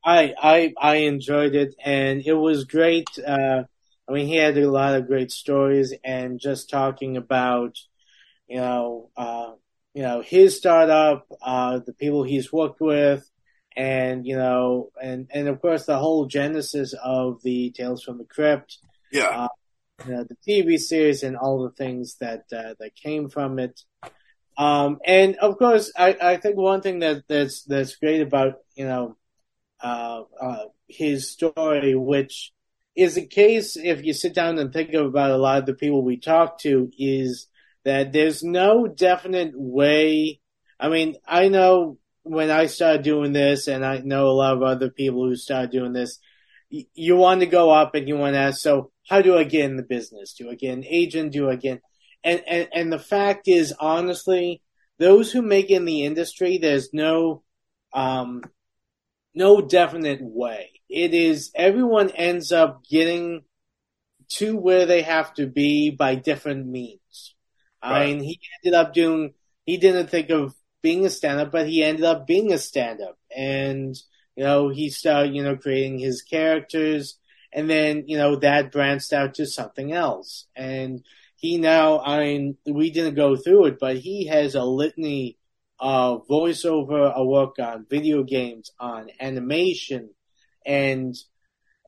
I 0.03 0.33
I 0.41 0.73
I 0.79 0.95
enjoyed 0.95 1.55
it, 1.55 1.75
and 1.83 2.21
it 2.25 2.33
was 2.33 2.65
great. 2.65 3.07
Uh, 3.19 3.63
I 4.07 4.11
mean, 4.11 4.27
he 4.27 4.35
had 4.35 4.57
a 4.57 4.69
lot 4.69 4.95
of 4.95 5.07
great 5.07 5.31
stories, 5.31 5.93
and 6.03 6.39
just 6.39 6.69
talking 6.69 7.17
about, 7.17 7.77
you 8.47 8.57
know, 8.57 9.09
uh, 9.15 9.51
you 9.93 10.01
know, 10.03 10.21
his 10.21 10.57
startup, 10.57 11.27
uh, 11.41 11.79
the 11.85 11.93
people 11.93 12.23
he's 12.23 12.51
worked 12.51 12.81
with, 12.81 13.29
and 13.75 14.25
you 14.25 14.35
know, 14.35 14.91
and 15.01 15.27
and 15.33 15.47
of 15.47 15.61
course 15.61 15.85
the 15.85 15.97
whole 15.97 16.25
genesis 16.25 16.93
of 17.01 17.41
the 17.43 17.71
Tales 17.71 18.03
from 18.03 18.17
the 18.17 18.25
Crypt, 18.25 18.77
yeah, 19.11 19.27
uh, 19.27 19.47
you 20.05 20.13
know, 20.13 20.23
the 20.23 20.37
TV 20.47 20.77
series 20.77 21.23
and 21.23 21.37
all 21.37 21.63
the 21.63 21.71
things 21.71 22.17
that 22.19 22.45
uh, 22.51 22.75
that 22.79 22.95
came 22.95 23.29
from 23.29 23.59
it. 23.59 23.81
Um, 24.57 24.99
and 25.05 25.37
of 25.37 25.57
course, 25.57 25.91
I, 25.97 26.17
I 26.21 26.37
think 26.37 26.57
one 26.57 26.81
thing 26.81 26.99
that 26.99 27.23
that's 27.27 27.63
that's 27.63 27.95
great 27.95 28.21
about 28.21 28.55
you 28.75 28.85
know 28.85 29.17
uh, 29.81 30.23
uh, 30.39 30.65
his 30.87 31.31
story, 31.31 31.95
which 31.95 32.51
is 32.95 33.15
the 33.15 33.25
case 33.25 33.77
if 33.77 34.03
you 34.03 34.13
sit 34.13 34.33
down 34.33 34.59
and 34.59 34.73
think 34.73 34.93
about 34.93 35.31
a 35.31 35.37
lot 35.37 35.59
of 35.59 35.65
the 35.65 35.73
people 35.73 36.03
we 36.03 36.17
talk 36.17 36.59
to, 36.59 36.91
is 36.97 37.47
that 37.85 38.11
there's 38.11 38.43
no 38.43 38.87
definite 38.87 39.53
way. 39.55 40.39
I 40.79 40.89
mean, 40.89 41.15
I 41.25 41.47
know 41.47 41.97
when 42.23 42.51
I 42.51 42.67
started 42.67 43.03
doing 43.03 43.33
this, 43.33 43.67
and 43.67 43.85
I 43.85 43.99
know 43.99 44.27
a 44.27 44.31
lot 44.31 44.55
of 44.55 44.63
other 44.63 44.89
people 44.89 45.25
who 45.27 45.35
started 45.35 45.71
doing 45.71 45.93
this, 45.93 46.19
you, 46.69 46.85
you 46.93 47.15
want 47.15 47.41
to 47.41 47.47
go 47.47 47.69
up 47.69 47.95
and 47.95 48.07
you 48.07 48.17
want 48.17 48.35
to 48.35 48.39
ask, 48.39 48.61
so 48.61 48.91
how 49.09 49.21
do 49.21 49.37
I 49.37 49.43
get 49.43 49.65
in 49.65 49.77
the 49.77 49.83
business? 49.83 50.33
Do 50.33 50.49
I 50.49 50.55
get 50.55 50.73
an 50.73 50.85
agent? 50.85 51.33
Do 51.33 51.49
I 51.49 51.55
get, 51.55 51.81
and, 52.23 52.41
and, 52.47 52.69
and 52.73 52.93
the 52.93 52.99
fact 52.99 53.47
is, 53.47 53.73
honestly, 53.79 54.61
those 54.99 55.31
who 55.31 55.41
make 55.41 55.71
in 55.71 55.85
the 55.85 56.05
industry, 56.05 56.59
there's 56.59 56.93
no 56.93 57.43
um, 57.93 58.43
no 59.33 59.61
definite 59.61 60.19
way. 60.21 60.69
It 60.89 61.13
is 61.13 61.51
everyone 61.55 62.11
ends 62.11 62.51
up 62.51 62.83
getting 62.89 63.41
to 64.33 64.55
where 64.55 64.85
they 64.85 65.01
have 65.01 65.33
to 65.35 65.47
be 65.47 65.89
by 65.91 66.15
different 66.15 66.67
means. 66.67 67.35
Right. 67.83 68.03
I 68.03 68.05
mean, 68.05 68.19
he 68.21 68.39
ended 68.63 68.77
up 68.77 68.93
doing. 68.93 69.33
He 69.65 69.77
didn't 69.77 70.07
think 70.07 70.29
of 70.29 70.53
being 70.81 71.05
a 71.05 71.09
stand-up, 71.09 71.51
but 71.51 71.67
he 71.67 71.83
ended 71.83 72.05
up 72.05 72.27
being 72.27 72.51
a 72.51 72.57
stand-up, 72.57 73.17
and 73.35 73.95
you 74.35 74.43
know 74.43 74.69
he 74.69 74.89
started 74.89 75.35
you 75.35 75.43
know 75.43 75.55
creating 75.57 75.99
his 75.99 76.21
characters, 76.21 77.17
and 77.51 77.69
then 77.69 78.05
you 78.07 78.17
know 78.17 78.35
that 78.37 78.71
branched 78.71 79.13
out 79.13 79.35
to 79.35 79.45
something 79.45 79.93
else, 79.93 80.47
and 80.55 81.03
he 81.35 81.57
now. 81.57 81.99
I 81.99 82.19
mean, 82.19 82.57
we 82.65 82.91
didn't 82.91 83.15
go 83.15 83.35
through 83.35 83.65
it, 83.65 83.79
but 83.79 83.97
he 83.97 84.27
has 84.27 84.55
a 84.55 84.63
litany 84.63 85.37
of 85.79 86.27
voiceover 86.27 87.11
a 87.13 87.25
work 87.25 87.57
on 87.59 87.87
video 87.89 88.23
games, 88.23 88.71
on 88.79 89.09
animation, 89.19 90.11
and 90.65 91.15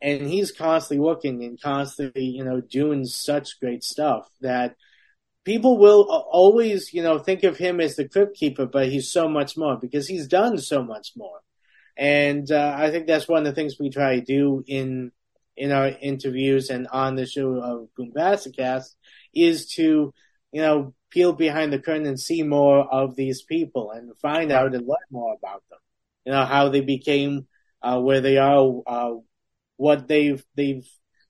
and 0.01 0.27
he's 0.27 0.51
constantly 0.51 0.99
working 0.99 1.43
and 1.43 1.61
constantly, 1.61 2.25
you 2.25 2.43
know, 2.43 2.59
doing 2.59 3.05
such 3.05 3.59
great 3.59 3.83
stuff 3.83 4.29
that 4.41 4.75
people 5.43 5.77
will 5.77 6.03
always, 6.03 6.93
you 6.93 7.03
know, 7.03 7.19
think 7.19 7.43
of 7.43 7.57
him 7.57 7.79
as 7.79 7.95
the 7.95 8.07
crypt 8.07 8.35
keeper, 8.37 8.65
but 8.65 8.89
he's 8.89 9.11
so 9.11 9.27
much 9.27 9.57
more 9.57 9.77
because 9.77 10.07
he's 10.07 10.27
done 10.27 10.57
so 10.57 10.83
much 10.83 11.11
more. 11.15 11.39
And 11.97 12.49
uh, 12.51 12.75
I 12.77 12.89
think 12.89 13.07
that's 13.07 13.27
one 13.27 13.39
of 13.39 13.45
the 13.45 13.53
things 13.53 13.75
we 13.79 13.89
try 13.89 14.19
to 14.19 14.25
do 14.25 14.63
in 14.67 15.11
in 15.55 15.71
our 15.71 15.87
interviews 15.87 16.71
and 16.71 16.87
on 16.87 17.15
the 17.15 17.27
show 17.27 17.53
of 17.61 17.87
Boombasticast 17.95 18.95
is 19.35 19.67
to, 19.75 20.11
you 20.51 20.61
know, 20.61 20.95
peel 21.11 21.31
behind 21.31 21.71
the 21.71 21.77
curtain 21.77 22.07
and 22.07 22.19
see 22.19 22.41
more 22.41 22.79
of 22.91 23.15
these 23.15 23.43
people 23.43 23.91
and 23.91 24.17
find 24.19 24.51
out 24.51 24.73
and 24.73 24.87
learn 24.87 25.09
more 25.11 25.35
about 25.35 25.61
them. 25.69 25.79
You 26.25 26.31
know 26.31 26.45
how 26.45 26.69
they 26.69 26.81
became 26.81 27.47
uh, 27.83 27.99
where 27.99 28.21
they 28.21 28.37
are, 28.37 28.81
uh, 28.87 29.13
what 29.77 30.07
they've 30.07 30.43
they've 30.55 30.87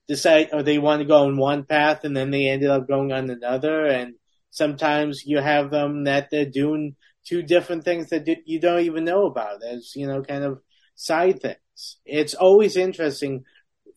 decided, 0.08 0.54
or 0.54 0.64
they 0.64 0.78
want 0.78 1.02
to 1.02 1.08
go 1.08 1.26
on 1.26 1.38
one 1.38 1.64
path 1.64 2.04
and 2.04 2.16
then 2.16 2.32
they 2.32 2.48
ended 2.48 2.70
up 2.70 2.88
going 2.88 3.12
on 3.12 3.30
another. 3.30 3.86
And 3.86 4.16
sometimes 4.50 5.24
you 5.26 5.40
have 5.40 5.72
them 5.72 6.06
that 6.06 6.30
they're 6.30 6.46
doing 6.46 6.96
two 7.26 7.42
different 7.42 7.84
things 7.86 8.10
that 8.10 8.28
you 8.46 8.60
don't 8.60 8.82
even 8.82 9.06
know 9.06 9.26
about 9.26 9.64
as 9.64 9.94
you 9.96 10.08
know, 10.08 10.22
kind 10.22 10.44
of 10.44 10.62
side 10.96 11.42
things. 11.42 11.98
It's 12.06 12.34
always 12.34 12.78
interesting 12.78 13.46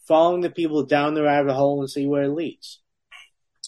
following 0.07 0.41
the 0.41 0.51
people 0.51 0.85
down 0.85 1.15
the 1.15 1.23
rabbit 1.23 1.55
hole 1.55 1.81
and 1.81 1.91
see 1.91 2.07
where 2.07 2.25
it 2.25 2.31
leads. 2.31 2.81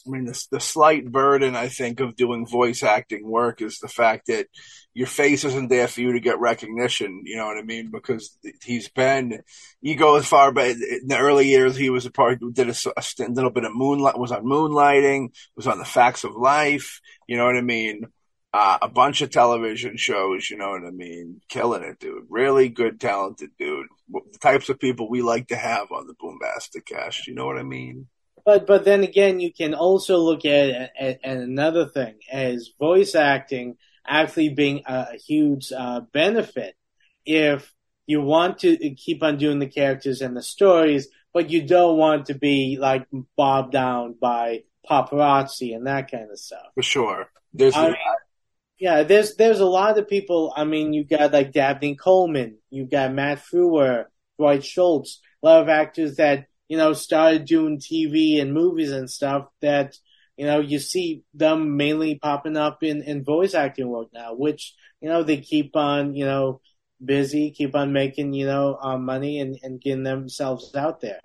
I 0.06 0.10
mean, 0.10 0.24
the, 0.24 0.44
the 0.52 0.60
slight 0.60 1.10
burden 1.10 1.56
I 1.56 1.68
think 1.68 2.00
of 2.00 2.16
doing 2.16 2.46
voice 2.46 2.82
acting 2.82 3.28
work 3.28 3.60
is 3.60 3.78
the 3.78 3.88
fact 3.88 4.28
that 4.28 4.46
your 4.98 5.06
face 5.06 5.44
isn't 5.44 5.68
there 5.68 5.86
for 5.86 6.00
you 6.00 6.14
to 6.14 6.18
get 6.18 6.40
recognition. 6.40 7.22
You 7.24 7.36
know 7.36 7.46
what 7.46 7.56
I 7.56 7.62
mean? 7.62 7.88
Because 7.92 8.36
he's 8.64 8.88
been, 8.88 9.44
you 9.80 9.94
go 9.94 10.16
as 10.16 10.26
far 10.26 10.50
back 10.50 10.74
in 10.74 11.06
the 11.06 11.16
early 11.16 11.46
years, 11.46 11.76
he 11.76 11.88
was 11.88 12.04
a 12.04 12.10
part, 12.10 12.40
did 12.52 12.68
a, 12.68 12.74
a, 12.96 13.28
little 13.28 13.52
bit 13.52 13.62
of 13.62 13.76
moonlight, 13.76 14.18
was 14.18 14.32
on 14.32 14.42
moonlighting, 14.42 15.32
was 15.54 15.68
on 15.68 15.78
the 15.78 15.84
facts 15.84 16.24
of 16.24 16.34
life. 16.34 17.00
You 17.28 17.36
know 17.36 17.44
what 17.44 17.56
I 17.56 17.60
mean? 17.60 18.06
Uh, 18.52 18.78
a 18.82 18.88
bunch 18.88 19.20
of 19.20 19.30
television 19.30 19.96
shows, 19.96 20.50
you 20.50 20.56
know 20.56 20.70
what 20.70 20.84
I 20.84 20.90
mean? 20.90 21.42
Killing 21.48 21.84
it, 21.84 22.00
dude. 22.00 22.24
Really 22.28 22.68
good, 22.68 23.00
talented 23.00 23.50
dude. 23.56 23.86
The 24.10 24.38
types 24.40 24.68
of 24.68 24.80
people 24.80 25.08
we 25.08 25.22
like 25.22 25.46
to 25.48 25.56
have 25.56 25.92
on 25.92 26.08
the 26.08 26.14
Boombastic 26.14 26.86
cast, 26.86 27.28
you 27.28 27.36
know 27.36 27.46
what 27.46 27.58
I 27.58 27.62
mean? 27.62 28.08
But 28.44 28.66
but 28.66 28.84
then 28.84 29.04
again, 29.04 29.38
you 29.38 29.52
can 29.52 29.74
also 29.74 30.18
look 30.18 30.44
at, 30.44 30.70
at, 30.98 31.20
at 31.22 31.36
another 31.36 31.86
thing 31.86 32.16
as 32.32 32.70
voice 32.80 33.14
acting 33.14 33.76
actually 34.08 34.50
being 34.50 34.82
a, 34.86 35.16
huge 35.16 35.72
uh, 35.72 36.00
benefit 36.12 36.74
if 37.24 37.72
you 38.06 38.20
want 38.20 38.60
to 38.60 38.76
keep 38.94 39.22
on 39.22 39.36
doing 39.36 39.58
the 39.58 39.66
characters 39.66 40.22
and 40.22 40.36
the 40.36 40.42
stories, 40.42 41.08
but 41.34 41.50
you 41.50 41.66
don't 41.66 41.98
want 41.98 42.26
to 42.26 42.34
be 42.34 42.78
like 42.80 43.06
bogged 43.36 43.72
down 43.72 44.14
by 44.20 44.62
paparazzi 44.88 45.76
and 45.76 45.86
that 45.86 46.10
kind 46.10 46.30
of 46.30 46.38
stuff. 46.38 46.66
For 46.74 46.82
sure, 46.82 47.30
there's. 47.52 47.76
I 47.76 47.88
mean, 47.88 47.96
yeah, 48.78 49.02
there's 49.02 49.36
there's 49.36 49.60
a 49.60 49.66
lot 49.66 49.98
of 49.98 50.08
people. 50.08 50.52
I 50.56 50.64
mean, 50.64 50.92
you 50.92 51.04
got 51.04 51.32
like 51.32 51.52
Dabney 51.52 51.96
Coleman, 51.96 52.58
you 52.70 52.86
got 52.86 53.12
Matt 53.12 53.40
Frewer, 53.44 54.06
Dwight 54.38 54.64
Schultz, 54.64 55.20
a 55.42 55.46
lot 55.46 55.62
of 55.62 55.68
actors 55.68 56.16
that 56.16 56.46
you 56.68 56.76
know, 56.76 56.92
started 56.92 57.46
doing 57.46 57.78
TV 57.78 58.40
and 58.40 58.52
movies 58.52 58.92
and 58.92 59.10
stuff 59.10 59.48
that, 59.60 59.96
you 60.38 60.46
know, 60.46 60.60
you 60.60 60.78
see 60.78 61.24
them 61.34 61.76
mainly 61.76 62.14
popping 62.14 62.56
up 62.56 62.84
in, 62.84 63.02
in 63.02 63.24
voice 63.24 63.54
acting 63.54 63.88
work 63.88 64.08
now, 64.14 64.34
which, 64.34 64.72
you 65.00 65.08
know, 65.08 65.24
they 65.24 65.38
keep 65.38 65.74
on, 65.74 66.14
you 66.14 66.24
know, 66.24 66.60
busy, 67.04 67.50
keep 67.50 67.74
on 67.74 67.92
making, 67.92 68.32
you 68.32 68.46
know, 68.46 68.78
uh, 68.80 68.96
money 68.96 69.40
and, 69.40 69.58
and 69.64 69.80
getting 69.80 70.04
themselves 70.04 70.74
out 70.76 71.00
there. 71.00 71.20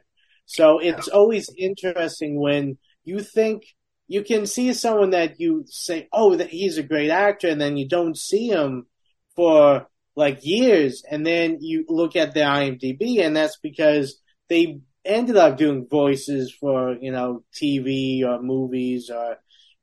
So 0.48 0.80
it's 0.80 1.08
always 1.08 1.48
interesting 1.56 2.40
when 2.40 2.80
you 3.04 3.20
think 3.20 3.64
you 4.08 4.24
can 4.24 4.48
see 4.48 4.74
someone 4.74 5.12
that 5.12 5.40
you 5.40 5.64
say, 5.68 6.08
oh, 6.12 6.36
that 6.36 6.50
he's 6.50 6.80
a 6.80 6.84
great 6.84 7.12
actor, 7.12 7.48
and 7.48 7.62
then 7.62 7.78
you 7.78 7.88
don't 7.88 8.18
see 8.18 8.48
him 8.48 8.88
for 9.36 9.88
like 10.16 10.40
years, 10.44 11.04
and 11.10 11.26
then 11.26 11.58
you 11.62 11.86
look 11.88 12.16
at 12.16 12.34
the 12.34 12.42
IMDb, 12.42 13.20
and 13.24 13.36
that's 13.36 13.58
because 13.62 14.20
they 14.50 14.80
ended 15.06 15.36
up 15.38 15.58
doing 15.58 15.88
voices 15.90 16.54
for 16.54 16.96
you 17.00 17.12
know 17.12 17.44
TV 17.54 18.24
or 18.24 18.42
movies 18.42 19.10
or 19.10 19.38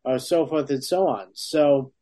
or 0.05 0.19
so 0.19 0.47
forth 0.47 0.71
and 0.71 0.85
so 0.85 1.09
on. 1.09 1.29
So 1.35 1.93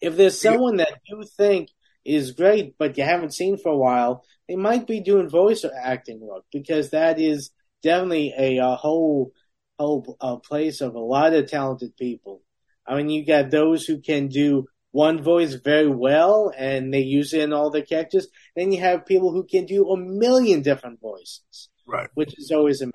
if 0.00 0.16
there's 0.16 0.40
someone 0.40 0.76
that 0.76 1.00
you 1.06 1.24
think 1.36 1.68
is 2.04 2.32
great 2.32 2.76
but 2.78 2.98
you 2.98 3.04
haven't 3.04 3.34
seen 3.34 3.56
for 3.56 3.70
a 3.70 3.76
while, 3.76 4.24
they 4.48 4.56
might 4.56 4.86
be 4.86 5.00
doing 5.00 5.28
voice 5.28 5.64
or 5.64 5.72
acting 5.74 6.20
work 6.20 6.44
because 6.52 6.90
that 6.90 7.20
is 7.20 7.50
definitely 7.82 8.34
a, 8.36 8.58
a 8.58 8.76
whole 8.76 9.32
whole 9.78 10.16
a 10.20 10.38
place 10.38 10.80
of 10.80 10.94
a 10.94 11.00
lot 11.00 11.34
of 11.34 11.50
talented 11.50 11.96
people. 11.96 12.42
I 12.86 12.96
mean, 12.96 13.10
you 13.10 13.24
got 13.24 13.50
those 13.50 13.84
who 13.84 14.00
can 14.00 14.28
do 14.28 14.66
one 14.90 15.22
voice 15.22 15.54
very 15.54 15.88
well 15.88 16.52
and 16.56 16.92
they 16.92 17.00
use 17.00 17.32
it 17.32 17.40
in 17.40 17.52
all 17.52 17.70
their 17.70 17.82
characters. 17.82 18.28
Then 18.54 18.72
you 18.72 18.80
have 18.80 19.06
people 19.06 19.32
who 19.32 19.44
can 19.44 19.64
do 19.66 19.88
a 19.90 19.96
million 19.96 20.62
different 20.62 21.00
voices. 21.00 21.70
Right. 21.86 22.08
Which 22.14 22.38
is 22.38 22.50
always 22.50 22.80
amazing. 22.80 22.92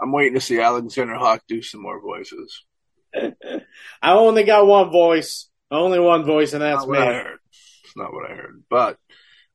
I'm 0.00 0.12
waiting 0.12 0.34
to 0.34 0.40
see 0.40 0.60
Alexander 0.60 1.14
Hawk 1.14 1.42
do 1.48 1.62
some 1.62 1.82
more 1.82 2.00
voices. 2.00 2.64
I 3.14 4.12
only 4.12 4.44
got 4.44 4.66
one 4.66 4.90
voice. 4.90 5.48
Only 5.70 5.98
one 5.98 6.24
voice, 6.24 6.52
and 6.52 6.62
that's 6.62 6.86
not 6.86 6.88
me. 6.88 6.98
It's 6.98 7.96
not 7.96 8.12
what 8.12 8.30
I 8.30 8.34
heard. 8.34 8.62
But 8.70 8.98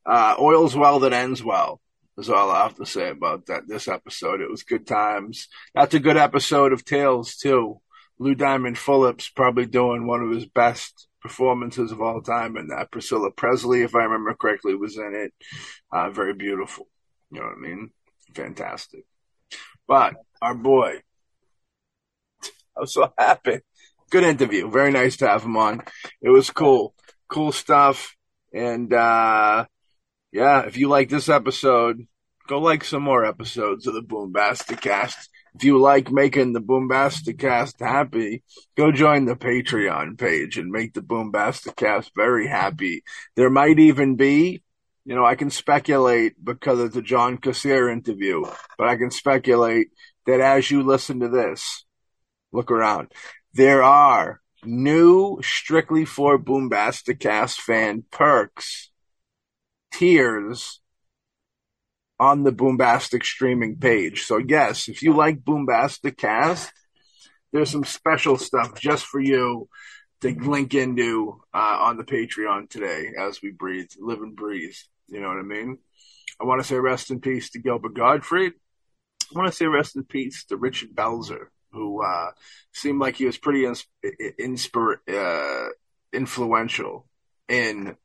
uh, 0.05 0.35
oils 0.39 0.75
well 0.75 0.99
that 0.99 1.13
ends 1.13 1.43
well 1.43 1.81
is 2.17 2.29
all 2.29 2.51
I 2.51 2.63
have 2.63 2.75
to 2.75 2.85
say 2.85 3.09
about 3.09 3.47
that. 3.47 3.67
This 3.67 3.87
episode, 3.87 4.41
it 4.41 4.49
was 4.49 4.63
good 4.63 4.85
times. 4.85 5.47
That's 5.73 5.93
a 5.95 5.99
good 5.99 6.17
episode 6.17 6.73
of 6.73 6.85
Tales 6.85 7.35
too. 7.35 7.79
Lou 8.19 8.35
Diamond 8.35 8.77
Phillips 8.77 9.29
probably 9.29 9.65
doing 9.65 10.05
one 10.05 10.21
of 10.21 10.31
his 10.31 10.45
best 10.45 11.07
performances 11.21 11.91
of 11.91 12.01
all 12.01 12.21
time 12.21 12.57
in 12.57 12.67
that. 12.67 12.91
Priscilla 12.91 13.31
Presley, 13.31 13.81
if 13.81 13.95
I 13.95 14.03
remember 14.03 14.35
correctly, 14.35 14.75
was 14.75 14.97
in 14.97 15.13
it. 15.15 15.33
Uh, 15.91 16.09
very 16.11 16.33
beautiful. 16.33 16.87
You 17.33 17.39
know 17.39 17.47
what 17.47 17.57
I 17.57 17.61
mean? 17.61 17.89
Fantastic. 18.35 19.05
But 19.87 20.13
our 20.39 20.53
boy, 20.53 21.01
I'm 22.77 22.85
so 22.85 23.11
happy. 23.17 23.59
Good 24.11 24.23
interview. 24.23 24.69
Very 24.69 24.91
nice 24.91 25.17
to 25.17 25.27
have 25.27 25.43
him 25.43 25.57
on. 25.57 25.81
It 26.21 26.29
was 26.29 26.51
cool. 26.51 26.93
Cool 27.27 27.51
stuff. 27.51 28.15
And, 28.53 28.93
uh, 28.93 29.65
yeah, 30.31 30.67
if 30.67 30.77
you 30.77 30.89
like 30.89 31.09
this 31.09 31.27
episode, 31.27 32.05
go 32.47 32.59
like 32.59 32.83
some 32.83 33.01
more 33.01 33.25
episodes 33.25 33.87
of 33.87 33.95
the 33.95 34.01
Boombastic 34.01 34.81
Cast. 34.81 35.29
If 35.55 35.63
you 35.63 35.79
like 35.79 36.11
making 36.11 36.53
the 36.53 36.61
Boombastic 36.61 37.39
Cast 37.39 37.79
happy, 37.79 38.43
go 38.77 38.91
join 38.91 39.25
the 39.25 39.35
Patreon 39.35 40.19
page 40.19 40.57
and 40.57 40.71
make 40.71 40.93
the 40.93 41.01
Boombastic 41.01 41.75
Cast 41.75 42.11
very 42.15 42.47
happy. 42.47 43.03
There 43.35 43.49
might 43.49 43.79
even 43.79 44.15
be 44.15 44.62
you 45.05 45.15
know, 45.15 45.25
I 45.25 45.35
can 45.35 45.49
speculate 45.49 46.33
because 46.43 46.79
of 46.79 46.93
the 46.93 47.01
John 47.01 47.37
Kassir 47.37 47.91
interview, 47.91 48.45
but 48.77 48.87
I 48.87 48.95
can 48.95 49.11
speculate 49.11 49.89
that 50.25 50.39
as 50.39 50.71
you 50.71 50.83
listen 50.83 51.19
to 51.19 51.29
this, 51.29 51.85
look 52.51 52.71
around, 52.71 53.11
there 53.53 53.83
are 53.83 54.41
new 54.63 55.41
strictly 55.43 56.05
for 56.05 56.39
Boombasticast 56.39 57.59
fan 57.59 58.03
perks, 58.11 58.91
tiers 59.93 60.79
on 62.19 62.43
the 62.43 62.53
Boombastic 62.53 63.25
streaming 63.25 63.77
page. 63.77 64.23
So 64.23 64.37
yes, 64.37 64.87
if 64.87 65.01
you 65.03 65.13
like 65.13 65.43
Boombasticast, 65.43 66.69
there's 67.51 67.69
some 67.69 67.83
special 67.83 68.37
stuff 68.37 68.79
just 68.79 69.05
for 69.05 69.19
you 69.19 69.67
to 70.21 70.29
link 70.29 70.73
into 70.73 71.41
uh, 71.53 71.77
on 71.81 71.97
the 71.97 72.03
Patreon 72.03 72.69
today 72.69 73.09
as 73.19 73.41
we 73.41 73.51
breathe, 73.51 73.89
live 73.99 74.21
and 74.21 74.35
breathe. 74.35 74.73
You 75.07 75.21
know 75.21 75.27
what 75.27 75.37
I 75.37 75.43
mean? 75.43 75.77
I 76.41 76.45
want 76.45 76.61
to 76.61 76.67
say 76.67 76.75
rest 76.75 77.11
in 77.11 77.19
peace 77.19 77.51
to 77.51 77.59
Gilbert 77.59 77.93
Gottfried. 77.95 78.53
I 79.33 79.37
want 79.37 79.49
to 79.49 79.55
say 79.55 79.65
rest 79.65 79.95
in 79.95 80.03
peace 80.03 80.45
to 80.45 80.57
Richard 80.57 80.89
Belzer, 80.95 81.47
who 81.71 82.03
uh, 82.03 82.31
seemed 82.71 82.99
like 82.99 83.15
he 83.15 83.25
was 83.25 83.37
pretty 83.37 83.63
inspir- 83.63 84.35
inspir- 84.39 84.97
uh, 85.07 85.69
influential 86.11 87.07
in 87.49 87.95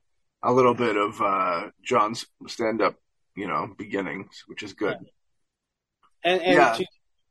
a 0.42 0.52
little 0.52 0.74
bit 0.74 0.96
of 0.96 1.20
uh, 1.20 1.68
John's 1.82 2.26
stand 2.46 2.80
up, 2.80 2.96
you 3.36 3.48
know, 3.48 3.68
beginnings, 3.76 4.44
which 4.46 4.62
is 4.62 4.72
good. 4.72 4.96
And, 6.24 6.40
and 6.42 6.54
Yeah. 6.56 6.72
to 6.74 6.86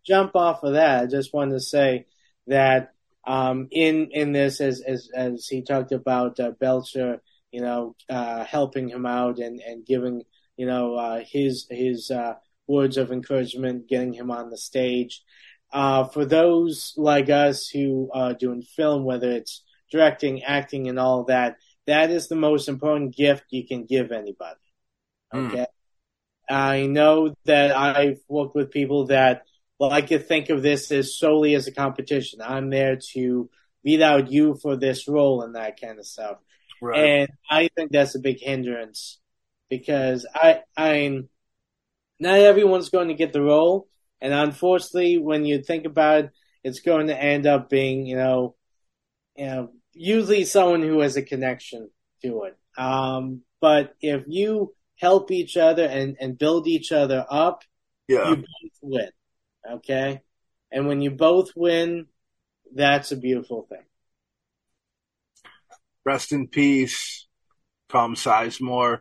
jump 0.05 0.35
off 0.35 0.63
of 0.63 0.73
that, 0.73 1.03
I 1.03 1.05
just 1.07 1.33
wanted 1.33 1.53
to 1.53 1.59
say 1.59 2.05
that 2.47 2.91
um, 3.25 3.67
in 3.71 4.09
in 4.11 4.31
this, 4.31 4.61
as 4.61 4.81
as 4.81 5.09
as 5.13 5.47
he 5.47 5.61
talked 5.61 5.91
about 5.91 6.39
uh, 6.39 6.51
Belzer, 6.51 7.19
you 7.57 7.63
know, 7.63 7.95
uh, 8.07 8.43
helping 8.43 8.87
him 8.87 9.07
out 9.07 9.39
and 9.39 9.59
and 9.61 9.83
giving 9.83 10.21
you 10.57 10.67
know 10.67 10.93
uh, 10.93 11.23
his 11.25 11.65
his 11.71 12.11
uh, 12.11 12.35
words 12.67 12.97
of 12.97 13.11
encouragement, 13.11 13.89
getting 13.89 14.13
him 14.13 14.29
on 14.29 14.51
the 14.51 14.57
stage. 14.59 15.23
Uh, 15.73 16.03
for 16.03 16.23
those 16.23 16.93
like 16.97 17.31
us 17.31 17.67
who 17.67 18.11
are 18.13 18.35
doing 18.35 18.61
film, 18.61 19.05
whether 19.05 19.31
it's 19.31 19.63
directing, 19.91 20.43
acting, 20.43 20.87
and 20.87 20.99
all 20.99 21.23
that, 21.23 21.55
that 21.87 22.11
is 22.11 22.27
the 22.27 22.35
most 22.35 22.69
important 22.69 23.15
gift 23.15 23.45
you 23.49 23.65
can 23.65 23.85
give 23.85 24.11
anybody. 24.11 24.59
Mm. 25.33 25.47
Okay. 25.47 25.65
I 26.47 26.85
know 26.85 27.33
that 27.45 27.75
I've 27.75 28.19
worked 28.29 28.53
with 28.53 28.69
people 28.69 29.07
that 29.07 29.47
like 29.79 30.09
to 30.09 30.19
think 30.19 30.51
of 30.51 30.61
this 30.61 30.91
as 30.91 31.17
solely 31.17 31.55
as 31.55 31.65
a 31.65 31.73
competition. 31.73 32.39
I'm 32.39 32.69
there 32.69 32.99
to 33.13 33.49
beat 33.83 34.03
out 34.03 34.31
you 34.31 34.59
for 34.61 34.75
this 34.77 35.07
role 35.07 35.41
and 35.41 35.55
that 35.55 35.81
kind 35.81 35.97
of 35.97 36.05
stuff. 36.05 36.37
Right. 36.81 36.99
And 36.99 37.29
I 37.49 37.69
think 37.75 37.91
that's 37.91 38.15
a 38.15 38.19
big 38.19 38.39
hindrance 38.39 39.19
because 39.69 40.25
I, 40.33 40.61
I, 40.75 41.21
not 42.19 42.39
everyone's 42.39 42.89
going 42.89 43.09
to 43.09 43.13
get 43.13 43.33
the 43.33 43.41
role. 43.41 43.87
And 44.21 44.33
unfortunately, 44.33 45.17
when 45.17 45.45
you 45.45 45.61
think 45.61 45.85
about 45.85 46.25
it, 46.25 46.31
it's 46.63 46.79
going 46.79 47.07
to 47.07 47.21
end 47.21 47.45
up 47.45 47.69
being, 47.69 48.05
you 48.05 48.15
know, 48.15 48.55
you 49.35 49.45
know, 49.45 49.71
usually 49.93 50.45
someone 50.45 50.81
who 50.81 50.99
has 51.01 51.15
a 51.15 51.21
connection 51.21 51.89
to 52.23 52.43
it. 52.43 52.57
Um, 52.77 53.41
but 53.61 53.95
if 54.01 54.23
you 54.27 54.73
help 54.95 55.31
each 55.31 55.57
other 55.57 55.85
and, 55.85 56.17
and 56.19 56.37
build 56.37 56.67
each 56.67 56.91
other 56.91 57.25
up, 57.29 57.63
yeah. 58.07 58.29
you 58.29 58.35
both 58.37 58.79
win. 58.81 59.09
Okay? 59.71 60.21
And 60.71 60.87
when 60.87 61.01
you 61.01 61.11
both 61.11 61.51
win, 61.55 62.07
that's 62.73 63.11
a 63.11 63.17
beautiful 63.17 63.65
thing. 63.69 63.83
Rest 66.07 66.31
in 66.31 66.47
peace, 66.47 67.27
Tom 67.89 68.15
Sizemore. 68.15 68.99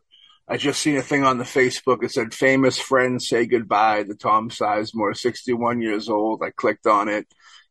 I 0.49 0.57
just 0.57 0.81
seen 0.81 0.97
a 0.97 1.03
thing 1.03 1.23
on 1.23 1.39
the 1.39 1.45
Facebook. 1.45 2.03
It 2.03 2.11
said 2.11 2.35
famous 2.35 2.81
friends 2.81 3.29
say 3.29 3.47
goodbye 3.47 4.03
to 4.03 4.17
Tom 4.17 4.51
Sizemore, 4.51 5.17
61 5.17 5.83
years 5.83 6.09
old. 6.09 6.43
I 6.43 6.51
clicked 6.51 6.89
on 6.89 7.09
it. 7.09 7.29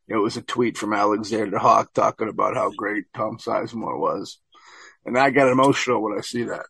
It 0.08 0.16
was 0.16 0.38
a 0.38 0.42
tweet 0.42 0.78
from 0.78 0.94
Alexander 0.94 1.58
Hawk 1.58 1.92
talking 1.92 2.30
about 2.30 2.54
how 2.54 2.70
great 2.70 3.04
Tom 3.14 3.36
Sizemore 3.36 4.00
was. 4.00 4.38
And 5.04 5.18
I 5.18 5.28
get 5.28 5.48
emotional 5.48 6.02
when 6.02 6.16
I 6.16 6.22
see 6.22 6.44
that. 6.44 6.64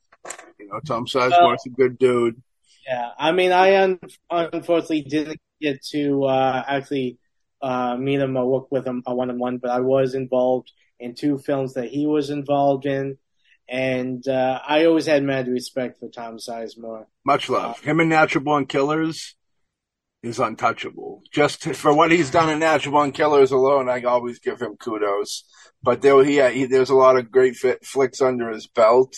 You 0.58 0.66
know, 0.66 0.80
Tom 0.84 1.06
Sizemore's 1.06 1.66
a 1.66 1.70
good 1.70 1.96
dude. 1.98 2.42
Yeah, 2.84 3.10
I 3.16 3.30
mean, 3.30 3.52
I 3.52 3.80
un- 3.80 4.00
unfortunately 4.28 5.02
didn't 5.02 5.40
get 5.60 5.84
to 5.92 6.24
uh, 6.24 6.64
actually 6.66 7.20
uh, 7.62 7.96
meet 7.96 8.18
him 8.18 8.36
or 8.36 8.50
work 8.50 8.72
with 8.72 8.84
him 8.84 9.04
one 9.06 9.30
on 9.30 9.38
one, 9.38 9.58
but 9.58 9.70
I 9.70 9.78
was 9.78 10.16
involved 10.16 10.72
in 10.98 11.14
two 11.14 11.38
films 11.38 11.74
that 11.74 11.88
he 11.88 12.06
was 12.06 12.30
involved 12.30 12.86
in, 12.86 13.18
and 13.68 14.26
uh, 14.28 14.60
I 14.66 14.84
always 14.86 15.06
had 15.06 15.22
mad 15.22 15.48
respect 15.48 15.98
for 15.98 16.08
Tom 16.08 16.36
Sizemore. 16.36 17.06
Much 17.24 17.48
love. 17.48 17.80
Him 17.80 18.00
and 18.00 18.08
Natural 18.08 18.44
Born 18.44 18.66
Killers 18.66 19.34
is 20.22 20.38
untouchable. 20.38 21.22
Just 21.32 21.64
for 21.74 21.94
what 21.94 22.10
he's 22.10 22.30
done 22.30 22.50
in 22.50 22.58
Natural 22.58 22.92
Born 22.92 23.12
Killers 23.12 23.50
alone, 23.50 23.88
I 23.88 24.02
always 24.02 24.38
give 24.38 24.60
him 24.60 24.76
kudos. 24.76 25.44
But 25.82 26.02
there, 26.02 26.22
he, 26.24 26.40
he 26.50 26.66
there's 26.66 26.90
a 26.90 26.94
lot 26.94 27.16
of 27.16 27.30
great 27.30 27.56
fit, 27.56 27.84
flicks 27.84 28.20
under 28.20 28.50
his 28.50 28.66
belt, 28.66 29.16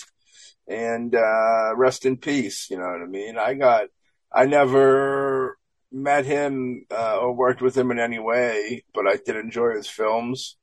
and 0.67 1.15
uh, 1.15 1.77
rest 1.77 2.05
in 2.05 2.17
peace. 2.17 2.69
You 2.71 2.79
know 2.79 2.85
what 2.85 3.03
I 3.03 3.07
mean? 3.07 3.39
I 3.39 3.55
got, 3.55 3.85
I 4.33 4.47
never 4.47 5.59
met 5.91 6.27
him 6.27 6.85
uh, 6.91 7.19
or 7.19 7.33
worked 7.33 7.63
with 7.63 7.77
him 7.77 7.91
in 7.91 7.99
any 7.99 8.19
way, 8.19 8.85
but 8.93 9.07
I 9.07 9.17
did 9.17 9.37
enjoy 9.37 9.75
his 9.77 9.89
films. 9.89 10.57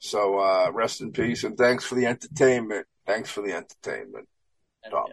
So 0.00 0.38
uh, 0.38 0.70
rest 0.72 1.02
in 1.02 1.12
peace, 1.12 1.44
and 1.44 1.56
thanks 1.56 1.84
for 1.84 1.94
the 1.94 2.06
entertainment. 2.06 2.86
Thanks 3.06 3.30
for 3.30 3.42
the 3.42 3.52
entertainment. 3.52 4.26
Tom. 4.90 5.06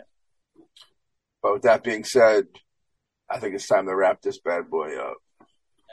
But 1.43 1.53
with 1.53 1.61
that 1.63 1.83
being 1.83 2.05
said, 2.05 2.47
I 3.29 3.39
think 3.39 3.53
it's 3.53 3.67
time 3.67 3.85
to 3.87 3.95
wrap 3.95 4.21
this 4.21 4.39
bad 4.39 4.69
boy 4.69 4.97
up. 4.97 5.17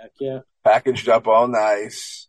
Heck 0.00 0.12
yeah. 0.20 0.40
Packaged 0.62 1.08
up 1.08 1.26
all 1.26 1.48
nice, 1.48 2.28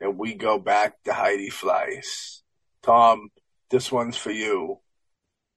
and 0.00 0.16
we 0.16 0.34
go 0.34 0.58
back 0.58 1.02
to 1.02 1.12
Heidi 1.12 1.50
Fleiss. 1.50 2.42
Tom, 2.82 3.30
this 3.70 3.90
one's 3.90 4.16
for 4.16 4.30
you. 4.30 4.78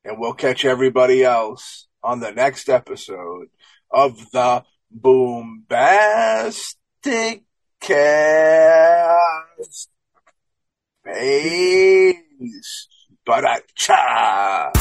And 0.04 0.20
we'll 0.20 0.34
catch 0.34 0.66
everybody 0.66 1.24
else 1.24 1.88
on 2.04 2.20
the 2.20 2.32
next 2.32 2.68
episode 2.68 3.50
of 3.92 4.32
the 4.32 4.64
Boombastic 4.92 7.44
Cast. 7.80 9.91
Peace. 11.04 12.88
Ba-da-cha. 13.26 14.72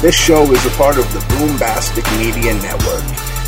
This 0.00 0.14
show 0.14 0.42
is 0.52 0.64
a 0.64 0.70
part 0.70 0.98
of 0.98 1.12
the 1.12 1.18
Boombastic 1.34 2.06
Media 2.18 2.54
Network. 2.54 3.02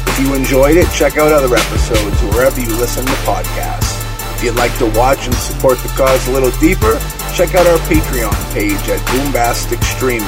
If 0.09 0.19
you 0.19 0.35
enjoyed 0.35 0.77
it, 0.77 0.91
check 0.93 1.17
out 1.17 1.31
other 1.31 1.55
episodes 1.55 2.21
wherever 2.35 2.61
you 2.61 2.75
listen 2.79 3.05
to 3.07 3.13
podcasts. 3.23 3.95
If 4.35 4.43
you'd 4.43 4.57
like 4.57 4.77
to 4.79 4.87
watch 4.99 5.27
and 5.27 5.35
support 5.37 5.79
the 5.79 5.89
cause 5.91 6.27
a 6.27 6.33
little 6.33 6.51
deeper, 6.59 6.99
check 7.35 7.55
out 7.55 7.67
our 7.69 7.79
Patreon 7.87 8.35
page 8.53 8.89
at 8.89 9.01
Boombastic 9.07 9.83
Streaming. 9.85 10.27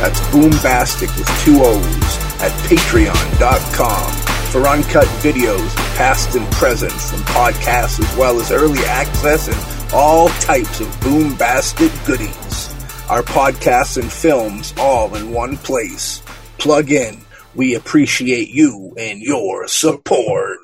That's 0.00 0.18
Boombastic 0.32 1.16
with 1.16 1.28
two 1.44 1.62
O's 1.62 2.42
at 2.42 2.52
patreon.com 2.66 4.27
for 4.48 4.66
uncut 4.66 5.06
videos, 5.22 5.74
past 5.96 6.34
and 6.34 6.46
present, 6.52 6.92
from 6.92 7.20
podcasts 7.20 8.00
as 8.00 8.16
well 8.16 8.40
as 8.40 8.50
early 8.50 8.84
access 8.84 9.48
and 9.48 9.92
all 9.94 10.28
types 10.40 10.80
of 10.80 10.86
Boombastic 11.00 12.06
goodies 12.06 12.48
our 13.08 13.22
podcasts 13.22 13.96
and 14.00 14.12
films 14.12 14.74
all 14.78 15.14
in 15.14 15.32
one 15.32 15.56
place. 15.56 16.22
Plug 16.58 16.90
in. 16.90 17.18
We 17.54 17.74
appreciate 17.74 18.50
you 18.50 18.94
and 18.98 19.22
your 19.22 19.66
support. 19.66 20.58